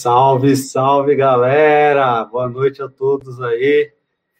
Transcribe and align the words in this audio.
Salve, 0.00 0.54
salve 0.54 1.16
galera! 1.16 2.24
Boa 2.24 2.48
noite 2.48 2.80
a 2.80 2.88
todos 2.88 3.42
aí. 3.42 3.90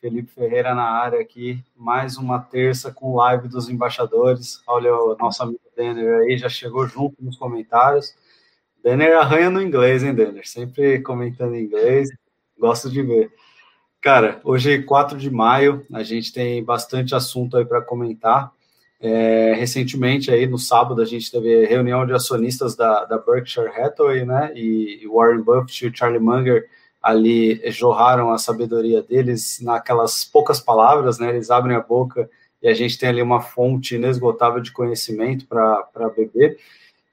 Felipe 0.00 0.30
Ferreira 0.30 0.72
na 0.72 0.84
área 0.84 1.20
aqui, 1.20 1.60
mais 1.74 2.16
uma 2.16 2.38
terça 2.38 2.92
com 2.92 3.16
live 3.16 3.48
dos 3.48 3.68
embaixadores. 3.68 4.62
Olha 4.68 4.94
o 4.94 5.16
nosso 5.16 5.42
amigo 5.42 5.58
Denner 5.76 6.20
aí, 6.20 6.38
já 6.38 6.48
chegou 6.48 6.86
junto 6.86 7.16
nos 7.20 7.36
comentários. 7.36 8.14
Denner 8.84 9.18
arranha 9.18 9.50
no 9.50 9.60
inglês, 9.60 10.04
hein, 10.04 10.14
Denner? 10.14 10.48
Sempre 10.48 11.00
comentando 11.00 11.56
em 11.56 11.64
inglês, 11.64 12.08
gosto 12.56 12.88
de 12.88 13.02
ver. 13.02 13.34
Cara, 14.00 14.40
hoje, 14.44 14.84
4 14.84 15.18
de 15.18 15.28
maio, 15.28 15.84
a 15.92 16.04
gente 16.04 16.32
tem 16.32 16.62
bastante 16.62 17.16
assunto 17.16 17.56
aí 17.56 17.64
para 17.64 17.82
comentar. 17.82 18.52
É, 19.00 19.54
recentemente, 19.54 20.30
aí 20.30 20.46
no 20.46 20.58
sábado, 20.58 21.00
a 21.00 21.04
gente 21.04 21.30
teve 21.30 21.66
reunião 21.66 22.04
de 22.04 22.12
acionistas 22.12 22.74
da, 22.74 23.04
da 23.04 23.16
Berkshire 23.16 23.68
Hathaway, 23.68 24.24
né? 24.24 24.52
E, 24.56 25.00
e 25.02 25.06
Warren 25.06 25.42
Buffett 25.42 25.84
e 25.84 25.88
o 25.88 25.96
Charlie 25.96 26.18
Munger 26.18 26.68
ali 27.00 27.60
jorraram 27.70 28.32
a 28.32 28.38
sabedoria 28.38 29.00
deles 29.00 29.60
naquelas 29.62 30.24
poucas 30.24 30.60
palavras, 30.60 31.18
né? 31.18 31.28
Eles 31.28 31.50
abrem 31.50 31.76
a 31.76 31.80
boca 31.80 32.28
e 32.60 32.68
a 32.68 32.74
gente 32.74 32.98
tem 32.98 33.08
ali 33.08 33.22
uma 33.22 33.40
fonte 33.40 33.94
inesgotável 33.94 34.60
de 34.60 34.72
conhecimento 34.72 35.46
para 35.46 36.08
beber. 36.16 36.58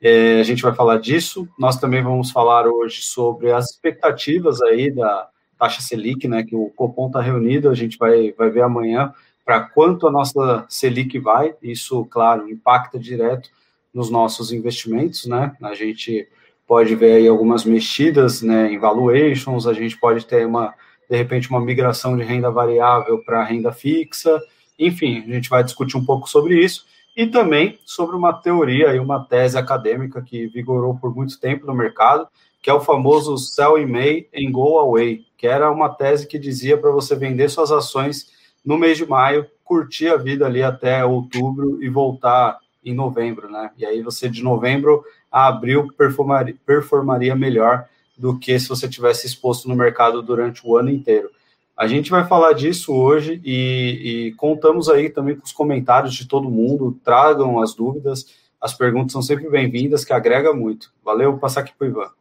É, 0.02 0.40
a 0.40 0.44
gente 0.44 0.64
vai 0.64 0.74
falar 0.74 0.98
disso. 0.98 1.48
Nós 1.58 1.80
também 1.80 2.02
vamos 2.02 2.32
falar 2.32 2.68
hoje 2.68 3.02
sobre 3.02 3.52
as 3.52 3.72
expectativas 3.72 4.60
aí 4.64 4.90
da 4.90 5.30
taxa 5.58 5.82
Selic, 5.82 6.28
né? 6.28 6.44
Que 6.44 6.56
o 6.56 6.72
Copom 6.76 7.08
está 7.08 7.22
reunido, 7.22 7.70
a 7.70 7.76
gente 7.76 7.96
vai, 8.00 8.32
vai 8.32 8.50
ver 8.50 8.64
amanhã 8.64 9.14
para 9.46 9.62
quanto 9.62 10.08
a 10.08 10.12
nossa 10.12 10.66
Selic 10.68 11.20
vai. 11.20 11.54
Isso, 11.62 12.04
claro, 12.06 12.50
impacta 12.50 12.98
direto 12.98 13.50
nos 13.94 14.10
nossos 14.10 14.52
investimentos, 14.52 15.26
né? 15.28 15.56
A 15.62 15.76
gente 15.76 16.28
pode 16.68 16.96
ver 16.96 17.18
aí 17.18 17.28
algumas 17.28 17.64
mexidas, 17.64 18.42
né, 18.42 18.72
em 18.74 18.80
valuations, 18.80 19.68
a 19.68 19.74
gente 19.74 19.96
pode 19.98 20.26
ter 20.26 20.48
uma 20.48 20.74
de 21.08 21.16
repente 21.16 21.50
uma 21.52 21.62
migração 21.62 22.18
de 22.18 22.24
renda 22.24 22.50
variável 22.50 23.24
para 23.24 23.44
renda 23.44 23.72
fixa. 23.72 24.42
Enfim, 24.78 25.24
a 25.28 25.34
gente 25.34 25.50
vai 25.50 25.64
discutir 25.64 25.98
um 25.98 26.04
pouco 26.04 26.28
sobre 26.28 26.60
isso 26.60 26.86
e 27.16 27.28
também 27.28 27.80
sobre 27.86 28.16
uma 28.16 28.34
teoria 28.34 28.94
e 28.96 29.00
uma 29.00 29.24
tese 29.24 29.58
acadêmica 29.58 30.22
que 30.22 30.48
vigorou 30.48 30.98
por 30.98 31.16
muito 31.16 31.40
tempo 31.40 31.68
no 31.68 31.76
mercado, 31.76 32.28
que 32.62 32.70
é 32.70 32.74
o 32.74 32.82
famoso 32.82 33.38
sell 33.38 33.78
in 33.78 33.86
May 33.86 34.28
and 34.36 34.52
go 34.52 34.80
away, 34.80 35.24
que 35.38 35.46
era 35.46 35.70
uma 35.70 35.90
tese 35.90 36.28
que 36.28 36.40
dizia 36.40 36.76
para 36.76 36.90
você 36.90 37.16
vender 37.16 37.50
suas 37.50 37.72
ações 37.72 38.34
no 38.66 38.78
mês 38.78 38.98
de 38.98 39.06
maio, 39.06 39.48
curtir 39.64 40.08
a 40.10 40.18
vida 40.18 40.46
ali 40.46 40.64
até 40.64 41.06
outubro 41.06 41.82
e 41.84 41.88
voltar 41.88 42.60
em 42.84 42.94
novembro, 42.94 43.50
né? 43.50 43.72
E 43.78 43.86
aí 43.86 44.02
você 44.02 44.28
de 44.28 44.44
novembro 44.44 45.04
a 45.32 45.48
abril 45.48 45.88
performaria, 45.98 46.56
performaria 46.66 47.36
melhor 47.36 47.88
do 48.18 48.40
que 48.40 48.58
se 48.60 48.70
você 48.70 48.88
tivesse 48.88 49.28
exposto 49.28 49.68
no 49.68 49.76
mercado 49.76 50.22
durante 50.22 50.66
o 50.66 50.78
ano 50.78 50.90
inteiro. 50.90 51.30
A 51.76 51.88
gente 51.88 52.10
vai 52.10 52.26
falar 52.26 52.54
disso 52.54 52.94
hoje 52.94 53.42
e, 53.44 54.30
e, 54.30 54.32
contamos 54.36 54.88
aí 54.88 55.10
também 55.10 55.36
com 55.36 55.44
os 55.44 55.52
comentários 55.52 56.14
de 56.14 56.26
todo 56.26 56.50
mundo. 56.50 56.98
Tragam 57.04 57.60
as 57.60 57.74
dúvidas, 57.74 58.34
as 58.62 58.74
perguntas 58.74 59.12
são 59.12 59.22
sempre 59.22 59.50
bem-vindas, 59.50 60.06
que 60.06 60.14
agrega 60.14 60.54
muito. 60.54 60.94
Valeu, 61.04 61.32
vou 61.32 61.40
passar 61.40 61.62
aqui 61.62 61.74
para 61.78 61.86
o 61.86 61.90
Ivan. 61.90 62.12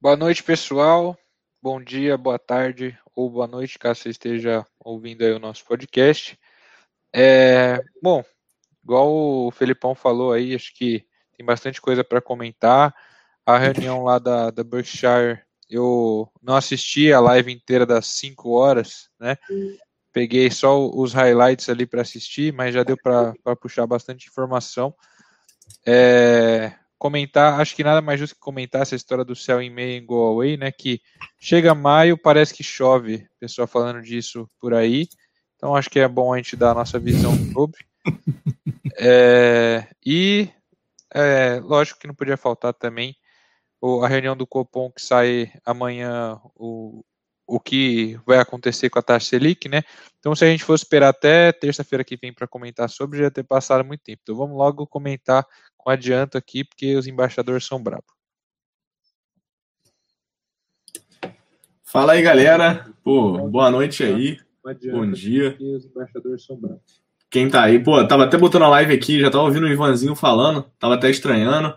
Boa 0.00 0.16
noite, 0.16 0.42
pessoal. 0.42 1.16
Bom 1.62 1.80
dia, 1.80 2.16
boa 2.16 2.38
tarde 2.38 2.98
ou 3.20 3.28
boa 3.28 3.46
noite, 3.46 3.78
caso 3.78 4.00
você 4.00 4.08
esteja 4.08 4.64
ouvindo 4.82 5.22
aí 5.22 5.32
o 5.32 5.38
nosso 5.38 5.62
podcast. 5.66 6.38
É, 7.14 7.78
bom, 8.02 8.24
igual 8.82 9.12
o 9.12 9.50
Felipão 9.50 9.94
falou 9.94 10.32
aí, 10.32 10.54
acho 10.54 10.74
que 10.74 11.04
tem 11.36 11.44
bastante 11.44 11.82
coisa 11.82 12.02
para 12.02 12.22
comentar. 12.22 12.94
A 13.44 13.58
reunião 13.58 14.04
lá 14.04 14.18
da, 14.18 14.50
da 14.50 14.64
Berkshire, 14.64 15.42
eu 15.68 16.32
não 16.42 16.56
assisti 16.56 17.12
a 17.12 17.20
live 17.20 17.52
inteira 17.52 17.84
das 17.84 18.06
5 18.06 18.52
horas, 18.52 19.10
né? 19.18 19.36
Peguei 20.12 20.50
só 20.50 20.88
os 20.88 21.12
highlights 21.12 21.68
ali 21.68 21.84
para 21.84 22.00
assistir, 22.00 22.54
mas 22.54 22.74
já 22.74 22.82
deu 22.82 22.96
para 22.96 23.34
puxar 23.60 23.86
bastante 23.86 24.28
informação. 24.28 24.94
É, 25.86 26.72
comentar, 27.00 27.58
acho 27.58 27.74
que 27.74 27.82
nada 27.82 28.02
mais 28.02 28.20
justo 28.20 28.34
que 28.34 28.40
comentar 28.40 28.82
essa 28.82 28.94
história 28.94 29.24
do 29.24 29.34
céu 29.34 29.60
em 29.62 29.70
meio 29.70 29.98
em 29.98 30.04
Go 30.04 30.22
Away, 30.22 30.58
né? 30.58 30.70
Que 30.70 31.00
chega 31.40 31.74
maio, 31.74 32.18
parece 32.18 32.52
que 32.52 32.62
chove, 32.62 33.26
pessoal 33.40 33.66
falando 33.66 34.02
disso 34.02 34.46
por 34.60 34.74
aí. 34.74 35.08
Então 35.56 35.74
acho 35.74 35.88
que 35.88 35.98
é 35.98 36.06
bom 36.06 36.34
a 36.34 36.36
gente 36.36 36.56
dar 36.56 36.72
a 36.72 36.74
nossa 36.74 36.98
visão 36.98 37.32
sobre. 37.52 37.80
É, 39.02 39.86
e 40.04 40.50
é, 41.14 41.58
lógico 41.60 41.98
que 42.00 42.06
não 42.06 42.14
podia 42.14 42.36
faltar 42.36 42.74
também 42.74 43.16
a 44.02 44.08
reunião 44.08 44.36
do 44.36 44.46
Copom 44.46 44.90
que 44.90 45.00
sai 45.00 45.50
amanhã, 45.64 46.38
o, 46.54 47.02
o 47.50 47.58
que 47.58 48.16
vai 48.24 48.38
acontecer 48.38 48.88
com 48.88 49.00
a 49.00 49.02
taxa 49.02 49.30
Selic, 49.30 49.68
né? 49.68 49.82
Então, 50.20 50.34
se 50.36 50.44
a 50.44 50.48
gente 50.48 50.62
fosse 50.62 50.84
esperar 50.84 51.08
até 51.08 51.50
terça-feira 51.50 52.04
que 52.04 52.16
vem 52.16 52.32
para 52.32 52.46
comentar 52.46 52.88
sobre, 52.88 53.18
já 53.18 53.24
ia 53.24 53.30
ter 53.30 53.42
passado 53.42 53.84
muito 53.84 54.02
tempo. 54.02 54.20
Então, 54.22 54.36
vamos 54.36 54.56
logo 54.56 54.86
comentar 54.86 55.44
com 55.76 55.90
adianto 55.90 56.38
aqui, 56.38 56.62
porque 56.62 56.94
os 56.94 57.08
embaixadores 57.08 57.66
são 57.66 57.82
bravos. 57.82 58.04
Fala 61.82 62.12
aí, 62.12 62.22
galera. 62.22 62.86
Pô, 63.02 63.48
boa 63.48 63.68
noite 63.68 64.04
aí. 64.04 64.38
Bom 64.92 65.10
dia. 65.10 65.56
Os 65.60 65.86
embaixadores 65.86 66.44
são 66.44 66.56
bravos. 66.56 67.02
Quem 67.28 67.50
tá 67.50 67.64
aí, 67.64 67.82
pô, 67.82 68.06
tava 68.06 68.24
até 68.24 68.38
botando 68.38 68.62
a 68.62 68.68
live 68.68 68.94
aqui, 68.94 69.20
já 69.20 69.30
tava 69.30 69.44
ouvindo 69.44 69.66
o 69.66 69.72
Ivanzinho 69.72 70.14
falando, 70.14 70.70
tava 70.78 70.94
até 70.94 71.10
estranhando. 71.10 71.74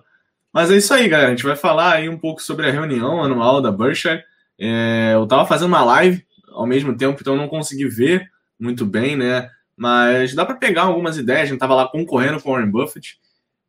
Mas 0.51 0.69
é 0.69 0.77
isso 0.77 0.93
aí, 0.93 1.07
galera. 1.07 1.29
A 1.29 1.35
gente 1.35 1.43
vai 1.43 1.55
falar 1.55 1.93
aí 1.93 2.09
um 2.09 2.17
pouco 2.17 2.43
sobre 2.43 2.67
a 2.67 2.71
reunião 2.71 3.23
anual 3.23 3.59
da 3.59 3.71
Berkshire. 3.71 4.23
É, 4.59 5.11
eu 5.13 5.25
tava 5.27 5.45
fazendo 5.45 5.69
uma 5.69 5.83
live 5.83 6.25
ao 6.49 6.65
mesmo 6.65 6.95
tempo, 6.95 7.17
então 7.19 7.33
eu 7.33 7.41
não 7.41 7.47
consegui 7.47 7.87
ver 7.87 8.29
muito 8.59 8.85
bem, 8.85 9.15
né? 9.15 9.49
Mas 9.75 10.33
dá 10.33 10.45
para 10.45 10.55
pegar 10.55 10.83
algumas 10.83 11.17
ideias. 11.17 11.43
A 11.43 11.45
gente 11.45 11.59
tava 11.59 11.75
lá 11.75 11.87
concorrendo 11.87 12.39
com 12.41 12.49
o 12.49 12.53
Warren 12.53 12.69
Buffett. 12.69 13.17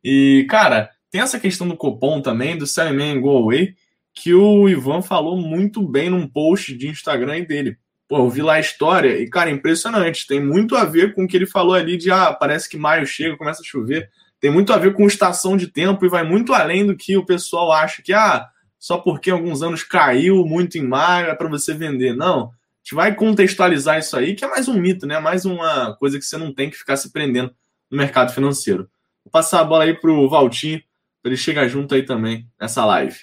E, 0.03 0.45
cara, 0.49 0.89
tem 1.09 1.21
essa 1.21 1.39
questão 1.39 1.67
do 1.67 1.75
Copom 1.75 2.21
também, 2.21 2.57
do 2.57 2.67
Sell 2.67 2.93
Man 2.93 3.19
Go 3.19 3.37
Away, 3.37 3.75
que 4.13 4.33
o 4.33 4.69
Ivan 4.69 5.01
falou 5.01 5.37
muito 5.37 5.81
bem 5.81 6.09
num 6.09 6.27
post 6.27 6.75
de 6.75 6.87
Instagram 6.87 7.43
dele. 7.43 7.77
Pô, 8.07 8.19
eu 8.19 8.29
vi 8.29 8.41
lá 8.41 8.53
a 8.53 8.59
história 8.59 9.19
e, 9.19 9.27
cara, 9.27 9.49
impressionante. 9.49 10.27
Tem 10.27 10.39
muito 10.39 10.75
a 10.75 10.85
ver 10.85 11.15
com 11.15 11.23
o 11.23 11.27
que 11.27 11.35
ele 11.35 11.47
falou 11.47 11.73
ali 11.73 11.97
de, 11.97 12.11
ah, 12.11 12.31
parece 12.31 12.69
que 12.69 12.77
maio 12.77 13.05
chega, 13.05 13.35
começa 13.35 13.61
a 13.61 13.65
chover. 13.65 14.09
Tem 14.39 14.51
muito 14.51 14.71
a 14.71 14.77
ver 14.77 14.93
com 14.93 15.07
estação 15.07 15.57
de 15.57 15.67
tempo 15.67 16.05
e 16.05 16.09
vai 16.09 16.23
muito 16.23 16.53
além 16.53 16.85
do 16.85 16.95
que 16.95 17.17
o 17.17 17.25
pessoal 17.25 17.71
acha 17.71 18.03
que, 18.03 18.13
ah, 18.13 18.47
só 18.79 18.97
porque 18.97 19.29
alguns 19.31 19.61
anos 19.61 19.83
caiu 19.83 20.45
muito 20.45 20.77
em 20.77 20.87
maio 20.87 21.27
é 21.27 21.35
para 21.35 21.49
você 21.49 21.73
vender. 21.73 22.15
Não. 22.15 22.47
A 22.47 22.51
gente 22.83 22.95
vai 22.95 23.15
contextualizar 23.15 23.97
isso 23.97 24.15
aí, 24.15 24.35
que 24.35 24.45
é 24.45 24.47
mais 24.47 24.67
um 24.67 24.79
mito, 24.79 25.07
né? 25.07 25.19
Mais 25.19 25.45
uma 25.45 25.95
coisa 25.95 26.19
que 26.19 26.25
você 26.25 26.37
não 26.37 26.53
tem 26.53 26.69
que 26.69 26.77
ficar 26.77 26.97
se 26.97 27.11
prendendo 27.11 27.53
no 27.89 27.97
mercado 27.97 28.33
financeiro. 28.33 28.89
Vou 29.23 29.31
passar 29.31 29.61
a 29.61 29.63
bola 29.63 29.85
aí 29.85 29.93
pro 29.93 30.29
Valtinho, 30.29 30.81
para 31.21 31.31
ele 31.31 31.37
chegar 31.37 31.67
junto 31.67 31.95
aí 31.95 32.03
também 32.03 32.47
nessa 32.59 32.85
live. 32.85 33.17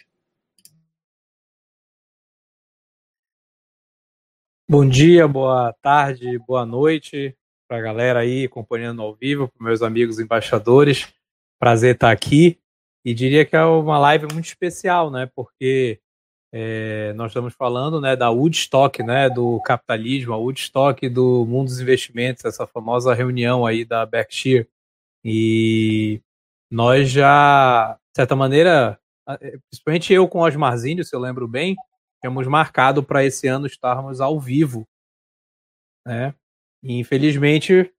Bom 4.69 4.89
dia, 4.89 5.29
boa 5.29 5.73
tarde, 5.83 6.39
boa 6.39 6.67
noite 6.67 7.37
para 7.73 7.79
a 7.79 7.81
galera 7.81 8.21
aí 8.21 8.45
acompanhando 8.45 9.01
ao 9.01 9.15
vivo, 9.15 9.49
para 9.49 9.65
meus 9.65 9.81
amigos 9.81 10.19
embaixadores. 10.19 11.09
Prazer 11.59 11.95
estar 11.95 12.11
aqui. 12.11 12.59
E 13.05 13.13
diria 13.13 13.45
que 13.45 13.57
é 13.57 13.65
uma 13.65 13.99
live 13.99 14.27
muito 14.33 14.47
especial, 14.47 15.11
né? 15.11 15.29
Porque 15.35 16.01
é, 16.53 17.13
nós 17.15 17.31
estamos 17.31 17.55
falando 17.55 18.01
né, 18.01 18.15
da 18.15 18.29
Woodstock, 18.29 19.03
né, 19.03 19.31
do 19.31 19.59
capitalismo, 19.63 20.35
a 20.35 20.37
Woodstock 20.37 21.09
do 21.09 21.47
mundo 21.47 21.69
dos 21.69 21.81
investimentos, 21.81 22.45
essa 22.45 22.67
famosa 22.67 23.15
reunião 23.15 23.65
aí 23.65 23.85
da 23.85 24.05
Berkshire. 24.05 24.69
E 25.25 26.21
nós 26.71 27.11
já, 27.11 27.95
de 27.95 28.17
certa 28.17 28.37
maneira, 28.37 29.01
é, 29.29 29.59
principalmente 29.71 30.13
eu 30.13 30.29
com 30.29 30.41
o 30.41 30.47
Osmarzinho, 30.47 31.03
se 31.05 31.17
eu 31.17 31.21
lembro 31.21 31.49
bem, 31.49 31.75
tínhamos 32.21 32.47
marcado 32.47 33.03
para 33.03 33.25
esse 33.25 33.49
ano 33.49 33.67
estarmos 33.67 34.21
ao 34.21 34.39
vivo. 34.39 34.87
Né? 36.07 36.35
E, 36.83 36.99
infelizmente, 36.99 37.91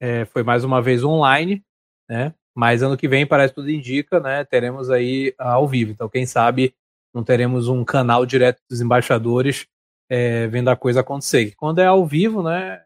é, 0.00 0.24
foi 0.26 0.42
mais 0.42 0.62
uma 0.62 0.82
vez 0.82 1.02
online, 1.02 1.64
né? 2.08 2.34
Mas 2.58 2.82
ano 2.82 2.96
que 2.96 3.06
vem, 3.06 3.24
parece 3.24 3.54
tudo 3.54 3.70
indica, 3.70 4.18
né? 4.18 4.44
teremos 4.44 4.90
aí 4.90 5.32
ao 5.38 5.68
vivo. 5.68 5.92
Então, 5.92 6.08
quem 6.08 6.26
sabe 6.26 6.74
não 7.14 7.22
teremos 7.22 7.68
um 7.68 7.84
canal 7.84 8.26
direto 8.26 8.60
dos 8.68 8.80
embaixadores 8.80 9.68
é, 10.10 10.48
vendo 10.48 10.68
a 10.68 10.74
coisa 10.74 10.98
acontecer. 10.98 11.54
Quando 11.54 11.78
é 11.78 11.86
ao 11.86 12.04
vivo, 12.04 12.42
né? 12.42 12.82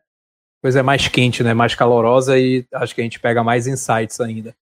coisa 0.60 0.80
é 0.80 0.82
mais 0.82 1.08
quente, 1.08 1.42
né? 1.42 1.54
Mais 1.54 1.74
calorosa 1.74 2.38
e 2.38 2.66
acho 2.74 2.94
que 2.94 3.00
a 3.00 3.04
gente 3.04 3.18
pega 3.18 3.42
mais 3.42 3.66
insights 3.66 4.20
ainda. 4.20 4.54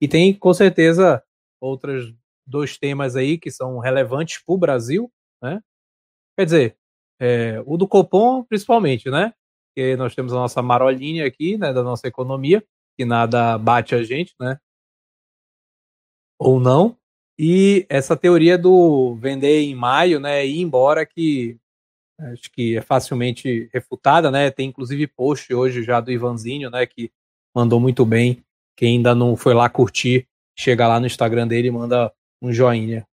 E 0.00 0.08
tem 0.08 0.34
com 0.34 0.52
certeza 0.52 1.22
outros 1.60 2.12
dois 2.44 2.76
temas 2.76 3.14
aí 3.14 3.38
que 3.38 3.52
são 3.52 3.78
relevantes 3.78 4.42
para 4.44 4.52
o 4.52 4.58
Brasil, 4.58 5.12
né? 5.40 5.62
Quer 6.36 6.44
dizer, 6.44 6.76
é, 7.20 7.62
o 7.64 7.76
do 7.76 7.86
Copom 7.86 8.42
principalmente, 8.42 9.08
né? 9.10 9.32
Porque 9.68 9.94
nós 9.94 10.12
temos 10.12 10.32
a 10.32 10.36
nossa 10.36 10.60
marolinha 10.60 11.24
aqui, 11.24 11.56
né, 11.56 11.72
da 11.72 11.84
nossa 11.84 12.08
economia, 12.08 12.64
que 12.96 13.04
nada 13.04 13.58
bate 13.58 13.94
a 13.94 14.02
gente, 14.02 14.34
né? 14.40 14.58
Ou 16.38 16.58
não. 16.58 16.96
E 17.38 17.84
essa 17.88 18.16
teoria 18.16 18.56
do 18.56 19.14
vender 19.16 19.60
em 19.60 19.74
maio, 19.74 20.18
né, 20.18 20.46
ir 20.46 20.60
embora, 20.60 21.04
que 21.04 21.58
acho 22.18 22.50
que 22.50 22.76
é 22.76 22.80
facilmente 22.80 23.68
refutada, 23.72 24.30
né? 24.30 24.50
Tem 24.50 24.68
inclusive 24.68 25.06
post 25.06 25.52
hoje 25.52 25.82
já 25.82 26.00
do 26.00 26.10
Ivanzinho, 26.10 26.70
né, 26.70 26.86
que 26.86 27.10
mandou 27.54 27.78
muito 27.78 28.06
bem. 28.06 28.42
Quem 28.74 28.96
ainda 28.96 29.14
não 29.14 29.36
foi 29.36 29.54
lá 29.54 29.68
curtir, 29.68 30.26
chega 30.56 30.88
lá 30.88 30.98
no 30.98 31.06
Instagram 31.06 31.46
dele 31.46 31.68
e 31.68 31.70
manda 31.70 32.12
um 32.40 32.52
joinha. 32.52 33.06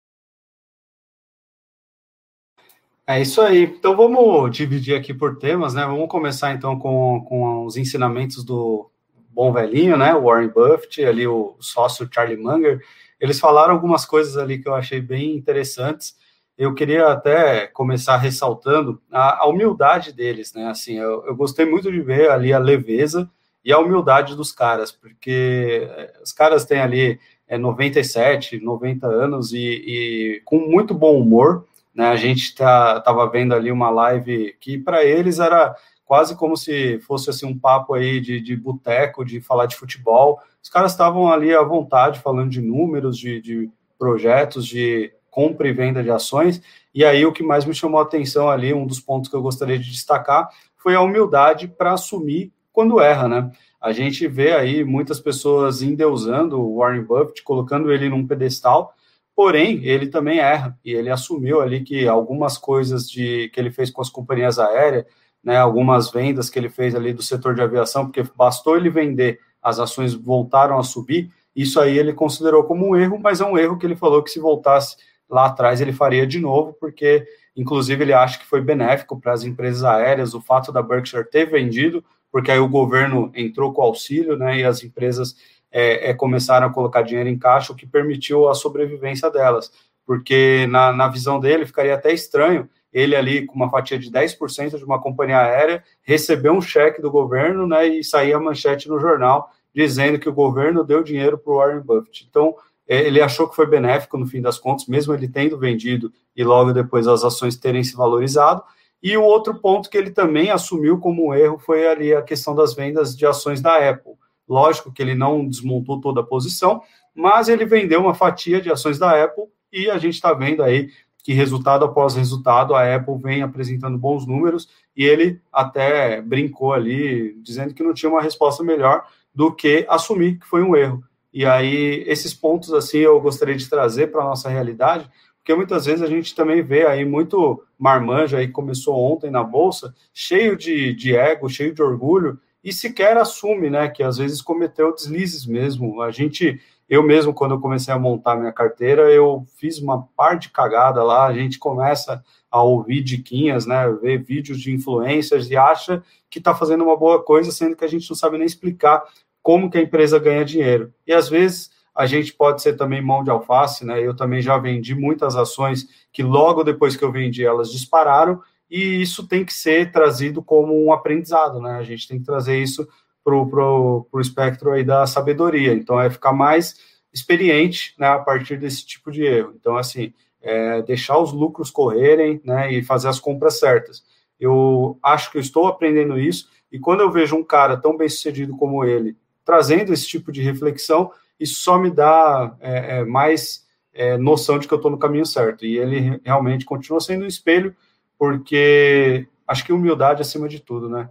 É 3.06 3.21
isso 3.21 3.41
aí. 3.41 3.63
Então 3.63 3.95
vamos 3.97 4.56
dividir 4.56 4.95
aqui 4.95 5.13
por 5.13 5.38
temas, 5.38 5.74
né? 5.74 5.86
Vamos 5.86 6.07
começar 6.07 6.53
então 6.53 6.79
com, 6.79 7.24
com 7.27 7.65
os 7.65 7.75
ensinamentos 7.75 8.45
do 8.45 8.89
bom 9.33 9.51
velhinho, 9.51 9.97
né? 9.97 10.13
Warren 10.13 10.50
Buffett, 10.50 11.03
ali 11.03 11.27
o 11.27 11.56
sócio 11.59 12.09
Charlie 12.12 12.38
Munger. 12.38 12.81
Eles 13.19 13.39
falaram 13.39 13.74
algumas 13.74 14.06
coisas 14.06 14.38
ali 14.38 14.59
que 14.59 14.68
eu 14.68 14.75
achei 14.75 15.01
bem 15.01 15.35
interessantes. 15.35 16.15
Eu 16.57 16.74
queria 16.74 17.07
até 17.07 17.68
começar 17.68 18.18
ressaltando 18.18 19.01
a, 19.12 19.44
a 19.44 19.47
humildade 19.47 20.13
deles, 20.13 20.53
né? 20.53 20.68
Assim, 20.68 21.00
eu, 21.00 21.25
eu, 21.25 21.35
gostei 21.35 21.65
muito 21.65 21.91
de 21.91 22.01
ver 22.01 22.30
ali 22.30 22.53
a 22.53 22.59
leveza 22.59 23.30
e 23.65 23.71
a 23.71 23.80
humildade 23.80 24.35
dos 24.35 24.51
caras, 24.51 24.91
porque 24.91 25.88
eh, 25.89 26.13
os 26.24 26.31
caras 26.31 26.65
têm 26.65 26.79
ali 26.79 27.19
é, 27.47 27.57
97, 27.57 28.59
90 28.59 29.07
anos 29.07 29.53
e, 29.53 29.57
e 29.57 30.41
com 30.45 30.59
muito 30.59 30.94
bom 30.94 31.18
humor 31.18 31.65
né? 31.94 32.09
A 32.09 32.15
gente 32.15 32.56
tá, 32.56 33.00
tava 33.01 33.29
vendo 33.29 33.53
ali 33.53 33.71
uma 33.71 33.89
live 33.89 34.56
que 34.59 34.77
para 34.77 35.03
eles 35.03 35.39
era 35.39 35.75
quase 36.13 36.36
como 36.36 36.56
se 36.56 37.00
fosse 37.00 37.31
assim 37.31 37.44
um 37.44 37.57
papo 37.57 37.95
aí 37.95 38.21
de, 38.21 38.39
de 38.39 38.56
boteco, 38.56 39.25
de 39.25 39.42
falar 39.42 39.65
de 39.65 39.75
futebol. 39.75 40.39
Os 40.62 40.69
caras 40.69 40.92
estavam 40.92 41.27
ali 41.27 41.56
à 41.56 41.63
vontade 41.63 42.19
falando 42.19 42.51
de 42.51 42.62
números, 42.62 43.18
de, 43.18 43.42
de 43.42 43.68
projetos, 43.98 44.63
de 44.68 45.12
compra 45.31 45.68
e 45.68 45.74
venda 45.74 46.04
de 46.04 46.12
ações. 46.12 46.62
E 46.94 47.04
aí 47.04 47.25
o 47.25 47.33
que 47.33 47.42
mais 47.42 47.65
me 47.65 47.74
chamou 47.74 48.00
a 48.00 48.04
atenção 48.04 48.48
ali, 48.48 48.71
um 48.75 48.86
dos 48.86 49.00
pontos 49.00 49.27
que 49.27 49.36
eu 49.36 49.42
gostaria 49.42 49.80
de 49.80 49.89
destacar, 49.89 50.50
foi 50.77 50.94
a 50.94 51.01
humildade 51.01 51.68
para 51.68 51.94
assumir 51.94 52.54
quando 52.71 53.01
erra, 53.01 53.27
né? 53.27 53.51
A 53.81 53.92
gente 53.92 54.27
vê 54.27 54.54
aí 54.54 54.83
muitas 54.83 55.19
pessoas 55.19 55.81
endeusando 55.81 56.62
o 56.62 56.77
Warren 56.77 57.06
Buffett, 57.06 57.42
colocando 57.42 57.92
ele 57.92 58.07
num 58.07 58.27
pedestal, 58.27 58.94
Porém, 59.36 59.83
ele 59.83 60.10
também 60.10 60.38
erra 60.38 60.77
e 60.86 60.94
ele 60.94 61.10
assumiu 61.10 61.60
ali 61.60 61.81
que 61.81 62.07
algumas 62.07 62.56
coisas 62.56 63.10
de 63.10 63.50
que 63.50 63.60
ele 63.60 63.71
fez 63.71 63.89
com 63.89 64.00
as 64.00 64.07
companhias 64.07 64.60
aéreas, 64.60 65.06
né, 65.44 65.57
algumas 65.57 66.10
vendas 66.10 66.50
que 66.50 66.57
ele 66.57 66.69
fez 66.69 66.95
ali 66.95 67.13
do 67.13 67.22
setor 67.22 67.54
de 67.54 67.62
aviação, 67.62 68.06
porque 68.06 68.24
bastou 68.36 68.78
ele 68.78 68.90
vender, 68.90 69.40
as 69.62 69.80
ações 69.80 70.13
voltaram 70.13 70.80
a 70.80 70.84
subir. 70.84 71.30
Isso 71.56 71.80
aí 71.80 71.98
ele 71.98 72.13
considerou 72.13 72.63
como 72.63 72.88
um 72.88 72.95
erro, 72.95 73.19
mas 73.19 73.42
é 73.42 73.45
um 73.45 73.57
erro 73.57 73.78
que 73.78 73.86
ele 73.86 73.95
falou 73.95 74.24
que 74.24 74.31
se 74.31 74.40
voltasse 74.40 74.95
lá 75.30 75.48
atrás 75.48 75.81
ele 75.81 75.94
faria 75.94 76.25
de 76.25 76.40
novo, 76.40 76.74
porque 76.80 77.25
inclusive 77.56 78.04
ele 78.04 78.13
acha 78.13 78.40
que 78.40 78.45
foi 78.45 78.62
benéfico 78.62 79.19
para 79.19 79.34
as 79.34 79.44
empresas 79.44 79.84
aéreas 79.84 80.34
o 80.34 80.42
fato 80.42 80.72
da 80.72 80.81
Berkshire 80.81 81.30
ter 81.30 81.46
vendido, 81.46 82.04
porque 82.31 82.51
aí 82.51 82.60
o 82.60 82.68
governo 82.68 83.31
entrou 83.36 83.74
com 83.74 83.81
auxílio, 83.81 84.38
né, 84.38 84.60
e 84.60 84.63
as 84.63 84.84
empresas 84.84 85.36
é, 85.72 86.12
é, 86.12 86.13
começaram 86.13 86.68
a 86.68 86.74
colocar 86.74 87.01
dinheiro 87.01 87.30
em 87.30 87.38
caixa, 87.38 87.74
o 87.74 87.75
que 87.75 87.86
permitiu 87.86 88.48
a 88.48 88.54
sobrevivência 88.54 89.30
delas. 89.30 89.72
Porque, 90.06 90.68
na, 90.68 90.94
na 90.94 91.07
visão 91.07 91.39
dele, 91.39 91.66
ficaria 91.66 91.96
até 91.96 92.13
estranho 92.13 92.69
ele 92.94 93.16
ali 93.16 93.45
com 93.45 93.56
uma 93.56 93.69
fatia 93.69 93.98
de 93.98 94.12
10% 94.12 94.78
de 94.78 94.86
uma 94.86 95.01
companhia 95.01 95.40
aérea, 95.40 95.84
receber 96.04 96.51
um 96.51 96.62
cheque 96.62 97.01
do 97.01 97.10
governo 97.10 97.66
né, 97.66 97.88
e 97.88 98.04
sair 98.04 98.34
a 98.34 98.40
manchete 98.40 98.88
no 98.88 99.00
jornal 99.00 99.50
dizendo 99.74 100.19
que 100.19 100.30
o 100.30 100.34
governo 100.34 100.84
deu 100.84 101.01
dinheiro 101.01 101.38
para 101.38 101.51
o 101.51 101.57
Warren 101.57 101.81
Buffett. 101.81 102.28
Então, 102.30 102.56
é, 102.88 103.07
ele 103.07 103.22
achou 103.22 103.48
que 103.48 103.56
foi 103.56 103.66
benéfico 103.66 104.18
no 104.18 104.28
fim 104.28 104.42
das 104.42 104.60
contas, 104.60 104.86
mesmo 104.88 105.13
ele 105.13 105.28
tendo 105.28 105.57
vendido 105.57 106.12
e 106.36 106.44
logo 106.44 106.72
depois 106.72 107.07
as 107.07 107.24
ações 107.24 107.57
terem 107.57 107.84
se 107.84 107.95
valorizado. 107.95 108.62
E 109.01 109.18
o 109.18 109.24
outro 109.24 109.56
ponto 109.56 109.89
que 109.89 109.98
ele 109.98 110.12
também 110.12 110.51
assumiu 110.51 111.00
como 111.00 111.28
um 111.28 111.34
erro 111.34 111.57
foi 111.57 111.88
ali 111.88 112.13
a 112.13 112.22
questão 112.22 112.54
das 112.54 112.74
vendas 112.74 113.18
de 113.18 113.25
ações 113.25 113.62
da 113.62 113.89
Apple. 113.89 114.13
Lógico 114.48 114.92
que 114.92 115.01
ele 115.01 115.16
não 115.16 115.48
desmontou 115.48 116.00
toda 116.00 116.22
a 116.22 116.25
posição, 116.25 116.81
mas 117.13 117.50
ele 117.50 117.66
vendeu 117.66 118.01
uma 118.01 118.13
fatia 118.13 118.62
de 118.62 118.72
ações 118.72 119.00
da 119.00 119.24
Apple 119.24 119.46
e 119.72 119.89
a 119.89 119.98
gente 119.98 120.13
está 120.13 120.34
vendo 120.34 120.62
aí 120.62 120.89
que 121.24 121.34
resultado 121.34 121.86
após 121.86 122.16
resultado 122.16 122.75
a 122.75 122.96
Apple 122.96 123.18
vem 123.18 123.42
apresentando 123.42 123.98
bons 123.98 124.28
números 124.28 124.70
e 124.96 125.06
ele 125.06 125.42
até 125.52 126.22
brincou 126.22 126.74
ali 126.74 127.34
dizendo 127.42 127.74
que 127.74 127.81
não 127.81 127.94
tinha 127.94 128.12
uma 128.12 128.22
resposta 128.22 128.62
melhor 128.62 129.08
do 129.34 129.52
que 129.52 129.86
assumir 129.90 130.38
que 130.38 130.46
foi 130.46 130.62
um 130.62 130.75
erro. 130.75 131.02
E 131.34 131.46
aí 131.46 132.04
esses 132.06 132.34
pontos 132.34 132.74
assim 132.74 133.00
eu 133.00 133.20
gostaria 133.22 133.56
de 133.56 133.70
trazer 133.70 134.12
para 134.12 134.24
nossa 134.24 134.50
realidade, 134.50 135.10
porque 135.38 135.56
muitas 135.56 135.86
vezes 135.86 136.02
a 136.02 136.08
gente 136.08 136.36
também 136.36 136.62
vê 136.62 136.86
aí 136.86 137.06
muito 137.06 137.64
marmanjo 137.80 138.36
aí 138.36 138.50
começou 138.50 138.96
ontem 139.00 139.31
na 139.31 139.44
bolsa, 139.44 139.96
cheio 140.14 140.58
de, 140.58 140.94
de 140.94 141.16
ego, 141.16 141.50
cheio 141.50 141.74
de 141.74 141.81
orgulho 141.81 142.38
e 142.64 142.72
sequer 142.72 143.18
assume, 143.18 143.70
né, 143.70 143.90
que 143.90 144.02
às 144.02 144.18
vezes 144.18 144.42
cometeu 144.42 144.94
deslizes 144.94 145.46
mesmo. 145.46 146.02
A 146.02 146.12
gente, 146.12 146.62
eu 146.89 147.01
mesmo, 147.01 147.33
quando 147.33 147.56
eu 147.56 147.59
comecei 147.59 147.94
a 147.94 148.00
montar 148.00 148.35
minha 148.35 148.51
carteira, 148.51 149.12
eu 149.12 149.45
fiz 149.57 149.80
uma 149.80 150.03
parte 150.15 150.50
cagada 150.51 151.03
lá, 151.03 151.25
a 151.25 151.33
gente 151.33 151.57
começa 151.57 152.24
a 152.51 152.62
ouvir 152.62 153.01
diquinhas, 153.01 153.65
né, 153.65 153.89
ver 154.01 154.21
vídeos 154.21 154.59
de 154.59 154.71
influencers 154.71 155.50
e 155.50 155.57
acha 155.57 156.03
que 156.30 156.39
está 156.39 156.53
fazendo 156.53 156.83
uma 156.83 156.97
boa 156.97 157.24
coisa, 157.24 157.51
sendo 157.51 157.75
que 157.75 157.85
a 157.85 157.88
gente 157.88 158.09
não 158.09 158.15
sabe 158.15 158.38
nem 158.38 158.45
explicar 158.45 159.03
como 159.41 159.69
que 159.69 159.77
a 159.77 159.81
empresa 159.81 160.19
ganha 160.19 160.45
dinheiro. 160.45 160.94
E 161.06 161.13
às 161.13 161.30
vezes 161.30 161.71
a 161.95 162.06
gente 162.06 162.33
pode 162.33 162.62
ser 162.62 162.74
também 162.74 163.01
mão 163.01 163.24
de 163.24 163.29
alface, 163.29 163.86
né? 163.86 164.01
Eu 164.01 164.15
também 164.15 164.41
já 164.41 164.57
vendi 164.57 164.95
muitas 164.95 165.36
ações 165.36 165.88
que 166.12 166.24
logo 166.24 166.63
depois 166.63 166.95
que 166.95 167.03
eu 167.03 167.12
vendi 167.12 167.45
elas 167.45 167.71
dispararam 167.71 168.41
e 168.69 169.01
isso 169.01 169.27
tem 169.27 169.45
que 169.45 169.53
ser 169.53 169.91
trazido 169.91 170.41
como 170.41 170.74
um 170.83 170.91
aprendizado, 170.91 171.59
né? 171.59 171.74
A 171.74 171.83
gente 171.83 172.07
tem 172.07 172.18
que 172.18 172.25
trazer 172.25 172.57
isso 172.57 172.88
para 173.24 173.36
o 173.36 173.50
pro, 173.50 174.08
pro 174.12 174.22
espectro 174.22 174.72
aí 174.72 174.84
da 174.84 175.06
sabedoria. 175.06 175.74
Então, 175.74 176.00
é 176.00 176.10
ficar 176.10 176.34
mais 176.34 176.80
experiente 177.13 177.94
né, 177.98 178.08
a 178.08 178.20
partir 178.20 178.58
desse 178.58 178.86
tipo 178.86 179.12
de 179.12 179.24
erro. 179.24 179.53
Então, 179.56 179.77
assim, 179.77 180.13
é 180.42 180.82
deixar 180.82 181.18
os 181.18 181.32
lucros 181.32 181.72
correrem 181.72 182.42
né, 182.44 182.72
e 182.74 182.84
fazer 182.84 183.08
as 183.08 183.20
compras 183.20 183.60
certas. 183.60 184.03
Eu 184.39 184.98
acho 185.01 185.32
que 185.32 185.38
eu 185.38 185.42
estou 185.42 185.68
aprendendo 185.68 186.20
isso, 186.20 186.50
e 186.72 186.80
quando 186.80 187.01
eu 187.01 187.12
vejo 187.12 187.36
um 187.36 187.44
cara 187.44 187.77
tão 187.77 187.96
bem 187.96 188.10
sucedido 188.10 188.58
como 188.58 188.84
ele 188.84 189.15
trazendo 189.46 189.94
esse 189.94 190.08
tipo 190.08 190.32
de 190.32 190.42
reflexão, 190.42 191.12
isso 191.39 191.62
só 191.62 191.77
me 191.77 191.92
dá 191.92 192.56
é, 192.60 193.00
é, 193.00 193.06
mais 193.06 193.68
é, 193.94 194.18
noção 194.18 194.58
de 194.58 194.68
que 194.68 194.74
eu 194.74 194.77
estou 194.77 194.92
no 194.92 194.98
caminho 194.98 195.25
certo. 195.25 195.65
E 195.65 195.77
ele 195.77 196.20
realmente 196.24 196.65
continua 196.65 197.00
sendo 197.00 197.25
um 197.25 197.27
espelho 197.27 197.75
porque 198.18 199.27
acho 199.48 199.65
que 199.65 199.74
humildade 199.74 200.22
acima 200.22 200.48
de 200.48 200.60
tudo, 200.60 200.89
né? 200.89 201.10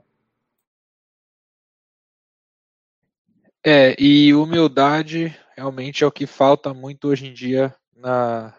É, 3.64 3.94
e 3.96 4.34
humildade 4.34 5.36
realmente 5.56 6.02
é 6.02 6.06
o 6.06 6.10
que 6.10 6.26
falta 6.26 6.74
muito 6.74 7.06
hoje 7.06 7.28
em 7.28 7.32
dia 7.32 7.72
na, 7.94 8.52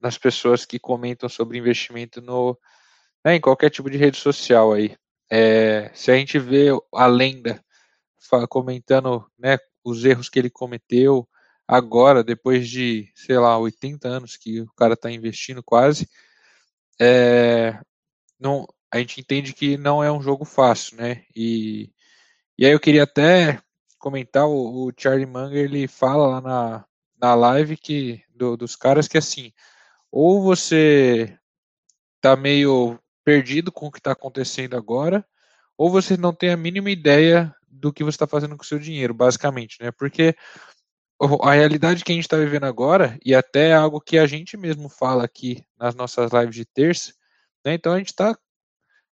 nas 0.00 0.16
pessoas 0.16 0.64
que 0.64 0.78
comentam 0.78 1.28
sobre 1.28 1.58
investimento 1.58 2.22
no, 2.22 2.58
né, 3.22 3.34
em 3.36 3.40
qualquer 3.40 3.68
tipo 3.68 3.90
de 3.90 3.98
rede 3.98 4.16
social 4.16 4.72
aí. 4.72 4.96
É, 5.30 5.90
se 5.94 6.10
a 6.10 6.16
gente 6.16 6.38
vê 6.38 6.68
a 6.94 7.06
lenda 7.06 7.62
comentando 8.48 9.26
né, 9.38 9.58
os 9.84 10.04
erros 10.04 10.28
que 10.30 10.38
ele 10.38 10.50
cometeu 10.50 11.28
agora, 11.68 12.24
depois 12.24 12.68
de, 12.68 13.10
sei 13.14 13.38
lá, 13.38 13.58
80 13.58 14.08
anos 14.08 14.36
que 14.36 14.62
o 14.62 14.72
cara 14.74 14.94
está 14.94 15.10
investindo 15.10 15.62
quase, 15.62 16.08
é, 16.98 17.78
não, 18.38 18.66
a 18.90 18.98
gente 18.98 19.20
entende 19.20 19.52
que 19.52 19.76
não 19.76 20.02
é 20.02 20.10
um 20.10 20.22
jogo 20.22 20.44
fácil, 20.44 20.96
né? 20.96 21.24
E, 21.36 21.92
e 22.58 22.66
aí 22.66 22.72
eu 22.72 22.80
queria 22.80 23.04
até 23.04 23.60
comentar, 24.00 24.48
o, 24.48 24.86
o 24.88 24.92
Charlie 24.96 25.26
Munger, 25.26 25.64
ele 25.64 25.86
fala 25.86 26.26
lá 26.26 26.40
na, 26.40 26.84
na 27.20 27.34
live 27.34 27.76
que, 27.76 28.22
do, 28.34 28.56
dos 28.56 28.74
caras 28.74 29.06
que 29.06 29.18
assim, 29.18 29.52
ou 30.10 30.42
você 30.42 31.38
tá 32.20 32.34
meio 32.34 32.98
perdido 33.24 33.70
com 33.70 33.86
o 33.86 33.92
que 33.92 33.98
está 33.98 34.12
acontecendo 34.12 34.76
agora, 34.76 35.24
ou 35.76 35.90
você 35.90 36.16
não 36.16 36.34
tem 36.34 36.50
a 36.50 36.56
mínima 36.56 36.90
ideia 36.90 37.54
do 37.68 37.92
que 37.92 38.02
você 38.02 38.16
está 38.16 38.26
fazendo 38.26 38.56
com 38.56 38.62
o 38.62 38.66
seu 38.66 38.78
dinheiro, 38.78 39.14
basicamente, 39.14 39.76
né? 39.80 39.90
Porque 39.92 40.34
a 41.42 41.52
realidade 41.52 42.02
que 42.02 42.12
a 42.12 42.14
gente 42.14 42.24
está 42.24 42.36
vivendo 42.36 42.64
agora, 42.64 43.18
e 43.24 43.34
até 43.34 43.74
algo 43.74 44.00
que 44.00 44.18
a 44.18 44.26
gente 44.26 44.56
mesmo 44.56 44.88
fala 44.88 45.24
aqui 45.24 45.64
nas 45.78 45.94
nossas 45.94 46.32
lives 46.32 46.56
de 46.56 46.64
terça, 46.64 47.12
né? 47.64 47.74
Então 47.74 47.92
a 47.92 47.98
gente 47.98 48.08
está, 48.08 48.36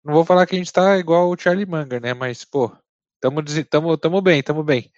não 0.03 0.15
vou 0.15 0.25
falar 0.25 0.47
que 0.47 0.55
a 0.55 0.59
gente 0.59 0.67
está 0.67 0.99
igual 0.99 1.31
o 1.31 1.39
Charlie 1.39 1.67
Munger, 1.67 2.01
né? 2.01 2.15
Mas 2.15 2.45
pô, 2.45 2.75
tamo, 3.21 3.43
tamo, 3.69 3.97
tamo 3.97 4.21
bem, 4.21 4.43
tamo 4.43 4.63
bem. 4.63 4.91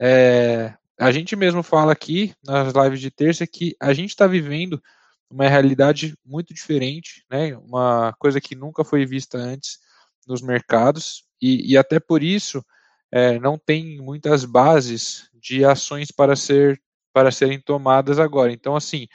É, 0.00 0.74
a 0.98 1.10
gente 1.10 1.34
mesmo 1.36 1.62
fala 1.62 1.92
aqui 1.92 2.34
nas 2.44 2.72
lives 2.74 3.00
de 3.00 3.10
terça 3.10 3.46
que 3.46 3.76
a 3.80 3.92
gente 3.92 4.10
está 4.10 4.26
vivendo 4.26 4.82
uma 5.30 5.48
realidade 5.48 6.16
muito 6.24 6.54
diferente, 6.54 7.24
né? 7.30 7.56
Uma 7.56 8.14
coisa 8.18 8.40
que 8.40 8.54
nunca 8.54 8.84
foi 8.84 9.04
vista 9.04 9.38
antes 9.38 9.78
nos 10.26 10.42
mercados 10.42 11.24
e, 11.40 11.72
e 11.72 11.76
até 11.76 12.00
por 12.00 12.22
isso 12.22 12.64
é, 13.10 13.38
não 13.38 13.58
tem 13.58 13.98
muitas 14.00 14.44
bases 14.44 15.30
de 15.34 15.64
ações 15.64 16.10
para 16.10 16.36
ser 16.36 16.80
para 17.12 17.30
serem 17.32 17.60
tomadas 17.60 18.18
agora. 18.18 18.52
Então, 18.52 18.76
assim, 18.76 19.08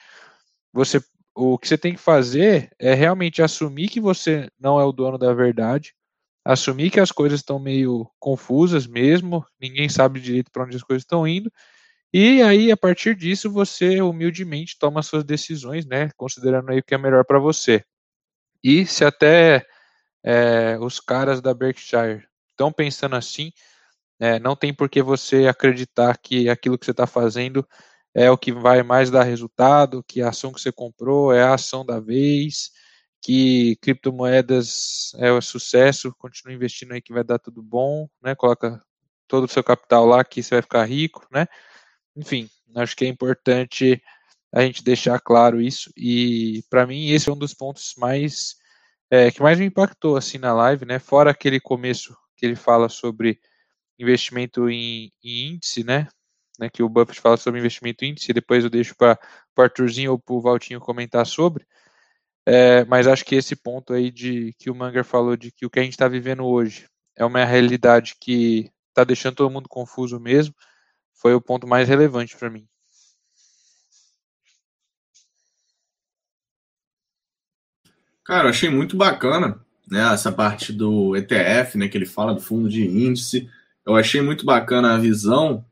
você 0.73 1.01
o 1.35 1.57
que 1.57 1.67
você 1.67 1.77
tem 1.77 1.93
que 1.93 1.99
fazer 1.99 2.71
é 2.77 2.93
realmente 2.93 3.41
assumir 3.41 3.89
que 3.89 3.99
você 3.99 4.49
não 4.59 4.79
é 4.79 4.83
o 4.83 4.91
dono 4.91 5.17
da 5.17 5.33
verdade, 5.33 5.95
assumir 6.45 6.91
que 6.91 6.99
as 6.99 7.11
coisas 7.11 7.39
estão 7.39 7.59
meio 7.59 8.09
confusas 8.19 8.85
mesmo, 8.87 9.45
ninguém 9.59 9.87
sabe 9.89 10.19
direito 10.19 10.51
para 10.51 10.63
onde 10.63 10.75
as 10.75 10.83
coisas 10.83 11.03
estão 11.03 11.27
indo, 11.27 11.51
e 12.13 12.41
aí 12.41 12.71
a 12.71 12.77
partir 12.77 13.15
disso 13.15 13.51
você 13.51 14.01
humildemente 14.01 14.77
toma 14.77 15.01
suas 15.01 15.23
decisões, 15.23 15.85
né, 15.85 16.09
considerando 16.17 16.69
aí 16.69 16.79
o 16.79 16.83
que 16.83 16.93
é 16.93 16.97
melhor 16.97 17.25
para 17.25 17.39
você. 17.39 17.83
E 18.63 18.85
se 18.85 19.03
até 19.03 19.65
é, 20.23 20.77
os 20.79 20.99
caras 20.99 21.41
da 21.41 21.53
Berkshire 21.53 22.25
estão 22.51 22.71
pensando 22.71 23.15
assim, 23.15 23.51
é, 24.19 24.39
não 24.39 24.55
tem 24.55 24.73
por 24.73 24.89
que 24.89 25.01
você 25.01 25.47
acreditar 25.47 26.17
que 26.17 26.49
aquilo 26.49 26.77
que 26.77 26.85
você 26.85 26.91
está 26.91 27.07
fazendo 27.07 27.67
é 28.13 28.29
o 28.29 28.37
que 28.37 28.51
vai 28.51 28.83
mais 28.83 29.09
dar 29.09 29.23
resultado, 29.23 30.03
que 30.07 30.21
a 30.21 30.29
ação 30.29 30.53
que 30.53 30.61
você 30.61 30.71
comprou 30.71 31.33
é 31.33 31.43
a 31.43 31.55
ação 31.55 31.85
da 31.85 31.99
vez, 31.99 32.71
que 33.23 33.77
criptomoedas 33.77 35.13
é 35.17 35.31
o 35.31 35.41
sucesso, 35.41 36.13
continue 36.17 36.55
investindo 36.55 36.93
aí 36.93 37.01
que 37.01 37.13
vai 37.13 37.23
dar 37.23 37.39
tudo 37.39 37.63
bom, 37.63 38.07
né? 38.21 38.35
Coloca 38.35 38.81
todo 39.27 39.45
o 39.45 39.47
seu 39.47 39.63
capital 39.63 40.05
lá 40.05 40.23
que 40.25 40.43
você 40.43 40.55
vai 40.55 40.61
ficar 40.61 40.85
rico, 40.85 41.25
né? 41.31 41.47
Enfim, 42.15 42.49
acho 42.75 42.95
que 42.95 43.05
é 43.05 43.07
importante 43.07 44.01
a 44.53 44.61
gente 44.61 44.83
deixar 44.83 45.19
claro 45.19 45.61
isso 45.61 45.91
e 45.97 46.63
para 46.69 46.85
mim 46.85 47.09
esse 47.09 47.29
é 47.29 47.33
um 47.33 47.37
dos 47.37 47.53
pontos 47.53 47.95
mais 47.97 48.55
é, 49.09 49.31
que 49.31 49.41
mais 49.41 49.59
me 49.59 49.65
impactou 49.65 50.17
assim 50.17 50.37
na 50.37 50.53
live, 50.53 50.85
né? 50.85 50.99
Fora 50.99 51.31
aquele 51.31 51.59
começo 51.59 52.15
que 52.35 52.45
ele 52.45 52.55
fala 52.55 52.89
sobre 52.89 53.39
investimento 53.97 54.69
em, 54.69 55.11
em 55.23 55.53
índice, 55.53 55.83
né? 55.83 56.09
né? 56.59 56.69
Que 56.69 56.83
o 56.83 56.89
Buffett 56.89 57.21
fala 57.21 57.37
sobre 57.37 57.59
investimento 57.59 58.03
em 58.03 58.09
índice, 58.09 58.33
depois 58.33 58.63
eu 58.63 58.69
deixo 58.69 58.95
para 58.95 59.17
o 59.57 59.61
Arthurzinho 59.61 60.11
ou 60.11 60.19
para 60.19 60.35
o 60.35 60.41
Valtinho 60.41 60.79
comentar 60.79 61.25
sobre. 61.25 61.65
É, 62.45 62.83
mas 62.85 63.07
acho 63.07 63.23
que 63.23 63.35
esse 63.35 63.55
ponto 63.55 63.93
aí 63.93 64.11
de 64.11 64.53
que 64.59 64.69
o 64.69 64.75
Manger 64.75 65.05
falou 65.05 65.37
de 65.37 65.51
que 65.51 65.65
o 65.65 65.69
que 65.69 65.79
a 65.79 65.83
gente 65.83 65.93
está 65.93 66.07
vivendo 66.07 66.45
hoje 66.45 66.87
é 67.15 67.23
uma 67.23 67.45
realidade 67.45 68.15
que 68.19 68.69
está 68.89 69.03
deixando 69.03 69.35
todo 69.35 69.51
mundo 69.51 69.69
confuso 69.69 70.19
mesmo, 70.19 70.53
foi 71.13 71.33
o 71.33 71.41
ponto 71.41 71.67
mais 71.67 71.87
relevante 71.87 72.35
para 72.35 72.49
mim. 72.49 72.67
Cara, 78.25 78.49
achei 78.49 78.69
muito 78.69 78.95
bacana 78.95 79.59
né, 79.89 80.13
essa 80.13 80.31
parte 80.31 80.71
do 80.71 81.15
ETF, 81.15 81.77
né, 81.77 81.87
que 81.87 81.97
ele 81.97 82.05
fala 82.05 82.33
do 82.33 82.41
fundo 82.41 82.69
de 82.69 82.85
índice. 82.85 83.49
Eu 83.85 83.95
achei 83.95 84.21
muito 84.21 84.45
bacana 84.45 84.93
a 84.93 84.97
visão, 84.97 85.65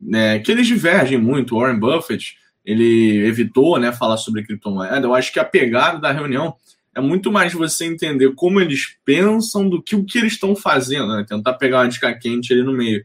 né, 0.00 0.38
que 0.38 0.50
eles 0.52 0.66
divergem 0.66 1.18
muito. 1.18 1.56
Warren 1.58 1.78
Buffett 1.78 2.38
ele 2.64 3.26
evitou 3.26 3.78
né, 3.78 3.92
falar 3.92 4.16
sobre 4.16 4.44
criptomoeda. 4.44 5.06
Eu 5.06 5.14
acho 5.14 5.32
que 5.32 5.40
a 5.40 5.44
pegada 5.44 5.98
da 5.98 6.12
reunião 6.12 6.54
é 6.94 7.00
muito 7.00 7.30
mais 7.30 7.52
você 7.52 7.84
entender 7.84 8.34
como 8.34 8.60
eles 8.60 8.96
pensam 9.04 9.68
do 9.68 9.80
que 9.80 9.94
o 9.94 10.04
que 10.04 10.18
eles 10.18 10.32
estão 10.32 10.56
fazendo, 10.56 11.16
né? 11.16 11.24
Tentar 11.26 11.54
pegar 11.54 11.78
uma 11.78 11.88
dica 11.88 12.12
quente 12.12 12.52
ali 12.52 12.62
no 12.62 12.72
meio. 12.72 13.04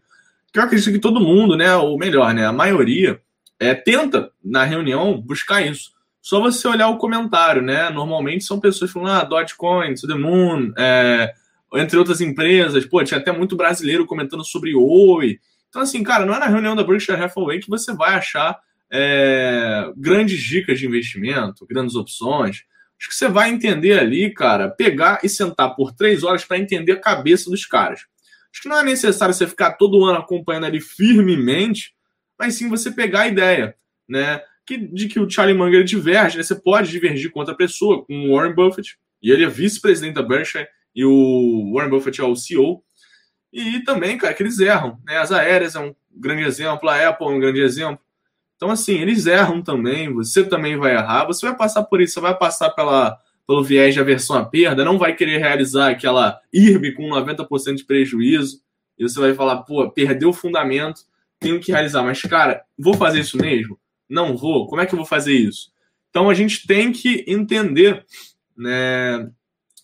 Que 0.52 0.60
eu 0.60 0.64
acredito 0.64 0.92
que 0.92 1.00
todo 1.00 1.20
mundo, 1.20 1.56
né, 1.56 1.76
ou 1.76 1.98
melhor, 1.98 2.34
né, 2.34 2.46
a 2.46 2.52
maioria, 2.52 3.20
é, 3.60 3.74
tenta 3.74 4.32
na 4.44 4.64
reunião 4.64 5.20
buscar 5.22 5.62
isso. 5.62 5.92
Só 6.22 6.42
você 6.42 6.68
olhar 6.68 6.88
o 6.88 6.98
comentário, 6.98 7.62
né? 7.62 7.90
Normalmente 7.90 8.46
são 8.46 8.60
pessoas 8.60 8.92
falando, 8.92 9.12
ah, 9.12 9.24
Dogecoin, 9.24 9.94
To 9.94 10.08
The 10.08 10.16
Moon, 10.16 10.72
é, 10.78 11.34
entre 11.76 11.98
outras 11.98 12.22
empresas. 12.22 12.86
Pô, 12.86 13.04
tinha 13.04 13.20
até 13.20 13.32
muito 13.32 13.56
brasileiro 13.56 14.06
comentando 14.06 14.44
sobre 14.44 14.74
Oi. 14.74 15.40
Então, 15.70 15.82
assim, 15.82 16.02
cara, 16.02 16.26
não 16.26 16.34
é 16.34 16.40
na 16.40 16.48
reunião 16.48 16.76
da 16.76 16.84
Berkshire 16.84 17.22
Hathaway 17.22 17.60
que 17.60 17.70
você 17.70 17.94
vai 17.94 18.16
achar 18.16 18.58
é, 18.94 19.92
grandes 19.98 20.40
dicas 20.40 20.78
de 20.78 20.86
investimento, 20.86 21.66
grandes 21.66 21.96
opções. 21.96 22.64
Acho 23.00 23.10
que 23.10 23.16
você 23.16 23.28
vai 23.28 23.50
entender 23.50 23.98
ali, 23.98 24.32
cara, 24.32 24.70
pegar 24.70 25.20
e 25.24 25.30
sentar 25.30 25.76
por 25.76 25.92
três 25.92 26.24
horas 26.24 26.46
para 26.46 26.60
entender 26.60 26.92
a 26.92 27.00
cabeça 27.00 27.50
dos 27.50 27.66
caras. 27.66 28.02
Acho 28.52 28.62
que 28.62 28.70
não 28.70 28.78
é 28.78 28.84
necessário 28.84 29.34
você 29.34 29.48
ficar 29.48 29.74
todo 29.74 30.06
ano 30.06 30.20
acompanhando 30.20 30.68
ali 30.68 30.80
firmemente, 30.80 31.96
mas 32.38 32.54
sim 32.54 32.70
você 32.70 32.92
pegar 32.92 33.22
a 33.22 33.28
ideia, 33.28 33.76
né? 34.08 34.42
Que, 34.66 34.78
de 34.78 35.08
que 35.08 35.20
o 35.20 35.30
Charlie 35.30 35.58
Munger 35.58 35.84
diverge, 35.84 36.38
né? 36.38 36.44
Você 36.44 36.56
pode 36.56 36.92
divergir 36.92 37.32
com 37.32 37.40
outra 37.40 37.56
pessoa, 37.56 38.06
com 38.06 38.30
o 38.30 38.36
Warren 38.36 38.54
Buffett, 38.54 38.96
e 39.22 39.32
ele 39.32 39.44
é 39.44 39.50
vice-presidente 39.50 40.14
da 40.14 40.22
Berkshire, 40.22 40.68
e 40.96 41.04
o 41.04 41.74
Warren 41.74 41.90
Buffett 41.90 42.22
é 42.22 42.24
o 42.24 42.36
CEO. 42.36 42.84
E 43.52 43.80
também, 43.80 44.18
cara, 44.18 44.34
que 44.34 44.44
eles 44.44 44.60
erram. 44.60 45.00
Né? 45.04 45.18
As 45.18 45.32
aéreas 45.32 45.76
é 45.76 45.80
um 45.80 45.96
grande 46.16 46.44
exemplo, 46.44 46.88
a 46.88 47.10
Apple 47.10 47.26
é 47.26 47.30
um 47.32 47.40
grande 47.40 47.60
exemplo. 47.60 48.03
Então, 48.64 48.72
assim, 48.72 48.94
eles 48.94 49.26
erram 49.26 49.62
também, 49.62 50.14
você 50.14 50.42
também 50.42 50.78
vai 50.78 50.96
errar, 50.96 51.26
você 51.26 51.46
vai 51.46 51.54
passar 51.54 51.84
por 51.84 52.00
isso, 52.00 52.14
você 52.14 52.22
vai 52.22 52.34
passar 52.34 52.70
pela, 52.70 53.20
pelo 53.46 53.62
viés 53.62 53.94
de 53.94 54.00
aversão 54.00 54.38
à 54.38 54.46
perda, 54.46 54.86
não 54.86 54.98
vai 54.98 55.14
querer 55.14 55.38
realizar 55.38 55.90
aquela 55.90 56.40
IRB 56.54 56.94
com 56.94 57.10
90% 57.10 57.76
de 57.76 57.84
prejuízo, 57.84 58.62
e 58.98 59.04
você 59.04 59.20
vai 59.20 59.34
falar, 59.34 59.64
pô, 59.64 59.92
perdeu 59.92 60.30
o 60.30 60.34
fundamento, 60.34 61.02
tenho 61.42 61.60
que 61.60 61.74
realizar, 61.74 62.04
mas, 62.04 62.22
cara, 62.22 62.64
vou 62.80 62.94
fazer 62.94 63.20
isso 63.20 63.36
mesmo? 63.36 63.78
Não 64.10 64.38
vou? 64.38 64.66
Como 64.68 64.80
é 64.80 64.86
que 64.86 64.94
eu 64.94 64.98
vou 64.98 65.06
fazer 65.06 65.34
isso? 65.34 65.70
Então, 66.10 66.30
a 66.30 66.34
gente 66.34 66.66
tem 66.66 66.94
que 66.94 67.26
entender 67.28 68.06
né, 68.56 69.30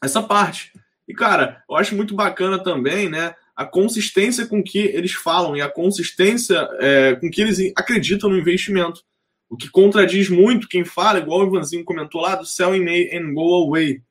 essa 0.01 0.23
parte. 0.23 0.71
E, 1.05 1.13
cara, 1.13 1.61
eu 1.69 1.75
acho 1.75 1.97
muito 1.97 2.15
bacana 2.15 2.57
também, 2.57 3.09
né? 3.09 3.35
A 3.59 3.65
consistência 3.65 4.47
com 4.47 4.63
que 4.63 4.79
eles 4.79 5.11
falam 5.11 5.53
e 5.53 5.61
a 5.61 5.67
consistência 5.67 6.65
é, 6.79 7.15
com 7.15 7.29
que 7.29 7.41
eles 7.41 7.59
acreditam 7.75 8.29
no 8.29 8.37
investimento. 8.37 9.01
O 9.49 9.57
que 9.57 9.67
contradiz 9.69 10.29
muito 10.29 10.69
quem 10.69 10.85
fala, 10.85 11.19
igual 11.19 11.41
o 11.41 11.47
Ivanzinho 11.47 11.83
comentou 11.83 12.21
lá, 12.21 12.35
do 12.35 12.45
sell 12.45 12.73
in 12.73 12.85
May 12.85 13.09
and 13.13 13.33
go 13.33 13.65
away. 13.65 14.01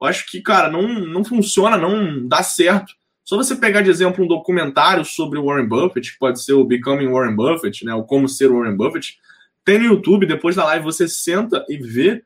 Eu 0.00 0.06
acho 0.06 0.30
que, 0.30 0.40
cara, 0.40 0.70
não, 0.70 0.86
não 0.86 1.24
funciona, 1.24 1.76
não 1.76 2.24
dá 2.28 2.44
certo. 2.44 2.92
Só 3.24 3.36
você 3.36 3.56
pegar 3.56 3.80
de 3.80 3.90
exemplo 3.90 4.24
um 4.24 4.28
documentário 4.28 5.04
sobre 5.04 5.40
Warren 5.40 5.66
Buffett, 5.66 6.12
que 6.12 6.18
pode 6.20 6.40
ser 6.40 6.52
o 6.52 6.64
Becoming 6.64 7.10
Warren 7.10 7.34
Buffett, 7.34 7.84
né, 7.84 7.92
o 7.94 8.04
Como 8.04 8.28
Ser 8.28 8.46
Warren 8.46 8.76
Buffett, 8.76 9.18
tem 9.64 9.80
no 9.80 9.86
YouTube, 9.86 10.24
depois 10.24 10.54
da 10.54 10.66
live 10.66 10.84
você 10.84 11.08
senta 11.08 11.66
e 11.68 11.76
vê, 11.78 12.22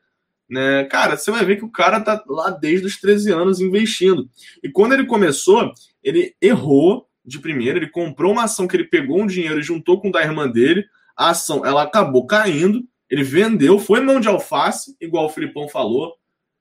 né, 0.47 0.83
cara, 0.83 1.17
você 1.17 1.31
vai 1.31 1.43
ver 1.43 1.55
que 1.55 1.65
o 1.65 1.71
cara 1.71 1.99
tá 1.99 2.23
lá 2.27 2.51
desde 2.51 2.85
os 2.85 2.97
13 2.97 3.31
anos 3.31 3.59
investindo. 3.59 4.29
E 4.61 4.69
quando 4.69 4.93
ele 4.93 5.07
começou, 5.07 5.73
ele 6.03 6.35
errou 6.41 7.07
de 7.25 7.39
primeira, 7.39 7.77
ele 7.77 7.89
comprou 7.89 8.31
uma 8.31 8.43
ação 8.43 8.67
que 8.67 8.75
ele 8.75 8.85
pegou 8.85 9.21
um 9.21 9.27
dinheiro 9.27 9.59
e 9.59 9.63
juntou 9.63 10.01
com 10.01 10.09
o 10.09 10.11
da 10.11 10.21
irmã 10.21 10.49
dele, 10.49 10.85
a 11.15 11.29
ação 11.29 11.65
ela 11.65 11.83
acabou 11.83 12.25
caindo, 12.25 12.83
ele 13.09 13.23
vendeu, 13.23 13.79
foi 13.79 13.99
mão 13.99 14.19
de 14.19 14.27
alface, 14.27 14.95
igual 14.99 15.25
o 15.25 15.29
Filipão 15.29 15.67
falou, 15.67 16.15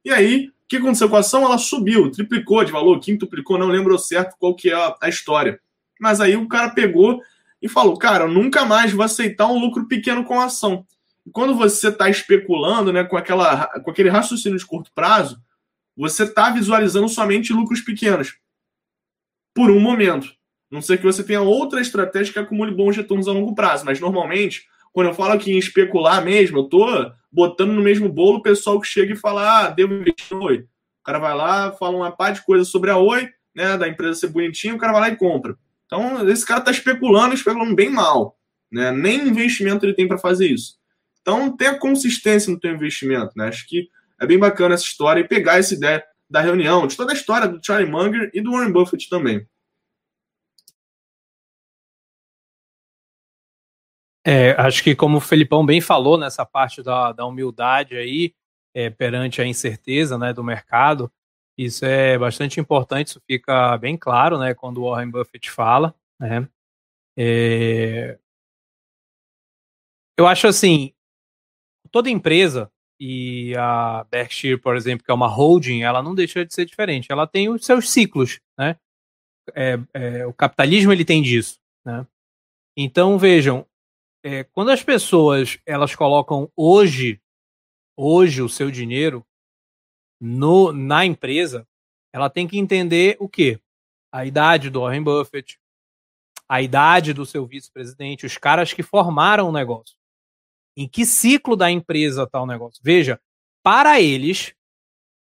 e 0.05 0.11
aí, 0.11 0.47
o 0.47 0.53
que 0.69 0.77
aconteceu 0.77 1.09
com 1.09 1.17
a 1.17 1.21
ação? 1.21 1.45
Ela 1.45 1.59
subiu, 1.59 2.11
triplicou 2.11 2.65
de 2.65 2.73
valor, 2.73 2.99
quintuplicou, 3.01 3.59
não 3.59 3.67
lembro 3.67 3.99
certo 3.99 4.37
qual 4.39 4.55
que 4.55 4.71
é 4.71 4.75
a, 4.75 5.09
história. 5.09 5.61
Mas 6.01 6.21
aí 6.21 6.37
o 6.37 6.49
cara 6.49 6.71
pegou 6.71 7.21
e 7.61 7.69
falou, 7.69 7.97
cara, 7.99 8.25
eu 8.25 8.29
nunca 8.29 8.65
mais 8.65 8.93
vou 8.93 9.05
aceitar 9.05 9.47
um 9.49 9.59
lucro 9.59 9.87
pequeno 9.87 10.25
com 10.25 10.41
a 10.41 10.47
ação. 10.47 10.87
E 11.27 11.31
quando 11.31 11.55
você 11.55 11.89
está 11.89 12.09
especulando 12.09 12.93
né, 12.93 13.05
com, 13.05 13.17
aquela, 13.17 13.67
com 13.81 13.91
aquele 13.91 14.09
raciocínio 14.09 14.59
de 14.59 14.65
curto 14.65 14.91
prazo, 14.95 15.39
você 15.97 16.23
está 16.23 16.51
visualizando 16.51 17.09
somente 17.09 17.53
lucros 17.53 17.81
pequenos 17.81 18.39
por 19.59 19.73
um 19.73 19.81
momento. 19.81 20.33
Não 20.71 20.81
sei 20.81 20.97
que 20.97 21.03
você 21.03 21.25
tenha 21.25 21.41
outra 21.41 21.81
estratégia 21.81 22.33
que 22.33 22.39
acumule 22.39 22.71
bons 22.71 22.97
retornos 22.97 23.27
a 23.27 23.33
longo 23.33 23.57
prazo, 23.57 23.85
mas 23.85 23.99
normalmente, 23.99 24.69
quando 24.93 25.09
eu 25.09 25.15
falo 25.15 25.33
aqui 25.33 25.51
em 25.51 25.59
especular 25.59 26.25
mesmo, 26.25 26.59
eu 26.59 26.65
tô 26.65 27.11
botando 27.33 27.73
no 27.73 27.83
mesmo 27.83 28.09
bolo 28.09 28.39
o 28.39 28.43
pessoal 28.43 28.81
que 28.81 28.87
chega 28.87 29.15
e 29.15 29.17
fala: 29.17 29.67
ah, 29.67 29.71
devo 29.71 29.95
investir 29.95 30.37
no 30.37 30.45
Oi. 30.45 30.59
O 30.59 31.05
cara 31.05 31.19
vai 31.19 31.35
lá, 31.35 31.73
fala 31.73 31.97
uma 31.97 32.13
par 32.13 32.35
de 32.35 32.45
coisas 32.45 32.69
sobre 32.69 32.89
a 32.89 32.99
Oi, 32.99 33.29
né, 33.53 33.77
da 33.77 33.89
empresa 33.89 34.21
ser 34.21 34.29
bonitinha, 34.29 34.77
o 34.77 34.79
cara 34.79 34.93
vai 34.93 35.01
lá 35.01 35.09
e 35.09 35.17
compra. 35.17 35.57
Então, 35.87 36.29
esse 36.29 36.47
cara 36.47 36.61
está 36.61 36.71
especulando, 36.71 37.35
especulando 37.35 37.75
bem 37.75 37.91
mal. 37.91 38.39
Né? 38.71 38.93
Nem 38.93 39.27
investimento 39.27 39.85
ele 39.85 39.95
tem 39.95 40.07
para 40.07 40.19
fazer 40.19 40.47
isso. 40.47 40.77
Então, 41.21 41.57
tenha 41.57 41.77
consistência 41.77 42.53
no 42.53 42.61
teu 42.61 42.73
investimento. 42.73 43.33
Né? 43.35 43.49
Acho 43.49 43.67
que 43.67 43.89
é 44.21 44.25
bem 44.25 44.39
bacana 44.39 44.75
essa 44.77 44.85
história 44.85 45.21
e 45.21 45.27
pegar 45.27 45.59
essa 45.59 45.75
ideia 45.75 46.05
da 46.31 46.41
reunião, 46.41 46.87
de 46.87 46.97
toda 46.97 47.13
a 47.13 47.15
história 47.15 47.49
do 47.49 47.65
Charlie 47.65 47.91
Munger 47.91 48.31
e 48.35 48.41
do 48.41 48.53
Warren 48.53 48.73
Buffett 48.73 49.09
também. 49.09 49.47
É, 54.27 54.51
acho 54.61 54.83
que 54.83 54.95
como 54.95 55.17
o 55.17 55.21
Felipão 55.21 55.65
bem 55.65 55.81
falou 55.81 56.19
nessa 56.19 56.45
parte 56.45 56.83
da, 56.83 57.13
da 57.13 57.25
humildade 57.25 57.97
aí, 57.97 58.35
é, 58.75 58.91
perante 58.91 59.41
a 59.41 59.47
incerteza 59.47 60.19
né, 60.19 60.33
do 60.35 60.45
mercado, 60.45 61.11
isso 61.57 61.85
é 61.85 62.17
bastante 62.17 62.61
importante, 62.61 63.09
isso 63.09 63.23
fica 63.27 63.77
bem 63.79 63.97
claro 63.97 64.39
né, 64.39 64.55
quando 64.55 64.79
o 64.79 64.91
Warren 64.91 65.11
Buffett 65.11 65.51
fala. 65.51 65.95
Né? 66.21 66.49
É... 67.17 68.19
Eu 70.17 70.27
acho 70.27 70.47
assim, 70.47 70.93
toda 71.91 72.11
empresa 72.11 72.71
e 73.01 73.55
a 73.57 74.05
Berkshire, 74.11 74.59
por 74.59 74.77
exemplo, 74.77 75.05
que 75.05 75.11
é 75.11 75.15
uma 75.15 75.29
holding, 75.29 75.83
ela 75.83 76.03
não 76.03 76.15
deixa 76.15 76.45
de 76.45 76.53
ser 76.53 76.65
diferente. 76.65 77.13
Ela 77.13 77.27
tem 77.27 77.49
os 77.49 77.65
seus 77.65 77.91
ciclos, 77.91 78.41
né? 78.59 78.77
É, 79.55 79.79
é, 79.95 80.27
o 80.27 80.33
capitalismo 80.33 80.93
ele 80.93 81.05
tem 81.05 81.23
disso, 81.23 81.59
né? 81.85 82.07
Então 82.77 83.19
vejam, 83.19 83.67
é, 84.23 84.45
quando 84.45 84.71
as 84.71 84.83
pessoas 84.83 85.59
elas 85.65 85.95
colocam 85.95 86.51
hoje, 86.55 87.21
hoje 87.97 88.43
o 88.43 88.49
seu 88.49 88.71
dinheiro 88.71 89.25
no, 90.21 90.73
na 90.73 91.05
empresa, 91.05 91.67
ela 92.13 92.29
tem 92.29 92.47
que 92.47 92.59
entender 92.59 93.17
o 93.21 93.29
quê? 93.29 93.61
A 94.13 94.27
idade 94.27 94.71
do 94.71 94.81
Warren 94.81 95.03
Buffett, 95.03 95.59
a 96.49 96.63
idade 96.63 97.13
do 97.13 97.27
seu 97.27 97.47
vice-presidente, 97.47 98.27
os 98.27 98.39
caras 98.39 98.73
que 98.73 98.83
formaram 98.83 99.49
o 99.49 99.53
negócio. 99.53 99.98
Em 100.79 100.89
que 100.89 101.05
ciclo 101.05 101.57
da 101.57 101.69
empresa 101.69 102.23
está 102.23 102.41
o 102.41 102.47
negócio? 102.47 102.81
Veja, 102.85 103.21
para 103.65 104.01
eles, 104.01 104.55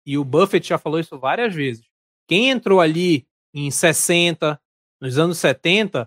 e 0.04 0.18
o 0.18 0.22
Buffett 0.22 0.68
já 0.68 0.76
falou 0.76 1.00
isso 1.00 1.18
várias 1.18 1.54
vezes, 1.54 1.88
quem 2.28 2.50
entrou 2.50 2.82
ali 2.82 3.26
em 3.54 3.70
60, 3.70 4.60
nos 5.00 5.18
anos 5.18 5.38
70, 5.38 6.06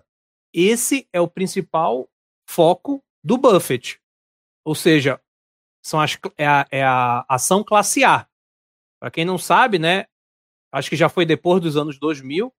esse 0.54 1.08
é 1.12 1.20
o 1.20 1.26
principal 1.26 2.08
foco 2.48 3.02
do 3.20 3.36
Buffett. 3.36 4.00
Ou 4.64 4.76
seja, 4.76 5.20
são 5.84 6.00
as, 6.00 6.16
é, 6.38 6.46
a, 6.46 6.64
é 6.70 6.84
a 6.84 7.24
ação 7.28 7.64
classe 7.64 8.04
A. 8.04 8.28
Para 9.00 9.10
quem 9.10 9.24
não 9.24 9.38
sabe, 9.38 9.76
né, 9.76 10.06
acho 10.70 10.88
que 10.88 10.94
já 10.94 11.08
foi 11.08 11.26
depois 11.26 11.60
dos 11.60 11.76
anos 11.76 11.98
2000, 11.98 12.54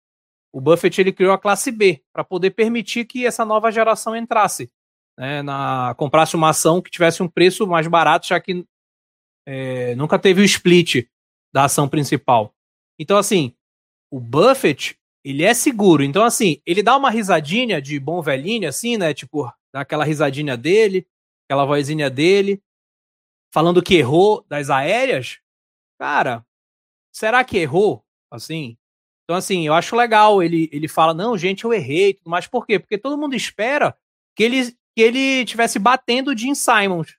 o 0.52 0.60
Buffett 0.60 1.00
ele 1.00 1.13
criou 1.13 1.32
a 1.32 1.40
classe 1.40 1.72
B 1.72 2.04
para 2.12 2.25
poder 2.25 2.52
permitir 2.52 3.06
que 3.06 3.25
essa 3.25 3.46
nova 3.46 3.72
geração 3.72 4.13
entrasse, 4.18 4.70
né, 5.17 5.41
na, 5.41 5.93
comprasse 5.98 6.36
uma 6.36 6.50
ação 6.50 6.82
que 6.82 6.91
tivesse 6.91 7.22
um 7.22 7.27
preço 7.27 7.67
mais 7.67 7.88
barato, 7.88 8.27
já 8.27 8.39
que 8.39 8.65
é, 9.46 9.96
nunca 9.96 10.17
teve 10.17 10.41
o 10.41 10.46
split 10.46 11.08
da 11.53 11.65
ação 11.65 11.88
principal. 11.88 12.53
Então, 12.98 13.17
assim, 13.17 13.55
o 14.12 14.20
Buffett 14.20 14.98
ele 15.24 15.43
é 15.43 15.53
seguro. 15.53 16.03
Então, 16.03 16.24
assim, 16.24 16.62
ele 16.65 16.84
dá 16.84 16.98
uma 16.98 17.10
risadinha 17.10 17.82
de 17.82 18.00
bom 18.00 18.22
velhinho, 18.22 18.67
assim, 18.67 18.98
né? 18.98 19.13
Tipo, 19.13 19.51
dá 19.74 19.82
aquela 19.82 20.03
risadinha 20.03 20.58
dele, 20.58 21.08
aquela 21.46 21.65
vozinha 21.65 22.10
dele, 22.10 22.62
falando 23.53 23.82
que 23.82 23.96
errou 23.96 24.46
das 24.50 24.70
aéreas. 24.70 25.39
Cara, 25.98 26.46
será 27.13 27.43
que 27.43 27.58
errou? 27.58 28.03
Assim. 28.29 28.77
Então, 29.24 29.38
assim, 29.38 29.65
eu 29.65 29.74
acho 29.74 29.96
legal. 29.96 30.43
Ele, 30.43 30.70
ele 30.74 30.88
fala, 30.88 31.13
não, 31.13 31.38
gente, 31.38 31.63
eu 31.63 31.74
errei 31.74 32.20
mais. 32.25 32.46
Por 32.46 32.65
quê? 32.65 32.77
Porque 32.77 32.98
todo 32.98 33.17
mundo 33.17 33.36
espera 33.36 33.98
que 34.36 34.43
ele, 34.43 34.75
que 34.95 35.01
ele 35.01 35.45
tivesse 35.45 35.79
batendo 35.79 36.31
o 36.31 36.38
Jim 36.38 36.53
Simons. 36.55 37.17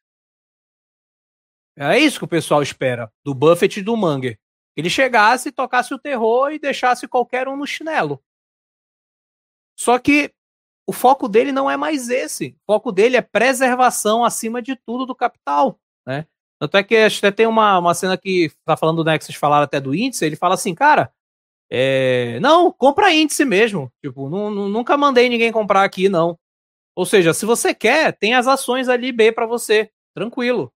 É 1.76 1.98
isso 1.98 2.18
que 2.18 2.24
o 2.24 2.28
pessoal 2.28 2.62
espera 2.62 3.12
do 3.24 3.34
Buffett 3.34 3.80
e 3.80 3.82
do 3.82 3.96
Munger 3.96 4.38
ele 4.76 4.90
chegasse, 4.90 5.52
tocasse 5.52 5.94
o 5.94 5.98
terror 5.98 6.50
e 6.50 6.58
deixasse 6.58 7.06
qualquer 7.06 7.48
um 7.48 7.56
no 7.56 7.66
chinelo. 7.66 8.22
Só 9.78 9.98
que 9.98 10.32
o 10.86 10.92
foco 10.92 11.28
dele 11.28 11.52
não 11.52 11.70
é 11.70 11.76
mais 11.76 12.08
esse. 12.08 12.56
O 12.66 12.72
foco 12.72 12.92
dele 12.92 13.16
é 13.16 13.22
preservação 13.22 14.24
acima 14.24 14.60
de 14.60 14.76
tudo 14.76 15.06
do 15.06 15.14
capital, 15.14 15.78
né? 16.06 16.26
Tanto 16.58 16.76
é 16.76 16.82
que 16.82 16.96
até 16.96 17.30
tem 17.30 17.46
uma, 17.46 17.78
uma 17.78 17.94
cena 17.94 18.16
que 18.16 18.50
tá 18.64 18.76
falando, 18.76 19.04
né, 19.04 19.18
que 19.18 19.24
vocês 19.24 19.36
falaram 19.36 19.64
até 19.64 19.80
do 19.80 19.94
índice, 19.94 20.24
ele 20.24 20.36
fala 20.36 20.54
assim, 20.54 20.74
cara, 20.74 21.12
é, 21.68 22.38
não, 22.40 22.72
compra 22.72 23.12
índice 23.12 23.44
mesmo. 23.44 23.92
Tipo, 24.02 24.28
nunca 24.28 24.96
mandei 24.96 25.28
ninguém 25.28 25.52
comprar 25.52 25.82
aqui, 25.82 26.08
não. 26.08 26.38
Ou 26.96 27.04
seja, 27.04 27.34
se 27.34 27.44
você 27.44 27.74
quer, 27.74 28.16
tem 28.16 28.34
as 28.34 28.46
ações 28.46 28.88
ali 28.88 29.10
B 29.10 29.32
para 29.32 29.46
você, 29.46 29.90
tranquilo. 30.14 30.72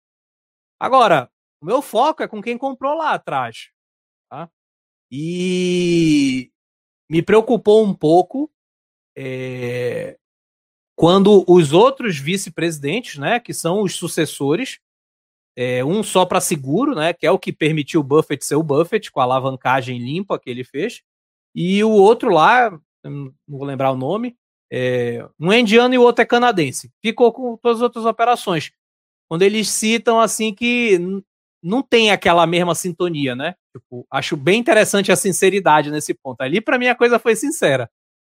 Agora, 0.81 1.31
o 1.61 1.67
meu 1.67 1.81
foco 1.81 2.23
é 2.23 2.29
com 2.29 2.43
quem 2.43 2.59
comprou 2.59 2.97
lá 2.97 3.13
atrás. 3.13 3.71
Tá? 4.31 4.51
E 5.11 6.51
me 7.09 7.23
preocupou 7.23 7.85
um 7.85 7.95
pouco 7.95 8.51
é, 9.17 10.19
quando 10.97 11.45
os 11.49 11.73
outros 11.73 12.19
vice-presidentes, 12.19 13.19
né, 13.19 13.41
que 13.41 13.55
são 13.55 13.83
os 13.83 13.95
sucessores, 13.95 14.81
é, 15.57 15.85
um 15.85 16.03
só 16.03 16.27
para 16.27 16.41
seguro, 16.41 16.95
né, 16.95 17.13
que 17.13 17.27
é 17.27 17.31
o 17.31 17.39
que 17.39 17.53
permitiu 17.53 18.01
o 18.01 18.05
Buffett 18.05 18.45
ser 18.45 18.57
o 18.57 18.63
Buffett, 18.63 19.11
com 19.11 19.21
a 19.21 19.25
alavancagem 19.25 19.99
limpa 19.99 20.39
que 20.39 20.51
ele 20.51 20.63
fez, 20.63 21.03
e 21.55 21.83
o 21.83 21.91
outro 21.91 22.31
lá, 22.31 22.71
não 23.03 23.35
vou 23.47 23.65
lembrar 23.65 23.91
o 23.91 23.97
nome, 23.97 24.37
é, 24.71 25.27
um 25.41 25.53
é 25.53 25.61
indiano 25.61 25.95
e 25.95 25.99
o 25.99 26.03
outro 26.03 26.23
é 26.23 26.27
canadense. 26.27 26.93
Ficou 27.03 27.33
com 27.33 27.57
todas 27.57 27.79
as 27.79 27.83
outras 27.83 28.05
operações. 28.05 28.71
Quando 29.29 29.43
eles 29.43 29.69
citam 29.69 30.21
assim 30.21 30.55
que 30.55 30.99
não 31.63 31.83
tem 31.83 32.11
aquela 32.11 32.47
mesma 32.47 32.75
sintonia, 32.75 33.35
né? 33.35 33.55
Tipo, 33.77 34.07
acho 34.11 34.37
bem 34.37 34.61
interessante 34.61 35.11
a 35.11 35.17
sinceridade 35.17 35.91
nesse 35.91 36.15
ponto. 36.15 36.41
Ali, 36.41 36.61
para 36.61 36.79
mim, 36.79 36.87
a 36.87 36.95
coisa 36.95 37.19
foi 37.19 37.35
sincera. 37.35 37.91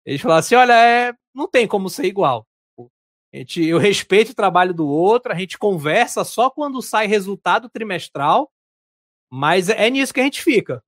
Eles 0.05 0.21
falaram 0.21 0.40
assim: 0.40 0.55
olha, 0.55 0.73
é, 0.73 1.14
não 1.35 1.49
tem 1.49 1.66
como 1.66 1.90
ser 1.90 2.05
igual. 2.07 2.47
Tipo, 2.71 2.90
a 3.33 3.37
gente, 3.38 3.64
eu 3.64 3.79
respeito 3.79 4.31
o 4.31 4.35
trabalho 4.35 4.73
do 4.75 4.87
outro, 4.88 5.33
a 5.33 5.37
gente 5.37 5.59
conversa 5.59 6.25
só 6.25 6.51
quando 6.51 6.83
sai 6.83 7.07
resultado 7.07 7.69
trimestral, 7.69 8.51
mas 9.31 9.69
é 9.69 9.88
nisso 9.90 10.14
que 10.14 10.21
a 10.21 10.25
gente 10.25 10.43
fica, 10.43 10.83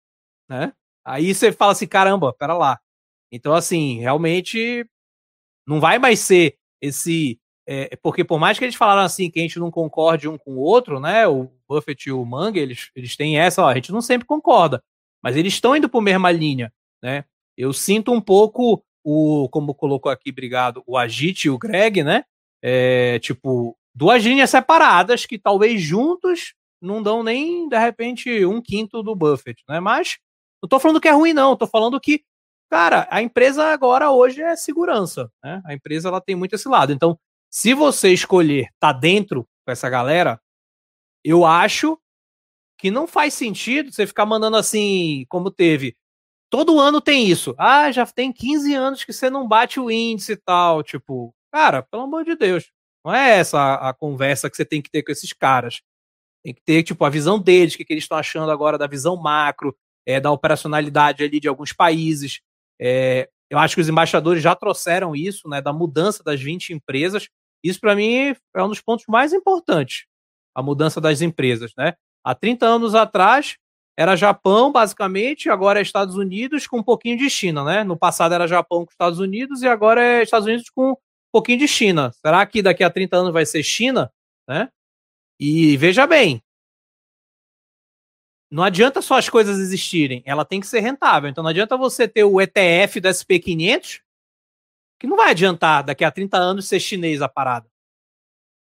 né? 0.48 0.72
Aí 1.04 1.34
você 1.34 1.52
fala 1.52 1.72
assim: 1.72 1.86
caramba, 1.86 2.32
pera 2.32 2.54
lá. 2.54 2.80
Então, 3.30 3.54
assim, 3.54 3.98
realmente 4.00 4.86
não 5.66 5.80
vai 5.80 5.98
mais 5.98 6.20
ser 6.20 6.56
esse 6.80 7.38
é, 7.66 7.96
porque 8.02 8.24
por 8.24 8.40
mais 8.40 8.58
que 8.58 8.64
eles 8.64 8.74
falaram 8.74 9.02
assim 9.02 9.30
que 9.30 9.38
a 9.38 9.42
gente 9.42 9.58
não 9.58 9.70
concorde 9.70 10.28
um 10.28 10.36
com 10.36 10.54
o 10.54 10.60
outro, 10.60 10.98
né? 10.98 11.26
O 11.28 11.48
Buffett 11.68 12.08
e 12.08 12.12
o 12.12 12.24
Manga, 12.24 12.58
eles, 12.58 12.90
eles 12.94 13.16
têm 13.16 13.38
essa, 13.38 13.62
ó, 13.62 13.68
a 13.68 13.74
gente 13.74 13.92
não 13.92 14.02
sempre 14.02 14.26
concorda, 14.26 14.82
mas 15.22 15.36
eles 15.36 15.54
estão 15.54 15.76
indo 15.76 15.88
por 15.88 16.02
mesma 16.02 16.30
linha, 16.32 16.72
né? 17.02 17.24
Eu 17.56 17.72
sinto 17.72 18.12
um 18.12 18.20
pouco 18.20 18.84
o, 19.04 19.48
como 19.50 19.74
colocou 19.74 20.10
aqui, 20.10 20.30
obrigado, 20.30 20.82
o 20.86 20.96
Agite 20.96 21.46
e 21.46 21.50
o 21.50 21.58
Greg, 21.58 22.02
né? 22.02 22.24
É, 22.60 23.18
tipo, 23.20 23.76
duas 23.94 24.22
linhas 24.24 24.50
separadas 24.50 25.26
que 25.26 25.38
talvez 25.38 25.80
juntos 25.80 26.54
não 26.80 27.02
dão 27.02 27.22
nem, 27.22 27.68
de 27.68 27.78
repente, 27.78 28.44
um 28.44 28.60
quinto 28.60 29.02
do 29.02 29.14
Buffett, 29.14 29.62
né? 29.68 29.78
Mas 29.78 30.18
não 30.62 30.68
tô 30.68 30.80
falando 30.80 31.00
que 31.00 31.08
é 31.08 31.12
ruim, 31.12 31.32
não. 31.32 31.56
Tô 31.56 31.66
falando 31.66 32.00
que, 32.00 32.22
cara, 32.72 33.06
a 33.10 33.20
empresa 33.20 33.66
agora 33.66 34.10
hoje 34.10 34.40
é 34.40 34.56
segurança, 34.56 35.30
né? 35.44 35.60
A 35.66 35.74
empresa 35.74 36.08
ela 36.08 36.22
tem 36.22 36.34
muito 36.34 36.54
esse 36.54 36.66
lado. 36.66 36.90
Então, 36.90 37.18
se 37.50 37.74
você 37.74 38.08
escolher 38.14 38.70
tá 38.80 38.94
dentro 38.94 39.46
com 39.62 39.70
essa 39.70 39.90
galera, 39.90 40.40
eu 41.22 41.44
acho 41.44 41.98
que 42.78 42.90
não 42.90 43.06
faz 43.06 43.34
sentido 43.34 43.92
você 43.92 44.06
ficar 44.06 44.24
mandando 44.24 44.56
assim, 44.56 45.26
como 45.28 45.50
teve. 45.50 45.94
Todo 46.48 46.80
ano 46.80 46.98
tem 46.98 47.26
isso. 47.28 47.54
Ah, 47.58 47.92
já 47.92 48.06
tem 48.06 48.32
15 48.32 48.74
anos 48.74 49.04
que 49.04 49.12
você 49.12 49.28
não 49.28 49.46
bate 49.46 49.78
o 49.78 49.90
índice 49.90 50.32
e 50.32 50.36
tal. 50.36 50.82
Tipo, 50.82 51.34
cara, 51.52 51.82
pelo 51.82 52.04
amor 52.04 52.24
de 52.24 52.34
Deus. 52.34 52.72
Não 53.04 53.14
é 53.14 53.38
essa 53.38 53.58
a, 53.60 53.90
a 53.90 53.94
conversa 53.94 54.48
que 54.48 54.56
você 54.56 54.64
tem 54.64 54.80
que 54.80 54.90
ter 54.90 55.02
com 55.02 55.12
esses 55.12 55.34
caras. 55.34 55.82
Tem 56.42 56.54
que 56.54 56.62
ter, 56.62 56.82
tipo, 56.82 57.04
a 57.04 57.10
visão 57.10 57.38
deles, 57.38 57.74
o 57.74 57.76
que, 57.76 57.84
que 57.84 57.92
eles 57.92 58.04
estão 58.04 58.16
achando 58.16 58.50
agora 58.50 58.78
da 58.78 58.86
visão 58.86 59.14
macro, 59.14 59.76
é, 60.06 60.18
da 60.18 60.30
operacionalidade 60.30 61.22
ali 61.22 61.38
de 61.38 61.48
alguns 61.48 61.74
países. 61.74 62.40
É, 62.82 63.28
eu 63.48 63.58
acho 63.58 63.76
que 63.76 63.80
os 63.80 63.88
embaixadores 63.88 64.42
já 64.42 64.56
trouxeram 64.56 65.14
isso, 65.14 65.48
né, 65.48 65.60
da 65.60 65.72
mudança 65.72 66.24
das 66.24 66.40
20 66.40 66.72
empresas. 66.72 67.28
Isso, 67.62 67.78
para 67.78 67.94
mim, 67.94 68.34
é 68.56 68.62
um 68.62 68.68
dos 68.68 68.80
pontos 68.80 69.04
mais 69.06 69.32
importantes, 69.32 70.06
a 70.52 70.62
mudança 70.62 71.00
das 71.00 71.22
empresas. 71.22 71.72
Né? 71.78 71.94
Há 72.24 72.34
30 72.34 72.66
anos 72.66 72.94
atrás, 72.96 73.56
era 73.96 74.16
Japão, 74.16 74.72
basicamente, 74.72 75.48
agora 75.48 75.78
é 75.78 75.82
Estados 75.82 76.16
Unidos 76.16 76.66
com 76.66 76.78
um 76.78 76.82
pouquinho 76.82 77.16
de 77.16 77.30
China. 77.30 77.62
Né? 77.62 77.84
No 77.84 77.96
passado 77.96 78.34
era 78.34 78.48
Japão 78.48 78.84
com 78.84 78.90
Estados 78.90 79.20
Unidos 79.20 79.62
e 79.62 79.68
agora 79.68 80.02
é 80.02 80.22
Estados 80.22 80.46
Unidos 80.46 80.68
com 80.70 80.92
um 80.92 80.96
pouquinho 81.30 81.58
de 81.58 81.68
China. 81.68 82.10
Será 82.12 82.44
que 82.46 82.62
daqui 82.62 82.82
a 82.82 82.90
30 82.90 83.16
anos 83.16 83.32
vai 83.32 83.46
ser 83.46 83.62
China? 83.62 84.10
Né? 84.48 84.68
E 85.38 85.76
veja 85.76 86.06
bem, 86.06 86.42
não 88.52 88.62
adianta 88.62 89.00
só 89.00 89.16
as 89.16 89.30
coisas 89.30 89.58
existirem, 89.58 90.22
ela 90.26 90.44
tem 90.44 90.60
que 90.60 90.66
ser 90.66 90.80
rentável. 90.80 91.30
Então 91.30 91.42
não 91.42 91.48
adianta 91.48 91.74
você 91.74 92.06
ter 92.06 92.24
o 92.24 92.38
ETF 92.38 93.00
do 93.00 93.08
SP500 93.08 94.02
que 95.00 95.06
não 95.06 95.16
vai 95.16 95.30
adiantar 95.30 95.82
daqui 95.82 96.04
a 96.04 96.10
30 96.10 96.36
anos 96.36 96.68
ser 96.68 96.78
chinês 96.78 97.22
a 97.22 97.28
parada. 97.30 97.66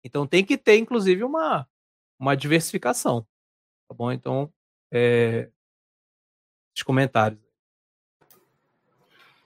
Então 0.03 0.27
tem 0.27 0.45
que 0.45 0.59
ter, 0.59 0.79
inclusive, 0.79 1.23
uma, 1.23 1.65
uma 2.19 2.37
diversificação. 2.37 3.25
Tá 3.89 3.95
bom? 3.95 4.11
Então, 4.11 4.53
é, 4.93 5.49
os 6.77 6.83
comentários. 6.83 7.41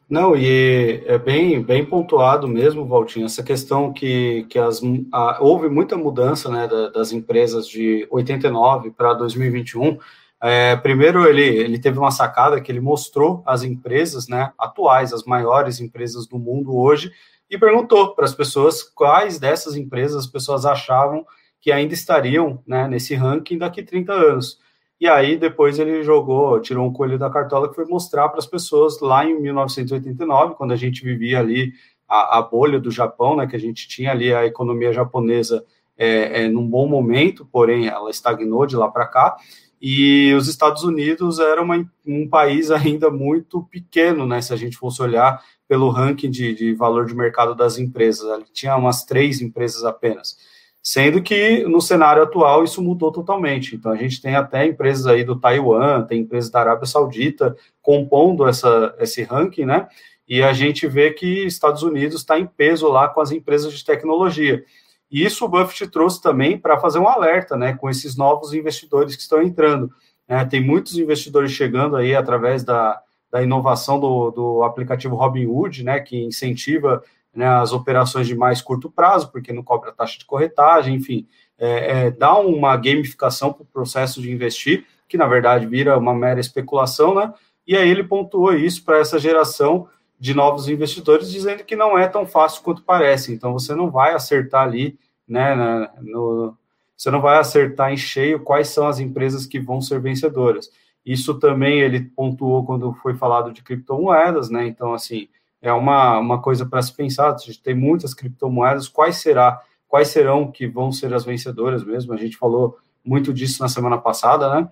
Não, 0.09 0.35
e 0.35 1.03
é 1.07 1.19
bem, 1.19 1.63
bem 1.63 1.85
pontuado 1.85 2.49
mesmo, 2.49 2.87
Valtinho, 2.87 3.27
essa 3.27 3.43
questão 3.43 3.93
que, 3.93 4.45
que 4.49 4.59
as, 4.59 4.81
a, 5.13 5.43
houve 5.43 5.69
muita 5.69 5.97
mudança 5.97 6.51
né, 6.51 6.67
da, 6.67 6.89
das 6.89 7.13
empresas 7.13 7.69
de 7.69 8.07
89 8.11 8.91
para 8.93 9.13
2021 9.15 9.99
é, 10.43 10.75
primeiro, 10.75 11.25
ele, 11.25 11.43
ele 11.43 11.79
teve 11.79 11.99
uma 11.99 12.11
sacada 12.11 12.61
que 12.61 12.73
ele 12.73 12.81
mostrou 12.81 13.45
as 13.47 13.63
empresas 13.63 14.27
né, 14.27 14.53
atuais, 14.59 15.13
as 15.13 15.23
maiores 15.23 15.81
empresas 15.81 16.27
do 16.27 16.37
mundo 16.37 16.77
hoje, 16.77 17.13
e 17.49 17.57
perguntou 17.57 18.13
para 18.15 18.25
as 18.25 18.35
pessoas 18.35 18.83
quais 18.83 19.39
dessas 19.39 19.77
empresas 19.77 20.25
as 20.25 20.27
pessoas 20.27 20.67
achavam 20.67 21.25
que 21.61 21.71
ainda 21.71 21.95
estariam 21.95 22.61
né, 22.67 22.89
nesse 22.89 23.15
ranking 23.15 23.57
daqui 23.57 23.85
30 23.85 24.13
anos. 24.13 24.59
E 25.01 25.09
aí, 25.09 25.37
depois 25.37 25.79
ele 25.79 26.03
jogou, 26.03 26.61
tirou 26.61 26.87
um 26.87 26.93
coelho 26.93 27.19
da 27.19 27.31
cartola 27.31 27.69
que 27.69 27.77
foi 27.77 27.85
mostrar 27.85 28.29
para 28.29 28.39
as 28.41 28.47
pessoas 28.47 29.01
lá 29.01 29.25
em 29.25 29.41
1989, 29.41 30.55
quando 30.57 30.73
a 30.73 30.77
gente 30.77 31.05
vivia 31.05 31.39
ali 31.39 31.73
a, 32.09 32.39
a, 32.39 32.43
bolha 32.43 32.81
do 32.81 32.91
Japão, 32.91 33.37
né, 33.37 33.47
que 33.47 33.55
a 33.55 33.61
gente 33.61 33.87
tinha 33.87 34.11
ali 34.11 34.35
a 34.35 34.45
economia 34.45 34.93
japonesa 34.93 35.65
é, 35.97 36.43
é, 36.43 36.49
num 36.49 36.67
bom 36.67 36.89
momento, 36.89 37.47
porém 37.47 37.87
ela 37.87 38.11
estagnou 38.11 38.67
de 38.67 38.77
lá 38.77 38.89
para 38.89 39.07
cá, 39.07 39.37
e 39.85 40.33
os 40.35 40.47
Estados 40.47 40.85
Unidos 40.85 41.41
era 41.41 41.61
uma, 41.61 41.85
um 42.07 42.29
país 42.29 42.71
ainda 42.71 43.11
muito 43.11 43.65
pequeno, 43.65 44.25
né, 44.25 44.41
se 44.41 44.53
a 44.53 44.57
gente 44.57 44.77
fosse 44.77 45.03
olhar 45.03 45.43
pelo 45.67 45.91
ranking 45.91 46.31
de, 46.31 46.55
de 46.55 46.73
valor 46.73 47.05
de 47.05 47.17
mercado 47.17 47.53
das 47.53 47.79
empresas, 47.79 48.31
ali 48.31 48.45
tinha 48.53 48.77
umas 48.77 49.05
três 49.05 49.41
empresas 49.41 49.83
apenas, 49.85 50.39
sendo 50.81 51.21
que 51.21 51.65
no 51.65 51.81
cenário 51.81 52.23
atual 52.23 52.63
isso 52.63 52.81
mudou 52.81 53.11
totalmente, 53.11 53.75
então 53.75 53.91
a 53.91 53.97
gente 53.97 54.23
tem 54.23 54.37
até 54.37 54.65
empresas 54.65 55.07
aí 55.07 55.25
do 55.25 55.41
Taiwan, 55.41 56.03
tem 56.03 56.21
empresas 56.21 56.49
da 56.49 56.61
Arábia 56.61 56.87
Saudita 56.87 57.57
compondo 57.81 58.47
essa, 58.47 58.95
esse 59.01 59.25
ranking, 59.25 59.65
né, 59.65 59.89
e 60.29 60.45
a 60.45 60.53
gente 60.53 60.87
vê 60.87 61.11
que 61.11 61.45
Estados 61.45 61.83
Unidos 61.83 62.21
está 62.21 62.39
em 62.39 62.47
peso 62.47 62.87
lá 62.87 63.09
com 63.09 63.21
as 63.21 63.33
empresas 63.33 63.73
de 63.73 63.85
tecnologia. 63.85 64.65
E 65.13 65.23
isso 65.23 65.45
o 65.45 65.49
Buffett 65.49 65.89
trouxe 65.89 66.23
também 66.23 66.57
para 66.59 66.81
fazer 66.81 66.99
um 66.99 67.07
alerta, 67.07 67.55
né, 67.55 67.75
com 67.75 67.91
esses 67.91 68.17
novos 68.17 68.55
investidores 68.55 69.15
que 69.15 69.21
estão 69.21 69.43
entrando. 69.43 69.93
É, 70.27 70.43
tem 70.45 70.65
muitos 70.65 70.97
investidores 70.97 71.53
chegando 71.53 71.97
aí 71.97 72.17
através 72.17 72.65
da, 72.65 72.99
da 73.31 73.43
inovação 73.43 74.01
do, 74.01 74.31
do 74.31 74.63
aplicativo 74.63 75.15
Robinhood, 75.15 75.85
né, 75.85 76.01
que 76.01 76.17
incentiva 76.25 77.03
né, 77.35 77.47
as 77.47 77.73
operações 77.73 78.27
de 78.27 78.35
mais 78.35 78.63
curto 78.63 78.91
prazo, 78.91 79.31
porque 79.31 79.53
não 79.53 79.63
cobra 79.63 79.93
taxa 79.93 80.19
de 80.19 80.25
corretagem, 80.25 80.95
enfim, 80.95 81.27
é, 81.59 82.07
é, 82.07 82.11
dá 82.11 82.39
uma 82.39 82.75
gamificação 82.77 83.53
para 83.53 83.63
o 83.63 83.67
processo 83.67 84.21
de 84.23 84.33
investir, 84.33 84.87
que 85.07 85.19
na 85.19 85.27
verdade 85.27 85.67
vira 85.67 85.99
uma 85.99 86.15
mera 86.15 86.41
especulação, 86.41 87.15
né? 87.15 87.33
E 87.67 87.77
aí 87.77 87.89
ele 87.89 88.03
pontuou 88.03 88.55
isso 88.55 88.85
para 88.85 88.99
essa 88.99 89.19
geração 89.19 89.87
de 90.23 90.35
novos 90.35 90.69
investidores, 90.69 91.33
dizendo 91.33 91.65
que 91.65 91.75
não 91.75 91.99
é 91.99 92.07
tão 92.07 92.25
fácil 92.25 92.63
quanto 92.63 92.85
parece. 92.85 93.35
Então, 93.35 93.53
você 93.53 93.75
não 93.75 93.91
vai 93.91 94.15
acertar 94.15 94.63
ali, 94.63 94.97
né, 95.27 95.53
no, 96.01 96.57
você 96.97 97.11
não 97.11 97.21
vai 97.21 97.39
acertar 97.39 97.93
em 97.93 97.97
cheio 97.97 98.39
quais 98.39 98.69
são 98.69 98.87
as 98.87 99.01
empresas 99.01 99.47
que 99.47 99.59
vão 99.59 99.81
ser 99.81 100.01
vencedoras. 100.01 100.71
Isso 101.05 101.41
também 101.41 101.81
ele 101.81 102.03
pontuou 102.03 102.65
quando 102.65 102.95
foi 103.03 103.17
falado 103.17 103.53
de 103.53 103.65
criptomoedas, 103.65 104.49
né? 104.49 104.65
Então, 104.65 104.95
assim, 104.95 105.27
é 105.61 105.73
uma, 105.73 106.21
uma 106.21 106.41
coisa 106.41 106.65
para 106.65 106.81
se 106.83 106.95
pensar. 106.95 107.35
Tem 107.61 107.75
muitas 107.75 108.15
criptomoedas, 108.15 108.87
quais 108.87 109.17
será, 109.17 109.61
quais 109.89 110.07
serão 110.07 110.53
que 110.53 110.69
vão 110.69 110.93
ser 110.93 111.13
as 111.13 111.25
vencedoras 111.25 111.83
mesmo? 111.83 112.13
A 112.13 112.17
gente 112.17 112.37
falou 112.37 112.79
muito 113.05 113.35
disso 113.35 113.61
na 113.61 113.69
semana 113.69 113.99
passada, 113.99 114.55
né? 114.55 114.69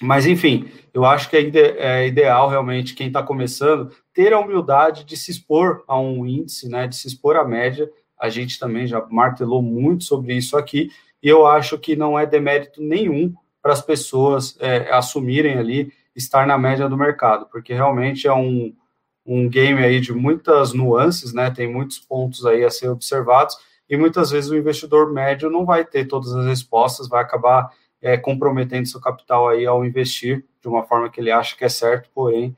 Mas, 0.00 0.26
enfim, 0.26 0.66
eu 0.94 1.04
acho 1.04 1.28
que 1.28 1.36
é, 1.36 1.50
é 1.76 2.06
ideal 2.06 2.48
realmente 2.48 2.94
quem 2.94 3.08
está 3.08 3.22
começando 3.22 3.92
ter 4.20 4.34
a 4.34 4.38
humildade 4.38 5.02
de 5.02 5.16
se 5.16 5.30
expor 5.30 5.82
a 5.88 5.98
um 5.98 6.26
índice, 6.26 6.68
né, 6.68 6.86
de 6.86 6.94
se 6.94 7.08
expor 7.08 7.36
à 7.36 7.42
média. 7.42 7.90
A 8.20 8.28
gente 8.28 8.58
também 8.58 8.86
já 8.86 9.02
martelou 9.10 9.62
muito 9.62 10.04
sobre 10.04 10.34
isso 10.34 10.58
aqui, 10.58 10.90
e 11.22 11.28
eu 11.30 11.46
acho 11.46 11.78
que 11.78 11.96
não 11.96 12.18
é 12.18 12.26
demérito 12.26 12.82
nenhum 12.82 13.32
para 13.62 13.72
as 13.72 13.80
pessoas 13.80 14.58
é, 14.60 14.92
assumirem 14.92 15.56
ali 15.56 15.90
estar 16.14 16.46
na 16.46 16.58
média 16.58 16.86
do 16.86 16.98
mercado, 16.98 17.46
porque 17.50 17.72
realmente 17.72 18.26
é 18.28 18.32
um, 18.34 18.74
um 19.24 19.48
game 19.48 19.82
aí 19.82 20.00
de 20.00 20.12
muitas 20.12 20.74
nuances, 20.74 21.32
né? 21.32 21.50
Tem 21.50 21.66
muitos 21.66 21.98
pontos 21.98 22.44
aí 22.44 22.62
a 22.62 22.68
ser 22.68 22.90
observados, 22.90 23.56
e 23.88 23.96
muitas 23.96 24.30
vezes 24.30 24.50
o 24.50 24.56
investidor 24.56 25.10
médio 25.10 25.48
não 25.48 25.64
vai 25.64 25.82
ter 25.82 26.04
todas 26.04 26.36
as 26.36 26.44
respostas, 26.44 27.08
vai 27.08 27.22
acabar 27.22 27.70
é, 28.02 28.18
comprometendo 28.18 28.86
seu 28.86 29.00
capital 29.00 29.48
aí 29.48 29.64
ao 29.64 29.82
investir 29.82 30.44
de 30.60 30.68
uma 30.68 30.84
forma 30.84 31.08
que 31.08 31.18
ele 31.22 31.30
acha 31.30 31.56
que 31.56 31.64
é 31.64 31.70
certo, 31.70 32.10
porém, 32.14 32.54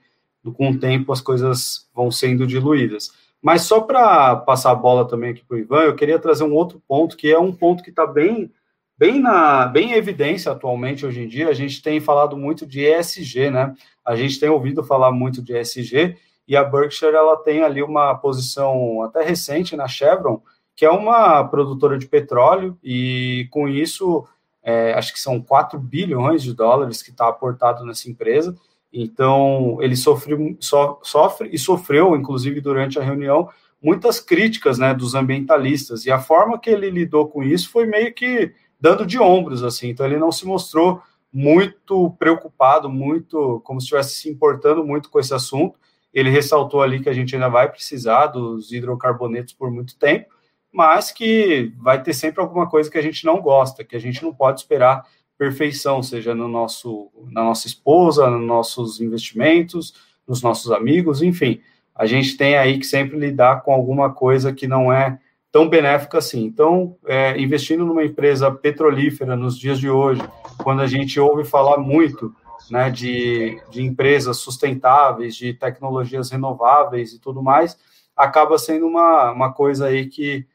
com 0.50 0.70
o 0.70 0.78
tempo 0.78 1.12
as 1.12 1.20
coisas 1.20 1.88
vão 1.94 2.10
sendo 2.10 2.46
diluídas. 2.46 3.12
Mas 3.40 3.62
só 3.62 3.80
para 3.80 4.36
passar 4.36 4.70
a 4.70 4.74
bola 4.74 5.06
também 5.06 5.30
aqui 5.30 5.44
para 5.44 5.56
o 5.56 5.60
Ivan, 5.60 5.82
eu 5.82 5.96
queria 5.96 6.18
trazer 6.18 6.44
um 6.44 6.54
outro 6.54 6.80
ponto, 6.86 7.16
que 7.16 7.30
é 7.30 7.38
um 7.38 7.52
ponto 7.52 7.82
que 7.82 7.90
está 7.90 8.06
bem, 8.06 8.50
bem, 8.96 9.20
na, 9.20 9.66
bem 9.66 9.90
em 9.90 9.94
evidência 9.94 10.52
atualmente, 10.52 11.04
hoje 11.04 11.22
em 11.22 11.28
dia. 11.28 11.48
A 11.48 11.52
gente 11.52 11.82
tem 11.82 12.00
falado 12.00 12.36
muito 12.36 12.64
de 12.64 12.80
ESG, 12.84 13.50
né? 13.50 13.74
A 14.04 14.14
gente 14.14 14.38
tem 14.38 14.48
ouvido 14.48 14.82
falar 14.82 15.10
muito 15.10 15.42
de 15.42 15.56
ESG, 15.56 16.16
e 16.46 16.56
a 16.56 16.62
Berkshire 16.62 17.14
ela 17.14 17.36
tem 17.36 17.62
ali 17.62 17.82
uma 17.82 18.14
posição 18.14 19.02
até 19.02 19.22
recente 19.22 19.76
na 19.76 19.88
Chevron, 19.88 20.40
que 20.74 20.84
é 20.84 20.90
uma 20.90 21.44
produtora 21.44 21.98
de 21.98 22.06
petróleo, 22.06 22.78
e 22.82 23.48
com 23.50 23.68
isso 23.68 24.24
é, 24.62 24.94
acho 24.94 25.12
que 25.12 25.20
são 25.20 25.40
4 25.40 25.78
bilhões 25.78 26.42
de 26.42 26.54
dólares 26.54 27.02
que 27.02 27.10
está 27.10 27.28
aportado 27.28 27.84
nessa 27.84 28.08
empresa. 28.08 28.56
Então, 28.92 29.78
ele 29.80 29.96
sofre, 29.96 30.56
so, 30.60 30.98
sofre 31.02 31.48
e 31.52 31.58
sofreu, 31.58 32.14
inclusive 32.14 32.60
durante 32.60 32.98
a 32.98 33.02
reunião, 33.02 33.48
muitas 33.82 34.20
críticas 34.20 34.78
né, 34.78 34.92
dos 34.92 35.14
ambientalistas. 35.14 36.04
E 36.04 36.10
a 36.10 36.18
forma 36.18 36.58
que 36.58 36.68
ele 36.68 36.90
lidou 36.90 37.28
com 37.28 37.42
isso 37.42 37.70
foi 37.70 37.86
meio 37.86 38.12
que 38.12 38.52
dando 38.78 39.06
de 39.06 39.18
ombros, 39.18 39.62
assim. 39.62 39.88
Então, 39.88 40.04
ele 40.04 40.18
não 40.18 40.30
se 40.30 40.46
mostrou 40.46 41.00
muito 41.32 42.10
preocupado, 42.18 42.90
muito 42.90 43.62
como 43.64 43.80
se 43.80 43.86
estivesse 43.86 44.14
se 44.16 44.28
importando 44.28 44.84
muito 44.84 45.08
com 45.08 45.18
esse 45.18 45.32
assunto. 45.32 45.78
Ele 46.12 46.28
ressaltou 46.28 46.82
ali 46.82 47.00
que 47.00 47.08
a 47.08 47.12
gente 47.12 47.34
ainda 47.34 47.48
vai 47.48 47.70
precisar 47.70 48.26
dos 48.26 48.70
hidrocarbonetos 48.70 49.54
por 49.54 49.70
muito 49.70 49.96
tempo, 49.98 50.26
mas 50.70 51.10
que 51.10 51.72
vai 51.78 52.02
ter 52.02 52.12
sempre 52.12 52.42
alguma 52.42 52.68
coisa 52.68 52.90
que 52.90 52.98
a 52.98 53.02
gente 53.02 53.24
não 53.24 53.40
gosta, 53.40 53.82
que 53.82 53.96
a 53.96 53.98
gente 53.98 54.22
não 54.22 54.34
pode 54.34 54.60
esperar 54.60 55.06
perfeição, 55.42 56.04
seja 56.04 56.36
no 56.36 56.46
nosso, 56.46 57.10
na 57.32 57.42
nossa 57.42 57.66
esposa, 57.66 58.30
nos 58.30 58.46
nossos 58.46 59.00
investimentos, 59.00 59.92
nos 60.24 60.40
nossos 60.40 60.70
amigos, 60.70 61.20
enfim. 61.20 61.60
A 61.92 62.06
gente 62.06 62.36
tem 62.36 62.56
aí 62.56 62.78
que 62.78 62.86
sempre 62.86 63.18
lidar 63.18 63.62
com 63.62 63.74
alguma 63.74 64.12
coisa 64.12 64.52
que 64.52 64.68
não 64.68 64.92
é 64.92 65.18
tão 65.50 65.68
benéfica 65.68 66.18
assim. 66.18 66.44
Então, 66.44 66.96
é, 67.04 67.36
investindo 67.40 67.84
numa 67.84 68.04
empresa 68.04 68.52
petrolífera 68.52 69.34
nos 69.34 69.58
dias 69.58 69.80
de 69.80 69.90
hoje, 69.90 70.22
quando 70.62 70.80
a 70.80 70.86
gente 70.86 71.18
ouve 71.18 71.42
falar 71.42 71.78
muito 71.78 72.32
né, 72.70 72.88
de, 72.88 73.60
de 73.68 73.82
empresas 73.82 74.36
sustentáveis, 74.36 75.34
de 75.34 75.54
tecnologias 75.54 76.30
renováveis 76.30 77.12
e 77.12 77.18
tudo 77.18 77.42
mais, 77.42 77.76
acaba 78.16 78.56
sendo 78.58 78.86
uma, 78.86 79.32
uma 79.32 79.52
coisa 79.52 79.86
aí 79.86 80.06
que 80.06 80.46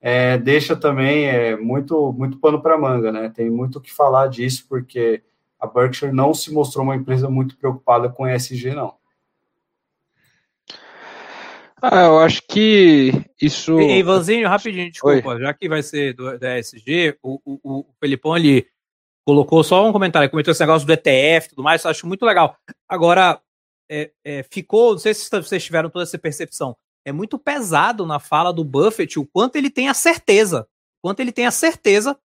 é, 0.00 0.38
deixa 0.38 0.76
também 0.76 1.26
é, 1.26 1.56
muito, 1.56 2.12
muito 2.12 2.38
pano 2.38 2.62
para 2.62 2.78
manga, 2.78 3.10
né? 3.10 3.32
Tem 3.34 3.50
muito 3.50 3.78
o 3.78 3.80
que 3.80 3.92
falar 3.92 4.28
disso, 4.28 4.66
porque 4.68 5.22
a 5.58 5.66
Berkshire 5.66 6.12
não 6.12 6.32
se 6.32 6.52
mostrou 6.52 6.84
uma 6.84 6.96
empresa 6.96 7.28
muito 7.28 7.56
preocupada 7.56 8.08
com 8.08 8.28
ESG, 8.28 8.74
não. 8.74 8.94
Ah, 11.80 12.06
eu 12.06 12.18
acho 12.18 12.42
que 12.48 13.12
isso. 13.40 13.78
Ei, 13.78 13.98
Ivanzinho, 13.98 14.48
rapidinho, 14.48 14.90
desculpa, 14.90 15.30
Oi. 15.30 15.40
já 15.40 15.54
que 15.54 15.68
vai 15.68 15.82
ser 15.82 16.12
do, 16.12 16.36
da 16.38 16.58
ESG, 16.58 17.16
o, 17.22 17.40
o, 17.44 17.58
o 17.62 17.86
Felipão 18.00 18.34
ali 18.34 18.66
colocou 19.24 19.62
só 19.62 19.86
um 19.86 19.92
comentário, 19.92 20.28
comentou 20.30 20.50
esse 20.50 20.60
negócio 20.60 20.86
do 20.86 20.92
ETF 20.92 21.46
e 21.46 21.50
tudo 21.50 21.62
mais, 21.62 21.84
eu 21.84 21.90
acho 21.90 22.06
muito 22.06 22.24
legal. 22.24 22.56
Agora, 22.88 23.40
é, 23.88 24.10
é, 24.24 24.42
ficou, 24.42 24.92
não 24.92 24.98
sei 24.98 25.14
se 25.14 25.30
vocês 25.30 25.64
tiveram 25.64 25.88
toda 25.88 26.02
essa 26.02 26.18
percepção, 26.18 26.76
é 27.08 27.12
muito 27.12 27.38
pesado 27.38 28.06
na 28.06 28.20
fala 28.20 28.52
do 28.52 28.62
Buffett 28.62 29.18
o 29.18 29.26
quanto 29.26 29.56
ele 29.56 29.70
tem 29.70 29.88
a 29.88 29.94
certeza, 29.94 30.68
quanto 31.02 31.20
ele 31.20 31.32
tem 31.32 31.46
a 31.46 31.50
certeza 31.50 32.18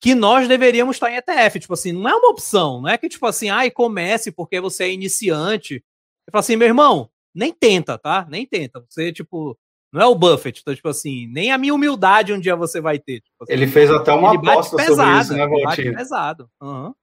que 0.00 0.14
nós 0.14 0.48
deveríamos 0.48 0.96
estar 0.96 1.10
em 1.10 1.16
ETF. 1.16 1.60
Tipo 1.60 1.74
assim, 1.74 1.92
não 1.92 2.08
é 2.08 2.14
uma 2.14 2.30
opção, 2.30 2.80
não 2.80 2.88
é 2.88 2.98
que 2.98 3.08
tipo 3.08 3.26
assim, 3.26 3.50
ai, 3.50 3.70
comece 3.70 4.32
porque 4.32 4.60
você 4.60 4.84
é 4.84 4.92
iniciante. 4.92 5.84
Eu 6.26 6.32
falo 6.32 6.40
assim, 6.40 6.56
meu 6.56 6.66
irmão, 6.66 7.10
nem 7.34 7.52
tenta, 7.52 7.98
tá? 7.98 8.26
Nem 8.28 8.46
tenta. 8.46 8.84
Você, 8.88 9.12
tipo, 9.12 9.58
não 9.92 10.00
é 10.00 10.06
o 10.06 10.14
Buffett, 10.14 10.60
então, 10.60 10.74
tipo 10.74 10.88
assim, 10.88 11.26
nem 11.28 11.52
a 11.52 11.58
minha 11.58 11.74
humildade 11.74 12.32
um 12.32 12.40
dia 12.40 12.56
você 12.56 12.80
vai 12.80 12.98
ter. 12.98 13.20
Tipo 13.20 13.44
assim, 13.44 13.52
ele 13.52 13.66
fez 13.66 13.90
até 13.90 14.12
uma 14.12 14.34
aposta 14.34 14.76
pesado, 14.76 14.96
sobre 14.96 15.20
isso, 15.20 15.32
né, 15.34 15.46
Valtinho? 15.46 15.94
pesado. 15.94 16.50
Uhum. 16.60 16.94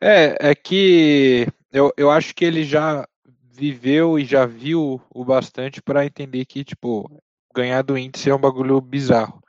É, 0.00 0.50
é 0.50 0.54
que 0.54 1.46
eu, 1.72 1.92
eu 1.96 2.10
acho 2.10 2.34
que 2.34 2.44
ele 2.44 2.64
já 2.64 3.06
viveu 3.54 4.18
e 4.18 4.24
já 4.24 4.44
viu 4.46 5.00
o 5.10 5.24
bastante 5.24 5.80
para 5.80 6.04
entender 6.04 6.44
que, 6.44 6.64
tipo, 6.64 7.22
ganhar 7.54 7.82
do 7.82 7.96
índice 7.96 8.30
é 8.30 8.34
um 8.34 8.40
bagulho 8.40 8.80
bizarro 8.80 9.40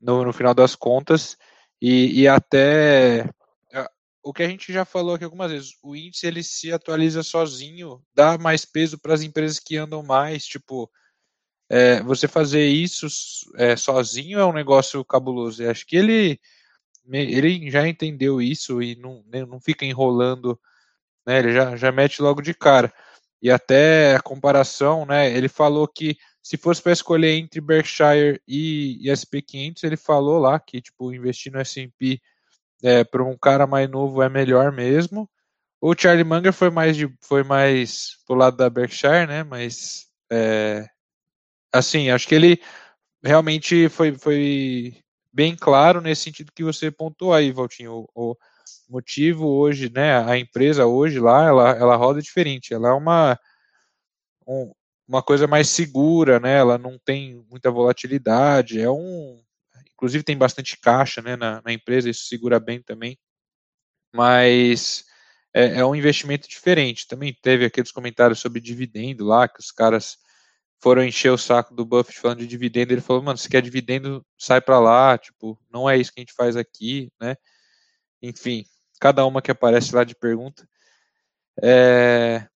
no, 0.00 0.24
no 0.24 0.32
final 0.32 0.54
das 0.54 0.74
contas. 0.74 1.36
E, 1.80 2.22
e 2.22 2.28
até 2.28 3.26
o 4.22 4.32
que 4.32 4.42
a 4.42 4.48
gente 4.48 4.72
já 4.72 4.84
falou 4.84 5.14
aqui 5.14 5.24
algumas 5.24 5.50
vezes, 5.50 5.76
o 5.82 5.96
índice 5.96 6.26
ele 6.26 6.42
se 6.42 6.72
atualiza 6.72 7.22
sozinho, 7.22 8.00
dá 8.14 8.38
mais 8.38 8.64
peso 8.64 8.98
para 8.98 9.14
as 9.14 9.22
empresas 9.22 9.58
que 9.58 9.76
andam 9.76 10.02
mais, 10.02 10.46
tipo, 10.46 10.88
é, 11.68 12.02
você 12.02 12.28
fazer 12.28 12.66
isso 12.66 13.06
é, 13.56 13.74
sozinho 13.76 14.38
é 14.38 14.44
um 14.46 14.52
negócio 14.52 15.04
cabuloso. 15.04 15.62
Eu 15.62 15.70
acho 15.70 15.86
que 15.86 15.96
ele 15.96 16.40
ele 17.10 17.68
já 17.68 17.88
entendeu 17.88 18.40
isso 18.40 18.80
e 18.80 18.94
não, 18.94 19.24
não 19.48 19.60
fica 19.60 19.84
enrolando, 19.84 20.58
né? 21.26 21.40
Ele 21.40 21.52
já, 21.52 21.74
já 21.76 21.90
mete 21.90 22.22
logo 22.22 22.40
de 22.40 22.54
cara. 22.54 22.94
E 23.42 23.50
até 23.50 24.14
a 24.14 24.22
comparação, 24.22 25.04
né? 25.04 25.30
Ele 25.36 25.48
falou 25.48 25.88
que 25.88 26.16
se 26.40 26.56
fosse 26.56 26.80
para 26.80 26.92
escolher 26.92 27.36
entre 27.36 27.60
Berkshire 27.60 28.40
e, 28.46 28.98
e 29.00 29.10
SP500, 29.10 29.82
ele 29.84 29.96
falou 29.96 30.38
lá 30.38 30.60
que 30.60 30.80
tipo 30.80 31.12
investir 31.12 31.52
no 31.52 31.60
S&P 31.60 32.20
é, 32.82 33.04
para 33.04 33.24
um 33.24 33.36
cara 33.36 33.66
mais 33.66 33.88
novo 33.90 34.22
é 34.22 34.28
melhor 34.28 34.72
mesmo. 34.72 35.28
O 35.80 35.94
Charlie 35.98 36.24
Munger 36.24 36.52
foi 36.52 36.70
mais 36.70 36.96
de, 36.96 37.12
foi 37.20 37.42
mais 37.42 38.16
pro 38.26 38.36
lado 38.36 38.56
da 38.56 38.70
Berkshire, 38.70 39.26
né? 39.26 39.42
Mas 39.42 40.06
é, 40.30 40.88
assim, 41.72 42.10
acho 42.10 42.28
que 42.28 42.34
ele 42.34 42.60
realmente 43.22 43.88
foi, 43.88 44.16
foi 44.16 44.96
bem 45.32 45.56
claro 45.56 46.00
nesse 46.00 46.22
sentido 46.22 46.52
que 46.52 46.64
você 46.64 46.90
pontuou 46.90 47.34
aí, 47.34 47.50
Valtinho. 47.50 48.06
O, 48.14 48.32
o 48.32 48.36
motivo 48.92 49.48
hoje, 49.48 49.90
né, 49.90 50.18
a 50.24 50.38
empresa 50.38 50.86
hoje 50.86 51.18
lá, 51.18 51.46
ela, 51.46 51.70
ela 51.70 51.96
roda 51.96 52.20
diferente. 52.20 52.74
Ela 52.74 52.90
é 52.90 52.92
uma, 52.92 53.38
um, 54.46 54.72
uma 55.08 55.22
coisa 55.22 55.46
mais 55.46 55.68
segura, 55.68 56.38
né? 56.38 56.58
Ela 56.58 56.78
não 56.78 56.98
tem 56.98 57.44
muita 57.50 57.70
volatilidade. 57.70 58.80
É 58.80 58.90
um, 58.90 59.42
inclusive 59.92 60.24
tem 60.24 60.36
bastante 60.36 60.78
caixa, 60.78 61.22
né, 61.22 61.36
na, 61.36 61.62
na 61.64 61.72
empresa. 61.72 62.10
Isso 62.10 62.26
segura 62.26 62.60
bem 62.60 62.82
também. 62.82 63.18
Mas 64.14 65.04
é, 65.54 65.80
é 65.80 65.86
um 65.86 65.94
investimento 65.94 66.48
diferente. 66.48 67.06
Também 67.08 67.36
teve 67.42 67.64
aqueles 67.64 67.92
comentários 67.92 68.40
sobre 68.40 68.60
dividendo 68.60 69.24
lá 69.24 69.48
que 69.48 69.60
os 69.60 69.70
caras 69.70 70.18
foram 70.82 71.04
encher 71.04 71.30
o 71.30 71.38
saco 71.38 71.74
do 71.74 71.84
Buffett 71.84 72.18
falando 72.18 72.40
de 72.40 72.46
dividendo, 72.46 72.92
ele 72.92 73.00
falou, 73.00 73.22
mano, 73.22 73.38
se 73.38 73.48
quer 73.48 73.62
dividendo, 73.62 74.26
sai 74.36 74.60
para 74.60 74.80
lá, 74.80 75.16
tipo, 75.16 75.56
não 75.72 75.88
é 75.88 75.96
isso 75.96 76.12
que 76.12 76.18
a 76.20 76.22
gente 76.22 76.34
faz 76.34 76.56
aqui, 76.56 77.08
né? 77.20 77.36
Enfim, 78.20 78.64
cada 79.02 79.26
uma 79.26 79.42
que 79.42 79.50
aparece 79.50 79.92
lá 79.92 80.04
de 80.04 80.14
pergunta. 80.14 80.64
É, 81.60 82.46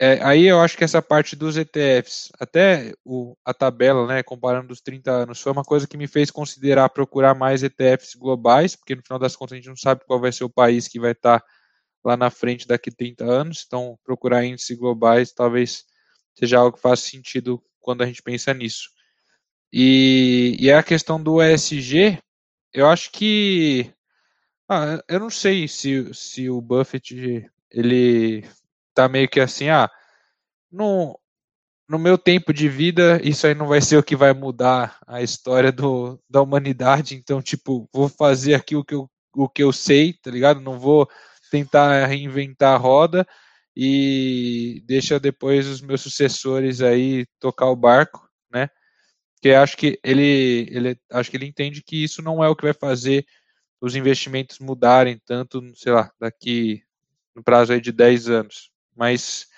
é, 0.00 0.18
aí 0.22 0.46
eu 0.46 0.58
acho 0.58 0.78
que 0.78 0.82
essa 0.82 1.02
parte 1.02 1.36
dos 1.36 1.58
ETFs, 1.58 2.32
até 2.40 2.94
o, 3.04 3.36
a 3.44 3.52
tabela, 3.52 4.06
né, 4.06 4.22
comparando 4.22 4.72
os 4.72 4.80
30 4.80 5.10
anos, 5.10 5.42
foi 5.42 5.52
uma 5.52 5.62
coisa 5.62 5.86
que 5.86 5.98
me 5.98 6.06
fez 6.06 6.30
considerar 6.30 6.88
procurar 6.88 7.34
mais 7.34 7.62
ETFs 7.62 8.14
globais, 8.14 8.74
porque 8.74 8.94
no 8.94 9.02
final 9.02 9.18
das 9.18 9.36
contas 9.36 9.52
a 9.52 9.56
gente 9.56 9.68
não 9.68 9.76
sabe 9.76 10.00
qual 10.06 10.18
vai 10.18 10.32
ser 10.32 10.44
o 10.44 10.48
país 10.48 10.88
que 10.88 10.98
vai 10.98 11.12
estar 11.12 11.40
tá 11.40 11.46
lá 12.02 12.16
na 12.16 12.30
frente 12.30 12.66
daqui 12.66 12.90
30 12.90 13.22
anos, 13.22 13.62
então 13.66 13.98
procurar 14.02 14.42
índices 14.42 14.78
globais 14.78 15.34
talvez 15.34 15.84
seja 16.34 16.56
algo 16.58 16.78
que 16.78 16.82
faça 16.82 17.02
sentido 17.06 17.62
quando 17.78 18.02
a 18.02 18.06
gente 18.06 18.22
pensa 18.22 18.54
nisso. 18.54 18.88
E, 19.70 20.56
e 20.58 20.72
a 20.72 20.82
questão 20.82 21.22
do 21.22 21.42
ESG, 21.42 22.18
eu 22.72 22.88
acho 22.88 23.12
que. 23.12 23.92
Ah, 24.72 25.02
eu 25.08 25.18
não 25.18 25.30
sei 25.30 25.66
se, 25.66 26.14
se 26.14 26.48
o 26.48 26.60
Buffett 26.60 27.44
ele 27.72 28.44
tá 28.94 29.08
meio 29.08 29.28
que 29.28 29.40
assim, 29.40 29.68
ah, 29.68 29.90
no, 30.70 31.18
no 31.88 31.98
meu 31.98 32.16
tempo 32.16 32.52
de 32.52 32.68
vida, 32.68 33.20
isso 33.24 33.48
aí 33.48 33.54
não 33.54 33.66
vai 33.66 33.80
ser 33.80 33.96
o 33.98 34.02
que 34.02 34.14
vai 34.14 34.32
mudar 34.32 34.96
a 35.08 35.22
história 35.22 35.72
do, 35.72 36.20
da 36.30 36.40
humanidade, 36.40 37.16
então, 37.16 37.42
tipo, 37.42 37.88
vou 37.92 38.08
fazer 38.08 38.54
aqui 38.54 38.76
o 38.76 38.84
que 38.84 38.94
eu, 38.94 39.10
o 39.34 39.48
que 39.48 39.64
eu 39.64 39.72
sei, 39.72 40.12
tá 40.14 40.30
ligado? 40.30 40.60
Não 40.60 40.78
vou 40.78 41.08
tentar 41.50 42.06
reinventar 42.06 42.74
a 42.76 42.78
roda, 42.78 43.26
e 43.76 44.84
deixa 44.86 45.18
depois 45.18 45.66
os 45.66 45.80
meus 45.80 46.00
sucessores 46.02 46.80
aí 46.80 47.26
tocar 47.40 47.66
o 47.70 47.76
barco, 47.76 48.28
né? 48.52 48.70
Porque 49.34 49.50
acho 49.50 49.76
que 49.76 49.98
ele, 50.04 50.68
ele 50.70 50.96
acho 51.10 51.30
que 51.30 51.36
ele 51.36 51.46
entende 51.46 51.82
que 51.82 52.04
isso 52.04 52.22
não 52.22 52.44
é 52.44 52.48
o 52.48 52.54
que 52.54 52.64
vai 52.64 52.74
fazer 52.74 53.26
os 53.80 53.94
investimentos 53.96 54.58
mudarem 54.58 55.18
tanto, 55.24 55.62
sei 55.74 55.92
lá, 55.92 56.10
daqui 56.20 56.82
no 57.34 57.42
prazo 57.42 57.72
aí 57.72 57.80
de 57.80 57.92
10 57.92 58.28
anos. 58.28 58.70
Mas 58.94 59.48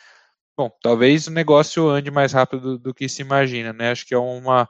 bom, 0.56 0.70
talvez 0.82 1.26
o 1.26 1.30
negócio 1.30 1.88
ande 1.88 2.11
mais 2.11 2.32
rápido 2.32 2.78
do, 2.78 2.94
que 2.94 3.08
se 3.08 3.22
imagina, 3.22 3.72
né? 3.72 3.90
Acho 3.90 4.06
que 4.06 4.14
é 4.14 4.18
uma 4.18 4.68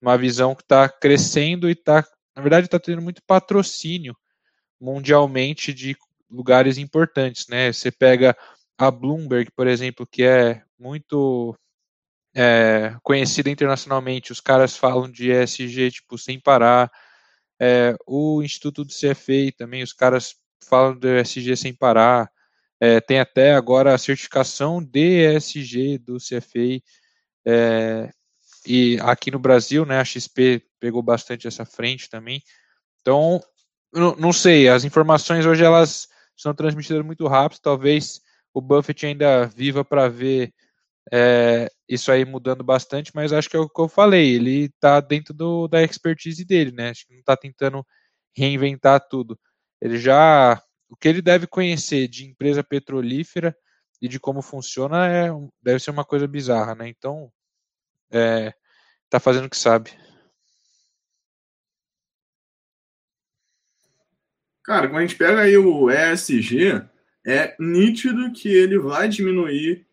uma 0.00 0.18
visão 0.18 0.52
que 0.52 0.62
está 0.62 0.88
crescendo 0.88 1.68
e 1.68 1.72
está, 1.72 2.04
na 2.34 2.42
verdade, 2.42 2.66
está 2.66 2.78
tendo 2.80 3.00
muito 3.00 3.22
patrocínio 3.24 4.16
mundialmente 4.80 5.72
de 5.72 5.96
lugares 6.28 6.76
importantes, 6.76 7.46
né? 7.46 7.72
Você 7.72 7.92
pega 7.92 8.36
a 8.76 8.90
Bloomberg, 8.90 9.52
por 9.52 9.68
exemplo, 9.68 10.04
que 10.04 10.24
é 10.24 10.60
muito 10.76 11.56
é, 12.34 12.96
conhecida 13.02 13.48
internacionalmente, 13.48 14.32
os 14.32 14.40
caras 14.40 14.76
falam 14.76 15.08
de 15.08 15.30
ESG 15.30 15.92
tipo 15.92 16.18
sem 16.18 16.40
parar. 16.40 16.90
É, 17.60 17.96
o 18.06 18.42
Instituto 18.42 18.84
do 18.84 18.92
CFA 18.92 19.52
também, 19.56 19.82
os 19.82 19.92
caras 19.92 20.34
falam 20.68 20.96
do 20.96 21.08
ESG 21.08 21.56
sem 21.56 21.74
parar. 21.74 22.30
É, 22.80 23.00
tem 23.00 23.20
até 23.20 23.54
agora 23.54 23.94
a 23.94 23.98
certificação 23.98 24.82
de 24.82 25.36
ESG 25.36 25.98
do 25.98 26.16
CFA. 26.16 26.82
É, 27.46 28.10
e 28.66 28.98
aqui 29.02 29.30
no 29.30 29.38
Brasil, 29.38 29.84
né, 29.84 29.98
a 29.98 30.04
XP 30.04 30.62
pegou 30.80 31.02
bastante 31.02 31.46
essa 31.46 31.64
frente 31.64 32.08
também. 32.08 32.42
Então, 33.00 33.40
não, 33.92 34.16
não 34.16 34.32
sei, 34.32 34.68
as 34.68 34.84
informações 34.84 35.44
hoje 35.44 35.64
elas 35.64 36.08
são 36.36 36.54
transmitidas 36.54 37.04
muito 37.04 37.26
rápido, 37.26 37.60
talvez 37.60 38.20
o 38.54 38.60
Buffett 38.60 39.06
ainda 39.06 39.46
viva 39.46 39.84
para 39.84 40.08
ver 40.08 40.52
é, 41.10 41.70
isso 41.88 42.12
aí 42.12 42.24
mudando 42.24 42.62
bastante, 42.62 43.10
mas 43.14 43.32
acho 43.32 43.48
que 43.48 43.56
é 43.56 43.60
o 43.60 43.68
que 43.68 43.80
eu 43.80 43.88
falei, 43.88 44.34
ele 44.34 44.64
está 44.64 45.00
dentro 45.00 45.34
do, 45.34 45.66
da 45.66 45.82
expertise 45.82 46.44
dele, 46.44 46.72
né? 46.72 46.90
Acho 46.90 47.06
que 47.06 47.12
não 47.12 47.20
está 47.20 47.36
tentando 47.36 47.84
reinventar 48.36 49.00
tudo. 49.08 49.38
Ele 49.80 49.98
já. 49.98 50.62
O 50.88 50.96
que 50.96 51.08
ele 51.08 51.22
deve 51.22 51.46
conhecer 51.46 52.06
de 52.06 52.26
empresa 52.26 52.62
petrolífera 52.62 53.56
e 54.00 54.08
de 54.08 54.20
como 54.20 54.42
funciona 54.42 55.08
é, 55.08 55.30
deve 55.62 55.80
ser 55.80 55.90
uma 55.90 56.04
coisa 56.04 56.26
bizarra, 56.28 56.74
né? 56.74 56.88
Então, 56.88 57.32
é, 58.10 58.52
tá 59.08 59.18
fazendo 59.18 59.46
o 59.46 59.50
que 59.50 59.56
sabe. 59.56 59.90
Cara, 64.64 64.88
quando 64.88 64.98
a 64.98 65.06
gente 65.06 65.16
pega 65.16 65.40
aí 65.40 65.56
o 65.56 65.90
ESG, 65.90 66.86
é 67.26 67.56
nítido 67.58 68.32
que 68.32 68.48
ele 68.48 68.78
vai 68.78 69.08
diminuir 69.08 69.86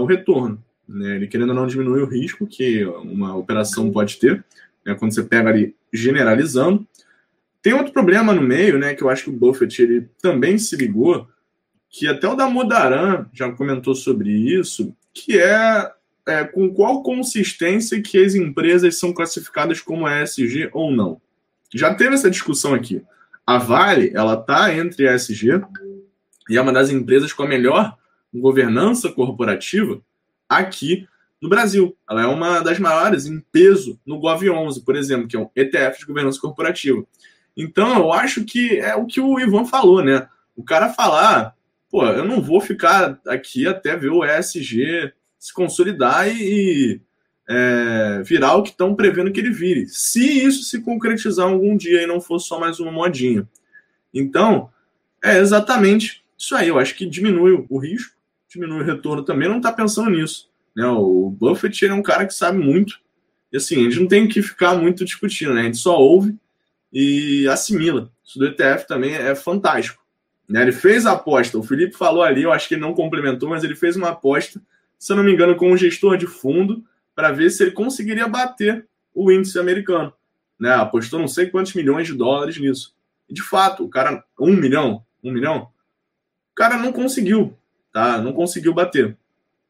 o 0.00 0.04
retorno. 0.04 0.62
Né? 0.88 1.16
Ele 1.16 1.26
querendo 1.26 1.50
ou 1.50 1.54
não 1.54 1.66
diminuir 1.66 2.02
o 2.02 2.08
risco 2.08 2.46
que 2.46 2.84
uma 2.84 3.36
operação 3.36 3.90
pode 3.90 4.18
ter, 4.18 4.44
né? 4.84 4.94
quando 4.94 5.14
você 5.14 5.22
pega 5.22 5.50
ali 5.50 5.74
generalizando. 5.92 6.86
Tem 7.62 7.72
outro 7.72 7.92
problema 7.92 8.32
no 8.34 8.42
meio, 8.42 8.78
né, 8.78 8.94
que 8.94 9.02
eu 9.02 9.08
acho 9.08 9.24
que 9.24 9.30
o 9.30 9.32
Buffett 9.32 9.80
ele 9.80 10.06
também 10.20 10.58
se 10.58 10.76
ligou, 10.76 11.26
que 11.88 12.06
até 12.06 12.28
o 12.28 12.34
Damodaran 12.34 13.24
já 13.32 13.50
comentou 13.52 13.94
sobre 13.94 14.30
isso, 14.30 14.94
que 15.14 15.38
é, 15.38 15.90
é 16.26 16.44
com 16.44 16.74
qual 16.74 17.02
consistência 17.02 18.02
que 18.02 18.22
as 18.22 18.34
empresas 18.34 18.98
são 18.98 19.14
classificadas 19.14 19.80
como 19.80 20.06
ESG 20.06 20.68
ou 20.74 20.90
não. 20.90 21.18
Já 21.72 21.94
teve 21.94 22.14
essa 22.14 22.30
discussão 22.30 22.74
aqui. 22.74 23.00
A 23.46 23.56
Vale, 23.56 24.10
ela 24.14 24.36
tá 24.36 24.74
entre 24.74 25.08
ESG 25.08 25.62
e 26.50 26.58
é 26.58 26.60
uma 26.60 26.72
das 26.72 26.90
empresas 26.90 27.32
com 27.32 27.44
a 27.44 27.48
melhor 27.48 27.96
governança 28.40 29.10
corporativa 29.10 30.00
aqui 30.48 31.06
no 31.40 31.48
Brasil. 31.48 31.96
Ela 32.08 32.22
é 32.22 32.26
uma 32.26 32.60
das 32.60 32.78
maiores 32.78 33.26
em 33.26 33.40
peso 33.52 34.00
no 34.04 34.20
Gov11, 34.20 34.84
por 34.84 34.96
exemplo, 34.96 35.28
que 35.28 35.36
é 35.36 35.38
um 35.38 35.48
ETF 35.54 36.00
de 36.00 36.06
governança 36.06 36.40
corporativa. 36.40 37.04
Então, 37.56 37.98
eu 37.98 38.12
acho 38.12 38.44
que 38.44 38.78
é 38.78 38.94
o 38.96 39.06
que 39.06 39.20
o 39.20 39.38
Ivan 39.38 39.64
falou, 39.64 40.02
né? 40.02 40.28
O 40.56 40.64
cara 40.64 40.92
falar, 40.92 41.54
pô, 41.90 42.04
eu 42.06 42.24
não 42.24 42.42
vou 42.42 42.60
ficar 42.60 43.20
aqui 43.26 43.66
até 43.66 43.96
ver 43.96 44.10
o 44.10 44.24
ESG 44.24 45.12
se 45.38 45.52
consolidar 45.52 46.28
e, 46.28 47.00
é, 47.48 48.22
virar 48.24 48.56
o 48.56 48.62
que 48.62 48.70
estão 48.70 48.94
prevendo 48.94 49.30
que 49.30 49.40
ele 49.40 49.50
vire. 49.50 49.86
Se 49.88 50.44
isso 50.44 50.64
se 50.64 50.80
concretizar 50.80 51.46
algum 51.46 51.76
dia 51.76 52.02
e 52.02 52.06
não 52.06 52.20
for 52.20 52.38
só 52.38 52.58
mais 52.58 52.80
uma 52.80 52.90
modinha. 52.90 53.46
Então, 54.12 54.70
é 55.22 55.38
exatamente 55.38 56.24
isso 56.36 56.54
aí, 56.54 56.68
eu 56.68 56.78
acho 56.78 56.94
que 56.94 57.06
diminui 57.06 57.64
o 57.68 57.78
risco, 57.78 58.13
diminui 58.54 58.82
o 58.82 58.84
retorno 58.84 59.22
também, 59.22 59.48
não 59.48 59.58
está 59.58 59.72
pensando 59.72 60.10
nisso. 60.10 60.48
Né? 60.74 60.86
O 60.86 61.30
Buffett 61.30 61.86
é 61.86 61.94
um 61.94 62.02
cara 62.02 62.26
que 62.26 62.34
sabe 62.34 62.58
muito. 62.58 63.00
E 63.52 63.56
assim, 63.56 63.80
a 63.80 63.90
gente 63.90 64.00
não 64.00 64.08
tem 64.08 64.26
que 64.26 64.42
ficar 64.42 64.74
muito 64.74 65.04
discutindo, 65.04 65.54
né? 65.54 65.60
A 65.60 65.64
gente 65.64 65.78
só 65.78 65.96
ouve 65.96 66.36
e 66.92 67.46
assimila. 67.48 68.10
Isso 68.24 68.38
do 68.38 68.46
ETF 68.46 68.86
também 68.86 69.14
é 69.14 69.34
fantástico. 69.34 70.02
Né? 70.48 70.62
Ele 70.62 70.72
fez 70.72 71.06
a 71.06 71.12
aposta, 71.12 71.58
o 71.58 71.62
Felipe 71.62 71.96
falou 71.96 72.22
ali, 72.22 72.42
eu 72.42 72.52
acho 72.52 72.68
que 72.68 72.74
ele 72.74 72.80
não 72.80 72.94
complementou, 72.94 73.48
mas 73.48 73.64
ele 73.64 73.74
fez 73.74 73.96
uma 73.96 74.10
aposta, 74.10 74.60
se 74.98 75.12
eu 75.12 75.16
não 75.16 75.24
me 75.24 75.32
engano, 75.32 75.56
com 75.56 75.70
um 75.70 75.76
gestor 75.76 76.16
de 76.16 76.26
fundo, 76.26 76.84
para 77.14 77.32
ver 77.32 77.50
se 77.50 77.62
ele 77.62 77.70
conseguiria 77.70 78.26
bater 78.26 78.86
o 79.14 79.30
índice 79.30 79.58
americano. 79.58 80.12
Né? 80.58 80.72
Apostou 80.72 81.18
não 81.18 81.28
sei 81.28 81.46
quantos 81.46 81.74
milhões 81.74 82.06
de 82.06 82.14
dólares 82.14 82.58
nisso. 82.58 82.94
E 83.28 83.34
de 83.34 83.42
fato, 83.42 83.84
o 83.84 83.88
cara, 83.88 84.24
um 84.38 84.54
milhão, 84.54 85.04
um 85.22 85.32
milhão, 85.32 85.68
o 86.52 86.54
cara 86.54 86.76
não 86.76 86.92
conseguiu, 86.92 87.56
tá? 87.94 88.20
Não 88.20 88.32
conseguiu 88.32 88.74
bater. 88.74 89.16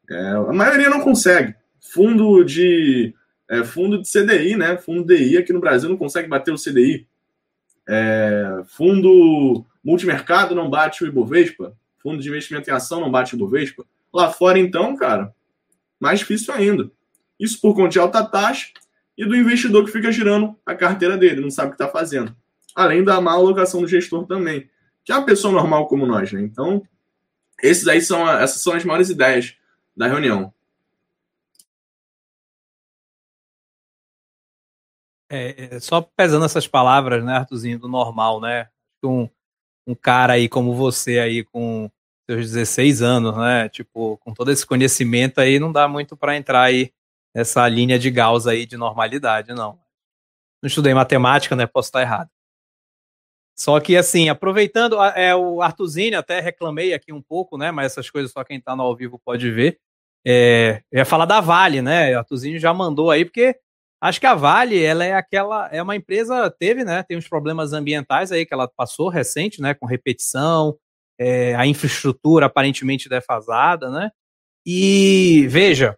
É, 0.09 0.29
a 0.31 0.51
maioria 0.51 0.89
não 0.89 0.99
consegue. 0.99 1.53
Fundo 1.79 2.43
de 2.43 3.13
é, 3.47 3.63
fundo 3.63 4.01
de 4.01 4.11
CDI, 4.11 4.55
né? 4.57 4.75
Fundo 4.77 5.05
DI 5.05 5.37
aqui 5.37 5.53
no 5.53 5.59
Brasil 5.59 5.87
não 5.87 5.95
consegue 5.95 6.27
bater 6.27 6.51
o 6.51 6.57
CDI. 6.57 7.07
É, 7.87 8.63
fundo 8.65 9.63
multimercado 9.83 10.55
não 10.55 10.69
bate 10.69 11.03
o 11.03 11.07
Ibovespa. 11.07 11.77
Fundo 12.01 12.21
de 12.21 12.27
investimento 12.27 12.67
em 12.67 12.73
ação 12.73 12.99
não 12.99 13.11
bate 13.11 13.35
o 13.35 13.37
Ibovespa. 13.37 13.85
Lá 14.11 14.31
fora, 14.31 14.57
então, 14.57 14.95
cara, 14.95 15.31
mais 15.99 16.19
difícil 16.19 16.51
ainda. 16.51 16.89
Isso 17.39 17.61
por 17.61 17.75
conta 17.75 17.89
de 17.89 17.99
alta 17.99 18.25
taxa 18.25 18.69
e 19.15 19.23
do 19.23 19.35
investidor 19.35 19.85
que 19.85 19.91
fica 19.91 20.11
girando 20.11 20.57
a 20.65 20.73
carteira 20.73 21.15
dele, 21.15 21.41
não 21.41 21.51
sabe 21.51 21.67
o 21.67 21.71
que 21.75 21.81
está 21.81 21.87
fazendo. 21.87 22.35
Além 22.75 23.03
da 23.03 23.21
má 23.21 23.33
alocação 23.33 23.81
do 23.81 23.87
gestor 23.87 24.25
também 24.25 24.67
que 25.05 25.11
é 25.11 25.15
uma 25.15 25.25
pessoa 25.25 25.53
normal 25.53 25.87
como 25.87 26.07
nós, 26.07 26.33
né? 26.33 26.41
Então, 26.41 26.81
esses 27.61 27.87
aí 27.87 28.01
são, 28.01 28.29
essas 28.29 28.61
são 28.61 28.73
as 28.73 28.83
maiores 28.83 29.09
ideias 29.09 29.55
da 29.95 30.07
reunião. 30.07 30.53
É, 35.29 35.75
é, 35.75 35.79
só 35.79 36.01
pesando 36.01 36.45
essas 36.45 36.67
palavras, 36.67 37.23
né, 37.23 37.33
Artuzinho, 37.33 37.79
do 37.79 37.87
normal, 37.87 38.39
né? 38.39 38.69
Um, 39.03 39.27
um 39.87 39.95
cara 39.95 40.33
aí 40.33 40.47
como 40.49 40.73
você 40.75 41.19
aí 41.19 41.43
com 41.43 41.89
seus 42.29 42.51
16 42.51 43.01
anos, 43.01 43.35
né? 43.37 43.69
Tipo, 43.69 44.17
com 44.17 44.33
todo 44.33 44.51
esse 44.51 44.65
conhecimento 44.65 45.39
aí, 45.39 45.59
não 45.59 45.71
dá 45.71 45.87
muito 45.87 46.17
para 46.17 46.35
entrar 46.37 46.63
aí 46.63 46.91
nessa 47.33 47.67
linha 47.67 47.99
de 47.99 48.09
Gauss 48.09 48.47
aí 48.47 48.65
de 48.65 48.77
normalidade, 48.77 49.53
não. 49.53 49.79
Não 50.61 50.67
estudei 50.67 50.93
matemática, 50.93 51.55
né? 51.55 51.67
Posso 51.67 51.89
estar 51.89 52.01
errado. 52.01 52.29
Só 53.57 53.79
que, 53.79 53.95
assim, 53.95 54.27
aproveitando, 54.27 55.01
é, 55.01 55.33
o 55.33 55.61
Artuzinho, 55.61 56.19
até 56.19 56.41
reclamei 56.41 56.93
aqui 56.93 57.13
um 57.13 57.21
pouco, 57.21 57.57
né? 57.57 57.71
Mas 57.71 57.93
essas 57.93 58.09
coisas 58.09 58.31
só 58.31 58.43
quem 58.43 58.57
está 58.57 58.75
no 58.75 58.83
ao 58.83 58.95
vivo 58.95 59.19
pode 59.23 59.49
ver. 59.49 59.79
É, 60.27 60.81
eu 60.91 60.99
ia 60.99 61.05
falar 61.05 61.25
da 61.25 61.39
Vale, 61.39 61.81
né? 61.81 62.13
O 62.15 62.19
Artuzinho 62.19 62.59
já 62.59 62.73
mandou 62.73 63.09
aí, 63.11 63.23
porque 63.23 63.55
acho 64.01 64.19
que 64.19 64.25
a 64.25 64.35
Vale, 64.35 64.83
ela 64.83 65.05
é 65.05 65.13
aquela, 65.13 65.69
é 65.71 65.81
uma 65.81 65.95
empresa, 65.95 66.49
teve, 66.51 66.83
né? 66.83 67.03
Tem 67.03 67.17
uns 67.17 67.29
problemas 67.29 67.71
ambientais 67.71 68.31
aí 68.31 68.45
que 68.45 68.53
ela 68.53 68.67
passou 68.67 69.07
recente, 69.07 69.61
né? 69.61 69.73
Com 69.73 69.85
repetição, 69.85 70.77
é, 71.17 71.55
a 71.55 71.65
infraestrutura 71.65 72.47
aparentemente 72.47 73.07
defasada, 73.07 73.89
né? 73.89 74.11
E 74.65 75.47
veja, 75.49 75.97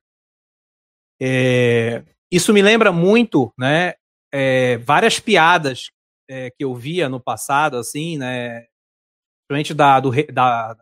é, 1.20 2.04
isso 2.32 2.54
me 2.54 2.62
lembra 2.62 2.92
muito, 2.92 3.52
né? 3.58 3.96
É, 4.32 4.78
várias 4.78 5.20
piadas 5.20 5.90
é, 6.30 6.50
que 6.50 6.64
eu 6.64 6.74
via 6.76 7.10
no 7.10 7.20
passado, 7.20 7.78
assim, 7.78 8.18
né? 8.18 8.66
Principalmente 9.48 9.74
da, 9.74 10.00
do, 10.00 10.12
da, 10.34 10.78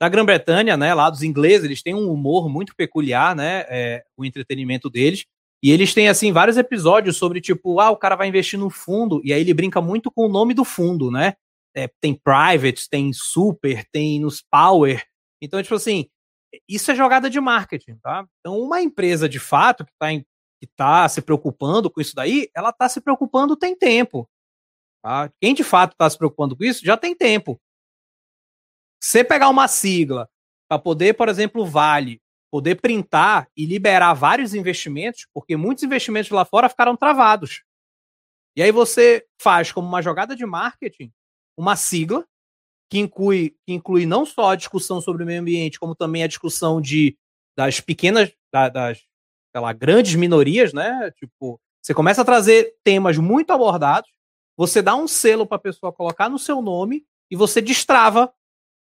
da 0.00 0.08
Grã-Bretanha, 0.08 0.76
né? 0.76 0.94
Lá 0.94 1.10
dos 1.10 1.22
ingleses, 1.22 1.64
eles 1.64 1.82
têm 1.82 1.94
um 1.94 2.10
humor 2.10 2.48
muito 2.48 2.74
peculiar, 2.74 3.34
né? 3.34 3.64
É, 3.68 4.04
o 4.16 4.24
entretenimento 4.24 4.90
deles. 4.90 5.24
E 5.62 5.70
eles 5.70 5.94
têm, 5.94 6.08
assim, 6.08 6.30
vários 6.30 6.58
episódios 6.58 7.16
sobre, 7.16 7.40
tipo, 7.40 7.80
ah, 7.80 7.90
o 7.90 7.96
cara 7.96 8.16
vai 8.16 8.28
investir 8.28 8.58
no 8.58 8.68
fundo, 8.68 9.22
e 9.24 9.32
aí 9.32 9.40
ele 9.40 9.54
brinca 9.54 9.80
muito 9.80 10.10
com 10.10 10.26
o 10.26 10.28
nome 10.28 10.52
do 10.52 10.62
fundo, 10.64 11.10
né? 11.10 11.34
É, 11.74 11.88
tem 12.00 12.14
private, 12.14 12.88
tem 12.88 13.12
super, 13.12 13.84
tem 13.90 14.20
nos 14.20 14.42
power. 14.42 15.02
Então, 15.40 15.62
tipo 15.62 15.74
assim, 15.74 16.06
isso 16.68 16.90
é 16.90 16.94
jogada 16.94 17.30
de 17.30 17.40
marketing, 17.40 17.96
tá? 17.96 18.26
Então, 18.40 18.58
uma 18.60 18.80
empresa 18.80 19.28
de 19.28 19.38
fato 19.38 19.84
que 19.84 19.90
está 19.92 20.12
que 20.66 20.72
tá 20.76 21.08
se 21.08 21.20
preocupando 21.20 21.90
com 21.90 22.00
isso 22.00 22.14
daí, 22.14 22.48
ela 22.54 22.70
está 22.70 22.88
se 22.88 23.00
preocupando 23.00 23.56
tem 23.56 23.76
tempo. 23.76 24.28
Tá? 25.02 25.30
Quem 25.40 25.54
de 25.54 25.62
fato 25.62 25.92
está 25.92 26.08
se 26.08 26.16
preocupando 26.16 26.56
com 26.56 26.64
isso 26.64 26.84
já 26.84 26.96
tem 26.96 27.14
tempo. 27.14 27.60
Você 29.02 29.22
pegar 29.22 29.48
uma 29.50 29.68
sigla 29.68 30.28
para 30.68 30.78
poder, 30.78 31.14
por 31.14 31.28
exemplo, 31.28 31.66
Vale, 31.66 32.22
poder 32.50 32.80
printar 32.80 33.48
e 33.56 33.66
liberar 33.66 34.14
vários 34.14 34.54
investimentos, 34.54 35.26
porque 35.34 35.56
muitos 35.56 35.84
investimentos 35.84 36.30
lá 36.30 36.44
fora 36.44 36.68
ficaram 36.68 36.96
travados. 36.96 37.62
E 38.56 38.62
aí 38.62 38.70
você 38.70 39.26
faz 39.38 39.72
como 39.72 39.86
uma 39.86 40.00
jogada 40.00 40.34
de 40.34 40.46
marketing 40.46 41.12
uma 41.56 41.76
sigla 41.76 42.26
que 42.90 42.98
inclui, 42.98 43.56
que 43.66 43.72
inclui 43.72 44.06
não 44.06 44.24
só 44.24 44.50
a 44.50 44.56
discussão 44.56 45.00
sobre 45.00 45.22
o 45.22 45.26
meio 45.26 45.40
ambiente, 45.40 45.78
como 45.78 45.94
também 45.94 46.22
a 46.22 46.28
discussão 46.28 46.80
de, 46.80 47.16
das 47.56 47.80
pequenas, 47.80 48.32
da, 48.52 48.68
das 48.68 49.04
sei 49.54 49.60
lá, 49.60 49.72
grandes 49.72 50.16
minorias, 50.16 50.72
né? 50.72 51.12
Tipo, 51.12 51.60
você 51.80 51.94
começa 51.94 52.22
a 52.22 52.24
trazer 52.24 52.74
temas 52.82 53.16
muito 53.18 53.52
abordados, 53.52 54.10
você 54.56 54.82
dá 54.82 54.96
um 54.96 55.06
selo 55.06 55.46
para 55.46 55.56
a 55.56 55.60
pessoa 55.60 55.92
colocar 55.92 56.28
no 56.28 56.40
seu 56.40 56.60
nome 56.60 57.06
e 57.30 57.36
você 57.36 57.60
destrava, 57.60 58.32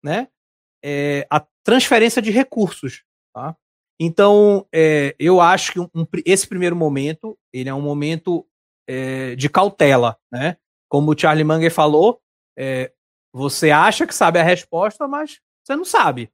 né? 0.03 0.29
É, 0.85 1.27
a 1.29 1.45
transferência 1.65 2.23
de 2.23 2.31
recursos, 2.31 3.03
tá? 3.35 3.57
Então, 3.99 4.67
é, 4.73 5.17
eu 5.19 5.41
acho 5.41 5.73
que 5.73 5.81
um, 5.81 5.89
esse 6.25 6.47
primeiro 6.47 6.77
momento, 6.77 7.37
ele 7.53 7.69
é 7.69 7.75
um 7.75 7.81
momento 7.81 8.47
é, 8.89 9.35
de 9.35 9.49
cautela, 9.49 10.17
né? 10.31 10.57
Como 10.89 11.11
o 11.11 11.19
Charlie 11.19 11.45
Munger 11.45 11.73
falou, 11.73 12.21
você 13.33 13.71
acha 13.71 14.07
que 14.07 14.15
sabe 14.15 14.39
a 14.39 14.43
resposta, 14.43 15.09
mas 15.09 15.41
você 15.65 15.75
não 15.75 15.87
sabe. 15.87 16.31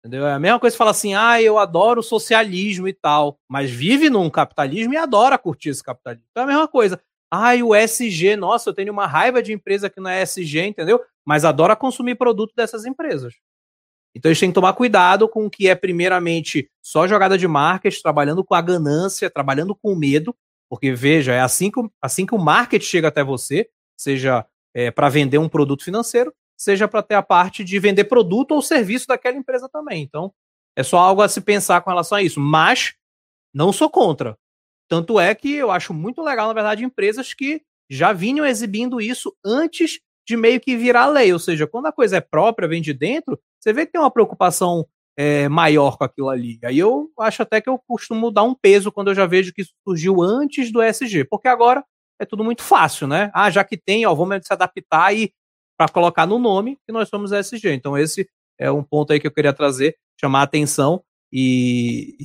Entendeu? 0.00 0.26
É 0.26 0.32
a 0.32 0.38
mesma 0.38 0.60
coisa 0.60 0.74
que 0.74 0.78
fala 0.78 0.92
assim, 0.92 1.14
ah, 1.14 1.42
eu 1.42 1.58
adoro 1.58 2.00
o 2.00 2.04
socialismo 2.04 2.86
e 2.86 2.92
tal, 2.92 3.38
mas 3.48 3.70
vive 3.70 4.08
num 4.08 4.30
capitalismo 4.30 4.94
e 4.94 4.96
adora 4.96 5.36
curtir 5.36 5.70
esse 5.70 5.82
capitalismo. 5.82 6.26
Então 6.30 6.42
é 6.42 6.44
a 6.44 6.48
mesma 6.48 6.68
coisa. 6.68 7.00
Ah, 7.30 7.54
o 7.62 7.74
SG, 7.74 8.36
nossa, 8.36 8.70
eu 8.70 8.74
tenho 8.74 8.92
uma 8.92 9.06
raiva 9.06 9.42
de 9.42 9.52
empresa 9.52 9.90
que 9.90 10.00
não 10.00 10.10
é 10.10 10.22
SG, 10.22 10.66
entendeu? 10.66 11.00
Mas 11.26 11.44
adora 11.44 11.76
consumir 11.76 12.14
produto 12.14 12.54
dessas 12.56 12.86
empresas. 12.86 13.34
Então 14.14 14.30
eles 14.30 14.40
têm 14.40 14.50
que 14.50 14.54
tomar 14.54 14.72
cuidado 14.72 15.28
com 15.28 15.44
o 15.44 15.50
que 15.50 15.68
é, 15.68 15.74
primeiramente, 15.74 16.70
só 16.82 17.06
jogada 17.06 17.36
de 17.36 17.46
marketing, 17.46 18.00
trabalhando 18.00 18.42
com 18.42 18.54
a 18.54 18.60
ganância, 18.60 19.28
trabalhando 19.28 19.74
com 19.74 19.92
o 19.92 19.96
medo, 19.96 20.34
porque 20.70 20.92
veja, 20.92 21.32
é 21.32 21.40
assim 21.40 21.70
que, 21.70 21.80
assim 22.00 22.24
que 22.24 22.34
o 22.34 22.38
marketing 22.38 22.86
chega 22.86 23.08
até 23.08 23.22
você, 23.22 23.68
seja 23.96 24.46
é, 24.74 24.90
para 24.90 25.08
vender 25.08 25.38
um 25.38 25.48
produto 25.48 25.84
financeiro, 25.84 26.32
seja 26.58 26.88
para 26.88 27.02
ter 27.02 27.14
a 27.14 27.22
parte 27.22 27.62
de 27.62 27.78
vender 27.78 28.04
produto 28.04 28.52
ou 28.52 28.60
serviço 28.60 29.06
daquela 29.06 29.36
empresa 29.36 29.68
também. 29.68 30.02
Então, 30.02 30.32
é 30.76 30.82
só 30.82 30.98
algo 30.98 31.22
a 31.22 31.28
se 31.28 31.40
pensar 31.40 31.80
com 31.80 31.90
relação 31.90 32.18
a 32.18 32.22
isso. 32.22 32.40
Mas 32.40 32.94
não 33.54 33.72
sou 33.72 33.88
contra. 33.88 34.36
Tanto 34.88 35.20
é 35.20 35.34
que 35.34 35.54
eu 35.54 35.70
acho 35.70 35.94
muito 35.94 36.22
legal, 36.22 36.48
na 36.48 36.54
verdade, 36.54 36.84
empresas 36.84 37.32
que 37.32 37.62
já 37.90 38.12
vinham 38.12 38.44
exibindo 38.44 39.00
isso 39.00 39.34
antes 39.44 40.00
de 40.26 40.36
meio 40.36 40.60
que 40.60 40.76
virar 40.76 41.06
lei. 41.06 41.32
Ou 41.32 41.38
seja, 41.38 41.66
quando 41.66 41.86
a 41.86 41.92
coisa 41.92 42.16
é 42.16 42.20
própria, 42.20 42.68
vem 42.68 42.82
de 42.82 42.92
dentro, 42.92 43.38
você 43.60 43.72
vê 43.72 43.86
que 43.86 43.92
tem 43.92 44.00
uma 44.00 44.10
preocupação 44.10 44.86
é, 45.16 45.48
maior 45.48 45.96
com 45.96 46.04
aquilo 46.04 46.28
ali. 46.28 46.58
Aí 46.64 46.78
eu 46.78 47.10
acho 47.18 47.42
até 47.42 47.60
que 47.60 47.68
eu 47.68 47.78
costumo 47.86 48.30
dar 48.30 48.44
um 48.44 48.54
peso 48.54 48.92
quando 48.92 49.08
eu 49.08 49.14
já 49.14 49.26
vejo 49.26 49.52
que 49.52 49.62
isso 49.62 49.72
surgiu 49.86 50.22
antes 50.22 50.70
do 50.70 50.80
SG, 50.80 51.24
porque 51.24 51.48
agora 51.48 51.84
é 52.20 52.24
tudo 52.24 52.44
muito 52.44 52.62
fácil, 52.62 53.06
né? 53.06 53.30
Ah, 53.34 53.50
já 53.50 53.64
que 53.64 53.76
tem, 53.76 54.06
ó, 54.06 54.14
vamos 54.14 54.46
se 54.46 54.52
adaptar 54.52 55.14
e 55.14 55.32
para 55.78 55.88
colocar 55.88 56.26
no 56.26 56.40
nome 56.40 56.76
que 56.84 56.92
nós 56.92 57.08
somos 57.08 57.30
SG. 57.30 57.72
Então 57.72 57.96
esse 57.96 58.28
é 58.58 58.70
um 58.70 58.82
ponto 58.82 59.12
aí 59.12 59.20
que 59.20 59.28
eu 59.28 59.30
queria 59.30 59.52
trazer, 59.52 59.96
chamar 60.20 60.40
a 60.40 60.42
atenção 60.42 61.02
e, 61.32 62.16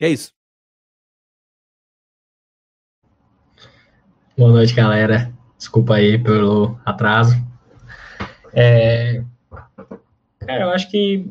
e 0.00 0.04
é 0.04 0.08
isso. 0.08 0.32
Boa 4.36 4.50
noite, 4.50 4.74
galera. 4.74 5.32
Desculpa 5.56 5.94
aí 5.94 6.18
pelo 6.18 6.76
atraso. 6.84 7.36
É... 8.52 9.22
Cara, 10.40 10.64
eu 10.64 10.70
acho 10.70 10.90
que 10.90 11.24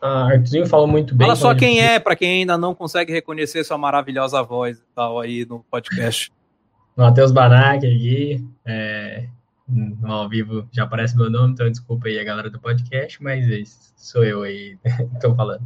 a 0.00 0.28
Artuzinho 0.28 0.66
falou 0.66 0.86
muito 0.86 1.14
bem. 1.14 1.26
Fala 1.26 1.36
só 1.36 1.54
quem 1.54 1.80
é, 1.80 1.98
para 1.98 2.16
quem 2.16 2.40
ainda 2.40 2.56
não 2.56 2.74
consegue 2.74 3.12
reconhecer 3.12 3.62
sua 3.64 3.76
maravilhosa 3.76 4.42
voz 4.42 4.78
e 4.78 4.94
tal 4.94 5.20
aí 5.20 5.44
no 5.44 5.60
podcast. 5.70 6.32
Matheus 6.96 7.30
Banac 7.30 7.86
aqui, 7.86 8.42
é, 8.64 9.28
no 9.68 10.12
ao 10.12 10.28
vivo 10.28 10.68
já 10.72 10.84
aparece 10.84 11.16
meu 11.16 11.30
nome, 11.30 11.52
então 11.52 11.68
desculpa 11.70 12.08
aí 12.08 12.18
a 12.18 12.24
galera 12.24 12.48
do 12.48 12.60
podcast, 12.60 13.22
mas 13.22 13.48
é 13.50 13.62
sou 13.96 14.24
eu 14.24 14.42
aí 14.42 14.78
estou 15.14 15.34
falando. 15.34 15.62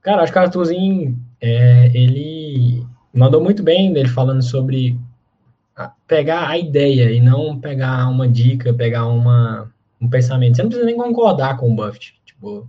Cara, 0.00 0.22
acho 0.22 0.32
que 0.32 0.38
o 0.38 0.42
Arthurzinho, 0.42 1.18
é, 1.40 1.86
ele 1.94 2.84
mandou 3.12 3.40
muito 3.42 3.62
bem 3.62 3.92
dele 3.92 4.08
falando 4.08 4.42
sobre 4.42 4.98
pegar 6.06 6.48
a 6.48 6.58
ideia 6.58 7.10
e 7.10 7.20
não 7.20 7.58
pegar 7.58 8.08
uma 8.08 8.28
dica, 8.28 8.74
pegar 8.74 9.06
uma, 9.06 9.72
um 10.00 10.08
pensamento. 10.08 10.56
Você 10.56 10.62
não 10.62 10.68
precisa 10.68 10.86
nem 10.86 10.96
concordar 10.96 11.56
com 11.56 11.70
o 11.70 11.74
Buffett. 11.74 12.14
Tipo, 12.24 12.68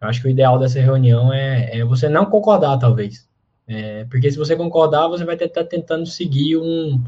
eu 0.00 0.08
acho 0.08 0.20
que 0.20 0.28
o 0.28 0.30
ideal 0.30 0.58
dessa 0.58 0.80
reunião 0.80 1.32
é, 1.32 1.78
é 1.78 1.84
você 1.84 2.08
não 2.08 2.26
concordar, 2.26 2.78
talvez. 2.78 3.26
É, 3.66 4.04
porque 4.04 4.30
se 4.30 4.38
você 4.38 4.54
concordar, 4.54 5.08
você 5.08 5.24
vai 5.24 5.34
estar 5.34 5.64
tentando 5.64 6.06
seguir 6.06 6.56
um, 6.56 7.02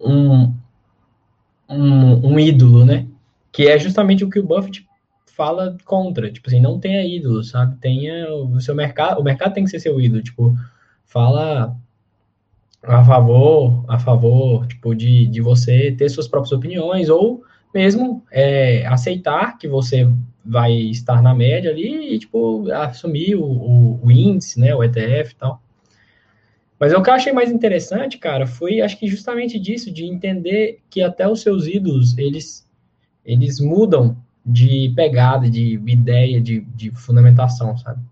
um, 0.00 0.54
um, 1.68 2.32
um, 2.32 2.38
ídolo, 2.38 2.84
né? 2.84 3.06
Que 3.50 3.68
é 3.68 3.78
justamente 3.78 4.24
o 4.24 4.30
que 4.30 4.38
o 4.38 4.46
Buffett 4.46 4.86
fala 5.26 5.76
contra. 5.84 6.30
Tipo 6.30 6.48
assim, 6.48 6.60
não 6.60 6.78
tenha 6.78 7.04
ídolo, 7.04 7.42
sabe? 7.42 7.76
Tenha 7.80 8.32
o 8.32 8.60
seu 8.60 8.74
mercado, 8.74 9.20
o 9.20 9.24
mercado 9.24 9.54
tem 9.54 9.64
que 9.64 9.70
ser 9.70 9.80
seu 9.80 10.00
ídolo. 10.00 10.22
Tipo, 10.22 10.56
fala 11.04 11.76
a 12.82 13.04
favor, 13.04 13.84
a 13.88 13.98
favor, 13.98 14.66
tipo, 14.66 14.94
de, 14.94 15.26
de 15.26 15.40
você 15.40 15.92
ter 15.92 16.08
suas 16.08 16.26
próprias 16.26 16.52
opiniões 16.52 17.08
ou 17.08 17.42
mesmo 17.72 18.22
é, 18.30 18.84
aceitar 18.86 19.56
que 19.56 19.68
você 19.68 20.08
vai 20.44 20.72
estar 20.72 21.22
na 21.22 21.34
média 21.34 21.70
ali 21.70 22.14
e, 22.14 22.18
tipo, 22.18 22.70
assumir 22.72 23.36
o, 23.36 23.44
o, 23.44 24.00
o 24.02 24.10
índice, 24.10 24.58
né, 24.58 24.74
o 24.74 24.82
ETF 24.82 25.32
e 25.32 25.36
tal. 25.36 25.62
Mas 26.82 26.92
o 26.92 27.00
que 27.00 27.08
eu 27.08 27.14
achei 27.14 27.32
mais 27.32 27.48
interessante, 27.48 28.18
cara, 28.18 28.44
foi 28.44 28.80
acho 28.80 28.98
que 28.98 29.06
justamente 29.06 29.56
disso, 29.56 29.88
de 29.88 30.04
entender 30.04 30.80
que 30.90 31.00
até 31.00 31.28
os 31.28 31.40
seus 31.40 31.68
ídolos, 31.68 32.18
eles, 32.18 32.68
eles 33.24 33.60
mudam 33.60 34.16
de 34.44 34.92
pegada, 34.96 35.48
de 35.48 35.80
ideia, 35.86 36.40
de, 36.40 36.62
de 36.74 36.90
fundamentação, 36.90 37.78
sabe? 37.78 38.02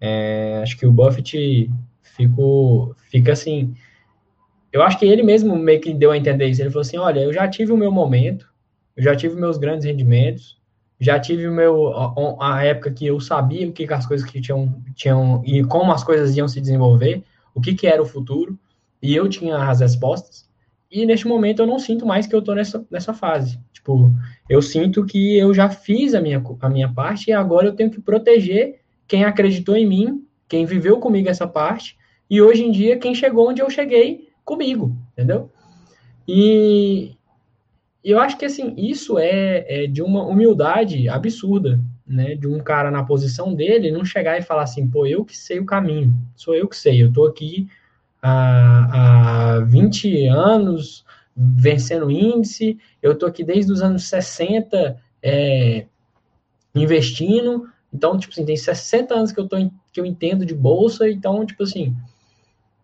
É, 0.00 0.58
acho 0.60 0.76
que 0.76 0.84
o 0.84 0.90
Buffett 0.90 1.70
ficou, 2.02 2.96
fica 3.12 3.30
assim. 3.30 3.76
Eu 4.72 4.82
acho 4.82 4.98
que 4.98 5.06
ele 5.06 5.22
mesmo 5.22 5.54
meio 5.54 5.80
que 5.80 5.94
deu 5.94 6.10
a 6.10 6.18
entender 6.18 6.48
isso. 6.48 6.60
Ele 6.60 6.70
falou 6.70 6.80
assim: 6.80 6.98
olha, 6.98 7.20
eu 7.20 7.32
já 7.32 7.46
tive 7.46 7.70
o 7.70 7.76
meu 7.76 7.92
momento, 7.92 8.52
eu 8.96 9.04
já 9.04 9.14
tive 9.14 9.36
meus 9.36 9.56
grandes 9.56 9.84
rendimentos, 9.84 10.58
já 10.98 11.20
tive 11.20 11.46
o 11.46 11.52
meu 11.52 11.96
a, 11.96 12.56
a 12.56 12.64
época 12.64 12.90
que 12.90 13.06
eu 13.06 13.20
sabia 13.20 13.68
o 13.68 13.72
que 13.72 13.84
as 13.92 14.04
coisas 14.04 14.28
que 14.28 14.40
tinham, 14.40 14.82
tinham 14.96 15.44
e 15.46 15.62
como 15.62 15.92
as 15.92 16.02
coisas 16.02 16.36
iam 16.36 16.48
se 16.48 16.60
desenvolver. 16.60 17.22
O 17.54 17.60
que, 17.60 17.74
que 17.74 17.86
era 17.86 18.02
o 18.02 18.06
futuro, 18.06 18.58
e 19.02 19.14
eu 19.14 19.28
tinha 19.28 19.56
as 19.56 19.80
respostas. 19.80 20.48
E 20.90 21.06
neste 21.06 21.26
momento 21.26 21.62
eu 21.62 21.66
não 21.66 21.78
sinto 21.78 22.04
mais 22.04 22.26
que 22.26 22.34
eu 22.34 22.40
estou 22.40 22.54
nessa, 22.54 22.84
nessa 22.90 23.14
fase. 23.14 23.58
Tipo, 23.72 24.12
eu 24.48 24.60
sinto 24.60 25.04
que 25.06 25.38
eu 25.38 25.54
já 25.54 25.68
fiz 25.68 26.14
a 26.14 26.20
minha, 26.20 26.42
a 26.60 26.68
minha 26.68 26.92
parte 26.92 27.30
e 27.30 27.32
agora 27.32 27.66
eu 27.66 27.74
tenho 27.74 27.90
que 27.90 28.00
proteger 28.00 28.80
quem 29.06 29.24
acreditou 29.24 29.76
em 29.76 29.86
mim, 29.86 30.26
quem 30.48 30.66
viveu 30.66 30.98
comigo 30.98 31.28
essa 31.28 31.46
parte, 31.46 31.96
e 32.28 32.42
hoje 32.42 32.64
em 32.64 32.70
dia 32.70 32.98
quem 32.98 33.14
chegou 33.14 33.48
onde 33.48 33.62
eu 33.62 33.70
cheguei 33.70 34.28
comigo, 34.44 34.96
entendeu? 35.12 35.50
E, 36.26 37.16
eu 38.02 38.18
acho 38.18 38.36
que 38.36 38.44
assim, 38.44 38.74
isso 38.76 39.18
é, 39.18 39.84
é 39.84 39.86
de 39.86 40.02
uma 40.02 40.26
humildade 40.26 41.08
absurda, 41.08 41.80
né? 42.10 42.34
De 42.34 42.48
um 42.48 42.58
cara 42.58 42.90
na 42.90 43.04
posição 43.04 43.54
dele 43.54 43.92
não 43.92 44.04
chegar 44.04 44.36
e 44.36 44.42
falar 44.42 44.64
assim, 44.64 44.88
pô, 44.88 45.06
eu 45.06 45.24
que 45.24 45.36
sei 45.36 45.60
o 45.60 45.64
caminho, 45.64 46.12
sou 46.34 46.54
eu 46.54 46.66
que 46.66 46.76
sei, 46.76 47.00
eu 47.00 47.12
tô 47.12 47.24
aqui 47.24 47.68
há, 48.20 49.58
há 49.58 49.60
20 49.60 50.26
anos 50.26 51.04
vencendo 51.36 52.10
índice, 52.10 52.78
eu 53.00 53.16
tô 53.16 53.26
aqui 53.26 53.44
desde 53.44 53.72
os 53.72 53.80
anos 53.80 54.04
60 54.08 55.00
é, 55.22 55.86
investindo, 56.74 57.68
então, 57.94 58.18
tipo 58.18 58.32
assim, 58.32 58.44
tem 58.44 58.56
60 58.56 59.14
anos 59.14 59.32
que 59.32 59.38
eu, 59.38 59.46
tô, 59.46 59.56
que 59.92 60.00
eu 60.00 60.04
entendo 60.04 60.44
de 60.44 60.54
bolsa, 60.54 61.08
então, 61.08 61.46
tipo 61.46 61.62
assim, 61.62 61.94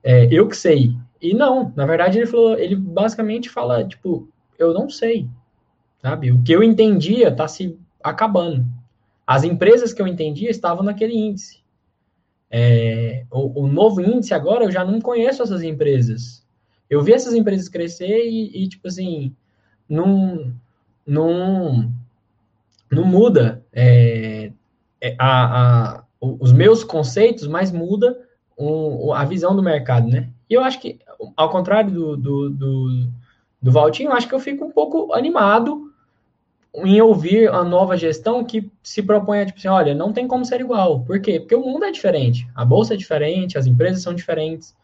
é, 0.05 0.27
eu 0.33 0.47
que 0.47 0.57
sei. 0.57 0.97
E 1.21 1.35
não, 1.35 1.73
na 1.75 1.85
verdade, 1.85 2.19
ele 2.19 2.27
falou, 2.27 2.57
ele 2.57 2.77
basicamente 2.77 3.51
fala, 3.51 3.85
tipo, 3.85 4.29
eu 4.59 4.73
não 4.73 4.89
sei, 4.89 5.29
sabe? 6.01 6.31
O 6.31 6.43
que 6.43 6.53
eu 6.53 6.63
entendia 6.63 7.29
está 7.29 7.49
se 7.49 7.77
acabando. 8.03 8.65
As 9.27 9.43
empresas 9.43 9.93
que 9.93 10.01
eu 10.01 10.07
entendia 10.07 10.51
estavam 10.51 10.85
naquele 10.85 11.15
índice. 11.15 11.65
É, 12.49 13.25
o, 13.31 13.65
o, 13.65 13.67
novo 13.67 14.01
índice 14.01 14.33
agora, 14.33 14.65
eu 14.65 14.71
já 14.71 14.85
não 14.85 15.01
conheço 15.01 15.43
essas 15.43 15.63
empresas. 15.63 16.47
Eu 16.89 17.03
vi 17.03 17.13
essas 17.13 17.35
empresas 17.35 17.69
crescer 17.69 18.25
e, 18.25 18.65
e 18.65 18.69
tipo 18.69 18.87
assim, 18.87 19.35
não, 19.89 20.55
não, 21.05 21.93
não 22.91 23.05
muda 23.05 23.65
é, 23.73 24.53
é 25.01 25.17
a, 25.19 25.97
a, 25.97 26.05
os 26.21 26.53
meus 26.53 26.85
conceitos, 26.85 27.49
mas 27.49 27.73
muda 27.73 28.17
um, 28.57 29.13
a 29.13 29.25
visão 29.25 29.57
do 29.57 29.63
mercado, 29.63 30.09
né? 30.09 30.31
E 30.49 30.55
eu 30.55 30.63
acho 30.63 30.81
que, 30.81 31.01
ao 31.37 31.51
contrário 31.51 31.91
do, 31.91 32.17
do, 32.17 32.51
do, 32.51 33.09
do 33.61 33.73
Valtinho, 33.73 34.11
eu 34.11 34.15
acho 34.15 34.29
que 34.29 34.35
eu 34.35 34.41
fico 34.41 34.65
um 34.65 34.71
pouco 34.71 35.13
animado 35.13 35.86
em 36.85 37.01
ouvir 37.01 37.49
a 37.49 37.65
nova 37.65 37.97
gestão 37.97 38.45
que 38.45 38.71
se 38.83 39.03
propõe 39.03 39.41
a, 39.41 39.47
tipo 39.47 39.59
assim, 39.59 39.69
olha, 39.69 39.95
não 39.95 40.13
tem 40.13 40.29
como 40.29 40.45
ser 40.45 40.61
igual. 40.61 41.01
Por 41.01 41.21
quê? 41.21 41.41
Porque 41.41 41.55
o 41.55 41.63
mundo 41.63 41.85
é 41.85 41.91
diferente, 41.91 42.47
a 42.55 42.65
bolsa 42.65 42.95
é 42.95 42.97
diferente, 42.97 43.57
as 43.57 43.67
empresas 43.67 44.03
são 44.03 44.15
diferentes. 44.15 44.75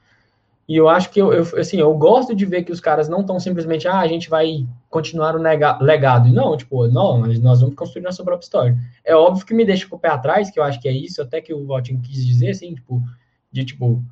E 0.69 0.77
eu 0.77 0.89
acho 0.89 1.11
que 1.11 1.21
eu, 1.21 1.33
eu 1.33 1.43
assim, 1.59 1.79
eu 1.79 1.93
gosto 1.95 2.35
de 2.35 2.47
ver 2.47 2.63
que 2.63 2.73
os 2.73 2.81
caras 2.81 3.09
não 3.09 3.21
estão 3.21 3.39
simplesmente, 3.39 3.87
ah, 3.89 3.99
a 3.99 4.07
gente 4.07 4.31
vai 4.31 4.67
continuar 4.89 5.35
o 5.35 5.83
legado. 5.83 6.33
Não, 6.33 6.57
tipo, 6.57 6.87
não, 6.87 7.19
nós 7.19 7.61
vamos 7.61 7.75
construir 7.75 8.03
nossa 8.03 8.25
própria 8.25 8.45
história. 8.45 8.79
É 9.05 9.15
óbvio 9.15 9.45
que 9.45 9.53
me 9.53 9.65
deixa 9.65 9.87
com 9.87 9.97
o 9.97 9.99
pé 9.99 10.09
atrás, 10.09 10.51
que 10.51 10.59
eu 10.59 10.63
acho 10.63 10.81
que 10.81 10.89
é 10.89 10.93
isso, 10.93 11.21
até 11.21 11.41
que 11.41 11.53
o 11.53 11.67
Valtinho 11.67 12.01
quis 12.01 12.25
dizer, 12.25 12.51
assim, 12.51 12.75
tipo, 12.75 13.03
de 13.51 13.65
tipo, 13.65 14.03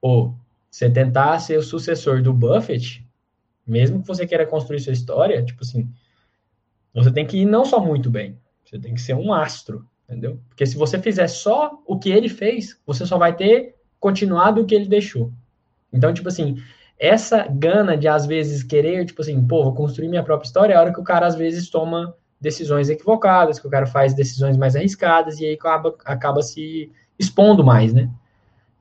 pô, 0.00 0.32
você 0.70 0.90
tentar 0.90 1.38
ser 1.40 1.58
o 1.58 1.62
sucessor 1.62 2.22
do 2.22 2.32
Buffett, 2.32 3.04
mesmo 3.66 4.00
que 4.02 4.06
você 4.06 4.26
queira 4.26 4.46
construir 4.46 4.80
sua 4.80 4.92
história, 4.92 5.42
tipo 5.42 5.62
assim, 5.62 5.88
você 6.94 7.10
tem 7.10 7.26
que 7.26 7.38
ir 7.38 7.44
não 7.44 7.64
só 7.64 7.80
muito 7.80 8.10
bem, 8.10 8.38
você 8.64 8.78
tem 8.78 8.94
que 8.94 9.00
ser 9.00 9.14
um 9.14 9.32
astro, 9.32 9.86
entendeu? 10.08 10.38
Porque 10.48 10.64
se 10.64 10.76
você 10.76 10.98
fizer 10.98 11.26
só 11.28 11.82
o 11.86 11.98
que 11.98 12.10
ele 12.10 12.28
fez, 12.28 12.78
você 12.86 13.04
só 13.04 13.18
vai 13.18 13.34
ter 13.34 13.74
continuado 13.98 14.62
o 14.62 14.66
que 14.66 14.74
ele 14.74 14.86
deixou. 14.86 15.32
Então, 15.92 16.12
tipo 16.12 16.28
assim, 16.28 16.56
essa 16.98 17.46
gana 17.48 17.96
de 17.96 18.06
às 18.06 18.26
vezes 18.26 18.62
querer, 18.62 19.04
tipo 19.04 19.22
assim, 19.22 19.46
pô, 19.46 19.64
vou 19.64 19.74
construir 19.74 20.08
minha 20.08 20.22
própria 20.22 20.46
história, 20.46 20.74
é 20.74 20.76
a 20.76 20.80
hora 20.80 20.92
que 20.92 21.00
o 21.00 21.04
cara 21.04 21.26
às 21.26 21.34
vezes 21.34 21.68
toma 21.68 22.14
decisões 22.40 22.90
equivocadas, 22.90 23.58
que 23.58 23.66
o 23.66 23.70
cara 23.70 23.86
faz 23.86 24.14
decisões 24.14 24.56
mais 24.56 24.76
arriscadas 24.76 25.40
e 25.40 25.46
aí 25.46 25.54
acaba, 25.54 25.94
acaba 26.04 26.42
se 26.42 26.90
expondo 27.18 27.64
mais, 27.64 27.92
né? 27.92 28.10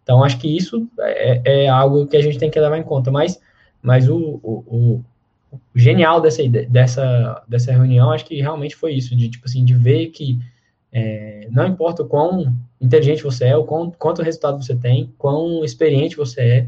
Então, 0.04 0.24
acho 0.24 0.38
que 0.38 0.56
isso 0.56 0.88
é, 1.00 1.64
é 1.64 1.70
algo 1.70 2.06
que 2.08 2.18
a 2.18 2.22
gente 2.22 2.38
tem 2.38 2.52
que 2.52 2.60
levar 2.60 2.78
em 2.78 2.84
conta. 2.84 3.10
Mas, 3.10 3.40
mas 3.82 4.10
o, 4.10 4.40
o, 4.44 4.52
o, 4.68 5.06
genial 5.76 6.22
dessa, 6.22 6.42
dessa, 6.70 7.44
dessa 7.48 7.72
reunião, 7.72 8.12
acho 8.12 8.26
que 8.26 8.42
realmente 8.42 8.76
foi 8.76 8.94
isso, 8.94 9.16
de, 9.16 9.30
tipo 9.30 9.46
assim, 9.46 9.64
de 9.64 9.74
ver 9.74 10.08
que 10.08 10.40
é, 10.92 11.48
não 11.52 11.66
importa 11.66 12.04
o 12.04 12.08
quão 12.08 12.56
inteligente 12.80 13.24
você 13.24 13.46
é, 13.46 13.58
o 13.58 13.64
quão, 13.64 13.90
quanto 13.92 14.22
resultado 14.22 14.64
você 14.64 14.76
tem, 14.76 15.14
quão 15.18 15.64
experiente 15.64 16.16
você 16.16 16.42
é, 16.42 16.68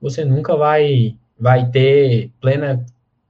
você 0.00 0.24
nunca 0.24 0.56
vai, 0.56 1.14
vai 1.38 1.70
ter 1.70 2.30
plena 2.40 2.84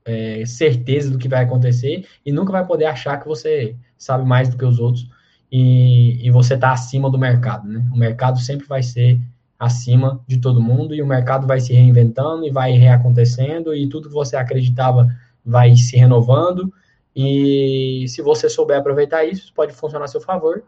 é, 0.05 0.43
certeza 0.45 1.11
do 1.11 1.17
que 1.17 1.27
vai 1.27 1.43
acontecer 1.43 2.05
e 2.25 2.31
nunca 2.31 2.51
vai 2.51 2.65
poder 2.65 2.85
achar 2.85 3.17
que 3.19 3.27
você 3.27 3.75
sabe 3.97 4.27
mais 4.27 4.49
do 4.49 4.57
que 4.57 4.65
os 4.65 4.79
outros 4.79 5.07
e, 5.51 6.25
e 6.25 6.31
você 6.31 6.55
está 6.55 6.71
acima 6.71 7.09
do 7.09 7.19
mercado, 7.19 7.67
né? 7.67 7.85
O 7.93 7.97
mercado 7.97 8.39
sempre 8.39 8.65
vai 8.65 8.81
ser 8.81 9.19
acima 9.61 10.19
de 10.27 10.39
todo 10.39 10.59
mundo 10.59 10.95
e 10.95 11.03
o 11.03 11.05
mercado 11.05 11.45
vai 11.45 11.59
se 11.59 11.71
reinventando 11.71 12.43
e 12.47 12.49
vai 12.49 12.71
reacontecendo 12.71 13.75
e 13.75 13.87
tudo 13.87 14.09
que 14.09 14.15
você 14.15 14.35
acreditava 14.35 15.07
vai 15.45 15.75
se 15.75 15.95
renovando 15.95 16.73
e 17.15 18.05
se 18.07 18.23
você 18.23 18.49
souber 18.49 18.79
aproveitar 18.79 19.23
isso, 19.23 19.53
pode 19.53 19.71
funcionar 19.71 20.05
a 20.05 20.07
seu 20.07 20.19
favor, 20.19 20.63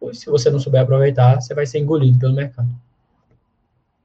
ou 0.00 0.14
se 0.14 0.26
você 0.26 0.48
não 0.48 0.60
souber 0.60 0.82
aproveitar, 0.82 1.40
você 1.40 1.54
vai 1.54 1.66
ser 1.66 1.80
engolido 1.80 2.20
pelo 2.20 2.34
mercado. 2.34 2.68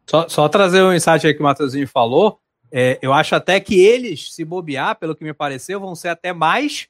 Só, 0.10 0.28
só 0.28 0.50
trazer 0.50 0.82
um 0.82 0.92
insight 0.92 1.28
aí 1.28 1.36
que 1.36 1.40
o 1.40 1.44
Matheusinho 1.44 1.88
falou, 1.88 2.40
é, 2.72 2.98
eu 3.00 3.14
acho 3.14 3.36
até 3.36 3.60
que 3.60 3.80
eles, 3.80 4.34
se 4.34 4.44
bobear, 4.44 4.98
pelo 4.98 5.16
que 5.16 5.24
me 5.24 5.34
pareceu, 5.34 5.80
vão 5.80 5.94
ser 5.94 6.08
até 6.08 6.34
mais 6.34 6.88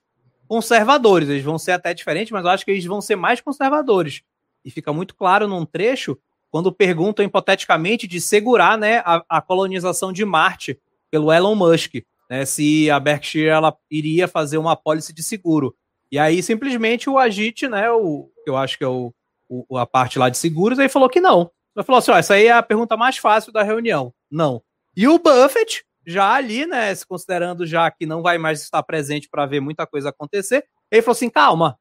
conservadores, 0.48 1.28
eles 1.28 1.44
vão 1.44 1.58
ser 1.58 1.74
até 1.74 1.94
diferentes, 1.94 2.32
mas 2.32 2.46
eu 2.46 2.52
acho 2.52 2.64
que 2.64 2.72
eles 2.72 2.86
vão 2.86 3.02
ser 3.02 3.18
mais 3.18 3.42
conservadores. 3.42 4.22
E 4.64 4.72
fica 4.72 4.94
muito 4.94 5.16
claro 5.16 5.50
num 5.50 5.66
trecho 5.66 6.18
quando 6.52 6.72
perguntam 6.72 7.24
hipoteticamente 7.24 8.06
de 8.06 8.20
segurar 8.20 8.78
né, 8.78 8.98
a, 9.06 9.24
a 9.30 9.42
colonização 9.42 10.12
de 10.12 10.26
Marte 10.26 10.78
pelo 11.10 11.32
Elon 11.32 11.56
Musk, 11.56 11.96
né, 12.30 12.46
se 12.46 12.92
a 12.92 13.00
Berkshire 13.00 13.48
ela 13.48 13.76
iria 13.90 14.28
fazer 14.28 14.58
uma 14.58 14.74
apólice 14.74 15.14
de 15.14 15.24
seguro. 15.24 15.74
E 16.12 16.20
aí 16.20 16.44
simplesmente 16.44 17.10
o 17.10 17.18
Agite, 17.18 17.68
né, 17.68 17.90
o, 17.90 18.30
eu 18.46 18.58
acho 18.58 18.78
que 18.78 18.84
é 18.84 18.88
o, 18.88 19.14
o, 19.50 19.78
a 19.78 19.86
parte 19.86 20.20
lá 20.20 20.30
de 20.30 20.38
seguros, 20.38 20.78
aí 20.78 20.90
falou 20.90 21.10
que 21.10 21.22
não. 21.22 21.50
Ele 21.76 21.86
falou 21.86 22.00
assim: 22.00 22.12
ó, 22.12 22.18
essa 22.18 22.34
aí 22.34 22.48
é 22.48 22.52
a 22.52 22.64
pergunta 22.64 22.98
mais 22.98 23.18
fácil 23.18 23.52
da 23.52 23.64
reunião. 23.64 24.14
Não. 24.30 24.62
E 24.96 25.08
o 25.08 25.18
Buffett, 25.18 25.86
já 26.06 26.34
ali, 26.34 26.66
né, 26.66 26.94
se 26.94 27.06
considerando 27.06 27.66
já 27.66 27.90
que 27.90 28.06
não 28.06 28.22
vai 28.22 28.38
mais 28.38 28.62
estar 28.62 28.84
presente 28.84 29.30
para 29.30 29.46
ver 29.46 29.62
muita 29.62 29.88
coisa 29.88 30.10
acontecer, 30.10 30.66
ele 30.92 31.02
falou 31.02 31.14
assim: 31.14 31.30
calma, 31.30 31.78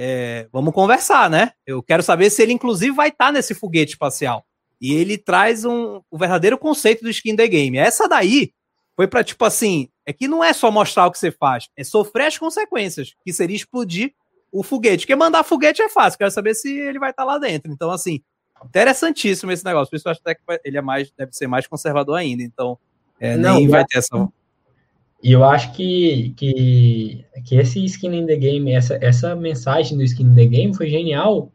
é, 0.00 0.46
vamos 0.52 0.72
conversar, 0.72 1.28
né? 1.28 1.50
Eu 1.66 1.82
quero 1.82 2.04
saber 2.04 2.30
se 2.30 2.40
ele, 2.40 2.52
inclusive, 2.52 2.94
vai 2.94 3.08
estar 3.08 3.26
tá 3.26 3.32
nesse 3.32 3.52
foguete 3.52 3.94
espacial. 3.94 4.46
E 4.80 4.94
ele 4.94 5.18
traz 5.18 5.64
um, 5.64 6.00
o 6.08 6.16
verdadeiro 6.16 6.56
conceito 6.56 7.02
do 7.02 7.10
skin 7.10 7.34
the 7.34 7.48
game. 7.48 7.76
Essa 7.76 8.08
daí 8.08 8.52
foi 8.94 9.08
para 9.08 9.24
tipo 9.24 9.44
assim: 9.44 9.88
é 10.06 10.12
que 10.12 10.28
não 10.28 10.42
é 10.44 10.52
só 10.52 10.70
mostrar 10.70 11.06
o 11.06 11.10
que 11.10 11.18
você 11.18 11.32
faz, 11.32 11.68
é 11.76 11.82
sofrer 11.82 12.26
as 12.26 12.38
consequências, 12.38 13.12
que 13.24 13.32
seria 13.32 13.56
explodir 13.56 14.14
o 14.52 14.62
foguete. 14.62 15.04
Porque 15.04 15.16
mandar 15.16 15.42
foguete 15.42 15.82
é 15.82 15.88
fácil, 15.88 16.16
quero 16.16 16.30
saber 16.30 16.54
se 16.54 16.78
ele 16.78 17.00
vai 17.00 17.10
estar 17.10 17.24
tá 17.24 17.32
lá 17.32 17.36
dentro. 17.36 17.72
Então, 17.72 17.90
assim, 17.90 18.20
interessantíssimo 18.64 19.50
esse 19.50 19.64
negócio. 19.64 19.90
Por 19.90 19.96
isso 19.96 20.06
eu 20.06 20.12
acho 20.12 20.20
até 20.20 20.36
que 20.36 20.42
ele 20.64 20.78
é 20.78 20.82
mais, 20.82 21.10
deve 21.10 21.32
ser 21.32 21.48
mais 21.48 21.66
conservador 21.66 22.16
ainda. 22.16 22.44
Então, 22.44 22.78
é, 23.18 23.36
não, 23.36 23.56
nem 23.56 23.66
vai 23.66 23.84
ter 23.84 23.98
essa. 23.98 24.28
E 25.22 25.32
eu 25.32 25.44
acho 25.44 25.72
que, 25.72 26.32
que, 26.36 27.24
que 27.44 27.56
esse 27.56 27.84
skin 27.84 28.14
in 28.14 28.26
the 28.26 28.36
game, 28.36 28.72
essa, 28.72 28.98
essa 29.02 29.34
mensagem 29.34 29.96
do 29.96 30.04
skin 30.04 30.24
in 30.24 30.34
the 30.34 30.46
game 30.46 30.76
foi 30.76 30.88
genial. 30.88 31.52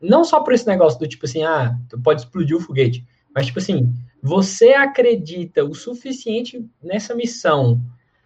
Não 0.00 0.24
só 0.24 0.40
por 0.40 0.52
esse 0.52 0.66
negócio 0.66 0.98
do 0.98 1.08
tipo 1.08 1.26
assim, 1.26 1.42
ah, 1.42 1.76
tu 1.88 2.00
pode 2.00 2.20
explodir 2.20 2.56
o 2.56 2.60
foguete. 2.60 3.04
Mas, 3.34 3.46
tipo 3.46 3.58
assim, 3.58 3.92
você 4.22 4.74
acredita 4.74 5.64
o 5.64 5.74
suficiente 5.74 6.64
nessa 6.82 7.14
missão 7.14 7.80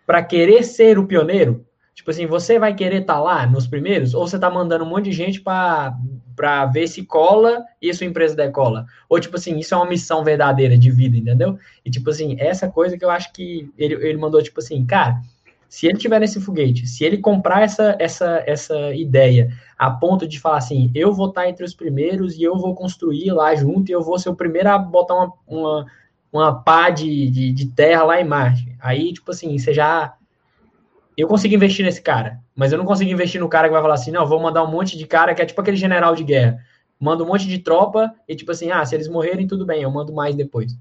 para 0.06 0.22
querer 0.22 0.62
ser 0.62 0.98
o 0.98 1.06
pioneiro? 1.06 1.66
Tipo 1.94 2.10
assim, 2.10 2.26
você 2.26 2.58
vai 2.58 2.74
querer 2.74 3.02
estar 3.02 3.14
tá 3.14 3.20
lá 3.20 3.46
nos 3.46 3.66
primeiros? 3.66 4.14
Ou 4.14 4.26
você 4.26 4.38
tá 4.38 4.50
mandando 4.50 4.84
um 4.84 4.88
monte 4.88 5.06
de 5.06 5.12
gente 5.12 5.40
para 5.40 5.96
para 6.40 6.64
ver 6.64 6.88
se 6.88 7.04
cola 7.04 7.62
e 7.82 7.90
a 7.90 7.92
sua 7.92 8.06
empresa 8.06 8.34
decola. 8.34 8.86
Ou, 9.10 9.20
tipo 9.20 9.36
assim, 9.36 9.58
isso 9.58 9.74
é 9.74 9.76
uma 9.76 9.86
missão 9.86 10.24
verdadeira 10.24 10.78
de 10.78 10.90
vida, 10.90 11.18
entendeu? 11.18 11.58
E, 11.84 11.90
tipo 11.90 12.08
assim, 12.08 12.34
essa 12.38 12.66
coisa 12.66 12.96
que 12.96 13.04
eu 13.04 13.10
acho 13.10 13.30
que 13.30 13.70
ele, 13.76 13.92
ele 13.96 14.16
mandou, 14.16 14.42
tipo 14.42 14.58
assim, 14.58 14.82
cara, 14.86 15.20
se 15.68 15.86
ele 15.86 15.98
tiver 15.98 16.18
nesse 16.18 16.40
foguete, 16.40 16.86
se 16.86 17.04
ele 17.04 17.18
comprar 17.18 17.60
essa, 17.60 17.94
essa, 17.98 18.42
essa 18.46 18.94
ideia 18.94 19.54
a 19.78 19.90
ponto 19.90 20.26
de 20.26 20.40
falar 20.40 20.56
assim, 20.56 20.90
eu 20.94 21.12
vou 21.12 21.28
estar 21.28 21.46
entre 21.46 21.62
os 21.62 21.74
primeiros 21.74 22.38
e 22.38 22.42
eu 22.42 22.56
vou 22.56 22.74
construir 22.74 23.30
lá 23.32 23.54
junto 23.54 23.90
e 23.90 23.92
eu 23.92 24.00
vou 24.00 24.18
ser 24.18 24.30
o 24.30 24.34
primeiro 24.34 24.70
a 24.70 24.78
botar 24.78 25.16
uma, 25.16 25.32
uma, 25.46 25.86
uma 26.32 26.62
pá 26.62 26.88
de, 26.88 27.28
de, 27.28 27.52
de 27.52 27.66
terra 27.66 28.04
lá 28.04 28.18
em 28.18 28.24
Marte. 28.24 28.74
Aí, 28.80 29.12
tipo 29.12 29.30
assim, 29.30 29.58
você 29.58 29.74
já 29.74 30.14
eu 31.20 31.28
consigo 31.28 31.54
investir 31.54 31.84
nesse 31.84 32.00
cara, 32.00 32.40
mas 32.54 32.72
eu 32.72 32.78
não 32.78 32.84
consigo 32.84 33.10
investir 33.10 33.40
no 33.40 33.48
cara 33.48 33.68
que 33.68 33.72
vai 33.72 33.82
falar 33.82 33.94
assim, 33.94 34.10
não, 34.10 34.26
vou 34.26 34.40
mandar 34.40 34.62
um 34.62 34.70
monte 34.70 34.96
de 34.96 35.06
cara 35.06 35.34
que 35.34 35.42
é 35.42 35.46
tipo 35.46 35.60
aquele 35.60 35.76
general 35.76 36.14
de 36.14 36.24
guerra. 36.24 36.58
mando 36.98 37.24
um 37.24 37.26
monte 37.26 37.46
de 37.46 37.58
tropa 37.58 38.14
e 38.28 38.36
tipo 38.36 38.52
assim, 38.52 38.70
ah, 38.70 38.84
se 38.84 38.94
eles 38.94 39.08
morrerem, 39.08 39.46
tudo 39.46 39.66
bem, 39.66 39.82
eu 39.82 39.90
mando 39.90 40.12
mais 40.12 40.34
depois. 40.34 40.76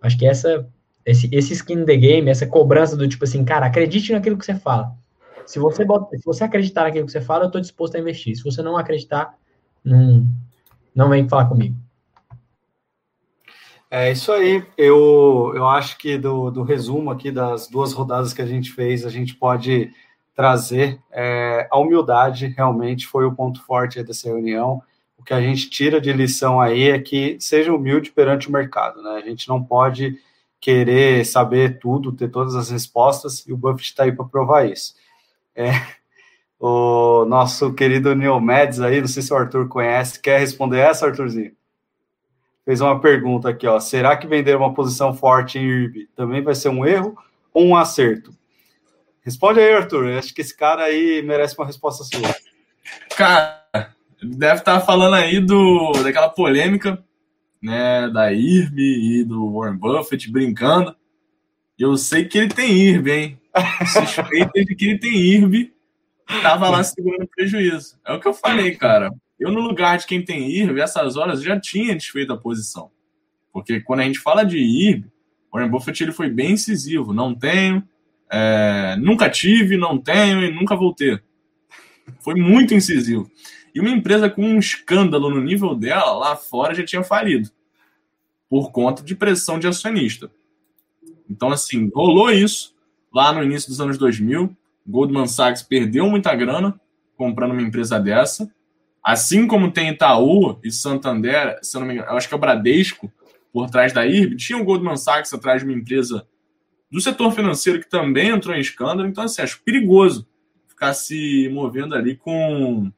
Acho 0.00 0.18
que 0.18 0.26
essa, 0.26 0.66
esse, 1.06 1.28
esse 1.32 1.52
skin 1.52 1.84
the 1.84 1.96
game, 1.96 2.28
essa 2.28 2.46
cobrança 2.46 2.96
do 2.96 3.08
tipo 3.08 3.24
assim, 3.24 3.44
cara, 3.44 3.66
acredite 3.66 4.12
naquilo 4.12 4.36
que 4.36 4.44
você 4.44 4.54
fala. 4.54 4.92
Se 5.46 5.58
você, 5.58 5.84
bota, 5.84 6.16
se 6.16 6.24
você 6.24 6.44
acreditar 6.44 6.84
naquilo 6.84 7.06
que 7.06 7.12
você 7.12 7.20
fala, 7.20 7.44
eu 7.44 7.46
estou 7.46 7.60
disposto 7.60 7.96
a 7.96 8.00
investir. 8.00 8.36
Se 8.36 8.44
você 8.44 8.62
não 8.62 8.76
acreditar, 8.76 9.34
não, 9.84 10.26
não 10.94 11.08
vem 11.08 11.28
falar 11.28 11.46
comigo. 11.46 11.76
É 13.94 14.10
isso 14.10 14.32
aí. 14.32 14.64
Eu, 14.78 15.52
eu 15.54 15.68
acho 15.68 15.98
que 15.98 16.16
do, 16.16 16.50
do 16.50 16.62
resumo 16.62 17.10
aqui 17.10 17.30
das 17.30 17.68
duas 17.68 17.92
rodadas 17.92 18.32
que 18.32 18.40
a 18.40 18.46
gente 18.46 18.72
fez, 18.72 19.04
a 19.04 19.10
gente 19.10 19.34
pode 19.34 19.92
trazer 20.34 20.98
é, 21.10 21.68
a 21.70 21.78
humildade 21.78 22.46
realmente 22.56 23.06
foi 23.06 23.26
o 23.26 23.34
ponto 23.34 23.62
forte 23.62 24.02
dessa 24.02 24.28
reunião. 24.28 24.82
O 25.18 25.22
que 25.22 25.34
a 25.34 25.42
gente 25.42 25.68
tira 25.68 26.00
de 26.00 26.10
lição 26.10 26.58
aí 26.58 26.84
é 26.88 26.98
que 26.98 27.36
seja 27.38 27.70
humilde 27.70 28.10
perante 28.12 28.48
o 28.48 28.52
mercado, 28.52 29.02
né? 29.02 29.10
A 29.22 29.28
gente 29.28 29.46
não 29.46 29.62
pode 29.62 30.18
querer 30.58 31.26
saber 31.26 31.78
tudo, 31.78 32.12
ter 32.12 32.30
todas 32.30 32.54
as 32.54 32.70
respostas, 32.70 33.46
e 33.46 33.52
o 33.52 33.58
Buffett 33.58 33.90
está 33.90 34.04
aí 34.04 34.12
para 34.12 34.24
provar 34.24 34.66
isso. 34.66 34.94
É, 35.54 35.70
o 36.58 37.26
nosso 37.26 37.74
querido 37.74 38.14
Neil 38.14 38.40
Mads 38.40 38.80
aí, 38.80 39.02
não 39.02 39.08
sei 39.08 39.22
se 39.22 39.34
o 39.34 39.36
Arthur 39.36 39.68
conhece, 39.68 40.18
quer 40.18 40.40
responder 40.40 40.78
essa, 40.78 41.06
Arthurzinho? 41.06 41.52
Fez 42.64 42.80
uma 42.80 43.00
pergunta 43.00 43.48
aqui, 43.48 43.66
ó. 43.66 43.78
Será 43.80 44.16
que 44.16 44.26
vender 44.26 44.56
uma 44.56 44.74
posição 44.74 45.14
forte 45.14 45.58
em 45.58 45.62
IRB 45.62 46.08
também 46.14 46.42
vai 46.42 46.54
ser 46.54 46.68
um 46.68 46.86
erro 46.86 47.16
ou 47.52 47.66
um 47.66 47.76
acerto? 47.76 48.32
Responde 49.24 49.60
aí, 49.60 49.72
Arthur. 49.72 50.08
Eu 50.08 50.18
acho 50.18 50.34
que 50.34 50.40
esse 50.40 50.56
cara 50.56 50.84
aí 50.84 51.22
merece 51.22 51.56
uma 51.56 51.66
resposta 51.66 52.04
sua. 52.04 52.34
Cara, 53.16 53.94
deve 54.22 54.60
estar 54.60 54.80
falando 54.80 55.14
aí 55.14 55.40
do, 55.40 55.92
daquela 56.02 56.28
polêmica, 56.28 57.02
né, 57.62 58.08
da 58.08 58.32
IRB 58.32 58.80
e 58.80 59.24
do 59.24 59.52
Warren 59.52 59.76
Buffett 59.76 60.30
brincando. 60.30 60.94
Eu 61.78 61.96
sei 61.96 62.24
que 62.24 62.38
ele 62.38 62.48
tem 62.48 62.72
IRB, 62.72 63.10
hein? 63.10 63.40
Suspeita 63.86 64.64
de 64.64 64.74
que 64.74 64.86
ele 64.86 64.98
tem 64.98 65.14
IRB. 65.14 65.72
Tava 66.42 66.70
lá 66.70 66.82
segurando 66.82 67.28
prejuízo. 67.28 67.98
É 68.04 68.12
o 68.12 68.20
que 68.20 68.26
eu 68.26 68.34
falei, 68.34 68.74
cara. 68.74 69.10
Eu, 69.42 69.50
no 69.50 69.60
lugar 69.60 69.98
de 69.98 70.06
quem 70.06 70.24
tem 70.24 70.48
IRB, 70.48 70.80
essas 70.80 71.16
horas 71.16 71.42
já 71.42 71.58
tinha 71.58 71.96
desfeito 71.96 72.32
a 72.32 72.36
posição. 72.36 72.92
Porque 73.52 73.80
quando 73.80 74.00
a 74.00 74.04
gente 74.04 74.20
fala 74.20 74.44
de 74.44 74.56
IRB, 74.56 75.10
Warren 75.52 75.68
Buffett 75.68 76.00
ele 76.02 76.12
foi 76.12 76.30
bem 76.30 76.52
incisivo. 76.52 77.12
Não 77.12 77.34
tenho, 77.34 77.82
é, 78.30 78.96
nunca 79.00 79.28
tive, 79.28 79.76
não 79.76 79.98
tenho 79.98 80.44
e 80.44 80.54
nunca 80.54 80.76
vou 80.76 80.94
ter. 80.94 81.24
Foi 82.20 82.34
muito 82.36 82.72
incisivo. 82.72 83.28
E 83.74 83.80
uma 83.80 83.90
empresa 83.90 84.30
com 84.30 84.42
um 84.42 84.58
escândalo 84.60 85.28
no 85.28 85.42
nível 85.42 85.74
dela, 85.74 86.12
lá 86.12 86.36
fora, 86.36 86.72
já 86.72 86.84
tinha 86.84 87.02
falido. 87.02 87.50
Por 88.48 88.70
conta 88.70 89.02
de 89.02 89.16
pressão 89.16 89.58
de 89.58 89.66
acionista. 89.66 90.30
Então, 91.28 91.50
assim, 91.50 91.90
rolou 91.92 92.30
isso 92.30 92.76
lá 93.12 93.32
no 93.32 93.42
início 93.42 93.68
dos 93.68 93.80
anos 93.80 93.98
2000. 93.98 94.56
Goldman 94.86 95.26
Sachs 95.26 95.62
perdeu 95.62 96.08
muita 96.08 96.32
grana 96.34 96.80
comprando 97.16 97.52
uma 97.52 97.62
empresa 97.62 97.98
dessa. 97.98 98.48
Assim 99.02 99.46
como 99.46 99.72
tem 99.72 99.90
Itaú 99.90 100.60
e 100.62 100.70
Santander, 100.70 101.58
se 101.62 101.76
eu 101.76 101.80
não 101.80 101.88
me 101.88 101.94
engano, 101.94 102.10
acho 102.10 102.28
que 102.28 102.34
é 102.34 102.36
o 102.36 102.40
Bradesco, 102.40 103.12
por 103.52 103.68
trás 103.68 103.92
da 103.92 104.06
IRB, 104.06 104.36
tinha 104.36 104.58
o 104.58 104.64
Goldman 104.64 104.96
Sachs 104.96 105.32
atrás 105.34 105.60
de 105.60 105.68
uma 105.68 105.76
empresa 105.76 106.26
do 106.90 107.00
setor 107.00 107.32
financeiro 107.32 107.80
que 107.80 107.88
também 107.88 108.28
entrou 108.28 108.54
em 108.54 108.60
escândalo. 108.60 109.08
Então, 109.08 109.24
assim, 109.24 109.42
acho 109.42 109.62
perigoso 109.62 110.26
ficar 110.68 110.94
se 110.94 111.48
movendo 111.52 111.94
ali 111.94 112.16
com, 112.16 112.90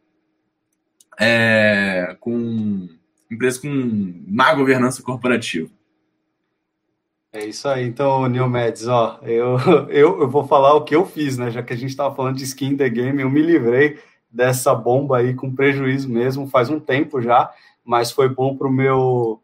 é, 1.19 2.17
com 2.21 2.89
empresa 3.31 3.61
com 3.61 4.23
má 4.27 4.55
governança 4.55 5.03
corporativa. 5.03 5.71
É 7.33 7.45
isso 7.47 7.67
aí, 7.67 7.85
então, 7.85 8.29
Neil 8.29 8.49
Mads, 8.49 8.87
ó, 8.87 9.19
eu, 9.23 9.59
eu, 9.91 10.21
eu 10.21 10.31
vou 10.31 10.47
falar 10.47 10.75
o 10.75 10.85
que 10.85 10.95
eu 10.95 11.05
fiz, 11.05 11.37
né? 11.37 11.51
Já 11.51 11.65
que 11.65 11.73
a 11.73 11.77
gente 11.77 11.91
estava 11.91 12.15
falando 12.15 12.37
de 12.37 12.45
skin 12.45 12.77
the 12.77 12.89
game, 12.89 13.21
eu 13.21 13.29
me 13.29 13.43
livrei 13.43 13.99
dessa 14.35 14.75
bomba 14.75 15.19
aí 15.19 15.33
com 15.33 15.55
prejuízo 15.55 16.09
mesmo 16.09 16.49
faz 16.49 16.69
um 16.69 16.81
tempo 16.81 17.23
já, 17.23 17.53
mas 17.85 18.11
foi 18.11 18.29
bom 18.29 18.57
para 18.57 18.67
o 18.67 18.73
meu 18.73 19.41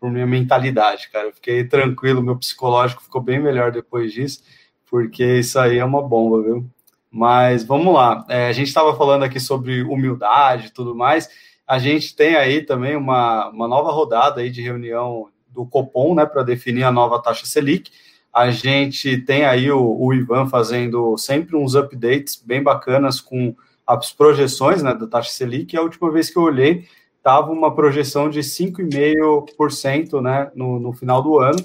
para 0.00 0.10
minha 0.10 0.26
mentalidade, 0.26 1.08
cara. 1.10 1.28
Eu 1.28 1.32
fiquei 1.32 1.62
tranquilo, 1.62 2.22
meu 2.22 2.36
psicológico 2.36 3.04
ficou 3.04 3.20
bem 3.20 3.38
melhor 3.38 3.70
depois 3.70 4.12
disso, 4.12 4.42
porque 4.90 5.38
isso 5.38 5.60
aí 5.60 5.78
é 5.78 5.84
uma 5.84 6.02
bomba, 6.02 6.42
viu? 6.42 6.66
Mas 7.08 7.62
vamos 7.62 7.94
lá. 7.94 8.24
É, 8.28 8.48
a 8.48 8.52
gente 8.52 8.66
estava 8.66 8.96
falando 8.96 9.22
aqui 9.22 9.38
sobre 9.38 9.82
humildade 9.82 10.68
e 10.68 10.70
tudo 10.70 10.92
mais. 10.92 11.28
A 11.66 11.78
gente 11.78 12.16
tem 12.16 12.34
aí 12.34 12.62
também 12.62 12.96
uma, 12.96 13.48
uma 13.50 13.68
nova 13.68 13.92
rodada 13.92 14.40
aí 14.40 14.50
de 14.50 14.60
reunião 14.60 15.28
do 15.48 15.64
Copom, 15.64 16.16
né, 16.16 16.26
para 16.26 16.42
definir 16.42 16.82
a 16.82 16.90
nova 16.90 17.22
taxa 17.22 17.46
Selic. 17.46 17.92
A 18.32 18.50
gente 18.50 19.18
tem 19.18 19.44
aí 19.44 19.70
o, 19.70 19.96
o 20.00 20.12
Ivan 20.12 20.46
fazendo 20.46 21.16
sempre 21.16 21.56
uns 21.56 21.76
updates 21.76 22.42
bem 22.44 22.60
bacanas 22.60 23.20
com 23.20 23.54
as 23.98 24.12
projeções 24.12 24.82
né, 24.82 24.94
da 24.94 25.06
taxa 25.06 25.30
Selic, 25.30 25.76
a 25.76 25.82
última 25.82 26.10
vez 26.10 26.30
que 26.30 26.38
eu 26.38 26.42
olhei, 26.42 26.86
estava 27.16 27.50
uma 27.50 27.74
projeção 27.74 28.30
de 28.30 28.40
5,5% 28.40 30.22
né, 30.22 30.50
no, 30.54 30.78
no 30.78 30.92
final 30.92 31.22
do 31.22 31.38
ano, 31.38 31.58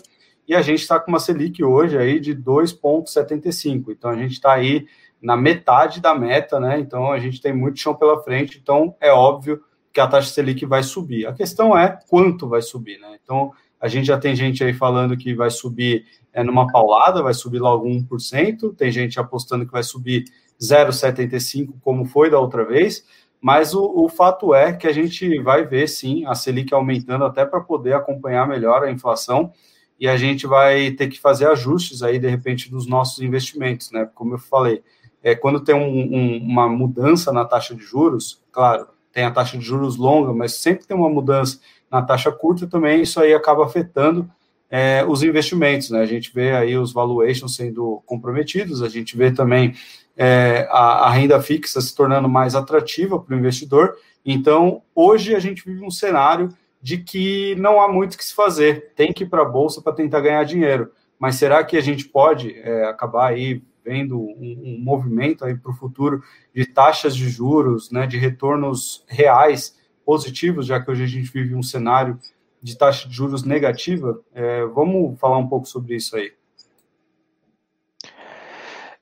e 0.48 0.56
a 0.56 0.62
gente 0.62 0.82
está 0.82 1.00
com 1.00 1.12
uma 1.12 1.20
Selic 1.20 1.64
hoje 1.64 1.98
aí 1.98 2.20
de 2.20 2.36
2,75%. 2.36 3.86
Então 3.90 4.10
a 4.10 4.16
gente 4.16 4.34
está 4.34 4.54
aí 4.54 4.88
na 5.22 5.36
metade 5.36 6.02
da 6.02 6.14
meta, 6.14 6.60
né? 6.60 6.80
Então 6.80 7.12
a 7.12 7.18
gente 7.18 7.42
tem 7.42 7.52
muito 7.52 7.80
chão 7.80 7.96
pela 7.96 8.22
frente, 8.22 8.60
então 8.62 8.96
é 9.02 9.12
óbvio 9.12 9.60
que 9.92 10.00
a 10.00 10.08
taxa 10.08 10.30
Selic 10.30 10.66
vai 10.66 10.84
subir. 10.84 11.26
A 11.26 11.34
questão 11.34 11.76
é 11.76 11.98
quanto 12.08 12.48
vai 12.48 12.62
subir, 12.62 13.00
né? 13.00 13.18
Então 13.24 13.52
a 13.80 13.88
gente 13.88 14.06
já 14.06 14.20
tem 14.20 14.36
gente 14.36 14.64
aí 14.64 14.74
falando 14.74 15.18
que 15.18 15.34
vai 15.34 15.50
subir 15.50 16.06
é, 16.32 16.44
numa 16.44 16.72
paulada, 16.72 17.24
vai 17.24 17.34
subir 17.34 17.60
logo 17.60 17.88
1%, 17.88 18.76
tem 18.76 18.92
gente 18.92 19.20
apostando 19.20 19.66
que 19.66 19.72
vai 19.72 19.84
subir 19.84 20.26
0,75, 20.62 21.74
como 21.82 22.06
foi 22.06 22.30
da 22.30 22.40
outra 22.40 22.64
vez, 22.64 23.04
mas 23.42 23.74
o, 23.74 23.84
o, 23.84 24.10
fato 24.10 24.56
é 24.56 24.74
que 24.74 24.88
a 24.88 24.92
gente 24.92 25.40
vai 25.40 25.66
ver 25.66 25.88
sim 25.88 26.26
a 26.26 26.34
Selic 26.34 26.74
aumentando 26.74 27.26
até 27.26 27.46
para 27.46 27.62
poder 27.62 27.94
acompanhar 27.94 28.48
melhor 28.48 28.84
a 28.84 28.92
inflação 28.92 29.52
e 30.00 30.08
a 30.08 30.18
gente 30.18 30.48
vai 30.48 30.92
ter 30.92 31.08
que 31.08 31.20
fazer 31.20 31.48
ajustes 31.48 32.02
aí, 32.02 32.20
de 32.20 32.28
repente, 32.28 32.70
dos 32.70 32.88
nossos 32.88 33.22
investimentos, 33.22 33.92
né? 33.92 34.10
Como 34.14 34.34
eu 34.34 34.40
falei, 34.40 34.84
é, 35.24 35.36
quando 35.36 35.60
tem 35.60 35.76
um, 35.76 35.80
um, 35.80 36.38
uma 36.38 36.68
mudança 36.68 37.32
na 37.32 37.46
taxa 37.46 37.74
de 37.76 37.84
juros, 37.84 38.44
claro, 38.52 38.88
tem 39.12 39.24
a 39.24 39.32
taxa 39.32 39.58
de 39.58 39.64
juros 39.64 39.96
longa, 39.96 40.34
mas 40.34 40.56
sempre 40.56 40.86
tem 40.86 40.96
uma 40.96 41.10
mudança 41.10 41.60
na 41.90 42.02
taxa 42.02 42.32
curta 42.32 42.68
também, 42.68 43.02
isso 43.02 43.20
aí 43.20 43.34
acaba 43.34 43.64
afetando 43.64 44.30
é, 44.70 45.06
os 45.08 45.24
investimentos, 45.24 45.90
né? 45.90 46.02
A 46.02 46.06
gente 46.06 46.34
vê 46.34 46.52
aí 46.52 46.78
os 46.78 46.92
valuations 46.92 47.56
sendo 47.56 48.02
comprometidos, 48.06 48.82
a 48.82 48.90
gente 48.90 49.16
vê 49.16 49.32
também 49.32 49.74
é, 50.18 50.68
a, 50.70 51.08
a, 51.08 51.10
renda 51.12 51.42
fixa 51.42 51.82
se 51.82 51.94
tornando 51.94 52.30
mais 52.30 52.56
atrativa 52.56 53.20
para 53.20 53.36
o 53.36 53.38
investidor. 53.38 53.96
Então, 54.26 54.82
hoje 54.94 55.36
a 55.36 55.40
gente 55.40 55.64
vive 55.66 55.84
um 55.84 55.92
cenário 55.92 56.50
de 56.82 57.00
que 57.00 57.56
não 57.56 57.82
há 57.82 57.92
muito 57.92 58.14
o 58.14 58.18
que 58.18 58.26
se 58.26 58.34
fazer, 58.34 58.94
tem 58.96 59.12
que 59.12 59.24
ir 59.24 59.28
para 59.28 59.42
a 59.42 59.50
bolsa 59.50 59.82
para 59.82 59.94
tentar 59.94 60.22
ganhar 60.22 60.44
dinheiro. 60.44 60.92
Mas 61.20 61.36
será 61.36 61.64
que 61.64 61.78
a 61.78 61.82
gente 61.82 62.06
pode 62.06 62.54
é, 62.60 62.86
acabar 62.86 63.30
aí 63.30 63.62
vendo 63.84 64.20
um, 64.20 64.62
um 64.64 64.80
movimento 64.80 65.46
aí 65.46 65.56
para 65.56 65.72
o 65.72 65.76
futuro 65.76 66.24
de 66.54 66.66
taxas 66.66 67.16
de 67.16 67.30
juros, 67.30 67.92
né, 67.92 68.08
de 68.08 68.18
retornos 68.18 69.04
reais 69.08 69.78
positivos, 70.06 70.66
já 70.66 70.80
que 70.80 70.90
hoje 70.90 71.04
a 71.04 71.08
gente 71.08 71.32
vive 71.32 71.56
um 71.56 71.64
cenário 71.64 72.20
de 72.62 72.78
taxa 72.78 73.08
de 73.08 73.16
juros 73.16 73.44
negativa? 73.44 74.20
É, 74.34 74.66
vamos 74.66 75.20
falar 75.20 75.38
um 75.38 75.48
pouco 75.48 75.68
sobre 75.68 75.96
isso 75.96 76.16
aí. 76.16 76.32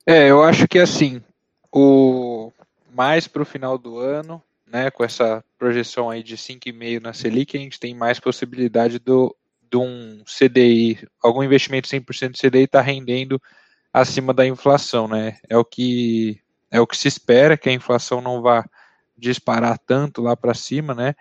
É, 0.05 0.29
eu 0.29 0.43
acho 0.43 0.67
que 0.67 0.79
assim, 0.79 1.21
o 1.71 2.51
mais 2.93 3.27
para 3.27 3.41
o 3.41 3.45
final 3.45 3.77
do 3.77 3.97
ano, 3.97 4.43
né, 4.67 4.91
com 4.91 5.03
essa 5.03 5.43
projeção 5.57 6.09
aí 6.09 6.21
de 6.21 6.35
5,5 6.35 7.01
na 7.01 7.13
Selic, 7.13 7.55
a 7.55 7.59
gente 7.59 7.79
tem 7.79 7.95
mais 7.95 8.19
possibilidade 8.19 8.99
do, 8.99 9.35
de 9.71 9.77
um 9.77 10.21
CDI, 10.25 11.07
algum 11.21 11.41
investimento 11.41 11.87
100% 11.87 12.31
de 12.31 12.39
CDI 12.39 12.63
está 12.63 12.81
rendendo 12.81 13.41
acima 13.93 14.33
da 14.33 14.45
inflação, 14.45 15.07
né? 15.07 15.37
É 15.47 15.57
o 15.57 15.63
que 15.63 16.39
é 16.69 16.81
o 16.81 16.87
que 16.87 16.97
se 16.97 17.07
espera 17.07 17.55
que 17.55 17.69
a 17.69 17.73
inflação 17.73 18.19
não 18.19 18.41
vá 18.41 18.65
disparar 19.15 19.77
tanto 19.77 20.21
lá 20.21 20.35
para 20.35 20.55
cima, 20.55 20.93
né? 20.95 21.15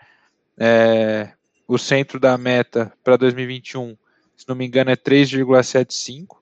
É, 0.59 1.33
o 1.69 1.79
centro 1.79 2.19
da 2.19 2.37
meta 2.39 2.93
para 3.05 3.17
2021, 3.17 3.97
se 4.37 4.49
não 4.49 4.57
me 4.57 4.67
engano, 4.67 4.91
é 4.91 4.97
3,75. 4.97 6.39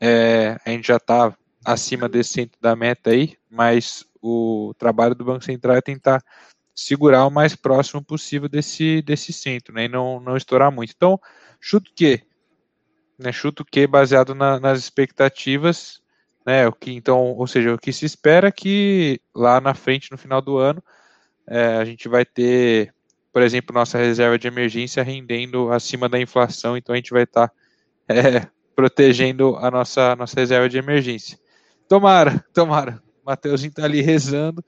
É, 0.00 0.58
a 0.64 0.70
gente 0.70 0.88
já 0.88 0.96
está 0.96 1.36
acima 1.66 2.08
desse 2.08 2.30
centro 2.30 2.58
da 2.60 2.76
meta 2.76 3.10
aí, 3.10 3.36
mas 3.50 4.06
o 4.22 4.72
trabalho 4.78 5.14
do 5.14 5.24
Banco 5.24 5.44
Central 5.44 5.76
é 5.76 5.80
tentar 5.80 6.22
segurar 6.74 7.26
o 7.26 7.30
mais 7.30 7.56
próximo 7.56 8.02
possível 8.04 8.48
desse, 8.48 9.02
desse 9.02 9.32
centro, 9.32 9.74
né, 9.74 9.86
e 9.86 9.88
não, 9.88 10.20
não 10.20 10.36
estourar 10.36 10.70
muito. 10.70 10.92
Então, 10.94 11.18
chuto 11.60 11.90
que, 11.94 12.22
né, 13.18 13.32
chuto 13.32 13.64
que 13.64 13.86
baseado 13.86 14.34
na, 14.34 14.60
nas 14.60 14.78
expectativas, 14.78 16.00
né, 16.46 16.68
o 16.68 16.72
que 16.72 16.92
então, 16.92 17.32
ou 17.32 17.46
seja, 17.46 17.74
o 17.74 17.78
que 17.78 17.92
se 17.92 18.06
espera 18.06 18.48
é 18.48 18.52
que 18.52 19.20
lá 19.34 19.60
na 19.60 19.74
frente, 19.74 20.12
no 20.12 20.18
final 20.18 20.40
do 20.40 20.58
ano, 20.58 20.82
é, 21.48 21.76
a 21.76 21.84
gente 21.84 22.08
vai 22.08 22.24
ter 22.24 22.94
por 23.36 23.42
exemplo, 23.42 23.74
nossa 23.74 23.98
reserva 23.98 24.38
de 24.38 24.48
emergência 24.48 25.02
rendendo 25.02 25.70
acima 25.70 26.08
da 26.08 26.18
inflação, 26.18 26.74
então 26.74 26.94
a 26.94 26.96
gente 26.96 27.10
vai 27.10 27.24
estar 27.24 27.48
tá, 27.48 27.54
é, 28.08 28.48
protegendo 28.74 29.56
a 29.56 29.70
nossa, 29.70 30.16
nossa 30.16 30.40
reserva 30.40 30.70
de 30.70 30.78
emergência. 30.78 31.38
Tomara, 31.88 32.44
tomara. 32.52 33.02
O 33.22 33.26
Mateuzinho 33.26 33.70
está 33.70 33.84
ali 33.84 34.00
rezando 34.00 34.64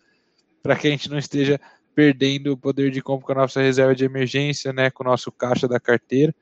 para 0.63 0.77
que 0.77 0.87
a 0.87 0.91
gente 0.91 1.11
não 1.11 1.19
esteja 1.19 1.61
perdendo 1.95 2.53
o 2.53 2.57
poder 2.57 2.91
de 2.91 3.03
compra 3.03 3.27
com 3.27 3.33
a 3.33 3.43
nossa 3.43 3.61
reserva 3.61 3.95
de 3.95 4.05
emergência, 4.05 4.73
né, 4.73 4.89
com 4.89 5.03
o 5.03 5.07
nosso 5.07 5.33
caixa 5.33 5.67
da 5.67 5.81
carteira. 5.81 6.35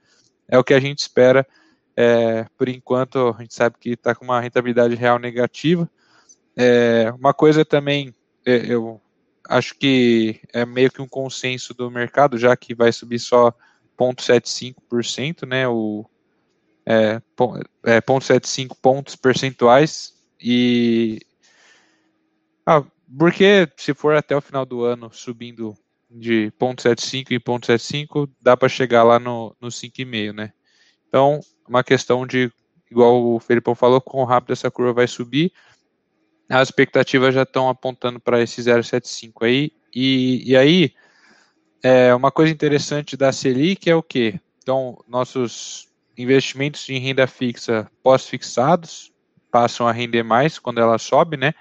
É 0.47 0.59
o 0.59 0.64
que 0.64 0.74
a 0.74 0.81
gente 0.81 0.99
espera. 0.99 1.47
É, 1.97 2.45
por 2.59 2.68
enquanto, 2.68 3.35
a 3.39 3.41
gente 3.41 3.55
sabe 3.55 3.77
que 3.81 3.91
está 3.91 4.14
com 4.14 4.24
uma 4.24 4.41
rentabilidade 4.41 4.95
real 4.95 5.18
negativa. 5.18 5.91
É, 6.55 7.11
uma 7.18 7.33
coisa 7.33 7.64
também, 7.64 8.14
é, 8.45 8.66
eu 8.66 9.01
acho 9.49 9.74
que 9.79 10.41
é 10.53 10.66
meio 10.66 10.91
que 10.91 11.01
um 11.01 11.09
consenso 11.09 11.72
do 11.72 11.91
mercado, 11.91 12.37
já 12.37 12.55
que 12.55 12.74
vai 12.74 12.93
subir 12.93 13.18
só 13.18 13.51
0,75%, 13.99 15.47
né, 15.47 15.66
o, 15.66 16.05
é, 16.85 17.20
é, 17.85 18.01
0,75 18.01 18.77
pontos 18.81 19.16
percentuais 19.16 20.15
e 20.41 21.20
ah, 22.66 22.82
porque 23.16 23.68
se 23.76 23.95
for 23.95 24.16
até 24.16 24.37
o 24.37 24.41
final 24.41 24.66
do 24.66 24.82
ano 24.82 25.11
subindo 25.12 25.76
de 26.11 26.53
0,75 26.59 27.30
em 27.30 27.39
0,75, 27.39 28.28
dá 28.41 28.57
para 28.57 28.68
chegar 28.68 29.05
lá 29.05 29.18
no, 29.18 29.55
no 29.61 29.68
5,5, 29.68 30.32
né? 30.32 30.53
Então, 31.09 31.41
uma 31.68 31.84
questão 31.84 32.26
de, 32.26 32.51
igual 32.91 33.22
o 33.22 33.41
Felipão 33.41 33.74
falou, 33.74 34.01
quão 34.01 34.24
rápido 34.24 34.53
essa 34.53 34.70
curva 34.70 34.93
vai 34.93 35.07
subir, 35.07 35.53
as 36.49 36.68
expectativas 36.68 37.34
já 37.34 37.43
estão 37.43 37.68
apontando 37.68 38.20
para 38.20 38.43
esse 38.43 38.61
0,75 38.61 39.45
aí, 39.45 39.72
e, 39.95 40.51
e 40.51 40.57
aí, 40.57 40.93
é, 41.82 42.14
uma 42.14 42.30
coisa 42.30 42.53
interessante 42.53 43.16
da 43.16 43.32
Selic 43.32 43.89
é 43.89 43.95
o 43.95 44.03
que? 44.03 44.39
Então, 44.59 44.99
nossos 45.07 45.89
investimentos 46.18 46.89
em 46.89 46.99
renda 46.99 47.26
fixa 47.26 47.91
pós-fixados 48.03 49.12
passam 49.57 49.88
a 49.88 49.92
render 49.92 50.22
mais 50.22 50.59
quando 50.59 50.80
ela 50.80 50.98
sobe, 50.98 51.38
né? 51.38 51.54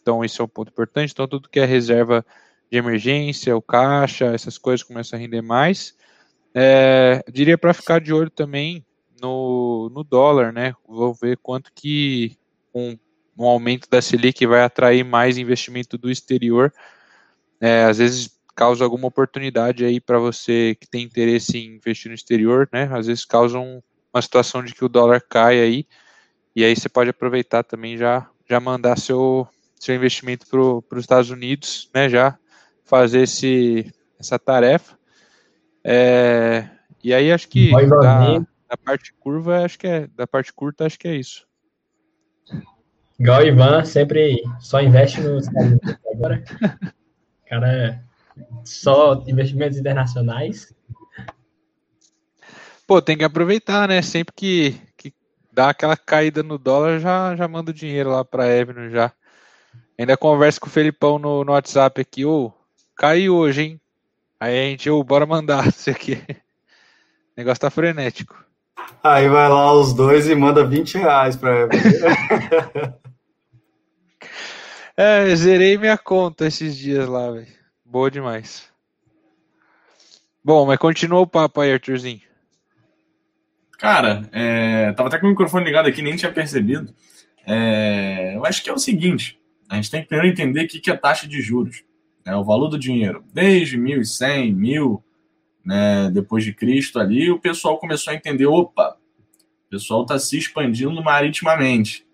Então, 0.00 0.24
isso 0.24 0.40
é 0.40 0.44
um 0.44 0.48
ponto 0.48 0.68
importante. 0.68 1.10
Então, 1.10 1.26
tudo 1.26 1.48
que 1.48 1.58
é 1.58 1.64
reserva 1.64 2.24
de 2.70 2.78
emergência, 2.78 3.56
o 3.56 3.60
caixa, 3.60 4.26
essas 4.26 4.56
coisas 4.56 4.84
começam 4.84 5.18
a 5.18 5.20
render 5.20 5.42
mais. 5.42 5.96
É, 6.54 7.24
diria 7.28 7.58
para 7.58 7.74
ficar 7.74 8.00
de 8.00 8.12
olho 8.12 8.30
também 8.30 8.86
no, 9.20 9.90
no 9.92 10.04
dólar, 10.04 10.52
né? 10.52 10.76
Vou 10.86 11.12
ver 11.12 11.36
quanto 11.38 11.72
que 11.74 12.38
um, 12.72 12.96
um 13.36 13.46
aumento 13.46 13.90
da 13.90 14.00
Selic 14.00 14.46
vai 14.46 14.62
atrair 14.62 15.04
mais 15.04 15.36
investimento 15.36 15.98
do 15.98 16.08
exterior. 16.08 16.72
É, 17.60 17.82
às 17.82 17.98
vezes 17.98 18.30
causa 18.54 18.84
alguma 18.84 19.08
oportunidade 19.08 19.84
aí 19.84 20.00
para 20.00 20.20
você 20.20 20.76
que 20.80 20.86
tem 20.86 21.02
interesse 21.02 21.58
em 21.58 21.74
investir 21.74 22.10
no 22.10 22.14
exterior, 22.14 22.68
né? 22.72 22.88
Às 22.92 23.08
vezes 23.08 23.24
causa 23.24 23.58
um, 23.58 23.82
uma 24.12 24.22
situação 24.22 24.62
de 24.62 24.72
que 24.72 24.84
o 24.84 24.88
dólar 24.88 25.20
cai 25.28 25.58
aí, 25.58 25.84
e 26.54 26.64
aí 26.64 26.74
você 26.74 26.88
pode 26.88 27.10
aproveitar 27.10 27.62
também 27.62 27.96
já 27.96 28.28
já 28.48 28.60
mandar 28.60 28.98
seu 28.98 29.48
seu 29.78 29.94
investimento 29.94 30.46
para 30.46 30.98
os 30.98 31.04
Estados 31.04 31.30
Unidos, 31.30 31.90
né? 31.94 32.08
Já 32.08 32.38
fazer 32.84 33.22
esse 33.22 33.92
essa 34.18 34.38
tarefa. 34.38 34.96
É, 35.82 36.68
e 37.02 37.12
aí 37.12 37.30
acho 37.30 37.48
que 37.48 37.70
da, 37.70 38.38
da, 38.38 38.76
parte 38.82 39.12
curva, 39.12 39.64
acho 39.64 39.78
que 39.78 39.86
é 39.86 40.06
da 40.08 40.26
parte 40.26 40.52
curta, 40.52 40.86
acho 40.86 40.98
que 40.98 41.08
é 41.08 41.14
isso. 41.14 41.46
Igual 43.18 43.42
o 43.42 43.46
Ivan, 43.46 43.84
sempre 43.84 44.42
só 44.60 44.80
investe 44.80 45.20
nos 45.20 45.46
Estados 45.46 45.72
Unidos 45.72 45.96
agora. 46.12 46.44
Cara, 47.46 48.02
só 48.64 49.22
investimentos 49.26 49.78
internacionais. 49.78 50.74
Pô, 52.86 53.00
tem 53.00 53.16
que 53.16 53.24
aproveitar, 53.24 53.88
né? 53.88 54.02
Sempre 54.02 54.34
que 54.34 54.80
dá 55.54 55.70
aquela 55.70 55.96
caída 55.96 56.42
no 56.42 56.58
dólar, 56.58 56.98
já, 56.98 57.36
já 57.36 57.46
manda 57.46 57.70
o 57.70 57.74
dinheiro 57.74 58.10
lá 58.10 58.24
para 58.24 58.48
Evno 58.48 58.90
já. 58.90 59.12
Ainda 59.96 60.16
converso 60.16 60.60
com 60.60 60.66
o 60.66 60.70
Felipão 60.70 61.18
no, 61.18 61.44
no 61.44 61.52
WhatsApp 61.52 62.00
aqui, 62.00 62.24
ô, 62.24 62.52
caiu 62.96 63.36
hoje, 63.36 63.62
hein? 63.62 63.80
Aí 64.40 64.58
a 64.58 64.62
gente, 64.68 64.90
ô, 64.90 65.02
bora 65.04 65.24
mandar 65.24 65.66
isso 65.68 65.88
aqui. 65.88 66.14
O 66.28 67.36
negócio 67.36 67.60
tá 67.60 67.70
frenético. 67.70 68.44
Aí 69.02 69.28
vai 69.28 69.48
lá 69.48 69.72
os 69.72 69.94
dois 69.94 70.28
e 70.28 70.34
manda 70.34 70.66
20 70.66 70.98
reais 70.98 71.36
pra 71.36 71.60
Evno. 71.60 71.78
é, 74.96 75.36
zerei 75.36 75.78
minha 75.78 75.96
conta 75.96 76.46
esses 76.46 76.76
dias 76.76 77.08
lá, 77.08 77.30
velho. 77.30 77.46
Boa 77.84 78.10
demais. 78.10 78.68
Bom, 80.42 80.66
mas 80.66 80.78
continua 80.78 81.20
o 81.20 81.26
papo 81.26 81.60
aí, 81.60 81.72
Arthurzinho. 81.72 82.20
Cara, 83.84 84.28
é, 84.32 84.92
tava 84.92 85.08
até 85.08 85.18
com 85.18 85.26
o 85.26 85.30
microfone 85.30 85.64
ligado 85.64 85.86
aqui, 85.86 86.00
nem 86.00 86.16
tinha 86.16 86.32
percebido. 86.32 86.94
É, 87.46 88.34
eu 88.34 88.44
acho 88.46 88.62
que 88.62 88.70
é 88.70 88.72
o 88.72 88.78
seguinte: 88.78 89.38
a 89.68 89.76
gente 89.76 89.90
tem 89.90 90.02
que 90.02 90.08
primeiro 90.08 90.32
entender 90.32 90.64
o 90.64 90.68
que 90.68 90.90
é 90.90 90.96
taxa 90.96 91.28
de 91.28 91.40
juros. 91.42 91.84
Né, 92.24 92.34
o 92.34 92.44
valor 92.44 92.68
do 92.68 92.78
dinheiro. 92.78 93.22
Desde 93.34 93.76
1100, 93.76 94.54
1000, 94.54 95.04
né, 95.64 96.10
depois 96.10 96.42
de 96.42 96.54
Cristo 96.54 96.98
ali, 96.98 97.30
o 97.30 97.38
pessoal 97.38 97.78
começou 97.78 98.12
a 98.12 98.16
entender: 98.16 98.46
opa, 98.46 98.96
o 99.66 99.70
pessoal 99.70 100.02
está 100.02 100.18
se 100.18 100.38
expandindo 100.38 101.02
maritimamente. 101.02 102.06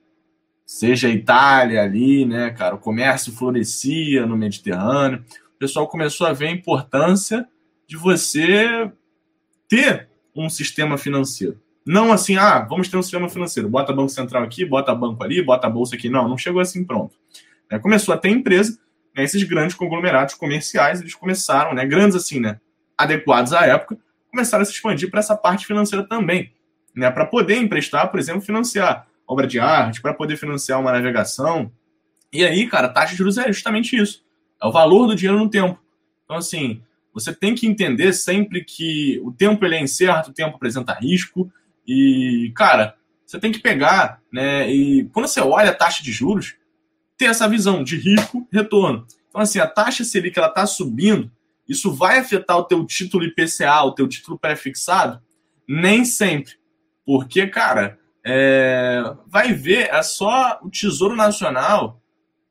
Seja 0.67 1.07
a 1.07 1.13
Itália 1.13 1.83
ali, 1.83 2.25
né, 2.25 2.51
cara, 2.51 2.75
o 2.75 2.79
comércio 2.79 3.33
florescia 3.33 4.27
no 4.27 4.37
Mediterrâneo 4.37 5.25
pessoal 5.61 5.87
começou 5.87 6.27
a 6.27 6.33
ver 6.33 6.47
a 6.47 6.53
importância 6.53 7.47
de 7.87 7.95
você 7.95 8.91
ter 9.69 10.09
um 10.35 10.49
sistema 10.49 10.97
financeiro. 10.97 11.61
Não 11.85 12.13
assim, 12.13 12.37
ah, 12.37 12.61
vamos 12.61 12.89
ter 12.89 12.97
um 12.97 13.03
sistema 13.03 13.29
financeiro, 13.29 13.69
bota 13.69 13.93
banco 13.93 14.11
central 14.11 14.43
aqui, 14.43 14.65
bota 14.65 14.95
banco 14.95 15.23
ali, 15.25 15.43
bota 15.43 15.69
bolsa 15.69 15.97
aqui. 15.97 16.09
Não, 16.09 16.29
não 16.29 16.37
chegou 16.37 16.61
assim 16.61 16.85
pronto. 16.85 17.17
É, 17.71 17.79
começou 17.79 18.15
a 18.15 18.19
ter 18.19 18.29
empresa, 18.29 18.79
né, 19.17 19.25
esses 19.25 19.43
grandes 19.45 19.75
conglomerados 19.75 20.35
comerciais, 20.35 21.01
eles 21.01 21.15
começaram, 21.15 21.75
né, 21.75 21.87
grandes 21.87 22.17
assim, 22.17 22.41
né, 22.41 22.61
adequados 22.99 23.53
à 23.53 23.67
época, 23.67 23.97
começaram 24.31 24.63
a 24.63 24.65
se 24.65 24.73
expandir 24.73 25.11
para 25.11 25.21
essa 25.21 25.37
parte 25.37 25.67
financeira 25.67 26.07
também, 26.07 26.53
né, 26.95 27.11
para 27.11 27.27
poder 27.27 27.57
emprestar, 27.57 28.11
por 28.11 28.19
exemplo, 28.19 28.43
financiar 28.43 29.07
obra 29.31 29.47
de 29.47 29.61
arte, 29.61 30.03
para 30.03 30.13
poder 30.13 30.37
financiar 30.37 30.81
uma 30.81 30.91
navegação. 30.91 31.71
E 32.33 32.45
aí, 32.45 32.67
cara, 32.67 32.89
taxa 32.89 33.13
de 33.13 33.19
juros 33.19 33.39
é 33.39 33.47
justamente 33.53 33.97
isso. 33.97 34.25
É 34.61 34.67
o 34.67 34.73
valor 34.73 35.07
do 35.07 35.15
dinheiro 35.15 35.39
no 35.39 35.49
tempo. 35.49 35.81
Então, 36.25 36.37
assim, 36.37 36.83
você 37.13 37.35
tem 37.35 37.55
que 37.55 37.67
entender 37.67 38.13
sempre 38.13 38.65
que 38.65 39.21
o 39.25 39.33
tempo 39.33 39.65
ele 39.65 39.77
é 39.77 39.81
incerto, 39.81 40.31
o 40.31 40.35
tempo 40.35 40.57
apresenta 40.57 40.95
risco. 40.95 41.51
E, 41.87 42.53
cara, 42.55 42.95
você 43.27 43.39
tem 43.39 43.51
que 43.53 43.59
pegar, 43.59 44.21
né? 44.33 44.71
E 44.71 45.05
quando 45.13 45.27
você 45.27 45.41
olha 45.41 45.71
a 45.71 45.75
taxa 45.75 46.03
de 46.03 46.13
juros, 46.13 46.57
ter 47.17 47.27
essa 47.27 47.49
visão 47.49 47.83
de 47.83 47.97
risco, 47.97 48.47
retorno. 48.53 49.07
Então, 49.29 49.41
assim, 49.41 49.59
a 49.59 49.67
taxa 49.67 50.05
Selic 50.05 50.39
ela 50.39 50.49
está 50.49 50.67
subindo, 50.67 51.31
isso 51.69 51.93
vai 51.93 52.19
afetar 52.19 52.59
o 52.59 52.65
teu 52.65 52.85
título 52.85 53.25
IPCA, 53.25 53.83
o 53.83 53.93
teu 53.93 54.09
título 54.09 54.39
pré-fixado? 54.39 55.21
Nem 55.69 56.05
sempre. 56.05 56.55
Porque, 57.05 57.47
cara, 57.47 57.99
é... 58.25 59.03
vai 59.27 59.53
ver, 59.53 59.89
é 59.91 60.03
só 60.03 60.59
o 60.63 60.71
Tesouro 60.71 61.15
Nacional 61.15 62.01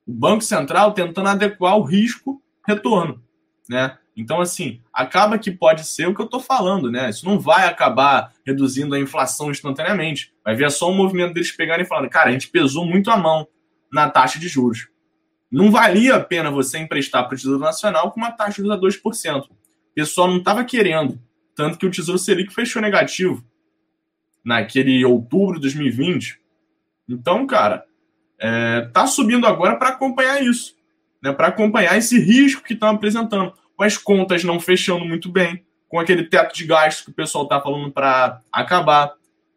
o 0.09 0.11
Banco 0.11 0.43
Central 0.43 0.91
tentando 0.93 1.29
adequar 1.29 1.77
o 1.77 1.83
risco-retorno, 1.83 3.21
né? 3.69 3.95
Então, 4.19 4.41
assim, 4.41 4.81
acaba 4.93 5.39
que 5.39 5.49
pode 5.49 5.85
ser 5.85 6.05
o 6.05 6.13
que 6.13 6.19
eu 6.19 6.25
estou 6.25 6.41
falando, 6.41 6.91
né? 6.91 7.09
Isso 7.09 7.25
não 7.25 7.39
vai 7.39 7.65
acabar 7.65 8.33
reduzindo 8.45 8.93
a 8.93 8.99
inflação 8.99 9.49
instantaneamente. 9.49 10.33
Vai 10.43 10.55
ver 10.55 10.69
só 10.71 10.91
um 10.91 10.93
movimento 10.93 11.33
deles 11.33 11.53
pegarem 11.53 11.85
e 11.85 11.87
falando, 11.87 12.09
cara, 12.09 12.27
a 12.27 12.31
gente 12.33 12.49
pesou 12.49 12.85
muito 12.85 13.09
a 13.09 13.15
mão 13.15 13.47
na 13.89 14.09
taxa 14.09 14.37
de 14.37 14.49
juros. 14.49 14.89
Não 15.49 15.71
valia 15.71 16.17
a 16.17 16.19
pena 16.19 16.51
você 16.51 16.77
emprestar 16.79 17.25
para 17.25 17.33
o 17.33 17.37
Tesouro 17.37 17.59
Nacional 17.59 18.11
com 18.11 18.19
uma 18.19 18.29
taxa 18.29 18.61
de 18.61 18.67
2%. 18.67 19.43
O 19.45 19.49
pessoal 19.95 20.27
não 20.27 20.39
estava 20.39 20.65
querendo. 20.65 21.17
Tanto 21.55 21.77
que 21.77 21.85
o 21.85 21.91
Tesouro 21.91 22.19
Selic 22.19 22.53
fechou 22.53 22.81
negativo 22.81 23.41
naquele 24.43 25.05
outubro 25.05 25.55
de 25.55 25.61
2020. 25.61 26.41
Então, 27.07 27.47
cara, 27.47 27.85
é, 28.37 28.81
tá 28.91 29.07
subindo 29.07 29.47
agora 29.47 29.77
para 29.77 29.89
acompanhar 29.89 30.43
isso, 30.43 30.75
né, 31.23 31.31
para 31.31 31.47
acompanhar 31.47 31.97
esse 31.97 32.19
risco 32.19 32.63
que 32.63 32.73
estão 32.73 32.89
apresentando, 32.89 33.53
com 33.79 33.85
as 33.85 33.97
contas 33.97 34.43
não 34.43 34.59
fechando 34.59 35.05
muito 35.05 35.31
bem, 35.31 35.63
com 35.87 35.97
aquele 35.97 36.25
teto 36.25 36.53
de 36.53 36.65
gastos 36.65 37.05
que 37.05 37.11
o 37.11 37.13
pessoal 37.13 37.45
está 37.45 37.61
falando 37.61 37.89
para 37.89 38.41
acabar. 38.51 39.13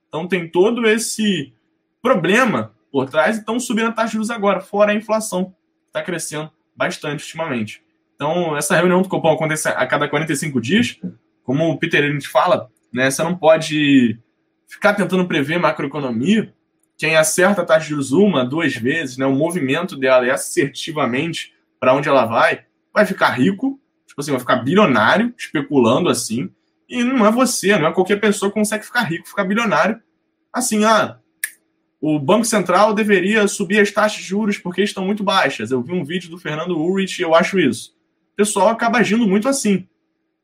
Então 0.07 0.29
tem 0.29 0.49
todo 0.49 0.87
esse 0.87 1.53
problema 2.01 2.73
por 2.93 3.11
trás 3.11 3.37
e 3.37 3.41
estão 3.41 3.59
subindo 3.59 3.89
a 3.89 3.93
taxa 3.93 4.11
de 4.11 4.13
juros 4.13 4.31
agora, 4.31 4.61
fora 4.61 4.93
a 4.93 4.95
inflação, 4.95 5.53
está 5.89 6.01
crescendo 6.03 6.49
bastante 6.77 7.25
ultimamente. 7.25 7.83
Então, 8.15 8.57
essa 8.57 8.77
reunião 8.77 9.03
do 9.03 9.09
Copom 9.09 9.33
acontece 9.33 9.67
a 9.67 9.85
cada 9.89 10.09
45 10.09 10.61
dias, 10.61 11.01
como 11.43 11.69
o 11.69 11.77
Peter 11.77 12.01
Lynch 12.05 12.29
fala, 12.29 12.71
né, 12.93 13.11
você 13.11 13.25
não 13.25 13.37
pode 13.37 14.21
ficar 14.69 14.95
tentando 14.95 15.27
prever 15.27 15.59
macroeconomia, 15.59 16.55
quem 16.97 17.17
acerta 17.17 17.63
a 17.63 17.65
taxa 17.65 17.87
de 17.87 17.91
juros 17.91 18.13
uma, 18.13 18.45
duas 18.45 18.73
vezes, 18.77 19.17
né, 19.17 19.27
o 19.27 19.35
movimento 19.35 19.97
dela 19.97 20.25
é 20.25 20.31
assertivamente 20.31 21.53
para 21.81 21.93
onde 21.93 22.09
ela 22.09 22.25
vai, 22.25 22.67
vai 22.95 23.05
ficar 23.05 23.31
rico, 23.31 23.82
Tipo 24.13 24.21
assim, 24.21 24.31
vai 24.31 24.41
ficar 24.41 24.57
bilionário 24.57 25.33
especulando 25.39 26.11
assim. 26.11 26.51
E 26.87 27.03
não 27.03 27.25
é 27.25 27.31
você, 27.31 27.79
não 27.79 27.87
é 27.87 27.93
qualquer 27.95 28.21
pessoa 28.21 28.51
que 28.51 28.59
consegue 28.59 28.85
ficar 28.85 29.05
rico, 29.05 29.27
ficar 29.27 29.45
bilionário. 29.45 29.99
Assim, 30.53 30.85
ah, 30.85 31.19
o 31.99 32.19
Banco 32.19 32.45
Central 32.45 32.93
deveria 32.93 33.49
subir 33.49 33.81
as 33.81 33.91
taxas 33.91 34.19
de 34.19 34.25
juros 34.25 34.59
porque 34.59 34.83
estão 34.83 35.07
muito 35.07 35.25
baixas. 35.25 35.71
Eu 35.71 35.83
vi 35.83 35.95
um 35.95 36.05
vídeo 36.05 36.29
do 36.29 36.37
Fernando 36.37 36.77
Ulrich 36.77 37.19
e 37.19 37.25
eu 37.25 37.35
acho 37.35 37.59
isso. 37.59 37.97
O 38.35 38.37
pessoal 38.37 38.69
acaba 38.69 38.99
agindo 38.99 39.27
muito 39.27 39.49
assim. 39.49 39.89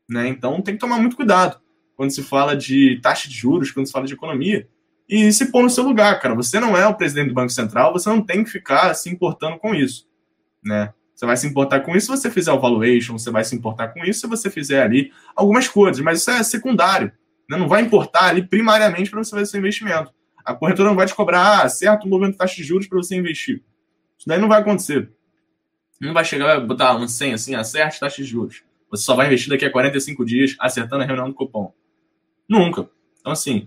Né? 0.09 0.27
Então 0.29 0.59
tem 0.63 0.73
que 0.73 0.79
tomar 0.79 0.97
muito 0.97 1.15
cuidado 1.15 1.61
quando 1.95 2.09
se 2.09 2.23
fala 2.23 2.57
de 2.57 2.99
taxa 3.03 3.29
de 3.29 3.35
juros, 3.35 3.69
quando 3.69 3.85
se 3.85 3.91
fala 3.91 4.07
de 4.07 4.15
economia. 4.15 4.67
E 5.07 5.31
se 5.31 5.51
pôr 5.51 5.61
no 5.61 5.69
seu 5.69 5.83
lugar, 5.83 6.19
cara. 6.19 6.33
Você 6.33 6.59
não 6.59 6.75
é 6.75 6.87
o 6.87 6.95
presidente 6.95 7.27
do 7.27 7.35
Banco 7.35 7.51
Central, 7.51 7.93
você 7.93 8.09
não 8.09 8.23
tem 8.23 8.43
que 8.43 8.49
ficar 8.49 8.95
se 8.95 9.11
importando 9.11 9.59
com 9.59 9.75
isso. 9.75 10.07
Né? 10.63 10.91
Você 11.19 11.25
vai 11.25 11.35
se 11.35 11.45
importar 11.45 11.81
com 11.81 11.93
isso 11.97 12.05
se 12.05 12.21
você 12.21 12.31
fizer 12.31 12.53
o 12.53 12.61
valuation, 12.61 13.17
você 13.17 13.29
vai 13.29 13.43
se 13.43 13.53
importar 13.53 13.89
com 13.89 14.05
isso 14.05 14.21
se 14.21 14.27
você 14.27 14.49
fizer 14.49 14.81
ali 14.81 15.11
algumas 15.35 15.67
coisas, 15.67 16.01
mas 16.01 16.21
isso 16.21 16.31
é 16.31 16.41
secundário. 16.43 17.11
Né? 17.49 17.57
Não 17.57 17.67
vai 17.67 17.81
importar 17.81 18.27
ali 18.27 18.41
primariamente 18.41 19.11
para 19.11 19.21
você 19.21 19.31
fazer 19.31 19.45
seu 19.47 19.59
investimento. 19.59 20.13
A 20.45 20.53
corretora 20.53 20.87
não 20.87 20.95
vai 20.95 21.05
te 21.05 21.13
cobrar 21.13 21.65
ah, 21.65 21.67
certo 21.67 22.07
movimento 22.07 22.35
de 22.35 22.37
taxa 22.37 22.55
de 22.55 22.63
juros 22.63 22.87
para 22.87 22.97
você 22.97 23.17
investir. 23.17 23.61
Isso 24.17 24.29
daí 24.29 24.39
não 24.39 24.47
vai 24.47 24.61
acontecer. 24.61 25.11
Não 25.99 26.13
vai 26.13 26.23
chegar 26.23 26.57
e 26.57 26.65
botar 26.65 26.95
um 26.95 27.05
100 27.05 27.33
assim, 27.33 27.53
acerte 27.53 27.99
taxa 27.99 28.23
de 28.23 28.23
juros. 28.23 28.63
Você 28.89 29.03
só 29.03 29.13
vai 29.13 29.27
investir 29.27 29.49
daqui 29.49 29.65
a 29.65 29.69
45 29.69 30.23
dias 30.23 30.55
acertando 30.57 31.03
a 31.03 31.05
reunião 31.05 31.27
do 31.27 31.35
cupom. 31.35 31.73
Nunca. 32.47 32.89
Então, 33.19 33.33
assim, 33.33 33.65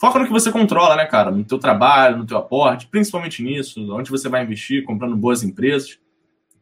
foca 0.00 0.18
no 0.18 0.24
que 0.24 0.32
você 0.32 0.50
controla, 0.50 0.96
né, 0.96 1.04
cara? 1.04 1.30
No 1.30 1.44
teu 1.44 1.58
trabalho, 1.58 2.16
no 2.16 2.24
teu 2.24 2.38
aporte, 2.38 2.86
principalmente 2.86 3.42
nisso, 3.42 3.86
onde 3.92 4.10
você 4.10 4.30
vai 4.30 4.42
investir, 4.42 4.82
comprando 4.82 5.14
boas 5.14 5.42
empresas 5.42 5.98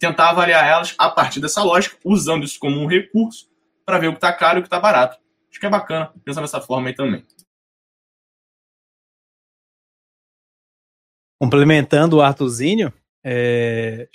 tentar 0.04 0.30
avaliar 0.30 0.66
elas 0.66 0.94
a 0.98 1.08
partir 1.08 1.40
dessa 1.40 1.62
lógica, 1.62 1.96
usando 2.04 2.44
isso 2.44 2.58
como 2.58 2.78
um 2.78 2.86
recurso 2.86 3.48
para 3.86 3.98
ver 3.98 4.08
o 4.08 4.12
que 4.12 4.18
está 4.18 4.32
caro 4.32 4.58
e 4.58 4.60
o 4.60 4.62
que 4.62 4.66
está 4.66 4.78
barato. 4.78 5.18
Acho 5.50 5.58
que 5.58 5.66
é 5.66 5.70
bacana 5.70 6.12
pensar 6.24 6.42
dessa 6.42 6.60
forma 6.60 6.88
aí 6.88 6.94
também. 6.94 7.24
Complementando 11.40 12.16
o 12.16 12.22
Artuzinho, 12.22 12.92
é, 13.24 14.08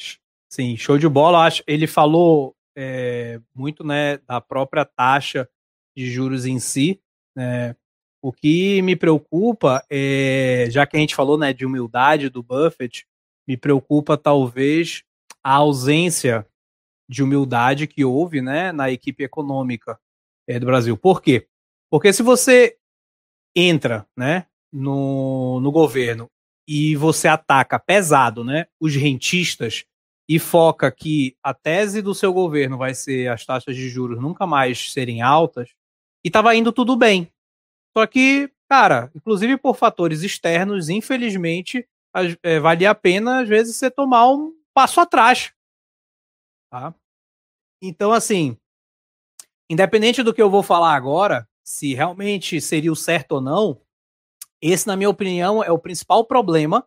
sim, 0.50 0.78
show 0.78 0.98
de 0.98 1.08
bola. 1.08 1.46
Acho, 1.46 1.64
ele 1.66 1.88
falou 1.88 2.56
é, 2.76 3.40
muito 3.54 3.84
né, 3.84 4.18
da 4.20 4.40
própria 4.40 4.86
taxa 4.86 5.50
de 5.96 6.10
juros 6.10 6.46
em 6.46 6.60
si. 6.60 7.02
Né, 7.36 7.76
o 8.22 8.32
que 8.32 8.82
me 8.82 8.96
preocupa, 8.96 9.84
é, 9.90 10.68
já 10.70 10.86
que 10.86 10.98
a 10.98 11.00
gente 11.00 11.16
falou 11.16 11.38
né, 11.38 11.54
de 11.54 11.66
humildade 11.66 12.30
do 12.30 12.44
Buffett, 12.44 13.06
me 13.48 13.58
preocupa 13.58 14.18
talvez 14.18 15.04
a 15.44 15.56
ausência 15.56 16.46
de 17.08 17.24
humildade 17.24 17.88
que 17.88 18.06
houve 18.06 18.42
né, 18.42 18.72
na 18.72 18.92
equipe 18.92 19.24
econômica 19.24 20.00
é, 20.48 20.60
do 20.60 20.66
Brasil. 20.66 20.96
Por 20.96 21.22
quê? 21.22 21.48
Porque 21.90 22.14
se 22.14 22.22
você 22.22 22.78
entra 23.56 24.06
né, 24.16 24.46
no, 24.72 25.60
no 25.60 25.72
governo 25.72 26.30
e 26.68 26.96
você 26.96 27.28
ataca 27.28 27.80
pesado 27.80 28.44
né, 28.44 28.68
os 28.80 28.96
rentistas 28.96 29.86
e 30.30 30.38
foca 30.38 30.92
que 30.92 31.36
a 31.42 31.56
tese 31.56 32.04
do 32.04 32.14
seu 32.14 32.32
governo 32.32 32.78
vai 32.78 32.94
ser 32.94 33.32
as 33.32 33.44
taxas 33.44 33.76
de 33.76 33.90
juros 33.90 34.22
nunca 34.22 34.46
mais 34.46 34.94
serem 34.94 35.24
altas, 35.24 35.72
e 36.24 36.28
estava 36.28 36.56
indo 36.56 36.72
tudo 36.72 36.96
bem. 36.96 37.32
Só 37.98 38.06
que, 38.06 38.52
cara, 38.70 39.10
inclusive 39.16 39.58
por 39.58 39.76
fatores 39.76 40.22
externos, 40.22 40.88
infelizmente, 40.88 41.88
é, 42.44 42.60
valia 42.60 42.92
a 42.92 42.96
pena, 42.96 43.42
às 43.42 43.50
vezes, 43.50 43.76
você 43.76 43.90
tomar 43.90 44.30
um 44.32 44.54
passo 44.74 45.00
atrás. 45.00 45.54
Tá? 46.72 46.94
Então, 47.82 48.12
assim, 48.12 48.58
independente 49.70 50.24
do 50.24 50.34
que 50.34 50.42
eu 50.42 50.50
vou 50.50 50.64
falar 50.64 50.96
agora, 50.96 51.48
se 51.64 51.94
realmente 51.94 52.60
seria 52.60 52.92
o 52.92 52.96
certo 52.96 53.34
ou 53.34 53.42
não, 53.42 53.82
esse, 54.62 54.88
na 54.88 54.96
minha 54.96 55.10
opinião, 55.10 55.64
é 55.64 55.72
o 55.72 55.80
principal 55.80 56.26
problema 56.26 56.86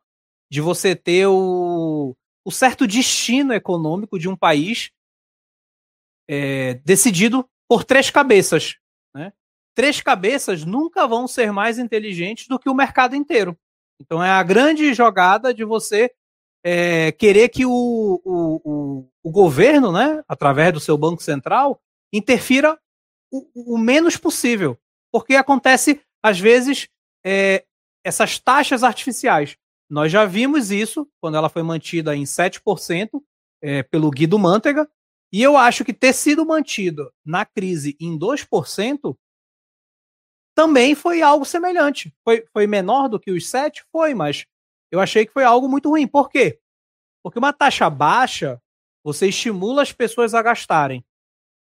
de 0.50 0.60
você 0.60 0.94
ter 0.94 1.26
o, 1.26 2.14
o 2.44 2.50
certo 2.50 2.86
destino 2.86 3.54
econômico 3.54 4.18
de 4.18 4.28
um 4.28 4.36
país 4.36 4.90
é, 6.28 6.74
decidido 6.84 7.48
por 7.68 7.84
três 7.84 8.10
cabeças. 8.10 8.76
Né? 9.14 9.32
Três 9.74 10.00
cabeças 10.00 10.64
nunca 10.64 11.06
vão 11.06 11.26
ser 11.26 11.52
mais 11.52 11.78
inteligentes 11.78 12.48
do 12.48 12.58
que 12.58 12.68
o 12.68 12.74
mercado 12.74 13.16
inteiro. 13.16 13.58
Então 14.00 14.22
é 14.22 14.30
a 14.30 14.42
grande 14.42 14.92
jogada 14.92 15.54
de 15.54 15.64
você 15.64 16.12
é, 16.64 17.12
querer 17.12 17.48
que 17.48 17.66
o, 17.66 18.20
o, 18.24 18.60
o, 18.64 19.08
o, 19.22 19.30
governo, 19.30 19.90
né, 19.90 20.22
através 20.28 20.72
do 20.72 20.80
seu 20.80 20.96
Banco 20.96 21.22
Central, 21.22 21.80
interfira 22.12 22.78
o, 23.30 23.74
o 23.74 23.78
menos 23.78 24.16
possível. 24.16 24.78
Porque 25.10 25.34
acontece, 25.34 26.00
às 26.22 26.38
vezes, 26.38 26.88
é, 27.24 27.64
essas 28.04 28.38
taxas 28.38 28.82
artificiais. 28.82 29.56
Nós 29.90 30.10
já 30.10 30.24
vimos 30.24 30.70
isso 30.70 31.08
quando 31.20 31.36
ela 31.36 31.48
foi 31.48 31.62
mantida 31.62 32.16
em 32.16 32.22
7% 32.22 33.22
é, 33.60 33.82
pelo 33.82 34.10
Guido 34.10 34.38
Mantega, 34.38 34.88
e 35.32 35.42
eu 35.42 35.56
acho 35.56 35.84
que 35.84 35.94
ter 35.94 36.12
sido 36.12 36.44
mantido 36.44 37.12
na 37.24 37.44
crise 37.44 37.96
em 37.98 38.18
2% 38.18 39.16
também 40.54 40.94
foi 40.94 41.22
algo 41.22 41.44
semelhante. 41.44 42.14
Foi, 42.22 42.44
foi 42.52 42.66
menor 42.66 43.08
do 43.08 43.18
que 43.18 43.30
os 43.30 43.44
7%? 43.44 43.82
Foi, 43.90 44.14
mas 44.14 44.46
eu 44.92 45.00
achei 45.00 45.24
que 45.24 45.32
foi 45.32 45.42
algo 45.42 45.68
muito 45.68 45.88
ruim. 45.88 46.06
Por 46.06 46.28
quê? 46.28 46.60
Porque 47.22 47.38
uma 47.38 47.52
taxa 47.52 47.88
baixa, 47.88 48.60
você 49.02 49.28
estimula 49.28 49.82
as 49.82 49.90
pessoas 49.90 50.34
a 50.34 50.42
gastarem. 50.42 51.02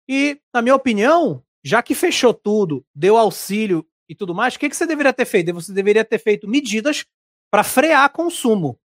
E, 0.07 0.39
na 0.53 0.61
minha 0.61 0.75
opinião, 0.75 1.43
já 1.63 1.81
que 1.81 1.95
fechou 1.95 2.33
tudo, 2.33 2.85
deu 2.95 3.17
auxílio 3.17 3.85
e 4.07 4.15
tudo 4.15 4.35
mais, 4.35 4.55
o 4.55 4.59
que, 4.59 4.69
que 4.69 4.75
você 4.75 4.85
deveria 4.85 5.11
ter 5.11 5.25
feito? 5.25 5.53
Você 5.53 5.73
deveria 5.73 6.05
ter 6.05 6.19
feito 6.19 6.47
medidas 6.47 7.05
para 7.51 7.63
frear 7.63 8.09
consumo. 8.11 8.79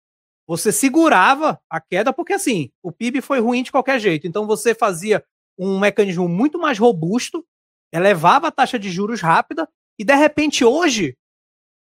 Você 0.46 0.72
segurava 0.72 1.60
a 1.68 1.80
queda, 1.80 2.12
porque 2.12 2.32
assim, 2.32 2.70
o 2.82 2.90
PIB 2.90 3.20
foi 3.20 3.40
ruim 3.40 3.62
de 3.62 3.72
qualquer 3.72 3.98
jeito. 3.98 4.26
Então 4.26 4.46
você 4.46 4.74
fazia 4.74 5.24
um 5.58 5.78
mecanismo 5.78 6.28
muito 6.28 6.58
mais 6.58 6.78
robusto, 6.78 7.46
elevava 7.92 8.48
a 8.48 8.52
taxa 8.52 8.78
de 8.78 8.90
juros 8.90 9.20
rápida, 9.20 9.68
e 9.98 10.04
de 10.04 10.14
repente 10.14 10.64
hoje, 10.64 11.16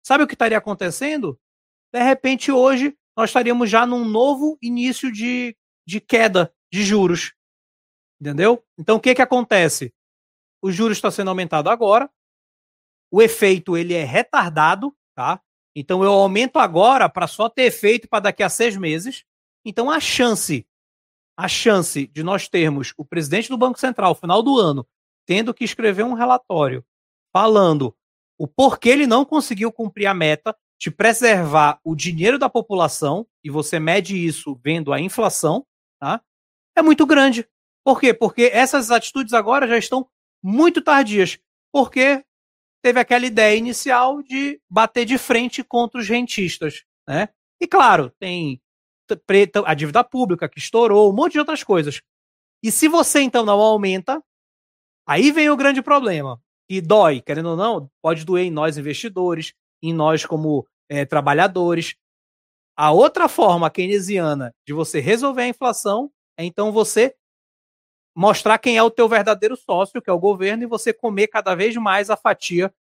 sabe 0.06 0.24
o 0.24 0.28
que 0.28 0.34
estaria 0.34 0.58
acontecendo? 0.58 1.40
De 1.94 2.02
repente 2.02 2.52
hoje 2.52 2.98
nós 3.16 3.30
estaríamos 3.30 3.70
já 3.70 3.86
num 3.86 4.06
novo 4.06 4.58
início 4.62 5.12
de, 5.12 5.56
de 5.86 6.00
queda 6.00 6.54
de 6.72 6.84
juros. 6.84 7.34
Entendeu? 8.20 8.64
Então 8.78 8.98
o 8.98 9.00
que, 9.00 9.16
que 9.16 9.22
acontece? 9.22 9.94
O 10.62 10.72
juros 10.72 10.98
está 10.98 11.10
sendo 11.12 11.30
aumentado 11.30 11.70
agora, 11.70 12.10
o 13.12 13.22
efeito 13.22 13.78
ele 13.78 13.94
é 13.94 14.04
retardado, 14.04 14.96
tá? 15.16 15.42
Então 15.76 16.04
eu 16.04 16.12
aumento 16.12 16.58
agora 16.58 17.08
para 17.08 17.28
só 17.28 17.48
ter 17.48 17.64
efeito 17.64 18.08
para 18.08 18.22
daqui 18.22 18.44
a 18.44 18.50
seis 18.50 18.76
meses. 18.76 19.24
Então 19.64 19.90
a 19.90 20.00
chance, 20.00 20.68
a 21.38 21.48
chance 21.48 22.08
de 22.08 22.24
nós 22.24 22.48
termos 22.48 22.94
o 22.98 23.06
presidente 23.06 23.50
do 23.50 23.58
Banco 23.58 23.80
Central, 23.80 24.16
final 24.16 24.42
do 24.42 24.60
ano, 24.60 24.88
tendo 25.26 25.54
que 25.54 25.64
escrever 25.64 26.04
um 26.04 26.14
relatório 26.14 26.84
falando 27.32 27.96
o 28.38 28.48
porquê 28.48 28.90
ele 28.90 29.08
não 29.08 29.26
conseguiu 29.26 29.72
cumprir 29.72 30.08
a 30.08 30.14
meta 30.14 30.56
de 30.80 30.92
preservar 30.92 31.80
o 31.84 31.96
dinheiro 31.96 32.38
da 32.38 32.50
população, 32.50 33.26
e 33.44 33.50
você 33.50 33.80
mede 33.80 34.16
isso 34.16 34.60
vendo 34.64 34.94
a 34.94 35.00
inflação, 35.00 35.66
tá? 36.00 36.22
é 36.76 36.82
muito 36.82 37.06
grande. 37.06 37.48
Por 37.84 38.00
quê? 38.00 38.14
Porque 38.14 38.52
essas 38.54 38.92
atitudes 38.92 39.34
agora 39.34 39.68
já 39.68 39.78
estão 39.78 40.08
muito 40.44 40.82
tardias. 40.82 41.40
Porque 41.72 42.24
teve 42.82 43.00
aquela 43.00 43.26
ideia 43.26 43.58
inicial 43.58 44.22
de 44.22 44.62
bater 44.70 45.06
de 45.06 45.18
frente 45.18 45.64
contra 45.64 46.00
os 46.00 46.08
rentistas. 46.08 46.84
Né? 47.08 47.30
E 47.60 47.68
claro, 47.68 48.12
tem 48.20 48.62
a 49.66 49.74
dívida 49.74 50.04
pública 50.04 50.50
que 50.50 50.60
estourou, 50.60 51.10
um 51.10 51.16
monte 51.16 51.34
de 51.34 51.40
outras 51.40 51.64
coisas. 51.64 52.02
E 52.62 52.72
se 52.72 52.88
você 52.88 53.22
então 53.22 53.46
não 53.46 53.60
aumenta, 53.60 54.22
aí 55.08 55.32
vem 55.32 55.50
o 55.50 55.58
grande 55.58 55.82
problema. 55.82 56.42
E 56.70 56.82
dói, 56.82 57.22
querendo 57.22 57.52
ou 57.52 57.56
não, 57.56 57.90
pode 58.02 58.26
doer 58.26 58.46
em 58.46 58.52
nós 58.52 58.78
investidores, 58.78 59.54
em 59.82 59.94
nós 59.94 60.26
como 60.26 60.68
é, 60.90 61.06
trabalhadores. 61.06 61.96
A 62.76 62.92
outra 62.92 63.28
forma 63.28 63.70
keynesiana 63.70 64.54
de 64.66 64.74
você 64.74 65.00
resolver 65.00 65.44
a 65.44 65.48
inflação 65.48 66.12
é 66.38 66.44
então 66.44 66.72
você 66.72 67.16
mostrar 68.16 68.58
quem 68.58 68.78
é 68.78 68.84
o 68.84 68.92
teu 68.92 69.08
verdadeiro 69.08 69.56
sócio, 69.56 70.02
que 70.02 70.10
é 70.10 70.14
o 70.14 70.20
governo, 70.20 70.64
e 70.64 70.68
você 70.68 70.92
comer 70.92 71.28
cada 71.28 71.54
vez 71.56 71.76
mais 71.76 72.10
a 72.10 72.18
fatia 72.18 72.74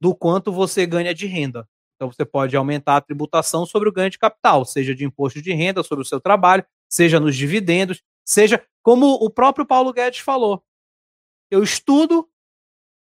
do 0.00 0.14
quanto 0.14 0.52
você 0.52 0.86
ganha 0.86 1.14
de 1.14 1.26
renda. 1.26 1.68
Então 1.94 2.10
você 2.10 2.24
pode 2.24 2.56
aumentar 2.56 2.96
a 2.96 3.00
tributação 3.00 3.66
sobre 3.66 3.88
o 3.88 3.92
ganho 3.92 4.10
de 4.10 4.18
capital, 4.18 4.64
seja 4.64 4.94
de 4.94 5.04
imposto 5.04 5.42
de 5.42 5.52
renda 5.52 5.82
sobre 5.82 6.02
o 6.02 6.06
seu 6.06 6.20
trabalho, 6.20 6.64
seja 6.88 7.20
nos 7.20 7.36
dividendos, 7.36 8.02
seja 8.24 8.64
como 8.82 9.06
o 9.14 9.28
próprio 9.28 9.66
Paulo 9.66 9.92
Guedes 9.92 10.20
falou. 10.20 10.64
Eu 11.50 11.62
estudo 11.62 12.28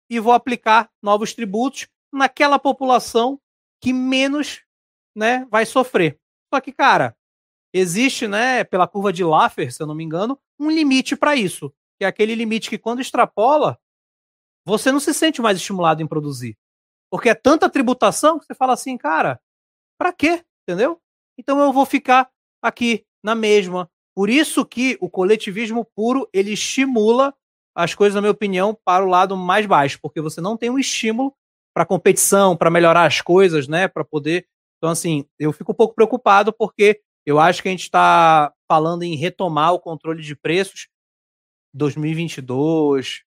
e 0.10 0.20
vou 0.20 0.34
aplicar 0.34 0.92
novos 1.02 1.34
tributos 1.34 1.88
naquela 2.14 2.60
população 2.60 3.40
que 3.82 3.92
menos 3.92 4.62
né, 5.16 5.46
vai 5.50 5.66
sofrer. 5.66 6.20
Só 6.54 6.62
que, 6.62 6.72
cara, 6.72 7.18
existe, 7.74 8.28
né, 8.28 8.64
pela 8.64 8.88
curva 8.88 9.12
de 9.12 9.24
Laffer, 9.24 9.74
se 9.74 9.82
eu 9.82 9.88
não 9.88 9.96
me 9.96 10.04
engano, 10.04 10.40
um 10.60 10.70
limite 10.70 11.16
para 11.16 11.36
isso. 11.36 11.74
que 11.98 12.06
é 12.06 12.08
aquele 12.08 12.36
limite 12.36 12.70
que 12.70 12.78
quando 12.78 13.02
extrapola, 13.02 13.80
você 14.66 14.92
não 14.92 15.00
se 15.00 15.14
sente 15.14 15.42
mais 15.42 15.58
estimulado 15.58 16.02
em 16.02 16.08
produzir. 16.08 16.58
Porque 17.12 17.30
é 17.30 17.36
tanta 17.36 17.70
tributação 17.70 18.40
que 18.40 18.46
você 18.46 18.56
fala 18.56 18.74
assim, 18.74 18.98
cara, 18.98 19.40
para 20.00 20.14
quê? 20.14 20.44
Entendeu? 20.68 21.00
Então 21.38 21.60
eu 21.60 21.74
vou 21.74 21.86
ficar 21.86 22.30
aqui 22.62 23.06
na 23.24 23.36
mesma. 23.36 23.90
Por 24.16 24.30
isso 24.30 24.66
que 24.66 24.98
o 25.02 25.10
coletivismo 25.10 25.86
puro, 25.96 26.28
ele 26.32 26.54
estimula 26.54 27.36
as 27.76 27.96
coisas, 27.96 28.16
na 28.16 28.22
minha 28.22 28.32
opinião, 28.32 28.78
para 28.86 29.04
o 29.04 29.10
lado 29.10 29.36
mais 29.36 29.66
baixo, 29.66 30.00
porque 30.02 30.22
você 30.22 30.40
não 30.40 30.56
tem 30.56 30.70
um 30.70 30.78
estímulo 30.78 31.36
para 31.74 31.86
competição, 31.86 32.56
para 32.56 32.70
melhorar 32.70 33.06
as 33.06 33.22
coisas, 33.22 33.68
né, 33.68 33.88
para 33.88 34.04
poder. 34.04 34.46
Então 34.78 34.90
assim, 34.90 35.26
eu 35.40 35.52
fico 35.52 35.72
um 35.72 35.76
pouco 35.76 35.96
preocupado 35.96 36.54
porque 36.54 37.02
eu 37.26 37.40
acho 37.40 37.62
que 37.62 37.70
a 37.70 37.72
gente 37.72 37.84
está 37.84 38.54
falando 38.68 39.04
em 39.04 39.16
retomar 39.16 39.74
o 39.74 39.80
controle 39.80 40.22
de 40.22 40.36
preços 40.36 40.88
2022, 41.74 43.24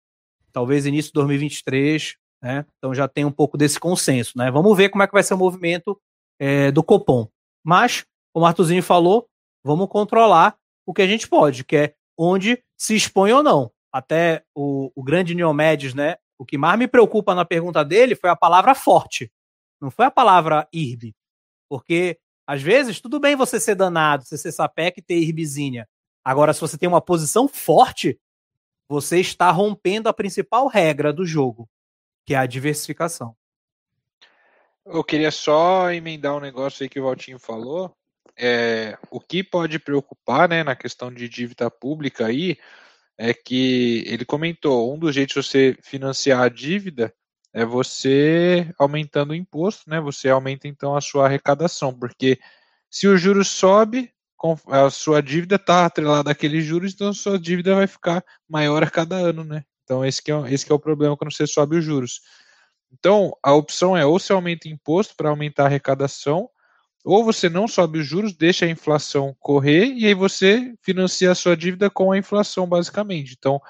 talvez 0.53 0.87
início 0.87 1.11
de 1.11 1.15
2023, 1.15 2.17
né? 2.43 2.65
Então 2.79 2.95
já 2.95 3.09
tem 3.09 3.25
um 3.25 3.33
pouco 3.33 3.57
desse 3.57 3.81
consenso, 3.81 4.33
né? 4.37 4.51
Vamos 4.51 4.77
ver 4.77 4.89
como 4.89 5.03
é 5.03 5.07
que 5.07 5.13
vai 5.13 5.23
ser 5.23 5.35
o 5.35 5.39
movimento 5.39 5.99
é, 6.39 6.71
do 6.71 6.83
Copom. 6.83 7.29
Mas, 7.65 8.05
como 8.33 8.45
o 8.45 8.49
Artuzinho 8.49 8.83
falou, 8.83 9.27
vamos 9.65 9.89
controlar 9.89 10.57
o 10.87 10.95
que 10.95 11.03
a 11.03 11.07
gente 11.07 11.27
pode, 11.27 11.65
que 11.65 11.77
é 11.77 11.95
onde 12.17 12.63
se 12.79 12.95
expõe 12.95 13.33
ou 13.33 13.43
não. 13.43 13.71
Até 13.93 14.45
o, 14.55 14.93
o 14.95 15.03
grande 15.03 15.35
Neomedes, 15.35 15.95
né? 15.95 16.17
O 16.39 16.45
que 16.45 16.59
mais 16.59 16.79
me 16.79 16.87
preocupa 16.87 17.35
na 17.35 17.45
pergunta 17.45 17.85
dele 17.85 18.15
foi 18.15 18.31
a 18.31 18.37
palavra 18.37 18.75
forte, 18.75 19.33
não 19.81 19.91
foi 19.91 20.07
a 20.07 20.11
palavra 20.11 20.69
IRB. 20.73 21.15
Porque, 21.69 22.19
às 22.47 22.63
vezes, 22.63 23.01
tudo 23.01 23.19
bem 23.19 23.35
você 23.35 23.59
ser 23.59 23.75
danado, 23.75 24.25
você 24.25 24.37
ser 24.37 24.53
sapec 24.53 24.99
e 24.99 25.03
ter 25.03 25.19
IRBzinha. 25.19 25.89
Agora, 26.25 26.53
se 26.53 26.61
você 26.61 26.77
tem 26.77 26.89
uma 26.89 27.01
posição 27.01 27.49
forte, 27.49 28.19
você 28.89 29.21
está 29.21 29.51
rompendo 29.51 30.09
a 30.09 30.13
principal 30.13 30.67
regra 30.67 31.13
do 31.13 31.25
jogo, 31.25 31.69
que 32.25 32.35
é 32.35 32.39
a 32.39 32.47
diversificação. 32.47 33.37
Eu 34.85 35.03
queria 35.03 35.33
só 35.33 35.91
emendar 35.91 36.37
um 36.37 36.41
negócio 36.41 36.83
aí 36.83 36.89
que 36.89 37.01
o 37.01 37.05
Valtinho 37.05 37.39
falou. 37.39 37.93
É, 38.37 38.97
o 39.11 39.19
que 39.19 39.43
pode 39.43 39.79
preocupar 39.79 40.49
né, 40.49 40.63
na 40.63 40.77
questão 40.77 41.13
de 41.13 41.29
dívida 41.29 41.71
pública 41.71 42.27
aí 42.27 42.57
é 43.19 43.33
que 43.33 44.05
ele 44.07 44.25
comentou, 44.25 44.95
um 44.95 44.99
dos 44.99 45.15
jeitos 45.15 45.35
de 45.35 45.43
você 45.43 45.79
financiar 45.83 46.43
a 46.43 46.49
dívida 46.49 47.15
é 47.53 47.65
você 47.65 48.71
aumentando 48.79 49.31
o 49.31 49.35
imposto, 49.35 49.89
né? 49.89 50.01
Você 50.01 50.29
aumenta 50.29 50.69
então 50.69 50.95
a 50.95 51.01
sua 51.01 51.25
arrecadação, 51.25 51.93
porque 51.99 52.39
se 52.91 53.09
o 53.09 53.17
juros 53.17 53.49
sobe, 53.49 54.13
a 54.69 54.91
sua 54.91 55.23
dívida 55.23 55.57
está 55.57 55.87
atrelada 55.87 56.31
àqueles 56.31 56.65
juros, 56.65 56.93
então 56.93 57.09
a 57.09 57.15
sua 57.15 57.39
dívida 57.39 57.75
vai 57.75 57.87
ficar 57.87 58.23
maior 58.49 58.83
a 58.83 58.91
cada 58.91 59.17
ano, 59.17 59.43
né? 59.43 59.65
Então 59.85 60.05
esse 60.05 60.21
é, 60.31 60.53
esse 60.53 60.71
é 60.71 60.75
o 60.75 60.79
problema 60.79 61.17
quando 61.17 61.33
você 61.33 61.47
sobe 61.47 61.77
os 61.79 61.85
juros. 61.85 62.21
Então 62.93 63.33
a 63.43 63.55
opção 63.55 63.97
é 63.97 64.05
ou 64.05 64.19
você 64.19 64.33
aumenta 64.33 64.69
imposto 64.69 65.15
para 65.17 65.31
aumentar 65.31 65.65
a 65.65 65.67
arrecadação, 65.67 66.51
ou 67.07 67.25
você 67.25 67.49
não 67.49 67.69
sobe 67.69 68.01
os 68.01 68.07
juros, 68.07 68.35
deixa 68.35 68.67
a 68.67 68.69
inflação 68.69 69.35
correr 69.39 69.87
e 69.95 70.07
aí 70.07 70.15
você 70.15 70.75
financia 70.83 71.31
a 71.31 71.37
sua 71.37 71.57
dívida 71.57 71.89
com 71.89 72.11
a 72.11 72.19
inflação, 72.19 72.67
basicamente. 72.67 73.37
Então 73.39 73.61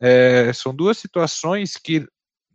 é, 0.00 0.52
são 0.52 0.72
duas 0.72 0.96
situações 0.96 1.76
que 1.76 2.06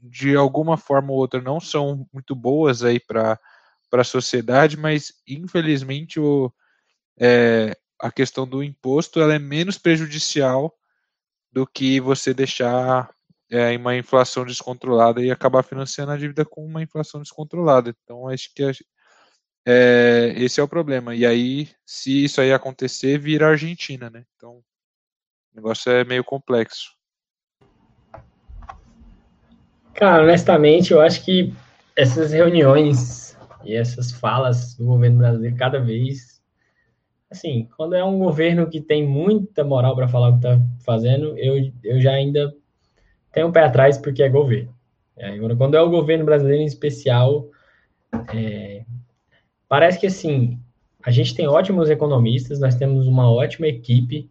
de 0.02 0.34
alguma 0.36 0.78
forma 0.78 1.12
ou 1.12 1.18
outra 1.18 1.42
não 1.42 1.60
são 1.60 2.08
muito 2.14 2.34
boas 2.34 2.84
aí 2.84 3.02
para 3.02 3.38
a 3.92 4.04
sociedade, 4.04 4.78
mas 4.78 5.14
infelizmente 5.28 6.20
o, 6.22 6.52
é, 7.20 7.76
a 8.00 8.10
questão 8.10 8.48
do 8.48 8.64
imposto 8.64 9.20
ela 9.20 9.34
é 9.34 9.40
menos 9.40 9.78
prejudicial 9.78 10.74
do 11.52 11.68
que 11.68 12.00
você 12.00 12.34
deixar 12.34 13.14
é, 13.50 13.78
uma 13.78 13.96
inflação 13.96 14.46
descontrolada 14.46 15.22
e 15.22 15.30
acabar 15.30 15.64
financiando 15.64 16.12
a 16.14 16.18
dívida 16.18 16.46
com 16.46 16.66
uma 16.66 16.82
inflação 16.82 17.22
descontrolada. 17.22 17.94
Então, 18.04 18.28
acho 18.28 18.54
que 18.56 18.64
é, 19.66 20.34
esse 20.38 20.60
é 20.60 20.64
o 20.64 20.68
problema. 20.68 21.16
E 21.16 21.26
aí, 21.26 21.70
se 21.86 22.24
isso 22.26 22.42
aí 22.42 22.52
acontecer, 22.52 23.18
vira 23.18 23.48
Argentina, 23.48 24.10
né? 24.10 24.24
Então, 24.36 24.58
o 24.58 25.56
negócio 25.56 25.92
é 25.92 26.04
meio 26.04 26.24
complexo. 26.24 26.92
Cara, 29.94 30.24
honestamente, 30.24 30.92
eu 30.92 31.02
acho 31.02 31.24
que 31.24 31.54
essas 31.96 32.32
reuniões 32.32 33.38
e 33.64 33.76
essas 33.76 34.12
falas 34.12 34.76
do 34.76 34.86
governo 34.86 35.20
brasileiro 35.20 35.56
cada 35.56 35.80
vez 35.80 36.34
assim, 37.34 37.68
quando 37.76 37.96
é 37.96 38.04
um 38.04 38.20
governo 38.20 38.70
que 38.70 38.80
tem 38.80 39.06
muita 39.06 39.64
moral 39.64 39.96
para 39.96 40.08
falar 40.08 40.30
o 40.30 40.40
que 40.40 40.48
está 40.48 40.60
fazendo, 40.86 41.38
eu, 41.38 41.72
eu 41.84 42.00
já 42.00 42.12
ainda 42.12 42.54
tenho 43.32 43.48
um 43.48 43.52
pé 43.52 43.64
atrás 43.64 43.98
porque 43.98 44.24
é 44.24 44.30
governo. 44.30 44.74
É, 45.18 45.30
agora, 45.30 45.56
quando 45.56 45.76
é 45.76 45.82
o 45.82 45.90
governo 45.90 46.26
brasileiro 46.26 46.62
em 46.62 46.66
especial, 46.68 47.50
é, 48.34 48.86
parece 49.74 50.00
que 50.00 50.06
assim, 50.06 50.60
a 51.04 51.10
gente 51.10 51.34
tem 51.34 51.48
ótimos 51.48 51.90
economistas, 51.90 52.60
nós 52.60 52.76
temos 52.76 53.08
uma 53.08 53.32
ótima 53.32 53.66
equipe, 53.66 54.30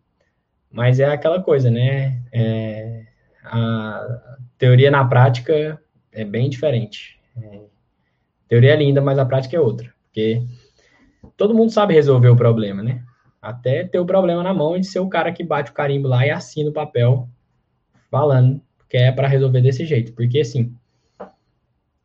mas 0.71 1.01
é 1.01 1.05
aquela 1.07 1.43
coisa, 1.43 1.69
né? 1.69 2.23
É, 2.31 3.07
a 3.43 4.39
teoria 4.57 4.89
na 4.89 5.05
prática 5.05 5.83
é 6.13 6.25
bem 6.25 6.49
diferente. 6.49 7.19
É, 7.37 7.61
teoria 8.47 8.75
é 8.75 8.77
linda, 8.77 9.01
mas 9.01 9.19
a 9.19 9.27
prática 9.27 9.57
é 9.57 9.61
outra. 9.61 9.93
Porque 10.05 10.47
todo 11.37 11.57
mundo 11.57 11.73
sabe 11.73 11.93
resolver 11.93 12.29
o 12.29 12.37
problema, 12.37 12.81
né? 12.81 13.03
Até 13.41 13.83
ter 13.83 13.99
o 13.99 14.07
problema 14.07 14.45
na 14.45 14.55
mão 14.55 14.77
e 14.77 14.85
ser 14.85 15.01
o 15.01 15.09
cara 15.09 15.33
que 15.33 15.43
bate 15.43 15.73
o 15.73 15.75
carimbo 15.75 16.07
lá 16.07 16.25
e 16.25 16.31
assina 16.31 16.71
o 16.71 16.73
papel 16.73 17.29
falando 18.09 18.63
que 18.89 18.97
é 18.97 19.11
para 19.11 19.27
resolver 19.27 19.61
desse 19.61 19.85
jeito. 19.85 20.13
Porque, 20.13 20.39
assim, 20.39 20.73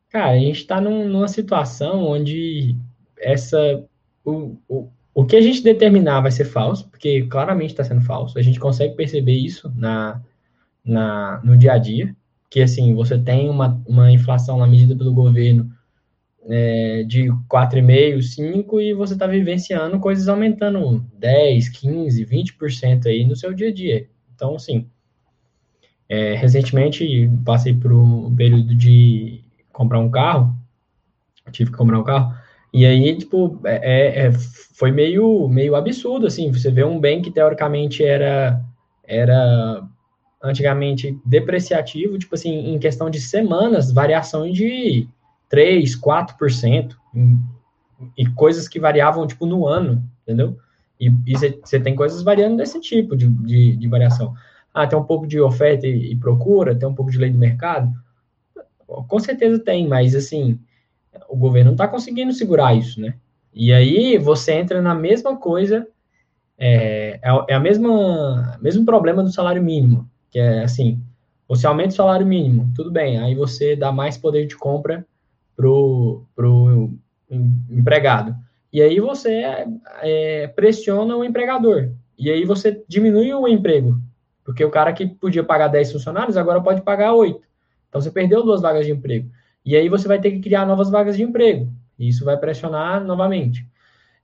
cara, 0.08 0.30
a 0.30 0.38
gente 0.40 0.58
está 0.58 0.80
num, 0.80 1.08
numa 1.08 1.28
situação 1.28 2.04
onde 2.04 2.76
essa. 3.20 3.84
O, 4.24 4.56
o, 4.68 4.88
o 5.14 5.24
que 5.24 5.36
a 5.36 5.40
gente 5.40 5.62
determinar 5.62 6.20
vai 6.20 6.30
ser 6.30 6.44
falso, 6.44 6.88
porque 6.88 7.22
claramente 7.22 7.70
está 7.70 7.84
sendo 7.84 8.02
falso. 8.02 8.38
A 8.38 8.42
gente 8.42 8.60
consegue 8.60 8.94
perceber 8.94 9.32
isso 9.32 9.72
na, 9.74 10.22
na, 10.84 11.40
no 11.42 11.56
dia 11.56 11.72
a 11.72 11.78
dia. 11.78 12.14
Que, 12.50 12.62
assim, 12.62 12.94
você 12.94 13.18
tem 13.18 13.50
uma, 13.50 13.82
uma 13.86 14.10
inflação 14.10 14.58
na 14.58 14.66
medida 14.66 14.94
do 14.94 15.12
governo 15.12 15.70
é, 16.48 17.02
de 17.04 17.24
4,5%, 17.24 18.18
5% 18.18 18.80
e 18.80 18.94
você 18.94 19.12
está 19.12 19.26
vivenciando 19.26 20.00
coisas 20.00 20.28
aumentando 20.28 21.04
10%, 21.20 21.70
15%, 21.72 22.56
20% 22.58 23.06
aí 23.06 23.24
no 23.24 23.36
seu 23.36 23.52
dia 23.52 23.68
a 23.68 23.72
dia. 23.72 24.08
Então, 24.34 24.54
assim, 24.54 24.88
é, 26.08 26.34
recentemente 26.34 27.30
passei 27.44 27.74
por 27.74 27.92
um 27.92 28.34
período 28.34 28.74
de 28.74 29.44
comprar 29.72 29.98
um 29.98 30.10
carro, 30.10 30.56
tive 31.52 31.70
que 31.70 31.76
comprar 31.76 32.00
um 32.00 32.04
carro, 32.04 32.34
e 32.72 32.84
aí, 32.84 33.16
tipo, 33.16 33.60
é, 33.64 33.76
é, 33.76 34.26
é, 34.26 34.32
foi 34.32 34.90
meio, 34.90 35.48
meio 35.48 35.74
absurdo, 35.74 36.26
assim, 36.26 36.52
você 36.52 36.70
vê 36.70 36.84
um 36.84 37.00
bem 37.00 37.22
que 37.22 37.30
teoricamente 37.30 38.04
era, 38.04 38.62
era 39.04 39.82
antigamente 40.42 41.18
depreciativo, 41.24 42.18
tipo 42.18 42.34
assim, 42.34 42.72
em 42.74 42.78
questão 42.78 43.08
de 43.08 43.20
semanas, 43.20 43.90
variação 43.90 44.50
de 44.50 45.08
3, 45.48 45.98
4%, 45.98 46.94
em, 47.14 47.38
e 48.16 48.26
coisas 48.26 48.68
que 48.68 48.78
variavam, 48.78 49.26
tipo, 49.26 49.46
no 49.46 49.66
ano, 49.66 50.04
entendeu? 50.22 50.56
E 51.00 51.10
você 51.30 51.78
tem 51.80 51.94
coisas 51.94 52.22
variando 52.22 52.56
desse 52.56 52.80
tipo 52.80 53.16
de, 53.16 53.28
de, 53.28 53.76
de, 53.76 53.88
variação. 53.88 54.34
Ah, 54.74 54.86
tem 54.86 54.98
um 54.98 55.04
pouco 55.04 55.26
de 55.26 55.40
oferta 55.40 55.86
e, 55.86 56.12
e, 56.12 56.16
procura, 56.16 56.74
tem 56.74 56.88
um 56.88 56.94
pouco 56.94 57.10
de 57.10 57.18
lei 57.18 57.30
do 57.30 57.38
mercado? 57.38 57.92
Com 58.86 59.18
certeza 59.20 59.58
tem, 59.60 59.86
mas, 59.86 60.14
assim, 60.14 60.58
o 61.28 61.36
governo 61.36 61.70
não 61.70 61.74
está 61.74 61.88
conseguindo 61.88 62.32
segurar 62.32 62.74
isso, 62.74 63.00
né? 63.00 63.14
E 63.52 63.72
aí 63.72 64.18
você 64.18 64.52
entra 64.52 64.80
na 64.80 64.94
mesma 64.94 65.36
coisa, 65.36 65.86
é, 66.56 67.18
é, 67.22 67.44
é 67.48 67.54
a 67.54 67.60
mesma 67.60 68.58
mesmo 68.60 68.84
problema 68.84 69.22
do 69.22 69.32
salário 69.32 69.62
mínimo, 69.62 70.08
que 70.30 70.38
é 70.38 70.62
assim, 70.62 71.00
você 71.48 71.66
aumenta 71.66 71.90
o 71.90 71.96
salário 71.96 72.26
mínimo, 72.26 72.70
tudo 72.74 72.90
bem, 72.90 73.18
aí 73.18 73.34
você 73.34 73.74
dá 73.74 73.90
mais 73.90 74.18
poder 74.18 74.46
de 74.46 74.56
compra 74.56 75.06
pro, 75.56 76.22
pro 76.36 76.90
empregado. 77.70 78.36
E 78.72 78.82
aí 78.82 79.00
você 79.00 79.42
é, 80.02 80.46
pressiona 80.48 81.16
o 81.16 81.24
empregador. 81.24 81.90
E 82.18 82.30
aí 82.30 82.44
você 82.44 82.84
diminui 82.86 83.32
o 83.32 83.48
emprego. 83.48 83.98
Porque 84.44 84.64
o 84.64 84.70
cara 84.70 84.92
que 84.92 85.06
podia 85.06 85.42
pagar 85.42 85.68
10 85.68 85.92
funcionários 85.92 86.36
agora 86.36 86.60
pode 86.60 86.82
pagar 86.82 87.14
8. 87.14 87.40
Então 87.88 88.00
você 88.00 88.10
perdeu 88.10 88.42
duas 88.42 88.60
vagas 88.60 88.86
de 88.86 88.92
emprego. 88.92 89.30
E 89.68 89.76
aí 89.76 89.86
você 89.86 90.08
vai 90.08 90.18
ter 90.18 90.30
que 90.30 90.40
criar 90.40 90.64
novas 90.64 90.88
vagas 90.88 91.14
de 91.14 91.22
emprego. 91.22 91.70
E 91.98 92.08
isso 92.08 92.24
vai 92.24 92.38
pressionar 92.38 93.04
novamente. 93.04 93.68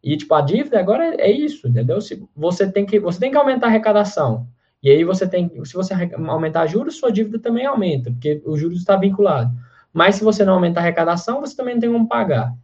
E 0.03 0.17
tipo, 0.17 0.33
a 0.33 0.41
dívida 0.41 0.81
agora 0.81 1.15
é 1.21 1.31
isso, 1.31 1.69
entendeu? 1.69 1.99
Você 2.35 2.73
tem 2.73 2.87
que 2.87 2.99
você 2.99 3.21
tem 3.21 3.31
que 3.31 3.37
aumentar 3.37 3.67
a 3.67 3.69
arrecadação. 3.69 4.49
E 4.83 4.89
aí 4.89 5.05
você 5.05 5.29
tem, 5.29 5.51
se 5.67 5.75
você 5.75 5.93
aumentar 6.27 6.67
juros, 6.67 6.97
sua 6.97 7.13
dívida 7.13 7.39
também 7.39 7.67
aumenta, 7.67 8.11
porque 8.11 8.41
o 8.47 8.57
juros 8.57 8.79
está 8.79 8.97
vinculado. 8.97 9.55
Mas 9.93 10.15
se 10.15 10.25
você 10.25 10.47
não 10.47 10.55
aumentar 10.55 10.81
a 10.81 10.85
arrecadação, 10.85 11.43
você 11.43 11.55
também 11.55 11.75
não 11.75 11.81
tem 11.83 11.93
como 11.93 12.09
pagar. 12.09 12.55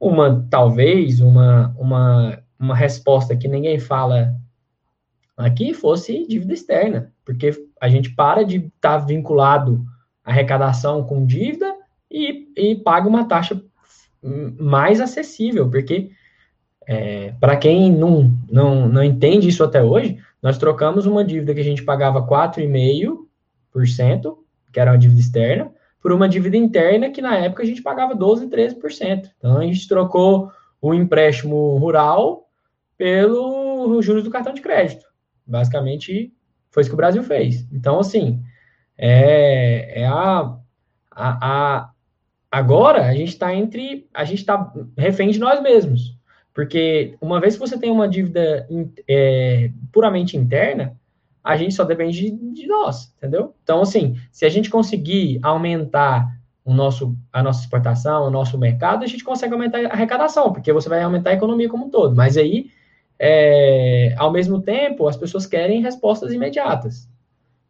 Uma, 0.00 0.46
talvez, 0.48 1.20
uma, 1.20 1.74
uma, 1.78 2.42
uma 2.58 2.74
resposta 2.74 3.36
que 3.36 3.46
ninguém 3.46 3.78
fala 3.78 4.34
aqui 5.36 5.74
fosse 5.74 6.26
dívida 6.26 6.54
externa, 6.54 7.12
porque 7.26 7.52
A 7.78 7.90
gente 7.90 8.14
para 8.14 8.42
de 8.42 8.56
estar 8.56 8.98
tá 9.00 9.04
vinculado 9.04 9.84
à 10.24 10.30
arrecadação 10.30 11.04
com 11.04 11.26
dívida 11.26 11.69
e, 12.10 12.48
e 12.56 12.76
paga 12.76 13.06
uma 13.08 13.26
taxa 13.26 13.62
mais 14.58 15.00
acessível, 15.00 15.70
porque 15.70 16.10
é, 16.86 17.32
para 17.40 17.56
quem 17.56 17.90
não, 17.92 18.32
não, 18.50 18.88
não 18.88 19.02
entende 19.02 19.48
isso 19.48 19.62
até 19.62 19.82
hoje, 19.82 20.18
nós 20.42 20.58
trocamos 20.58 21.06
uma 21.06 21.24
dívida 21.24 21.54
que 21.54 21.60
a 21.60 21.64
gente 21.64 21.84
pagava 21.84 22.26
4,5%, 22.26 24.36
que 24.72 24.80
era 24.80 24.90
uma 24.90 24.98
dívida 24.98 25.20
externa, 25.20 25.72
por 26.02 26.12
uma 26.12 26.28
dívida 26.28 26.56
interna 26.56 27.10
que 27.10 27.20
na 27.20 27.36
época 27.36 27.62
a 27.62 27.66
gente 27.66 27.82
pagava 27.82 28.14
12, 28.14 28.48
13%. 28.48 29.30
Então 29.36 29.58
a 29.58 29.64
gente 29.64 29.86
trocou 29.86 30.50
o 30.80 30.94
empréstimo 30.94 31.76
rural 31.76 32.48
pelo 32.96 34.00
juros 34.02 34.24
do 34.24 34.30
cartão 34.30 34.52
de 34.52 34.62
crédito. 34.62 35.04
Basicamente 35.46 36.32
foi 36.70 36.82
isso 36.82 36.90
que 36.90 36.94
o 36.94 36.96
Brasil 36.96 37.22
fez. 37.22 37.66
Então, 37.72 37.98
assim, 37.98 38.42
é, 38.96 40.02
é 40.02 40.06
a, 40.06 40.56
a, 41.10 41.80
a, 41.80 41.90
agora 42.50 43.06
a 43.06 43.14
gente 43.14 43.28
está 43.28 43.54
entre. 43.54 44.08
A 44.12 44.24
gente 44.24 44.40
está 44.40 44.72
refém 44.96 45.30
de 45.30 45.38
nós 45.38 45.62
mesmos. 45.62 46.18
Porque 46.52 47.16
uma 47.20 47.40
vez 47.40 47.54
que 47.54 47.60
você 47.60 47.78
tem 47.78 47.90
uma 47.90 48.08
dívida 48.08 48.68
é, 49.08 49.70
puramente 49.92 50.36
interna, 50.36 50.96
a 51.42 51.56
gente 51.56 51.74
só 51.74 51.84
depende 51.84 52.30
de, 52.30 52.66
nós, 52.66 53.14
entendeu? 53.16 53.54
Então, 53.62 53.80
assim, 53.80 54.16
se 54.30 54.44
a 54.44 54.48
gente 54.48 54.68
conseguir 54.68 55.38
aumentar 55.42 56.28
o 56.64 56.74
nosso, 56.74 57.16
a 57.32 57.42
nossa 57.42 57.62
exportação, 57.62 58.26
o 58.26 58.30
nosso 58.30 58.58
mercado, 58.58 59.04
a 59.04 59.06
gente 59.06 59.24
consegue 59.24 59.54
aumentar 59.54 59.78
a 59.86 59.92
arrecadação, 59.92 60.52
porque 60.52 60.72
você 60.72 60.88
vai 60.88 61.02
aumentar 61.02 61.30
a 61.30 61.34
economia 61.34 61.68
como 61.68 61.86
um 61.86 61.90
todo. 61.90 62.14
Mas 62.14 62.36
aí, 62.36 62.70
é, 63.18 64.14
ao 64.18 64.30
mesmo 64.30 64.60
tempo, 64.60 65.08
as 65.08 65.16
pessoas 65.16 65.46
querem 65.46 65.80
respostas 65.80 66.32
imediatas. 66.32 67.08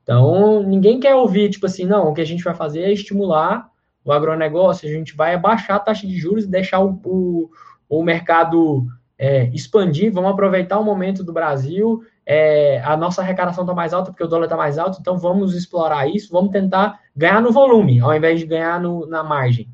Então, 0.02 0.62
ninguém 0.62 0.98
quer 0.98 1.14
ouvir, 1.14 1.50
tipo 1.50 1.66
assim, 1.66 1.84
não, 1.84 2.08
o 2.08 2.14
que 2.14 2.20
a 2.20 2.26
gente 2.26 2.42
vai 2.42 2.54
fazer 2.54 2.80
é 2.80 2.92
estimular 2.92 3.70
o 4.10 4.12
agronegócio, 4.12 4.88
a 4.88 4.92
gente 4.92 5.16
vai 5.16 5.34
abaixar 5.34 5.76
a 5.76 5.80
taxa 5.80 6.06
de 6.06 6.18
juros 6.18 6.44
e 6.44 6.50
deixar 6.50 6.80
o, 6.80 7.00
o, 7.04 7.50
o 7.88 8.02
mercado 8.02 8.86
é, 9.16 9.44
expandir, 9.54 10.12
vamos 10.12 10.32
aproveitar 10.32 10.80
o 10.80 10.84
momento 10.84 11.22
do 11.22 11.32
Brasil, 11.32 12.02
é, 12.26 12.80
a 12.80 12.96
nossa 12.96 13.22
arrecadação 13.22 13.62
está 13.62 13.72
mais 13.72 13.94
alta 13.94 14.10
porque 14.10 14.24
o 14.24 14.26
dólar 14.26 14.44
está 14.44 14.56
mais 14.56 14.78
alto, 14.78 14.98
então 15.00 15.16
vamos 15.16 15.54
explorar 15.54 16.08
isso, 16.08 16.32
vamos 16.32 16.50
tentar 16.50 16.98
ganhar 17.14 17.40
no 17.40 17.52
volume, 17.52 18.00
ao 18.00 18.12
invés 18.14 18.40
de 18.40 18.46
ganhar 18.46 18.80
no, 18.80 19.06
na 19.06 19.22
margem. 19.22 19.68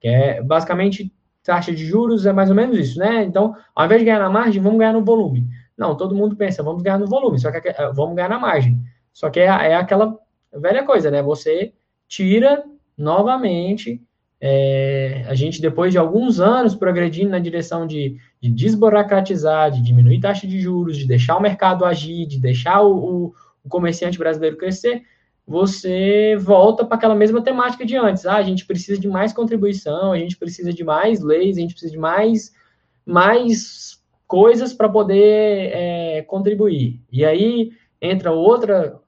Que 0.00 0.08
é 0.08 0.42
basicamente 0.42 1.12
taxa 1.42 1.72
de 1.72 1.84
juros 1.84 2.26
é 2.26 2.32
mais 2.32 2.48
ou 2.48 2.54
menos 2.54 2.78
isso, 2.78 2.98
né? 2.98 3.24
Então, 3.24 3.56
ao 3.74 3.86
invés 3.86 4.00
de 4.00 4.04
ganhar 4.04 4.20
na 4.20 4.30
margem, 4.30 4.62
vamos 4.62 4.78
ganhar 4.78 4.92
no 4.92 5.04
volume. 5.04 5.48
Não, 5.76 5.96
todo 5.96 6.14
mundo 6.14 6.36
pensa, 6.36 6.62
vamos 6.62 6.82
ganhar 6.82 6.98
no 6.98 7.08
volume, 7.08 7.40
só 7.40 7.50
que 7.50 7.68
é, 7.68 7.92
vamos 7.92 8.14
ganhar 8.14 8.28
na 8.28 8.38
margem. 8.38 8.78
Só 9.12 9.30
que 9.30 9.40
é, 9.40 9.46
é 9.46 9.74
aquela 9.74 10.16
velha 10.54 10.84
coisa, 10.84 11.10
né? 11.10 11.22
Você 11.22 11.72
tira 12.06 12.62
novamente 13.00 14.00
é, 14.42 15.24
a 15.28 15.34
gente, 15.34 15.60
depois 15.60 15.92
de 15.92 15.98
alguns 15.98 16.40
anos 16.40 16.74
progredindo 16.74 17.30
na 17.30 17.38
direção 17.38 17.86
de, 17.86 18.16
de 18.40 18.50
desburocratizar, 18.50 19.70
de 19.70 19.82
diminuir 19.82 20.20
taxa 20.20 20.46
de 20.46 20.58
juros, 20.58 20.96
de 20.96 21.06
deixar 21.06 21.36
o 21.36 21.42
mercado 21.42 21.84
agir, 21.84 22.26
de 22.26 22.38
deixar 22.38 22.80
o, 22.80 22.96
o, 22.96 23.34
o 23.62 23.68
comerciante 23.68 24.18
brasileiro 24.18 24.56
crescer, 24.56 25.02
você 25.46 26.36
volta 26.40 26.84
para 26.84 26.96
aquela 26.96 27.14
mesma 27.14 27.42
temática 27.42 27.84
de 27.84 27.96
antes. 27.96 28.24
Ah, 28.24 28.36
a 28.36 28.42
gente 28.42 28.64
precisa 28.64 28.98
de 28.98 29.08
mais 29.08 29.32
contribuição, 29.32 30.12
a 30.12 30.18
gente 30.18 30.36
precisa 30.36 30.72
de 30.72 30.84
mais 30.84 31.20
leis, 31.20 31.58
a 31.58 31.60
gente 31.60 31.72
precisa 31.72 31.92
de 31.92 31.98
mais, 31.98 32.52
mais 33.04 34.00
coisas 34.26 34.72
para 34.72 34.88
poder 34.88 35.70
é, 35.74 36.22
contribuir. 36.22 37.02
E 37.12 37.24
aí 37.26 37.72
entra 38.00 38.32
outra, 38.32 38.98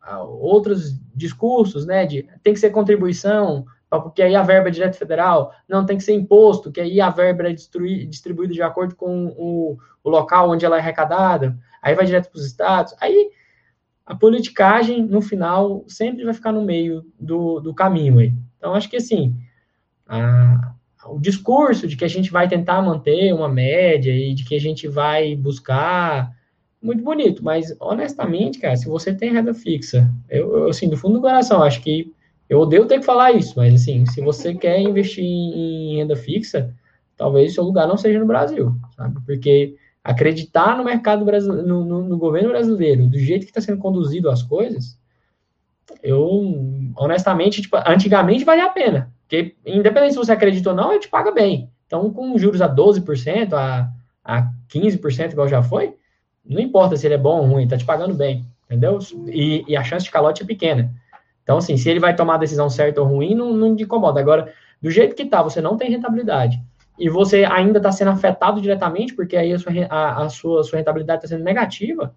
outros 0.40 0.92
discursos, 1.14 1.86
né, 1.86 2.04
de 2.04 2.28
tem 2.42 2.52
que 2.52 2.60
ser 2.60 2.70
contribuição, 2.70 3.64
porque 4.00 4.22
aí 4.22 4.34
a 4.34 4.42
verba 4.42 4.68
é 4.68 4.70
direto 4.70 4.96
federal, 4.96 5.52
não 5.68 5.84
tem 5.84 5.96
que 5.96 6.02
ser 6.02 6.14
imposto, 6.14 6.72
que 6.72 6.80
aí 6.80 7.00
a 7.00 7.10
verba 7.10 7.48
é 7.48 7.52
distribuída 7.52 8.52
de 8.52 8.62
acordo 8.62 8.94
com 8.94 9.26
o, 9.36 9.78
o 10.02 10.10
local 10.10 10.50
onde 10.50 10.64
ela 10.64 10.76
é 10.76 10.80
arrecadada, 10.80 11.58
aí 11.82 11.94
vai 11.94 12.06
direto 12.06 12.30
para 12.30 12.38
os 12.38 12.46
estados. 12.46 12.94
Aí 13.00 13.30
a 14.06 14.14
politicagem, 14.14 15.02
no 15.02 15.20
final, 15.20 15.84
sempre 15.86 16.24
vai 16.24 16.34
ficar 16.34 16.52
no 16.52 16.64
meio 16.64 17.04
do, 17.18 17.60
do 17.60 17.74
caminho 17.74 18.18
aí. 18.18 18.32
Então, 18.58 18.74
acho 18.74 18.88
que 18.88 18.96
assim, 18.96 19.36
a, 20.06 20.74
o 21.06 21.18
discurso 21.18 21.86
de 21.86 21.96
que 21.96 22.04
a 22.04 22.08
gente 22.08 22.30
vai 22.30 22.48
tentar 22.48 22.80
manter 22.82 23.32
uma 23.32 23.48
média 23.48 24.12
e 24.12 24.34
de 24.34 24.44
que 24.44 24.54
a 24.54 24.60
gente 24.60 24.88
vai 24.88 25.34
buscar 25.36 26.34
muito 26.80 27.02
bonito, 27.02 27.44
mas 27.44 27.74
honestamente, 27.78 28.58
cara, 28.58 28.76
se 28.76 28.88
você 28.88 29.14
tem 29.14 29.32
renda 29.32 29.54
fixa, 29.54 30.10
eu, 30.28 30.56
eu 30.56 30.68
assim, 30.68 30.88
do 30.88 30.96
fundo 30.96 31.14
do 31.14 31.20
coração, 31.20 31.62
acho 31.62 31.80
que 31.80 32.12
eu 32.52 32.60
odeio 32.60 32.84
ter 32.84 32.98
que 32.98 33.06
falar 33.06 33.32
isso, 33.32 33.54
mas 33.56 33.72
assim, 33.72 34.04
se 34.04 34.20
você 34.20 34.54
quer 34.54 34.78
investir 34.78 35.24
em 35.24 35.96
renda 35.96 36.14
fixa, 36.14 36.70
talvez 37.16 37.54
seu 37.54 37.64
lugar 37.64 37.88
não 37.88 37.96
seja 37.96 38.18
no 38.18 38.26
Brasil, 38.26 38.76
sabe? 38.94 39.18
Porque 39.24 39.74
acreditar 40.04 40.76
no 40.76 40.84
mercado 40.84 41.24
brasileiro, 41.24 41.66
no, 41.66 41.82
no, 41.82 42.02
no 42.02 42.18
governo 42.18 42.50
brasileiro, 42.50 43.06
do 43.06 43.18
jeito 43.18 43.46
que 43.46 43.50
está 43.50 43.62
sendo 43.62 43.78
conduzido 43.78 44.28
as 44.28 44.42
coisas, 44.42 44.98
eu 46.02 46.92
honestamente, 46.94 47.62
tipo, 47.62 47.74
antigamente 47.86 48.44
valia 48.44 48.66
a 48.66 48.70
pena. 48.70 49.10
Porque, 49.22 49.54
independente 49.64 50.12
se 50.12 50.18
você 50.18 50.32
acredita 50.32 50.68
ou 50.68 50.76
não, 50.76 50.90
ele 50.90 51.00
te 51.00 51.08
paga 51.08 51.32
bem. 51.32 51.70
Então, 51.86 52.12
com 52.12 52.36
juros 52.36 52.60
a 52.60 52.68
12%, 52.68 53.54
a, 53.54 53.90
a 54.22 54.42
15%, 54.68 55.32
igual 55.32 55.48
já 55.48 55.62
foi, 55.62 55.94
não 56.44 56.60
importa 56.60 56.98
se 56.98 57.06
ele 57.06 57.14
é 57.14 57.18
bom 57.18 57.40
ou 57.40 57.46
ruim, 57.46 57.66
tá 57.66 57.78
te 57.78 57.84
pagando 57.86 58.12
bem, 58.12 58.44
entendeu? 58.66 58.98
E, 59.28 59.64
e 59.66 59.74
a 59.74 59.82
chance 59.82 60.04
de 60.04 60.10
calote 60.10 60.42
é 60.42 60.46
pequena. 60.46 60.92
Então, 61.42 61.58
assim, 61.58 61.76
se 61.76 61.88
ele 61.88 62.00
vai 62.00 62.14
tomar 62.14 62.34
a 62.34 62.38
decisão 62.38 62.70
certa 62.70 63.00
ou 63.00 63.06
ruim, 63.06 63.34
não, 63.34 63.52
não 63.52 63.74
te 63.74 63.82
incomoda. 63.82 64.20
Agora, 64.20 64.52
do 64.80 64.90
jeito 64.90 65.14
que 65.14 65.24
tá, 65.24 65.42
você 65.42 65.60
não 65.60 65.76
tem 65.76 65.90
rentabilidade 65.90 66.62
e 66.98 67.08
você 67.08 67.44
ainda 67.44 67.78
está 67.78 67.90
sendo 67.90 68.10
afetado 68.10 68.60
diretamente, 68.60 69.14
porque 69.14 69.36
aí 69.36 69.52
a 69.52 69.58
sua, 69.58 69.72
a, 69.88 70.24
a 70.24 70.28
sua, 70.28 70.62
sua 70.62 70.78
rentabilidade 70.78 71.24
está 71.24 71.36
sendo 71.36 71.44
negativa, 71.44 72.14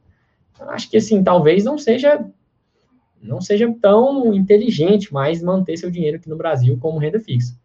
acho 0.60 0.90
que, 0.90 0.98
assim, 0.98 1.24
talvez 1.24 1.64
não 1.64 1.78
seja 1.78 2.24
não 3.22 3.42
seja 3.42 3.74
tão 3.82 4.34
inteligente 4.36 5.12
mais 5.12 5.42
manter 5.42 5.78
seu 5.78 5.90
dinheiro 5.90 6.18
aqui 6.18 6.30
no 6.30 6.38
Brasil 6.38 6.78
como 6.80 7.00
renda 7.00 7.20
fixa. 7.20 7.58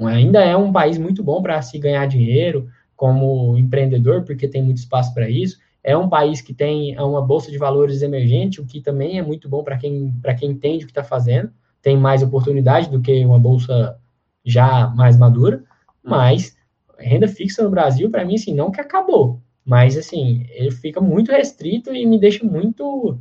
Ainda 0.00 0.42
é 0.42 0.56
um 0.56 0.72
país 0.72 0.98
muito 0.98 1.22
bom 1.22 1.40
para 1.40 1.62
se 1.62 1.78
ganhar 1.78 2.04
dinheiro 2.06 2.68
como 2.96 3.56
empreendedor, 3.56 4.24
porque 4.24 4.48
tem 4.48 4.62
muito 4.62 4.78
espaço 4.78 5.14
para 5.14 5.28
isso. 5.28 5.58
É 5.84 5.94
um 5.94 6.08
país 6.08 6.40
que 6.40 6.54
tem 6.54 6.98
uma 6.98 7.20
bolsa 7.20 7.50
de 7.50 7.58
valores 7.58 8.00
emergente, 8.00 8.58
o 8.58 8.64
que 8.64 8.80
também 8.80 9.18
é 9.18 9.22
muito 9.22 9.50
bom 9.50 9.62
para 9.62 9.76
quem, 9.76 10.14
quem 10.38 10.50
entende 10.52 10.84
o 10.84 10.86
que 10.86 10.92
está 10.92 11.04
fazendo. 11.04 11.52
Tem 11.82 11.94
mais 11.94 12.22
oportunidade 12.22 12.90
do 12.90 13.02
que 13.02 13.22
uma 13.22 13.38
bolsa 13.38 13.98
já 14.42 14.88
mais 14.96 15.18
madura. 15.18 15.62
Mas 16.02 16.56
renda 16.98 17.28
fixa 17.28 17.62
no 17.62 17.68
Brasil, 17.68 18.10
para 18.10 18.24
mim, 18.24 18.36
assim, 18.36 18.54
não 18.54 18.70
que 18.70 18.80
acabou. 18.80 19.42
Mas, 19.62 19.96
assim, 19.98 20.46
ele 20.50 20.70
fica 20.70 21.02
muito 21.02 21.30
restrito 21.30 21.94
e 21.94 22.06
me 22.06 22.18
deixa 22.18 22.44
muito, 22.46 23.18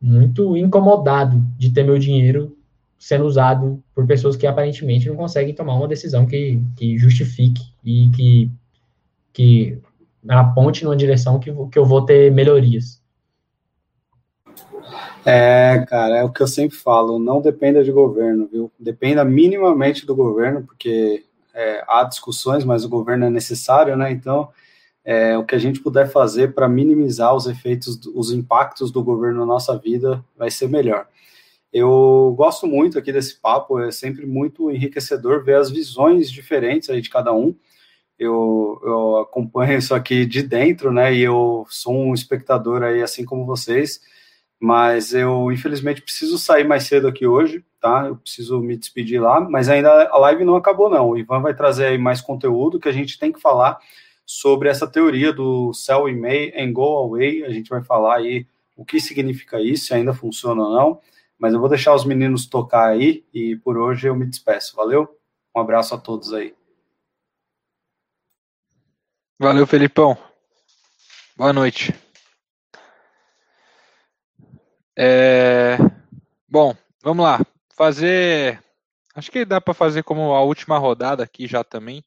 muito 0.00 0.56
incomodado 0.56 1.44
de 1.58 1.70
ter 1.70 1.82
meu 1.82 1.98
dinheiro 1.98 2.56
sendo 2.98 3.24
usado 3.24 3.82
por 3.94 4.06
pessoas 4.06 4.36
que 4.36 4.46
aparentemente 4.46 5.08
não 5.08 5.16
conseguem 5.16 5.54
tomar 5.54 5.74
uma 5.74 5.88
decisão 5.88 6.24
que, 6.24 6.62
que 6.76 6.96
justifique 6.96 7.62
e 7.84 8.08
que, 8.10 8.50
que 9.32 9.78
aponte 10.28 10.84
numa 10.84 10.96
direção 10.96 11.38
que, 11.38 11.52
que 11.70 11.78
eu 11.78 11.84
vou 11.84 12.04
ter 12.04 12.30
melhorias. 12.30 13.02
É, 15.24 15.84
cara, 15.88 16.18
é 16.18 16.24
o 16.24 16.32
que 16.32 16.42
eu 16.42 16.48
sempre 16.48 16.76
falo, 16.76 17.18
não 17.18 17.40
dependa 17.40 17.84
de 17.84 17.92
governo, 17.92 18.48
viu? 18.50 18.72
Dependa 18.78 19.24
minimamente 19.24 20.04
do 20.04 20.16
governo, 20.16 20.62
porque 20.64 21.24
é, 21.54 21.84
há 21.86 22.02
discussões, 22.04 22.64
mas 22.64 22.84
o 22.84 22.88
governo 22.88 23.26
é 23.26 23.30
necessário, 23.30 23.96
né? 23.96 24.10
Então, 24.10 24.48
é, 25.04 25.36
o 25.38 25.44
que 25.44 25.54
a 25.54 25.58
gente 25.58 25.80
puder 25.80 26.08
fazer 26.08 26.54
para 26.54 26.68
minimizar 26.68 27.34
os 27.34 27.46
efeitos, 27.46 28.00
os 28.14 28.32
impactos 28.32 28.90
do 28.90 29.02
governo 29.02 29.40
na 29.40 29.46
nossa 29.46 29.76
vida 29.76 30.24
vai 30.36 30.50
ser 30.50 30.68
melhor. 30.68 31.06
Eu 31.72 32.34
gosto 32.36 32.66
muito 32.66 32.98
aqui 32.98 33.12
desse 33.12 33.40
papo, 33.40 33.80
é 33.80 33.90
sempre 33.90 34.26
muito 34.26 34.70
enriquecedor 34.70 35.42
ver 35.42 35.56
as 35.56 35.70
visões 35.70 36.30
diferentes 36.30 36.90
aí 36.90 37.00
de 37.00 37.08
cada 37.08 37.32
um 37.32 37.54
eu, 38.22 38.80
eu 38.84 39.16
acompanho 39.18 39.78
isso 39.78 39.94
aqui 39.94 40.24
de 40.24 40.42
dentro, 40.42 40.92
né? 40.92 41.14
E 41.14 41.22
eu 41.22 41.66
sou 41.68 41.94
um 41.94 42.14
espectador 42.14 42.82
aí, 42.82 43.02
assim 43.02 43.24
como 43.24 43.46
vocês, 43.46 44.00
mas 44.60 45.12
eu 45.12 45.50
infelizmente 45.50 46.02
preciso 46.02 46.38
sair 46.38 46.64
mais 46.64 46.84
cedo 46.84 47.08
aqui 47.08 47.26
hoje, 47.26 47.64
tá? 47.80 48.06
Eu 48.06 48.16
preciso 48.16 48.60
me 48.60 48.76
despedir 48.76 49.20
lá, 49.20 49.40
mas 49.40 49.68
ainda 49.68 50.08
a 50.08 50.18
live 50.18 50.44
não 50.44 50.56
acabou, 50.56 50.88
não. 50.88 51.10
O 51.10 51.18
Ivan 51.18 51.40
vai 51.40 51.54
trazer 51.54 51.86
aí 51.86 51.98
mais 51.98 52.20
conteúdo 52.20 52.78
que 52.78 52.88
a 52.88 52.92
gente 52.92 53.18
tem 53.18 53.32
que 53.32 53.40
falar 53.40 53.78
sobre 54.24 54.68
essa 54.68 54.86
teoria 54.86 55.32
do 55.32 55.72
sell 55.72 56.08
in 56.08 56.18
May 56.20 56.52
and 56.56 56.72
go 56.72 56.96
away. 56.98 57.44
A 57.44 57.50
gente 57.50 57.68
vai 57.68 57.82
falar 57.82 58.16
aí 58.16 58.46
o 58.76 58.84
que 58.84 59.00
significa 59.00 59.60
isso, 59.60 59.86
se 59.86 59.94
ainda 59.94 60.14
funciona 60.14 60.62
ou 60.62 60.72
não. 60.72 61.00
Mas 61.38 61.54
eu 61.54 61.60
vou 61.60 61.68
deixar 61.68 61.94
os 61.94 62.04
meninos 62.04 62.46
tocar 62.46 62.88
aí 62.88 63.24
e 63.34 63.56
por 63.56 63.76
hoje 63.76 64.06
eu 64.08 64.14
me 64.14 64.26
despeço. 64.26 64.76
Valeu? 64.76 65.08
Um 65.54 65.60
abraço 65.60 65.94
a 65.94 65.98
todos 65.98 66.32
aí. 66.32 66.54
Valeu, 69.42 69.66
Felipão. 69.66 70.16
Boa 71.36 71.52
noite. 71.52 71.92
É... 74.96 75.76
Bom, 76.48 76.76
vamos 77.02 77.24
lá. 77.24 77.44
Fazer. 77.76 78.62
Acho 79.16 79.32
que 79.32 79.44
dá 79.44 79.60
para 79.60 79.74
fazer 79.74 80.04
como 80.04 80.32
a 80.32 80.44
última 80.44 80.78
rodada 80.78 81.24
aqui 81.24 81.48
já 81.48 81.64
também, 81.64 82.04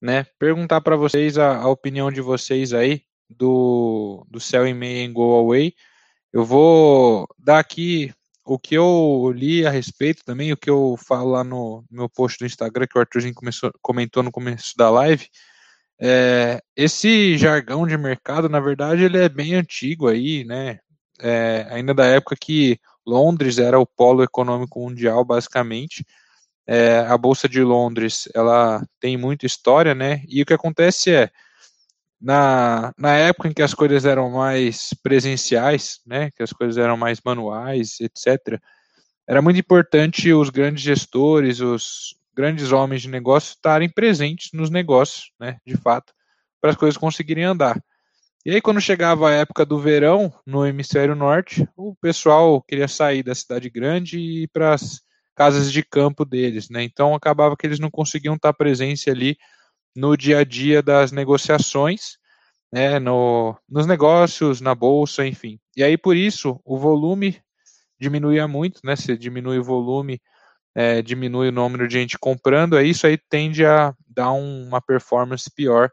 né? 0.00 0.24
Perguntar 0.38 0.80
para 0.80 0.96
vocês 0.96 1.36
a, 1.36 1.58
a, 1.58 1.68
opinião 1.68 2.10
de 2.10 2.22
vocês 2.22 2.72
aí 2.72 3.02
do, 3.28 4.26
do 4.30 4.40
Cell 4.40 4.66
e 4.66 4.72
Meia 4.72 5.04
em 5.04 5.12
Go 5.12 5.30
Away. 5.40 5.74
Eu 6.32 6.42
vou 6.42 7.28
dar 7.38 7.58
aqui 7.58 8.14
o 8.46 8.58
que 8.58 8.74
eu 8.74 9.30
li 9.36 9.66
a 9.66 9.70
respeito 9.70 10.24
também, 10.24 10.54
o 10.54 10.56
que 10.56 10.70
eu 10.70 10.96
falo 11.06 11.32
lá 11.32 11.44
no, 11.44 11.84
no 11.90 11.98
meu 11.98 12.08
post 12.08 12.38
do 12.38 12.46
Instagram, 12.46 12.86
que 12.86 12.96
o 12.96 13.00
Arthurzinho 13.02 13.34
começou, 13.34 13.70
comentou 13.82 14.22
no 14.22 14.32
começo 14.32 14.72
da 14.74 14.88
live. 14.88 15.28
É, 16.04 16.60
esse 16.76 17.38
jargão 17.38 17.86
de 17.86 17.96
mercado, 17.96 18.48
na 18.48 18.58
verdade, 18.58 19.04
ele 19.04 19.18
é 19.18 19.28
bem 19.28 19.54
antigo 19.54 20.08
aí, 20.08 20.44
né? 20.44 20.80
É, 21.20 21.68
ainda 21.70 21.94
da 21.94 22.04
época 22.06 22.34
que 22.34 22.80
Londres 23.06 23.58
era 23.58 23.78
o 23.78 23.86
polo 23.86 24.24
econômico 24.24 24.80
mundial, 24.80 25.24
basicamente. 25.24 26.04
É, 26.66 26.98
a 27.00 27.16
Bolsa 27.16 27.48
de 27.48 27.62
Londres, 27.62 28.28
ela 28.34 28.84
tem 28.98 29.16
muita 29.16 29.46
história, 29.46 29.94
né? 29.94 30.22
E 30.28 30.42
o 30.42 30.46
que 30.46 30.54
acontece 30.54 31.14
é, 31.14 31.30
na, 32.20 32.92
na 32.96 33.14
época 33.14 33.48
em 33.48 33.52
que 33.52 33.62
as 33.62 33.74
coisas 33.74 34.04
eram 34.04 34.30
mais 34.30 34.94
presenciais, 35.02 36.00
né, 36.06 36.30
que 36.36 36.42
as 36.42 36.52
coisas 36.52 36.78
eram 36.78 36.96
mais 36.96 37.20
manuais, 37.24 37.98
etc., 38.00 38.60
era 39.26 39.42
muito 39.42 39.58
importante 39.58 40.32
os 40.32 40.50
grandes 40.50 40.82
gestores, 40.82 41.60
os 41.60 42.16
grandes 42.34 42.72
homens 42.72 43.02
de 43.02 43.08
negócio 43.08 43.54
estarem 43.54 43.88
presentes 43.88 44.50
nos 44.52 44.70
negócios, 44.70 45.30
né, 45.38 45.58
de 45.66 45.76
fato, 45.76 46.12
para 46.60 46.70
as 46.70 46.76
coisas 46.76 46.96
conseguirem 46.96 47.44
andar. 47.44 47.82
E 48.44 48.50
aí, 48.50 48.60
quando 48.60 48.80
chegava 48.80 49.28
a 49.28 49.32
época 49.32 49.64
do 49.64 49.78
verão 49.78 50.32
no 50.44 50.66
hemisfério 50.66 51.14
norte, 51.14 51.68
o 51.76 51.94
pessoal 51.94 52.60
queria 52.60 52.88
sair 52.88 53.22
da 53.22 53.34
cidade 53.34 53.70
grande 53.70 54.18
e 54.18 54.42
ir 54.44 54.48
para 54.48 54.74
as 54.74 55.00
casas 55.36 55.70
de 55.72 55.82
campo 55.84 56.24
deles, 56.24 56.68
né? 56.68 56.82
Então 56.82 57.14
acabava 57.14 57.56
que 57.56 57.66
eles 57.66 57.78
não 57.78 57.90
conseguiam 57.90 58.34
estar 58.34 58.52
presentes 58.52 59.06
ali 59.06 59.36
no 59.94 60.16
dia 60.16 60.38
a 60.38 60.44
dia 60.44 60.82
das 60.82 61.12
negociações, 61.12 62.16
né, 62.72 62.98
no, 62.98 63.56
nos 63.68 63.86
negócios, 63.86 64.60
na 64.60 64.74
bolsa, 64.74 65.26
enfim. 65.26 65.60
E 65.76 65.84
aí, 65.84 65.96
por 65.96 66.16
isso, 66.16 66.60
o 66.64 66.78
volume 66.78 67.40
diminuía 68.00 68.48
muito, 68.48 68.80
né? 68.82 68.96
Se 68.96 69.16
diminui 69.16 69.58
o 69.58 69.64
volume, 69.64 70.20
é, 70.74 71.02
diminui 71.02 71.48
o 71.48 71.52
número 71.52 71.86
de 71.86 71.94
gente 71.94 72.18
comprando, 72.18 72.76
aí 72.76 72.90
isso 72.90 73.06
aí 73.06 73.16
tende 73.16 73.64
a 73.64 73.94
dar 74.08 74.32
um, 74.32 74.66
uma 74.66 74.80
performance 74.80 75.50
pior 75.50 75.90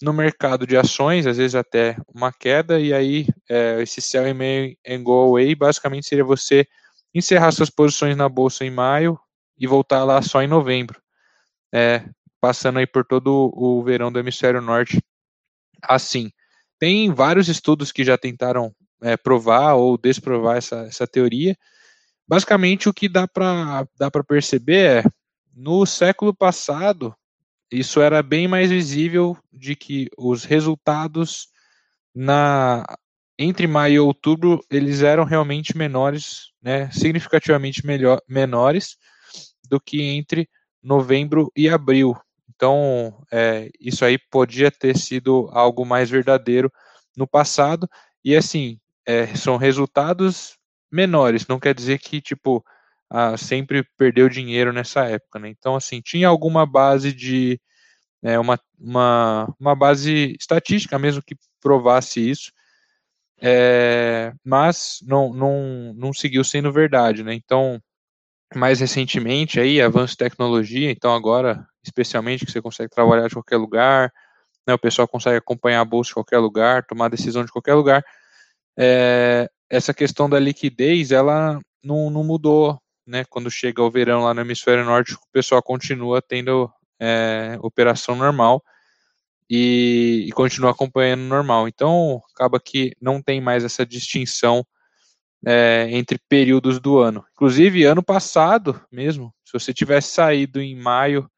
no 0.00 0.12
mercado 0.12 0.66
de 0.66 0.76
ações, 0.76 1.26
às 1.26 1.36
vezes 1.38 1.54
até 1.54 1.96
uma 2.14 2.32
queda, 2.32 2.78
e 2.78 2.92
aí 2.92 3.26
é, 3.48 3.82
esse 3.82 4.00
sell 4.00 4.24
and 4.26 5.02
go 5.02 5.12
away 5.12 5.54
basicamente 5.54 6.06
seria 6.06 6.24
você 6.24 6.66
encerrar 7.12 7.50
suas 7.50 7.70
posições 7.70 8.16
na 8.16 8.28
bolsa 8.28 8.64
em 8.64 8.70
maio 8.70 9.18
e 9.58 9.66
voltar 9.66 10.04
lá 10.04 10.22
só 10.22 10.42
em 10.42 10.46
novembro. 10.46 11.00
É, 11.74 12.04
passando 12.40 12.78
aí 12.78 12.86
por 12.86 13.04
todo 13.04 13.52
o 13.54 13.82
verão 13.82 14.12
do 14.12 14.18
hemisfério 14.18 14.60
norte 14.60 15.02
assim. 15.82 16.30
Tem 16.78 17.12
vários 17.12 17.48
estudos 17.48 17.90
que 17.90 18.04
já 18.04 18.16
tentaram 18.16 18.72
é, 19.02 19.16
provar 19.16 19.74
ou 19.74 19.98
desprovar 19.98 20.56
essa, 20.56 20.82
essa 20.82 21.06
teoria. 21.06 21.56
Basicamente, 22.28 22.88
o 22.88 22.94
que 22.94 23.08
dá 23.08 23.26
para 23.26 23.88
dá 23.98 24.10
perceber 24.22 24.98
é, 24.98 25.04
no 25.56 25.86
século 25.86 26.34
passado, 26.34 27.16
isso 27.72 28.00
era 28.00 28.22
bem 28.22 28.46
mais 28.46 28.70
visível 28.70 29.36
de 29.50 29.74
que 29.74 30.08
os 30.16 30.44
resultados 30.44 31.48
na 32.14 32.84
entre 33.38 33.66
maio 33.66 33.94
e 33.94 34.00
outubro 34.00 34.60
eles 34.68 35.00
eram 35.02 35.24
realmente 35.24 35.76
menores, 35.76 36.50
né, 36.60 36.90
significativamente 36.90 37.86
melhor, 37.86 38.20
menores 38.28 38.96
do 39.70 39.80
que 39.80 40.02
entre 40.02 40.48
novembro 40.82 41.50
e 41.56 41.68
abril. 41.68 42.16
Então, 42.48 43.24
é, 43.30 43.70
isso 43.78 44.04
aí 44.04 44.18
podia 44.18 44.70
ter 44.70 44.98
sido 44.98 45.48
algo 45.52 45.86
mais 45.86 46.10
verdadeiro 46.10 46.72
no 47.16 47.26
passado. 47.26 47.88
E 48.24 48.34
assim, 48.34 48.80
é, 49.06 49.26
são 49.36 49.56
resultados 49.56 50.57
menores. 50.90 51.46
Não 51.46 51.60
quer 51.60 51.74
dizer 51.74 51.98
que, 51.98 52.20
tipo, 52.20 52.64
ah, 53.10 53.36
sempre 53.36 53.84
perdeu 53.96 54.28
dinheiro 54.28 54.72
nessa 54.72 55.04
época, 55.06 55.38
né? 55.38 55.48
Então, 55.48 55.76
assim, 55.76 56.00
tinha 56.00 56.28
alguma 56.28 56.66
base 56.66 57.12
de. 57.12 57.60
É, 58.22 58.38
uma, 58.38 58.58
uma, 58.78 59.54
uma 59.60 59.76
base 59.76 60.36
estatística 60.40 60.98
mesmo 60.98 61.22
que 61.22 61.36
provasse 61.60 62.20
isso. 62.28 62.52
É, 63.40 64.32
mas 64.44 64.98
não, 65.02 65.32
não, 65.32 65.94
não 65.94 66.12
seguiu 66.12 66.42
sendo 66.44 66.72
verdade, 66.72 67.22
né? 67.22 67.34
Então, 67.34 67.80
mais 68.54 68.80
recentemente 68.80 69.60
aí, 69.60 69.80
avanço 69.80 70.12
de 70.14 70.18
tecnologia, 70.18 70.90
então 70.90 71.14
agora, 71.14 71.66
especialmente 71.84 72.44
que 72.44 72.52
você 72.52 72.62
consegue 72.62 72.90
trabalhar 72.90 73.28
de 73.28 73.34
qualquer 73.34 73.56
lugar, 73.58 74.12
né, 74.66 74.74
o 74.74 74.78
pessoal 74.78 75.06
consegue 75.08 75.36
acompanhar 75.38 75.80
a 75.80 75.84
bolsa 75.84 76.08
de 76.08 76.14
qualquer 76.14 76.38
lugar, 76.38 76.84
tomar 76.84 77.08
decisão 77.08 77.44
de 77.44 77.52
qualquer 77.52 77.74
lugar, 77.74 78.04
é, 78.78 79.50
essa 79.70 79.92
questão 79.92 80.28
da 80.28 80.38
liquidez, 80.38 81.12
ela 81.12 81.60
não, 81.82 82.10
não 82.10 82.24
mudou, 82.24 82.80
né, 83.06 83.24
quando 83.28 83.50
chega 83.50 83.82
o 83.82 83.90
verão 83.90 84.24
lá 84.24 84.34
no 84.34 84.40
hemisfério 84.40 84.84
norte, 84.84 85.14
o 85.14 85.18
pessoal 85.32 85.62
continua 85.62 86.20
tendo 86.22 86.70
é, 87.00 87.58
operação 87.60 88.14
normal 88.16 88.62
e, 89.48 90.26
e 90.28 90.32
continua 90.32 90.70
acompanhando 90.70 91.22
normal, 91.22 91.68
então 91.68 92.20
acaba 92.34 92.60
que 92.60 92.92
não 93.00 93.22
tem 93.22 93.40
mais 93.40 93.64
essa 93.64 93.84
distinção 93.86 94.64
é, 95.46 95.88
entre 95.90 96.18
períodos 96.28 96.80
do 96.80 96.98
ano. 96.98 97.24
Inclusive, 97.32 97.84
ano 97.84 98.02
passado 98.02 98.80
mesmo, 98.90 99.32
se 99.44 99.52
você 99.52 99.72
tivesse 99.72 100.12
saído 100.12 100.60
em 100.60 100.76
maio 100.76 101.30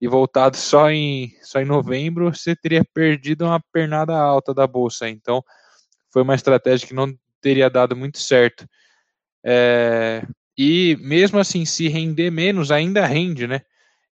e 0.00 0.08
voltado 0.08 0.56
só 0.56 0.90
em, 0.90 1.30
só 1.42 1.60
em 1.60 1.64
novembro, 1.64 2.34
você 2.34 2.54
teria 2.54 2.84
perdido 2.92 3.44
uma 3.44 3.60
pernada 3.72 4.14
alta 4.14 4.52
da 4.52 4.66
bolsa. 4.66 5.08
Então, 5.08 5.42
foi 6.12 6.22
uma 6.22 6.34
estratégia 6.34 6.86
que 6.86 6.94
não 6.94 7.12
teria 7.44 7.68
dado 7.68 7.94
muito 7.94 8.18
certo. 8.18 8.66
É, 9.44 10.26
e 10.56 10.96
mesmo 10.98 11.38
assim, 11.38 11.66
se 11.66 11.88
render 11.88 12.30
menos, 12.30 12.70
ainda 12.70 13.04
rende, 13.04 13.46
né? 13.46 13.60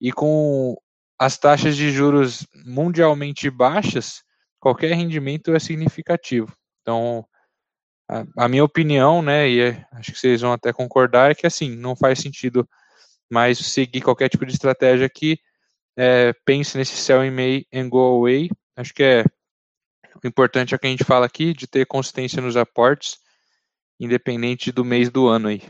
E 0.00 0.10
com 0.10 0.74
as 1.18 1.36
taxas 1.36 1.76
de 1.76 1.90
juros 1.90 2.46
mundialmente 2.64 3.50
baixas, 3.50 4.22
qualquer 4.58 4.94
rendimento 4.94 5.54
é 5.54 5.58
significativo. 5.58 6.56
Então, 6.80 7.26
a, 8.08 8.24
a 8.44 8.48
minha 8.48 8.64
opinião, 8.64 9.20
né, 9.20 9.46
e 9.46 9.60
é, 9.60 9.86
acho 9.92 10.12
que 10.12 10.18
vocês 10.18 10.40
vão 10.40 10.52
até 10.52 10.72
concordar, 10.72 11.30
é 11.30 11.34
que 11.34 11.46
assim, 11.46 11.76
não 11.76 11.94
faz 11.94 12.20
sentido 12.20 12.66
mais 13.30 13.58
seguir 13.58 14.00
qualquer 14.00 14.30
tipo 14.30 14.46
de 14.46 14.52
estratégia 14.52 15.08
que 15.10 15.38
é, 15.98 16.32
pense 16.46 16.78
nesse 16.78 16.96
sell 16.96 17.22
in 17.22 17.30
May 17.30 17.66
and 17.74 17.90
go 17.90 17.98
away. 17.98 18.48
Acho 18.74 18.94
que 18.94 19.02
é 19.02 19.24
o 20.22 20.26
importante 20.26 20.74
é 20.74 20.76
o 20.76 20.78
que 20.78 20.86
a 20.86 20.90
gente 20.90 21.04
fala 21.04 21.26
aqui, 21.26 21.52
de 21.52 21.66
ter 21.66 21.86
consistência 21.86 22.42
nos 22.42 22.56
aportes, 22.56 23.18
independente 23.98 24.72
do 24.72 24.84
mês 24.84 25.10
do 25.10 25.26
ano 25.26 25.48
aí. 25.48 25.62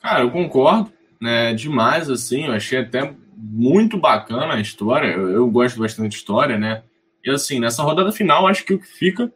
Cara, 0.00 0.20
eu 0.20 0.30
concordo, 0.30 0.92
né, 1.20 1.52
demais, 1.54 2.08
assim, 2.08 2.46
eu 2.46 2.52
achei 2.52 2.78
até 2.78 3.14
muito 3.36 3.98
bacana 3.98 4.54
a 4.54 4.60
história, 4.60 5.08
eu, 5.08 5.28
eu 5.30 5.50
gosto 5.50 5.78
bastante 5.78 6.10
de 6.10 6.16
história, 6.16 6.56
né, 6.56 6.82
e 7.24 7.30
assim, 7.30 7.58
nessa 7.58 7.82
rodada 7.82 8.12
final, 8.12 8.46
acho 8.46 8.64
que 8.64 8.74
o 8.74 8.78
que 8.78 8.86
fica 8.86 9.32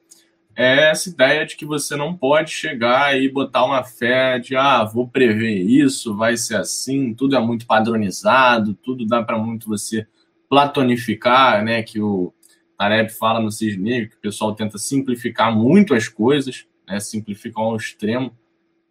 é 0.55 0.91
essa 0.91 1.09
ideia 1.09 1.45
de 1.45 1.57
que 1.57 1.65
você 1.65 1.97
não 1.97 2.15
pode 2.15 2.51
chegar 2.51 3.19
e 3.19 3.29
botar 3.29 3.65
uma 3.65 3.83
fé 3.83 4.39
de 4.39 4.55
ah, 4.55 4.85
vou 4.85 5.09
prever 5.09 5.59
isso, 5.59 6.17
vai 6.17 6.37
ser 6.37 6.57
assim, 6.57 7.15
tudo 7.15 7.37
é 7.37 7.41
muito 7.41 7.67
padronizado, 7.67 8.75
tudo 8.75 9.07
dá 9.07 9.23
para 9.23 9.39
muito 9.39 9.69
você 9.69 10.07
platonificar, 10.53 11.65
né? 11.65 11.83
Que 11.83 11.99
o 11.99 12.31
Tareb 12.77 13.09
fala 13.09 13.41
no 13.41 13.51
Cisne 13.51 14.07
que 14.07 14.17
o 14.17 14.21
pessoal 14.21 14.55
tenta 14.55 14.77
simplificar 14.77 15.51
muito 15.57 15.95
as 15.95 16.09
coisas, 16.09 16.67
né? 16.87 17.01
Simplificam 17.01 17.63
ao 17.63 17.77
extremo. 17.77 18.37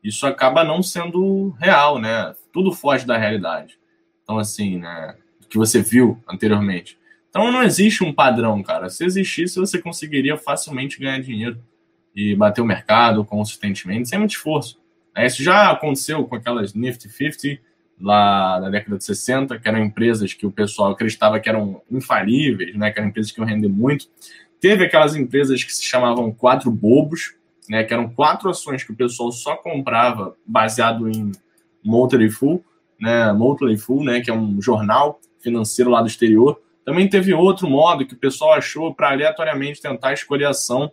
Isso 0.03 0.25
acaba 0.25 0.63
não 0.63 0.81
sendo 0.81 1.51
real, 1.59 1.99
né? 1.99 2.33
Tudo 2.51 2.71
foge 2.71 3.05
da 3.05 3.15
realidade. 3.15 3.77
Então, 4.23 4.39
assim, 4.39 4.79
né? 4.79 5.15
Que 5.47 5.55
você 5.55 5.83
viu 5.83 6.19
anteriormente. 6.27 6.97
Então 7.29 7.51
não 7.51 7.61
existe 7.61 8.03
um 8.03 8.11
padrão, 8.11 8.63
cara. 8.63 8.89
Se 8.89 9.05
existisse, 9.05 9.59
você 9.59 9.79
conseguiria 9.79 10.37
facilmente 10.37 10.99
ganhar 10.99 11.19
dinheiro 11.19 11.63
e 12.15 12.35
bater 12.35 12.61
o 12.61 12.65
mercado 12.65 13.23
consistentemente, 13.23 14.09
sem 14.09 14.17
muito 14.17 14.31
esforço. 14.31 14.81
É, 15.15 15.27
isso 15.27 15.43
já 15.43 15.69
aconteceu 15.69 16.25
com 16.25 16.35
aquelas 16.35 16.73
Nifty 16.73 17.07
50 17.07 17.61
lá 18.01 18.59
na 18.59 18.69
década 18.69 18.97
de 18.97 19.03
60, 19.03 19.59
que 19.59 19.67
eram 19.67 19.79
empresas 19.79 20.33
que 20.33 20.45
o 20.45 20.51
pessoal 20.51 20.91
acreditava 20.91 21.39
que 21.39 21.47
eram 21.47 21.81
infalíveis, 21.89 22.75
né, 22.75 22.91
que 22.91 22.99
eram 22.99 23.09
empresas 23.09 23.31
que 23.31 23.39
iam 23.39 23.47
render 23.47 23.69
muito. 23.69 24.07
Teve 24.59 24.85
aquelas 24.85 25.15
empresas 25.15 25.63
que 25.63 25.73
se 25.73 25.83
chamavam 25.83 26.31
quatro 26.31 26.71
bobos, 26.71 27.35
né, 27.69 27.83
que 27.83 27.93
eram 27.93 28.09
quatro 28.09 28.49
ações 28.49 28.83
que 28.83 28.91
o 28.91 28.95
pessoal 28.95 29.31
só 29.31 29.55
comprava 29.55 30.35
baseado 30.45 31.09
em 31.09 31.31
Motley 31.83 32.29
Fool, 32.29 32.63
né, 32.99 33.31
Motley 33.33 33.77
Fool, 33.77 34.03
né, 34.03 34.21
que 34.21 34.29
é 34.29 34.33
um 34.33 34.61
jornal 34.61 35.19
financeiro 35.39 35.89
lá 35.89 36.01
do 36.01 36.07
exterior, 36.07 36.59
também 36.83 37.07
teve 37.07 37.33
outro 37.33 37.69
modo 37.69 38.05
que 38.05 38.13
o 38.13 38.17
pessoal 38.17 38.53
achou 38.53 38.93
para 38.93 39.11
aleatoriamente 39.11 39.81
tentar 39.81 40.13
escolher 40.13 40.45
ação, 40.45 40.91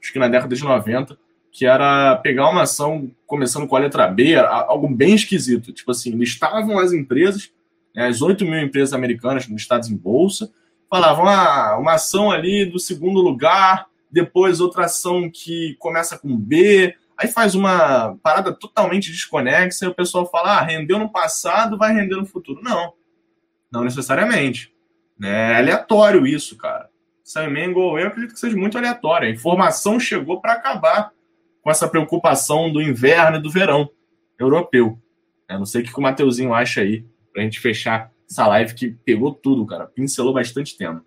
acho 0.00 0.12
que 0.12 0.18
na 0.18 0.28
década 0.28 0.54
de 0.54 0.62
90, 0.62 1.16
que 1.58 1.66
era 1.66 2.14
pegar 2.14 2.48
uma 2.48 2.62
ação 2.62 3.10
começando 3.26 3.66
com 3.66 3.74
a 3.74 3.80
letra 3.80 4.06
B, 4.06 4.36
algo 4.36 4.88
bem 4.88 5.16
esquisito. 5.16 5.72
Tipo 5.72 5.90
assim, 5.90 6.12
listavam 6.12 6.78
as 6.78 6.92
empresas, 6.92 7.50
né, 7.92 8.06
as 8.06 8.22
8 8.22 8.44
mil 8.44 8.60
empresas 8.60 8.94
americanas 8.94 9.46
listadas 9.46 9.90
em 9.90 9.96
bolsa, 9.96 10.52
falavam 10.88 11.26
ah, 11.26 11.76
uma 11.76 11.94
ação 11.94 12.30
ali 12.30 12.64
do 12.64 12.78
segundo 12.78 13.20
lugar, 13.20 13.86
depois 14.08 14.60
outra 14.60 14.84
ação 14.84 15.28
que 15.28 15.74
começa 15.80 16.16
com 16.16 16.36
B, 16.36 16.94
aí 17.16 17.26
faz 17.26 17.56
uma 17.56 18.16
parada 18.22 18.52
totalmente 18.52 19.10
desconexa 19.10 19.84
e 19.84 19.88
o 19.88 19.94
pessoal 19.94 20.30
fala, 20.30 20.58
ah, 20.58 20.62
rendeu 20.62 20.96
no 20.96 21.10
passado, 21.10 21.76
vai 21.76 21.92
render 21.92 22.14
no 22.14 22.24
futuro. 22.24 22.62
Não, 22.62 22.92
não 23.68 23.82
necessariamente. 23.82 24.72
Né? 25.18 25.54
É 25.54 25.56
aleatório 25.56 26.24
isso, 26.24 26.56
cara. 26.56 26.88
Simon 27.24 27.98
eu 27.98 28.06
acredito 28.06 28.34
que 28.34 28.38
seja 28.38 28.56
muito 28.56 28.78
aleatório. 28.78 29.26
A 29.26 29.32
informação 29.32 29.98
chegou 29.98 30.40
para 30.40 30.52
acabar 30.52 31.12
com 31.68 31.72
essa 31.72 31.86
preocupação 31.86 32.72
do 32.72 32.80
inverno 32.80 33.36
e 33.36 33.42
do 33.42 33.50
verão 33.50 33.90
europeu. 34.38 34.98
Eu 35.46 35.58
não 35.58 35.66
sei 35.66 35.82
o 35.82 35.84
que 35.84 35.98
o 35.98 36.00
Mateuzinho 36.00 36.54
acha 36.54 36.80
aí, 36.80 37.04
para 37.30 37.42
a 37.42 37.44
gente 37.44 37.60
fechar 37.60 38.10
essa 38.26 38.46
live 38.46 38.72
que 38.72 38.92
pegou 39.04 39.34
tudo, 39.34 39.66
cara. 39.66 39.86
Pincelou 39.86 40.32
bastante 40.32 40.78
tema. 40.78 41.04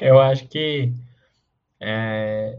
Eu 0.00 0.20
acho 0.20 0.46
que. 0.46 0.92
É, 1.80 2.56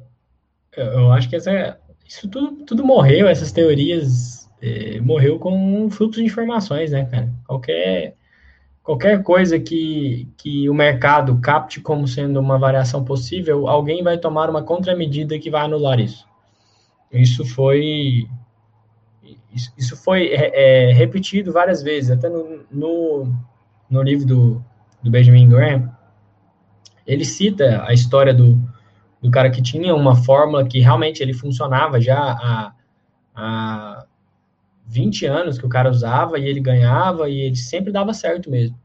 eu 0.75 1.09
acho 1.13 1.29
que 1.29 1.37
essa, 1.37 1.79
isso 2.05 2.29
tudo, 2.29 2.65
tudo 2.65 2.85
morreu, 2.85 3.25
essas 3.25 3.53
teorias 3.53 4.51
é, 4.61 4.99
morreu 4.99 5.39
com 5.39 5.55
um 5.85 5.89
fluxo 5.89 6.19
de 6.19 6.25
informações, 6.25 6.91
né, 6.91 7.05
cara? 7.05 7.31
Qualquer 7.47 8.17
qualquer 8.89 9.21
coisa 9.21 9.59
que, 9.59 10.27
que 10.35 10.67
o 10.67 10.73
mercado 10.73 11.37
capte 11.39 11.79
como 11.79 12.07
sendo 12.07 12.39
uma 12.39 12.57
variação 12.57 13.05
possível, 13.05 13.67
alguém 13.67 14.01
vai 14.01 14.17
tomar 14.17 14.49
uma 14.49 14.63
contramedida 14.63 15.37
que 15.37 15.51
vai 15.51 15.61
anular 15.61 15.99
isso. 15.99 16.25
Isso 17.11 17.45
foi 17.45 18.27
isso 19.77 19.95
foi 19.95 20.29
é, 20.29 20.89
é, 20.89 20.91
repetido 20.91 21.53
várias 21.53 21.83
vezes, 21.83 22.09
até 22.09 22.29
no, 22.29 22.65
no, 22.71 23.31
no 23.87 24.01
livro 24.01 24.25
do, 24.25 24.65
do 25.03 25.11
Benjamin 25.11 25.47
Graham, 25.47 25.95
ele 27.05 27.25
cita 27.25 27.83
a 27.85 27.93
história 27.93 28.33
do, 28.33 28.59
do 29.21 29.29
cara 29.29 29.51
que 29.51 29.61
tinha 29.61 29.93
uma 29.93 30.15
fórmula 30.15 30.65
que 30.65 30.79
realmente 30.79 31.21
ele 31.21 31.33
funcionava 31.33 32.01
já 32.01 32.17
há, 32.17 32.73
há 33.35 34.05
20 34.89 35.25
anos 35.27 35.59
que 35.59 35.65
o 35.65 35.69
cara 35.69 35.89
usava 35.89 36.39
e 36.39 36.47
ele 36.47 36.59
ganhava 36.59 37.29
e 37.29 37.39
ele 37.41 37.55
sempre 37.55 37.91
dava 37.91 38.13
certo 38.13 38.49
mesmo. 38.49 38.75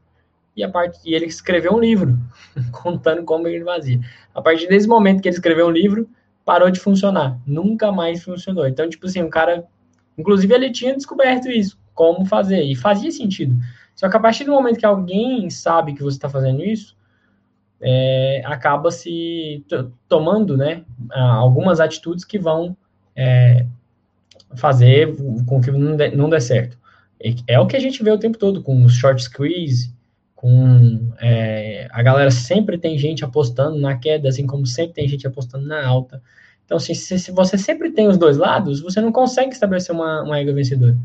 E, 0.54 0.62
a 0.62 0.68
part... 0.68 0.96
e 1.04 1.14
ele 1.14 1.24
escreveu 1.26 1.72
um 1.72 1.80
livro 1.80 2.18
contando 2.70 3.24
como 3.24 3.48
ele 3.48 3.64
fazia. 3.64 3.98
A 4.34 4.42
partir 4.42 4.68
desse 4.68 4.86
momento 4.86 5.22
que 5.22 5.28
ele 5.28 5.34
escreveu 5.34 5.66
um 5.66 5.70
livro, 5.70 6.08
parou 6.44 6.70
de 6.70 6.78
funcionar. 6.78 7.40
Nunca 7.46 7.90
mais 7.90 8.22
funcionou. 8.22 8.68
Então, 8.68 8.88
tipo 8.88 9.06
assim, 9.06 9.22
um 9.22 9.30
cara. 9.30 9.64
Inclusive, 10.16 10.54
ele 10.54 10.70
tinha 10.70 10.94
descoberto 10.94 11.50
isso, 11.50 11.76
como 11.92 12.24
fazer, 12.24 12.62
e 12.62 12.76
fazia 12.76 13.10
sentido. 13.10 13.56
Só 13.96 14.08
que 14.08 14.16
a 14.16 14.20
partir 14.20 14.44
do 14.44 14.52
momento 14.52 14.78
que 14.78 14.86
alguém 14.86 15.50
sabe 15.50 15.94
que 15.94 16.02
você 16.02 16.16
está 16.16 16.28
fazendo 16.28 16.62
isso, 16.62 16.96
é, 17.80 18.42
acaba 18.44 18.92
se 18.92 19.64
tomando 20.08 20.56
né, 20.56 20.84
algumas 21.10 21.80
atitudes 21.80 22.24
que 22.24 22.38
vão 22.38 22.76
é, 23.16 23.66
fazer 24.56 25.14
com 25.46 25.60
que 25.60 25.70
não 25.70 25.96
dê, 25.96 26.10
não 26.10 26.30
dê 26.30 26.40
certo. 26.40 26.78
É, 27.46 27.58
o 27.58 27.66
que 27.66 27.76
a 27.76 27.80
gente 27.80 28.02
vê 28.02 28.10
o 28.10 28.18
tempo 28.18 28.36
todo 28.36 28.62
com 28.62 28.84
os 28.84 28.94
short 28.94 29.22
squeeze, 29.22 29.92
com 30.34 31.10
é, 31.20 31.88
a 31.90 32.02
galera 32.02 32.30
sempre 32.30 32.76
tem 32.76 32.98
gente 32.98 33.24
apostando 33.24 33.78
na 33.78 33.96
queda, 33.96 34.28
assim 34.28 34.46
como 34.46 34.66
sempre 34.66 34.94
tem 34.94 35.08
gente 35.08 35.26
apostando 35.26 35.66
na 35.66 35.86
alta. 35.86 36.20
Então, 36.64 36.76
assim, 36.76 36.94
se, 36.94 37.18
se 37.18 37.30
você 37.30 37.56
sempre 37.56 37.90
tem 37.90 38.08
os 38.08 38.18
dois 38.18 38.36
lados, 38.36 38.80
você 38.80 39.00
não 39.00 39.12
consegue 39.12 39.52
estabelecer 39.52 39.94
uma, 39.94 40.22
uma 40.22 40.36
regra 40.36 40.54
vencedora. 40.54 40.96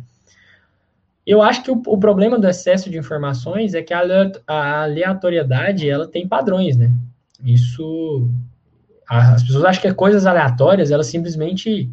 Eu 1.25 1.41
acho 1.41 1.63
que 1.63 1.71
o, 1.71 1.81
o, 1.85 1.97
problema 1.97 2.39
do 2.39 2.47
excesso 2.47 2.89
de 2.89 2.97
informações 2.97 3.73
é 3.73 3.81
que 3.81 3.93
a, 3.93 4.01
a 4.47 4.83
aleatoriedade 4.83 5.89
ela 5.89 6.07
tem 6.07 6.27
padrões, 6.27 6.75
né? 6.75 6.91
Isso 7.43 8.29
as 9.07 9.41
pessoas 9.43 9.65
acham 9.65 9.81
que 9.81 9.93
coisas 9.93 10.25
aleatórias, 10.25 10.91
elas 10.91 11.07
simplesmente 11.07 11.89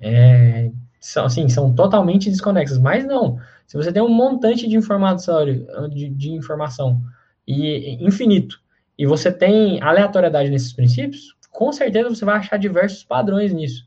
é, 0.00 0.70
são, 1.00 1.24
assim, 1.26 1.48
são 1.48 1.74
totalmente 1.74 2.30
desconexas, 2.30 2.78
mas 2.78 3.04
não. 3.06 3.38
Se 3.66 3.76
você 3.76 3.92
tem 3.92 4.02
um 4.02 4.08
montante 4.08 4.68
de 4.68 4.76
informação, 4.76 5.44
de, 5.88 6.08
de 6.08 6.32
informação 6.32 7.00
e 7.46 8.04
infinito, 8.04 8.60
e 8.98 9.06
você 9.06 9.30
tem 9.30 9.80
aleatoriedade 9.82 10.50
nesses 10.50 10.72
princípios, 10.72 11.34
com 11.50 11.72
certeza 11.72 12.08
você 12.08 12.24
vai 12.24 12.38
achar 12.38 12.58
diversos 12.58 13.04
padrões 13.04 13.52
nisso. 13.52 13.86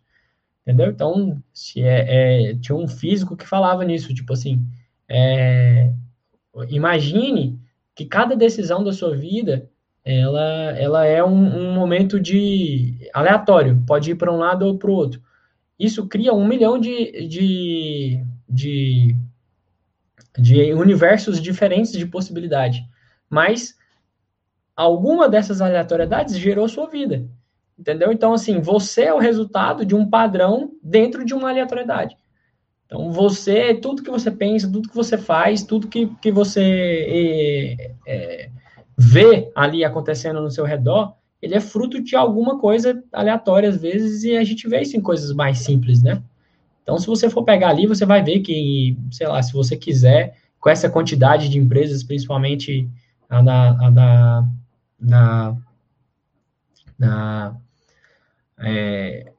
Entendeu? 0.62 0.92
Então, 0.92 1.42
se 1.54 1.82
é, 1.82 2.52
é 2.52 2.56
tinha 2.56 2.76
um 2.76 2.88
físico 2.88 3.36
que 3.36 3.46
falava 3.46 3.84
nisso, 3.84 4.14
tipo 4.14 4.34
assim, 4.34 4.66
é, 5.08 5.92
imagine 6.70 7.60
que 7.96 8.06
cada 8.06 8.36
decisão 8.36 8.84
da 8.84 8.94
sua 8.94 9.16
vida 9.16 9.70
ela, 10.06 10.78
ela 10.78 11.06
é 11.06 11.24
um, 11.24 11.70
um 11.70 11.74
momento 11.74 12.20
de 12.20 13.10
aleatório, 13.14 13.84
pode 13.86 14.12
ir 14.12 14.16
para 14.16 14.32
um 14.32 14.38
lado 14.38 14.66
ou 14.66 14.78
para 14.78 14.90
o 14.90 14.94
outro 14.94 15.22
isso 15.80 16.08
cria 16.08 16.34
um 16.34 16.46
milhão 16.46 16.78
de, 16.78 17.28
de, 17.28 18.26
de, 18.48 19.16
de 20.38 20.74
universos 20.74 21.42
diferentes 21.42 21.94
de 21.94 22.06
possibilidade. 22.06 22.86
Mas 23.30 23.78
alguma 24.76 25.30
dessas 25.30 25.62
aleatoriedades 25.62 26.38
gerou 26.38 26.68
sua 26.68 26.88
vida. 26.88 27.26
Entendeu? 27.78 28.12
Então, 28.12 28.34
assim, 28.34 28.60
você 28.60 29.04
é 29.04 29.14
o 29.14 29.20
resultado 29.20 29.86
de 29.86 29.96
um 29.96 30.10
padrão 30.10 30.74
dentro 30.84 31.24
de 31.24 31.34
uma 31.34 31.50
aleatoriedade. 31.50 32.18
Então, 32.86 33.12
você, 33.12 33.74
tudo 33.74 34.04
que 34.04 34.10
você 34.10 34.30
pensa, 34.30 34.70
tudo 34.70 34.90
que 34.90 34.96
você 34.96 35.18
faz, 35.18 35.64
tudo 35.64 35.88
que, 35.88 36.08
que 36.22 36.30
você 36.30 36.62
é, 36.62 37.96
é, 38.06 38.50
vê 38.98 39.50
ali 39.56 39.86
acontecendo 39.86 40.42
no 40.42 40.52
seu 40.52 40.66
redor, 40.66 41.16
ele 41.42 41.56
é 41.56 41.60
fruto 41.60 42.02
de 42.02 42.16
alguma 42.16 42.60
coisa 42.60 43.04
aleatória 43.12 43.70
às 43.70 43.82
vezes, 43.82 44.24
e 44.24 44.36
a 44.36 44.44
gente 44.44 44.68
vê 44.68 44.82
isso 44.82 44.98
em 44.98 45.02
coisas 45.02 45.34
mais 45.34 45.60
simples, 45.60 46.02
né? 46.02 46.22
Então, 46.84 46.98
se 46.98 47.08
você 47.08 47.30
for 47.30 47.44
pegar 47.44 47.70
ali, 47.70 47.86
você 47.86 48.06
vai 48.06 48.24
ver 48.24 48.40
que, 48.40 48.98
sei 49.12 49.28
lá, 49.28 49.42
se 49.44 49.54
você 49.54 49.78
quiser, 49.78 50.38
com 50.60 50.70
essa 50.70 50.90
quantidade 50.90 51.48
de 51.48 51.58
empresas, 51.58 52.04
principalmente 52.04 52.90
a 53.30 53.42
da, 53.42 53.70
a 53.70 53.90
da, 53.90 54.48
na, 55.00 55.56
é, 58.60 59.32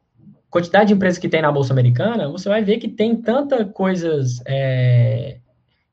quantidade 0.48 0.88
de 0.88 0.94
empresas 0.94 1.18
que 1.18 1.28
tem 1.28 1.42
na 1.42 1.52
Bolsa 1.52 1.72
Americana, 1.72 2.28
você 2.28 2.48
vai 2.48 2.62
ver 2.62 2.78
que 2.78 2.88
tem 2.88 3.16
tanta 3.16 3.64
coisas, 3.64 4.40
é, 4.46 5.38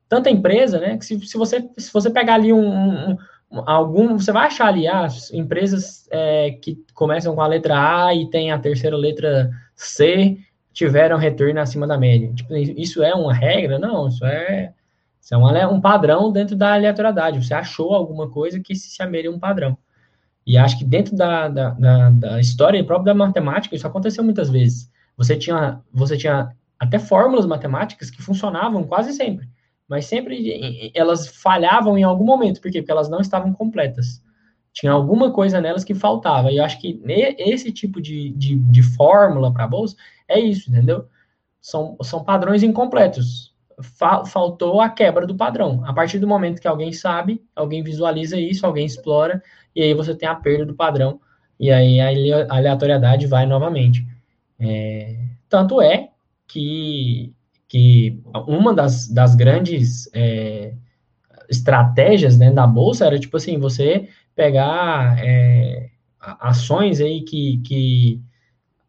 tanta 0.08 0.30
empresa, 0.30 0.80
né, 0.80 0.98
que 0.98 1.06
se, 1.06 1.20
se, 1.26 1.38
você, 1.38 1.68
se 1.78 1.92
você 1.92 2.10
pegar 2.10 2.36
ali 2.36 2.54
um, 2.54 3.12
um 3.12 3.18
algum 3.52 4.18
você 4.18 4.32
vai 4.32 4.48
achar 4.48 4.68
ali 4.68 4.88
as 4.88 5.32
ah, 5.32 5.38
empresas 5.38 6.08
é, 6.12 6.52
que 6.52 6.78
começam 6.94 7.34
com 7.34 7.42
a 7.42 7.48
letra 7.48 8.06
A 8.06 8.14
e 8.14 8.30
tem 8.30 8.52
a 8.52 8.60
terceira 8.60 8.98
letra 8.98 9.50
C 9.76 10.38
tiveram 10.74 11.18
retorno 11.18 11.60
acima 11.60 11.88
da 11.88 11.98
média. 11.98 12.32
Tipo, 12.34 12.56
isso 12.56 13.02
é 13.02 13.14
uma 13.14 13.34
regra? 13.34 13.80
Não, 13.80 14.08
isso 14.08 14.24
é, 14.26 14.74
isso 15.20 15.34
é 15.34 15.38
uma, 15.38 15.68
um 15.70 15.82
padrão 15.82 16.32
dentro 16.32 16.56
da 16.56 16.74
aleatoriedade. 16.74 17.44
Você 17.44 17.54
achou 17.54 17.94
alguma 17.94 18.30
coisa 18.30 18.60
que 18.60 18.76
se 18.76 18.90
assemelha 18.90 19.32
um 19.32 19.40
padrão. 19.40 19.78
E 20.46 20.58
acho 20.58 20.78
que 20.78 20.86
dentro 20.86 21.16
da, 21.16 21.48
da, 21.48 21.70
da, 21.72 22.10
da 22.12 22.40
história 22.40 22.84
própria 22.84 23.14
da 23.14 23.18
matemática, 23.18 23.76
isso 23.76 23.88
aconteceu 23.88 24.24
muitas 24.24 24.50
vezes. 24.50 24.92
Você 25.18 25.36
tinha, 25.36 25.82
você 25.92 26.16
tinha 26.16 26.52
até 26.80 27.00
fórmulas 27.00 27.46
matemáticas 27.46 28.12
que 28.12 28.22
funcionavam 28.22 28.84
quase 28.84 29.14
sempre 29.14 29.50
mas 29.88 30.06
sempre 30.06 30.92
elas 30.94 31.28
falhavam 31.28 31.98
em 31.98 32.04
algum 32.04 32.26
momento, 32.26 32.62
por 32.62 32.70
quê? 32.72 32.82
Porque 32.82 32.92
elas 32.92 33.10
não 33.10 33.22
estavam 33.22 33.54
completas. 33.54 34.22
Tinha 34.74 34.92
alguma 34.92 35.32
coisa 35.32 35.60
nelas 35.60 35.84
que 35.84 35.96
faltava. 35.96 36.52
E 36.52 36.58
eu 36.58 36.64
acho 36.64 36.80
que 36.80 37.02
esse 37.40 37.72
tipo 37.72 38.02
de, 38.02 38.30
de, 38.32 38.56
de 38.56 38.84
fórmula 38.84 39.52
para 39.52 39.68
bolsa 39.68 39.96
é 40.28 40.40
isso, 40.40 40.70
entendeu? 40.70 41.08
São, 41.60 41.98
são 42.04 42.24
padrões 42.24 42.62
incompletos. 42.62 43.56
faltou 44.28 44.82
a 44.82 44.90
quebra 44.90 45.26
do 45.26 45.36
padrão. 45.36 45.84
A 45.86 45.94
partir 45.94 46.20
do 46.20 46.28
momento 46.28 46.62
que 46.62 46.68
alguém 46.68 46.92
sabe, 46.92 47.42
alguém 47.56 47.82
visualiza 47.82 48.40
isso, 48.40 48.66
alguém 48.66 48.86
explora, 48.86 49.42
e 49.76 49.82
aí 49.82 49.94
você 49.94 50.14
tem 50.14 50.28
a 50.28 50.36
perda 50.36 50.66
do 50.66 50.76
padrão, 50.76 51.20
e 51.60 51.72
aí 51.72 52.00
a 52.00 52.56
aleatoriedade 52.56 53.26
vai 53.26 53.46
novamente. 53.46 54.06
É, 54.60 55.18
tanto 55.50 55.82
é 55.82 56.10
que 56.48 57.34
que 57.68 58.22
uma 58.48 58.74
das, 58.74 59.08
das 59.08 59.36
grandes 59.36 60.10
é, 60.14 60.74
estratégias 61.50 62.38
né, 62.38 62.52
da 62.52 62.66
bolsa 62.66 63.06
era 63.06 63.20
tipo 63.20 63.38
assim, 63.38 63.60
você 63.60 64.08
pegar 64.36 65.18
é, 65.20 65.90
ações 66.20 67.02
aí 67.02 67.22
que, 67.22 67.58
que 67.60 68.22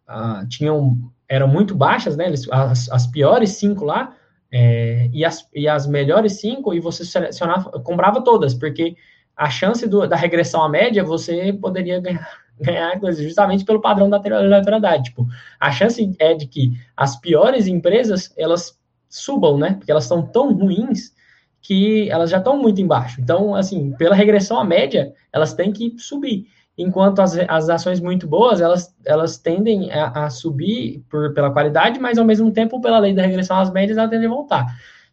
ah, 0.06 0.44
tinham 0.48 1.10
eram 1.28 1.46
muito 1.46 1.74
baixas, 1.74 2.16
né? 2.16 2.32
As, 2.50 2.88
as 2.90 3.06
piores 3.06 3.50
cinco 3.50 3.84
lá 3.84 4.16
é, 4.50 5.10
e, 5.12 5.24
as, 5.24 5.46
e 5.54 5.68
as 5.68 5.86
melhores 5.86 6.40
cinco 6.40 6.72
e 6.72 6.80
você 6.80 7.04
selecionava, 7.04 7.70
comprava 7.80 8.22
todas, 8.22 8.54
porque 8.54 8.96
a 9.36 9.50
chance 9.50 9.86
do, 9.86 10.06
da 10.06 10.16
regressão 10.16 10.62
à 10.62 10.68
média 10.68 11.04
você 11.04 11.52
poderia 11.52 12.00
ganhar 12.00 12.26
ganhar 12.60 12.98
justamente 13.12 13.64
pelo 13.64 13.80
padrão 13.80 14.08
da 14.08 14.16
aleatoriedade. 14.16 15.04
Tipo, 15.04 15.26
a 15.58 15.70
chance 15.70 16.14
é 16.18 16.34
de 16.34 16.46
que 16.46 16.72
as 16.96 17.18
piores 17.18 17.66
empresas, 17.66 18.32
elas 18.36 18.78
subam, 19.08 19.58
né? 19.58 19.74
Porque 19.74 19.90
elas 19.90 20.04
estão 20.04 20.22
tão 20.22 20.52
ruins 20.52 21.12
que 21.60 22.10
elas 22.10 22.30
já 22.30 22.38
estão 22.38 22.56
muito 22.56 22.80
embaixo. 22.80 23.20
Então, 23.20 23.54
assim, 23.54 23.92
pela 23.92 24.14
regressão 24.14 24.58
à 24.58 24.64
média, 24.64 25.12
elas 25.32 25.54
têm 25.54 25.72
que 25.72 25.94
subir. 25.98 26.46
Enquanto 26.76 27.20
as, 27.20 27.36
as 27.36 27.68
ações 27.68 28.00
muito 28.00 28.26
boas, 28.26 28.60
elas, 28.60 28.94
elas 29.04 29.36
tendem 29.36 29.90
a, 29.90 30.26
a 30.26 30.30
subir 30.30 31.04
por, 31.10 31.34
pela 31.34 31.50
qualidade, 31.50 31.98
mas 31.98 32.18
ao 32.18 32.24
mesmo 32.24 32.52
tempo, 32.52 32.80
pela 32.80 33.00
lei 33.00 33.12
da 33.12 33.26
regressão 33.26 33.58
às 33.58 33.72
médias, 33.72 33.98
ela 33.98 34.08
tende 34.08 34.26
a 34.26 34.30
voltar. 34.30 34.66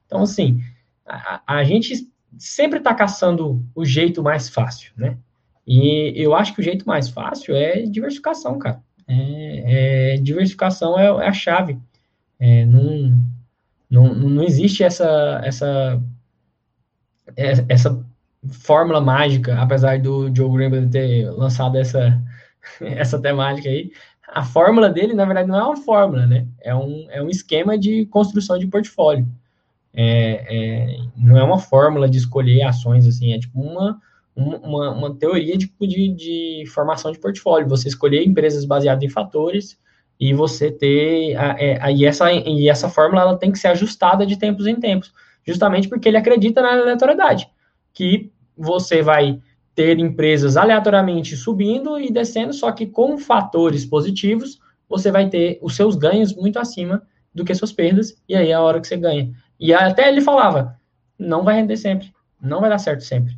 Então, 0.06 0.22
assim, 0.22 0.60
a, 1.06 1.42
a 1.48 1.64
gente 1.64 2.08
sempre 2.38 2.80
está 2.80 2.94
caçando 2.94 3.66
o 3.74 3.84
jeito 3.84 4.22
mais 4.22 4.48
fácil, 4.48 4.92
né? 4.96 5.18
E 5.68 6.14
eu 6.16 6.36
acho 6.36 6.54
que 6.54 6.62
o 6.62 6.64
jeito 6.64 6.86
mais 6.86 7.10
fácil 7.10 7.56
é 7.56 7.82
diversificação, 7.84 8.60
cara. 8.60 8.82
É, 9.08 10.14
é, 10.14 10.18
diversificação 10.18 11.00
é, 11.00 11.06
é, 11.06 11.28
a 11.28 11.34
chave. 11.34 11.80
É, 12.40 12.66
não, 12.66 13.18
não, 13.90 14.14
não 14.14 14.44
existe 14.44 14.84
essa, 14.84 15.42
essa, 15.44 16.02
é, 17.36 17.54
essa 17.70 18.06
fórmula 18.52 19.02
mágica, 19.02 19.60
apesar 19.60 20.00
do 20.00 20.34
Joe 20.36 20.52
Greenberg 20.52 20.90
ter 20.90 21.30
lançado 21.32 21.78
essa, 21.78 22.22
essa 22.82 23.20
temática 23.20 23.70
aí. 23.70 23.92
A 24.28 24.44
fórmula 24.44 24.90
dele, 24.90 25.14
na 25.14 25.26
verdade, 25.26 25.48
não 25.48 25.58
é 25.58 25.64
uma 25.64 25.78
fórmula, 25.78 26.26
né? 26.28 26.48
É 26.62 26.76
um, 26.76 27.08
é 27.10 27.22
um 27.22 27.30
esquema 27.30 27.78
de 27.78 28.06
construção 28.08 28.58
de 28.58 28.68
portfólio. 28.68 29.28
É, 29.94 30.98
não 31.16 31.38
é 31.38 31.44
uma 31.44 31.58
fórmula 31.58 32.10
de 32.10 32.18
escolher 32.18 32.64
ações, 32.64 33.08
assim, 33.08 33.34
é 33.34 33.40
tipo 33.40 33.62
uma, 33.62 34.02
uma, 34.36 34.92
uma 34.92 35.16
teoria 35.16 35.58
de, 35.58 35.72
de, 35.80 36.14
de, 36.14 36.66
formação 36.68 37.12
de 37.12 37.20
portfólio. 37.20 37.70
Você 37.70 37.88
escolher 37.88 38.26
empresas 38.26 38.66
baseadas 38.66 39.04
em 39.04 39.10
fatores 39.10 39.80
e 40.20 40.34
você 40.34 40.70
ter. 40.70 41.36
A, 41.38 41.56
é, 41.58 41.82
a, 41.82 41.92
e, 41.92 42.06
essa, 42.06 42.32
e 42.32 42.68
essa 42.68 42.90
fórmula 42.90 43.22
ela 43.22 43.38
tem 43.38 43.52
que 43.52 43.60
ser 43.60 43.70
ajustada 43.70 44.26
de 44.26 44.38
tempos 44.38 44.68
em 44.68 44.76
tempos, 44.76 45.14
justamente 45.46 45.88
porque 45.88 46.10
ele 46.10 46.18
acredita 46.18 46.62
na 46.62 46.74
aleatoriedade, 46.74 47.48
que 47.94 48.32
você 48.58 49.02
vai 49.02 49.40
ter 49.74 50.00
empresas 50.00 50.56
aleatoriamente 50.56 51.36
subindo 51.36 52.00
e 52.00 52.10
descendo, 52.10 52.54
só 52.54 52.72
que 52.72 52.86
com 52.86 53.18
fatores 53.18 53.86
positivos, 53.86 54.60
você 54.88 55.12
vai 55.12 55.30
ter 55.30 55.60
os 55.62 55.76
seus 55.76 55.96
ganhos 55.96 56.34
muito 56.34 56.58
acima 56.58 57.02
do 57.34 57.44
que 57.44 57.54
suas 57.54 57.74
perdas, 57.74 58.16
e 58.30 58.36
aí 58.36 58.50
é 58.50 58.54
a 58.54 58.62
hora 58.62 58.80
que 58.80 58.88
você 58.88 58.96
ganha. 58.96 59.34
E 59.60 59.74
até 59.74 60.08
ele 60.08 60.22
falava, 60.22 60.80
não 61.20 61.44
vai 61.44 61.56
render 61.56 61.76
sempre, 61.76 62.14
não 62.42 62.62
vai 62.62 62.70
dar 62.70 62.78
certo 62.78 63.04
sempre. 63.04 63.38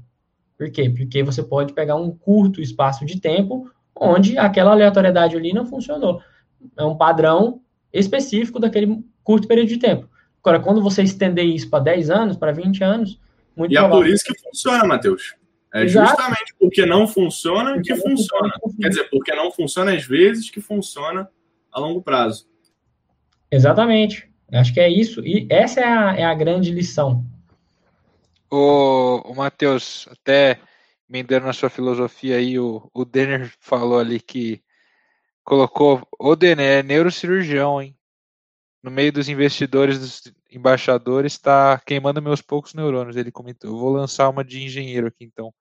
Por 0.57 0.71
quê? 0.71 0.89
Porque 0.89 1.23
você 1.23 1.43
pode 1.43 1.73
pegar 1.73 1.95
um 1.95 2.11
curto 2.11 2.61
espaço 2.61 3.05
de 3.05 3.19
tempo 3.19 3.69
onde 3.95 4.37
aquela 4.37 4.71
aleatoriedade 4.71 5.35
ali 5.35 5.53
não 5.53 5.65
funcionou. 5.65 6.21
É 6.77 6.83
um 6.83 6.95
padrão 6.95 7.61
específico 7.93 8.59
daquele 8.59 9.03
curto 9.23 9.47
período 9.47 9.67
de 9.67 9.77
tempo. 9.77 10.09
Agora, 10.39 10.59
quando 10.59 10.81
você 10.81 11.03
estender 11.03 11.45
isso 11.45 11.69
para 11.69 11.83
10 11.83 12.09
anos, 12.09 12.37
para 12.37 12.51
20 12.51 12.83
anos, 12.83 13.19
muito 13.55 13.73
E 13.73 13.77
é 13.77 13.89
por 13.89 14.07
isso 14.07 14.23
que 14.23 14.39
funciona, 14.39 14.83
Matheus. 14.85 15.35
É 15.73 15.83
Exato. 15.83 16.09
justamente 16.09 16.55
porque 16.59 16.85
não 16.85 17.07
funciona 17.07 17.81
que 17.81 17.95
funciona. 17.95 18.53
Quer 18.79 18.89
dizer, 18.89 19.09
porque 19.09 19.35
não 19.35 19.51
funciona 19.51 19.93
às 19.93 20.05
vezes 20.05 20.49
que 20.49 20.61
funciona 20.61 21.29
a 21.71 21.79
longo 21.79 22.01
prazo. 22.01 22.47
Exatamente. 23.51 24.29
Acho 24.51 24.73
que 24.73 24.79
é 24.79 24.89
isso. 24.89 25.25
E 25.25 25.45
essa 25.49 25.81
é 25.81 25.83
a, 25.83 26.15
é 26.15 26.23
a 26.23 26.33
grande 26.33 26.71
lição. 26.71 27.25
O, 28.49 29.21
o 29.31 29.35
Matheus, 29.35 30.07
até 30.09 30.59
emendando 31.09 31.45
na 31.45 31.53
sua 31.53 31.69
filosofia 31.69 32.37
aí, 32.37 32.59
o, 32.59 32.89
o 32.93 33.05
Denner 33.05 33.51
falou 33.59 33.99
ali 33.99 34.19
que 34.19 34.63
colocou. 35.43 36.07
O 36.19 36.35
Denner 36.35 36.79
é 36.79 36.83
neurocirurgião, 36.83 37.81
hein? 37.81 37.97
No 38.83 38.91
meio 38.91 39.11
dos 39.11 39.29
investidores, 39.29 39.99
dos 39.99 40.33
embaixadores, 40.51 41.33
está 41.33 41.79
queimando 41.85 42.21
meus 42.21 42.41
poucos 42.41 42.73
neurônios. 42.73 43.17
Ele 43.17 43.31
comentou. 43.31 43.71
Eu 43.71 43.77
vou 43.77 43.91
lançar 43.91 44.29
uma 44.29 44.43
de 44.43 44.63
engenheiro 44.63 45.07
aqui, 45.07 45.25
então. 45.25 45.53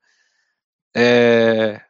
É, 0.97 1.81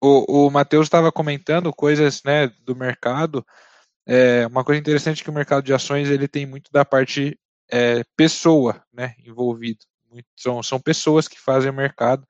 o 0.00 0.46
o 0.46 0.50
Matheus 0.50 0.86
estava 0.86 1.12
comentando 1.12 1.72
coisas 1.72 2.22
né, 2.24 2.48
do 2.62 2.76
mercado. 2.76 3.46
É, 4.06 4.46
uma 4.48 4.64
coisa 4.64 4.80
interessante 4.80 5.22
é 5.22 5.24
que 5.24 5.30
o 5.30 5.34
mercado 5.34 5.64
de 5.64 5.74
ações 5.74 6.08
ele 6.10 6.28
tem 6.28 6.46
muito 6.46 6.70
da 6.72 6.84
parte 6.84 7.38
é, 7.70 8.04
pessoa 8.16 8.84
né, 8.92 9.14
envolvido 9.24 9.86
muito, 10.12 10.26
são, 10.36 10.62
são 10.62 10.80
pessoas 10.80 11.26
que 11.26 11.40
fazem 11.40 11.70
o 11.70 11.74
mercado. 11.74 12.26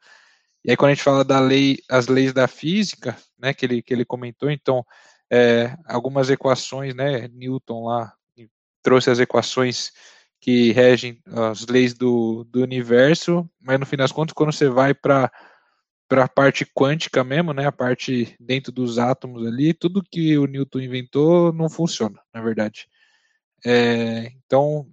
E 0.65 0.71
aí, 0.71 0.77
quando 0.77 0.93
a 0.93 0.95
gente 0.95 1.05
fala 1.05 1.25
da 1.25 1.41
lei, 1.41 1.79
as 1.91 2.07
leis 2.07 2.33
da 2.33 2.47
física, 2.47 3.17
né, 3.39 3.53
que 3.53 3.67
ele, 3.67 3.83
que 3.83 3.93
ele 3.93 4.05
comentou, 4.05 4.51
então, 4.51 4.85
é, 5.31 5.77
algumas 5.87 6.31
equações, 6.31 6.95
né, 6.95 7.29
Newton 7.29 7.87
lá 7.87 8.13
trouxe 8.83 9.11
as 9.11 9.19
equações 9.19 9.93
que 10.41 10.73
regem 10.73 11.21
as 11.27 11.67
leis 11.67 11.95
do, 11.95 12.45
do 12.45 12.63
universo, 12.63 13.49
mas 13.61 13.79
no 13.79 13.87
fim 13.87 13.97
das 13.97 14.13
contas, 14.13 14.35
quando 14.35 14.53
você 14.53 14.69
vai 14.69 14.93
para 14.93 15.31
para 16.09 16.25
a 16.25 16.29
parte 16.29 16.67
quântica 16.67 17.25
mesmo, 17.25 17.55
né, 17.55 17.67
a 17.67 17.73
parte 17.73 18.37
dentro 18.39 18.71
dos 18.71 18.99
átomos 18.99 19.47
ali, 19.47 19.73
tudo 19.73 20.03
que 20.03 20.37
o 20.37 20.45
Newton 20.45 20.81
inventou 20.81 21.55
não 21.55 21.71
funciona, 21.71 22.21
na 22.35 22.43
verdade. 22.43 22.87
É, 23.65 24.31
então, 24.45 24.87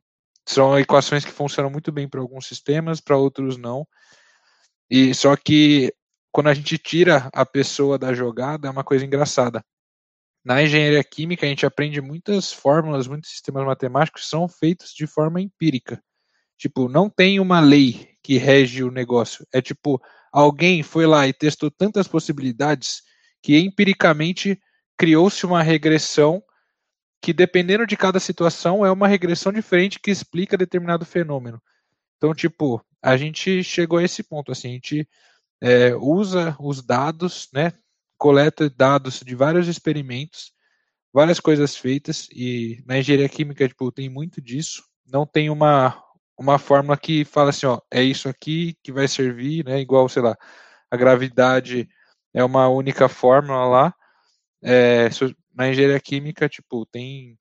são 0.49 0.80
equações 0.80 1.23
que 1.23 1.31
funcionam 1.31 1.69
muito 1.69 1.91
bem 1.91 2.09
para 2.09 2.19
alguns 2.19 2.47
sistemas, 2.47 2.99
para 2.99 3.15
outros 3.15 3.55
não. 3.55 3.88
E 4.89 5.13
só 5.13 5.35
que 5.35 5.93
quando 6.31 6.47
a 6.47 6.55
gente 6.55 6.76
tira 6.76 7.30
a 7.31 7.45
pessoa 7.45 7.99
da 7.99 8.15
jogada 8.15 8.67
é 8.67 8.71
uma 8.71 8.84
coisa 8.84 9.05
engraçada. 9.05 9.63
Na 10.43 10.63
engenharia 10.63 11.03
química 11.03 11.45
a 11.45 11.49
gente 11.49 11.67
aprende 11.67 12.01
muitas 12.01 12.51
fórmulas, 12.51 13.05
muitos 13.05 13.30
sistemas 13.30 13.63
matemáticos 13.63 14.27
são 14.27 14.49
feitos 14.49 14.91
de 14.91 15.05
forma 15.05 15.39
empírica. 15.39 16.01
Tipo, 16.57 16.89
não 16.89 17.11
tem 17.11 17.39
uma 17.39 17.59
lei 17.59 18.15
que 18.23 18.39
rege 18.39 18.84
o 18.84 18.89
negócio. 18.89 19.45
É 19.53 19.61
tipo, 19.61 20.01
alguém 20.34 20.81
foi 20.81 21.05
lá 21.05 21.27
e 21.27 21.34
testou 21.34 21.69
tantas 21.69 22.07
possibilidades 22.07 23.03
que 23.43 23.55
empiricamente 23.59 24.59
criou-se 24.97 25.45
uma 25.45 25.61
regressão 25.61 26.41
que 27.21 27.33
dependendo 27.33 27.85
de 27.85 27.97
cada 27.97 28.19
situação 28.19 28.85
é 28.85 28.91
uma 28.91 29.07
regressão 29.07 29.51
diferente 29.51 29.99
que 29.99 30.11
explica 30.11 30.57
determinado 30.57 31.05
fenômeno. 31.05 31.61
Então, 32.17 32.33
tipo, 32.33 32.83
a 33.01 33.17
gente 33.17 33.63
chegou 33.63 33.99
a 33.99 34.03
esse 34.03 34.23
ponto, 34.23 34.51
assim, 34.51 34.69
a 34.69 34.73
gente 34.73 35.07
é, 35.61 35.95
usa 35.95 36.55
os 36.59 36.81
dados, 36.81 37.49
né, 37.53 37.73
coleta 38.17 38.69
dados 38.69 39.21
de 39.21 39.35
vários 39.35 39.67
experimentos, 39.67 40.51
várias 41.13 41.39
coisas 41.39 41.75
feitas, 41.75 42.27
e 42.31 42.83
na 42.85 42.99
engenharia 42.99 43.29
química, 43.29 43.67
tipo, 43.67 43.91
tem 43.91 44.09
muito 44.09 44.41
disso, 44.41 44.83
não 45.05 45.25
tem 45.25 45.49
uma, 45.49 46.01
uma 46.37 46.59
fórmula 46.59 46.97
que 46.97 47.25
fala 47.25 47.49
assim, 47.49 47.65
ó, 47.65 47.79
é 47.91 48.03
isso 48.03 48.29
aqui 48.29 48.77
que 48.83 48.91
vai 48.91 49.07
servir, 49.07 49.65
né, 49.65 49.79
igual, 49.79 50.07
sei 50.09 50.21
lá, 50.21 50.37
a 50.91 50.97
gravidade 50.97 51.87
é 52.33 52.43
uma 52.43 52.67
única 52.69 53.09
fórmula 53.09 53.65
lá, 53.65 53.95
é, 54.61 55.09
na 55.60 55.69
engenharia 55.69 55.99
química, 55.99 56.48
tipo, 56.48 56.86
tem. 56.86 57.38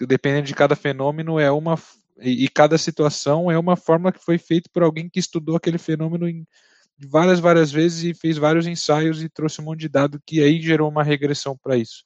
Dependendo 0.00 0.48
de 0.48 0.54
cada 0.54 0.74
fenômeno, 0.74 1.38
é 1.38 1.50
uma. 1.50 1.78
E, 2.18 2.48
cada 2.48 2.76
situação 2.76 3.50
é 3.50 3.58
uma 3.58 3.76
fórmula 3.76 4.12
que 4.12 4.22
foi 4.22 4.36
feita 4.36 4.68
por 4.72 4.82
alguém 4.82 5.08
que 5.08 5.20
estudou 5.20 5.56
aquele 5.56 5.78
fenômeno 5.78 6.28
em, 6.28 6.44
várias, 7.08 7.38
várias 7.40 7.70
vezes 7.70 8.02
e 8.02 8.14
fez 8.14 8.36
vários 8.36 8.66
ensaios 8.66 9.22
e 9.22 9.28
trouxe 9.28 9.60
um 9.60 9.64
monte 9.64 9.80
de 9.80 9.88
dado 9.88 10.20
que 10.26 10.42
aí 10.42 10.60
gerou 10.60 10.90
uma 10.90 11.04
regressão 11.04 11.56
para 11.56 11.76
isso. 11.76 12.04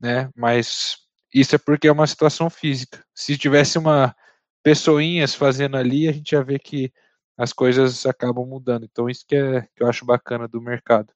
Né? 0.00 0.28
Mas 0.36 0.96
isso 1.32 1.54
é 1.54 1.58
porque 1.58 1.88
é 1.88 1.92
uma 1.92 2.06
situação 2.06 2.50
física. 2.50 3.04
Se 3.14 3.38
tivesse 3.38 3.78
uma 3.78 4.14
pessoinhas 4.62 5.34
fazendo 5.34 5.76
ali, 5.76 6.08
a 6.08 6.12
gente 6.12 6.32
ia 6.32 6.42
ver 6.42 6.58
que 6.58 6.92
as 7.36 7.52
coisas 7.52 8.06
acabam 8.06 8.46
mudando. 8.46 8.84
Então 8.84 9.08
isso 9.08 9.24
que, 9.26 9.36
é, 9.36 9.62
que 9.74 9.82
eu 9.82 9.88
acho 9.88 10.04
bacana 10.04 10.48
do 10.48 10.60
mercado. 10.60 11.12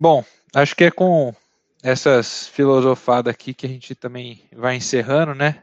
Bom, 0.00 0.24
acho 0.54 0.74
que 0.74 0.84
é 0.84 0.90
com 0.90 1.34
essas 1.82 2.48
filosofadas 2.48 3.30
aqui 3.30 3.52
que 3.52 3.66
a 3.66 3.68
gente 3.68 3.94
também 3.94 4.42
vai 4.50 4.76
encerrando, 4.76 5.34
né? 5.34 5.62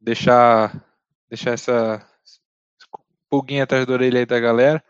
Deixar, 0.00 0.82
deixar 1.28 1.50
essa 1.50 2.02
pulguinha 3.28 3.64
atrás 3.64 3.84
da 3.84 3.92
orelha 3.92 4.20
aí 4.20 4.24
da 4.24 4.40
galera. 4.40 4.82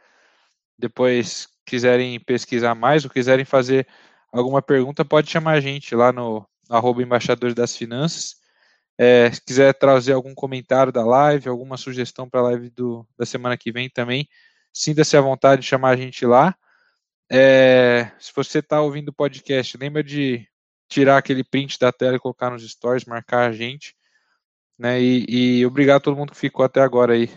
Depois, 0.78 1.48
quiserem 1.64 2.20
pesquisar 2.20 2.76
mais 2.76 3.04
ou 3.04 3.10
quiserem 3.10 3.44
fazer 3.44 3.88
alguma 4.32 4.62
pergunta, 4.62 5.04
pode 5.04 5.28
chamar 5.28 5.54
a 5.54 5.60
gente 5.60 5.92
lá 5.96 6.12
no 6.12 6.46
arroba 6.70 7.02
embaixadores 7.02 7.56
das 7.56 7.76
finanças. 7.76 8.36
É, 8.96 9.32
se 9.32 9.42
quiser 9.42 9.74
trazer 9.74 10.12
algum 10.12 10.32
comentário 10.32 10.92
da 10.92 11.04
live, 11.04 11.48
alguma 11.48 11.76
sugestão 11.76 12.30
para 12.30 12.38
a 12.38 12.44
live 12.44 12.70
do, 12.70 13.04
da 13.18 13.26
semana 13.26 13.56
que 13.56 13.72
vem 13.72 13.90
também, 13.90 14.28
sinta-se 14.72 15.16
à 15.16 15.20
vontade 15.20 15.62
de 15.62 15.66
chamar 15.66 15.90
a 15.90 15.96
gente 15.96 16.24
lá. 16.24 16.56
É, 17.30 18.12
se 18.18 18.32
você 18.34 18.60
está 18.60 18.80
ouvindo 18.80 19.08
o 19.08 19.14
podcast, 19.14 19.76
lembra 19.76 20.02
de 20.02 20.46
tirar 20.88 21.18
aquele 21.18 21.42
print 21.42 21.78
da 21.78 21.90
tela 21.90 22.16
e 22.16 22.20
colocar 22.20 22.50
nos 22.50 22.68
stories, 22.68 23.04
marcar 23.04 23.48
a 23.48 23.52
gente. 23.52 23.94
Né? 24.78 25.00
E, 25.00 25.26
e 25.28 25.66
obrigado 25.66 25.96
a 25.96 26.00
todo 26.00 26.16
mundo 26.16 26.32
que 26.32 26.38
ficou 26.38 26.64
até 26.64 26.80
agora 26.80 27.14
aí. 27.14 27.30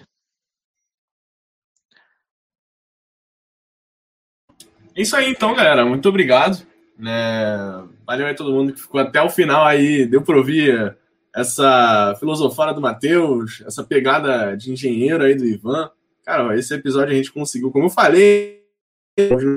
É 4.96 5.02
isso 5.02 5.16
aí, 5.16 5.30
então, 5.30 5.56
galera. 5.56 5.86
Muito 5.86 6.08
obrigado. 6.10 6.66
Né? 6.98 7.58
Valeu 8.06 8.28
aí 8.28 8.36
todo 8.36 8.52
mundo 8.52 8.74
que 8.74 8.82
ficou 8.82 9.00
até 9.00 9.22
o 9.22 9.30
final 9.30 9.66
aí. 9.66 10.06
Deu 10.06 10.22
para 10.22 10.38
ouvir 10.38 10.98
essa 11.34 12.16
filosofada 12.20 12.74
do 12.74 12.82
Matheus, 12.82 13.64
essa 13.66 13.84
pegada 13.84 14.56
de 14.56 14.72
engenheiro 14.72 15.24
aí 15.24 15.36
do 15.36 15.46
Ivan. 15.46 15.90
Cara, 16.26 16.58
esse 16.58 16.74
episódio 16.74 17.14
a 17.14 17.16
gente 17.16 17.32
conseguiu, 17.32 17.72
como 17.72 17.86
eu 17.86 17.90
falei, 17.90 18.59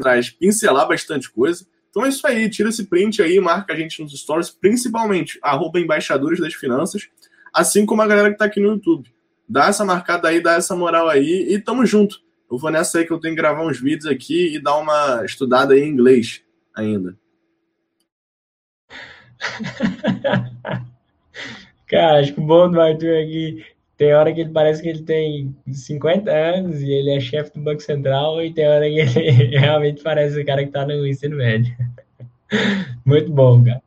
traz 0.01 0.31
pincelar 0.31 0.89
bastante 0.89 1.31
coisa. 1.31 1.67
Então 1.91 2.05
é 2.05 2.09
isso 2.09 2.27
aí, 2.27 2.49
tira 2.49 2.71
esse 2.71 2.87
print 2.87 3.21
aí, 3.23 3.39
marca 3.39 3.73
a 3.73 3.77
gente 3.77 4.03
nos 4.03 4.19
stories, 4.19 4.51
principalmente 4.51 5.39
arroba 5.43 5.79
embaixadores 5.79 6.41
das 6.41 6.55
finanças, 6.55 7.09
assim 7.53 7.85
como 7.85 8.01
a 8.01 8.07
galera 8.07 8.31
que 8.31 8.39
tá 8.39 8.47
aqui 8.47 8.61
no 8.61 8.69
YouTube. 8.71 9.13
Dá 9.47 9.67
essa 9.67 9.85
marcada 9.85 10.29
aí, 10.29 10.41
dá 10.41 10.55
essa 10.55 10.75
moral 10.75 11.09
aí 11.09 11.47
e 11.53 11.59
tamo 11.59 11.85
junto. 11.85 12.23
Eu 12.51 12.57
vou 12.57 12.71
nessa 12.71 12.99
aí 12.99 13.07
que 13.07 13.13
eu 13.13 13.21
tenho 13.21 13.35
que 13.35 13.41
gravar 13.41 13.65
uns 13.65 13.79
vídeos 13.79 14.07
aqui 14.07 14.55
e 14.55 14.59
dar 14.59 14.77
uma 14.77 15.23
estudada 15.25 15.79
em 15.79 15.89
inglês 15.89 16.43
ainda. 16.75 17.15
Cara, 21.89 22.21
acho 22.21 22.33
que 22.33 22.41
o 22.41 22.45
bom 22.45 22.71
do 22.71 22.81
Arthur 22.81 23.23
aqui 23.23 23.67
tem 24.03 24.13
hora 24.15 24.35
que 24.35 24.41
ele 24.41 24.51
parece 24.51 24.83
que 24.83 24.89
ele 24.89 25.05
tem 25.05 25.57
50 25.71 26.29
anos 26.29 26.83
e 26.83 26.91
ele 26.91 27.11
é 27.11 27.21
chefe 27.21 27.53
do 27.55 27.61
Banco 27.61 27.81
Central, 27.81 28.43
e 28.43 28.53
tem 28.53 28.67
hora 28.67 28.85
que 28.85 28.99
ele 28.99 29.55
realmente 29.57 30.03
parece 30.03 30.41
o 30.41 30.45
cara 30.45 30.63
que 30.63 30.71
está 30.71 30.85
no 30.85 31.07
ensino 31.07 31.37
médio. 31.37 31.73
Muito 33.07 33.31
bom, 33.31 33.63
cara. 33.63 33.81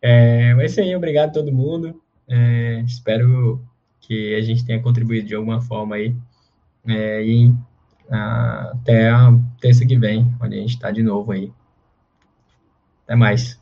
É, 0.00 0.54
mas 0.54 0.62
é 0.62 0.66
isso 0.66 0.80
aí, 0.82 0.94
obrigado 0.94 1.30
a 1.30 1.32
todo 1.32 1.50
mundo. 1.50 2.00
É, 2.28 2.80
espero 2.86 3.60
que 4.02 4.36
a 4.36 4.40
gente 4.40 4.64
tenha 4.64 4.80
contribuído 4.80 5.26
de 5.26 5.34
alguma 5.34 5.60
forma 5.60 5.96
aí. 5.96 6.14
É, 6.86 7.24
e 7.24 7.52
até 8.08 9.10
a 9.10 9.36
terça 9.60 9.84
que 9.84 9.98
vem, 9.98 10.32
onde 10.40 10.54
a 10.54 10.60
gente 10.60 10.74
está 10.74 10.92
de 10.92 11.02
novo 11.02 11.32
aí. 11.32 11.52
Até 13.02 13.16
mais. 13.16 13.60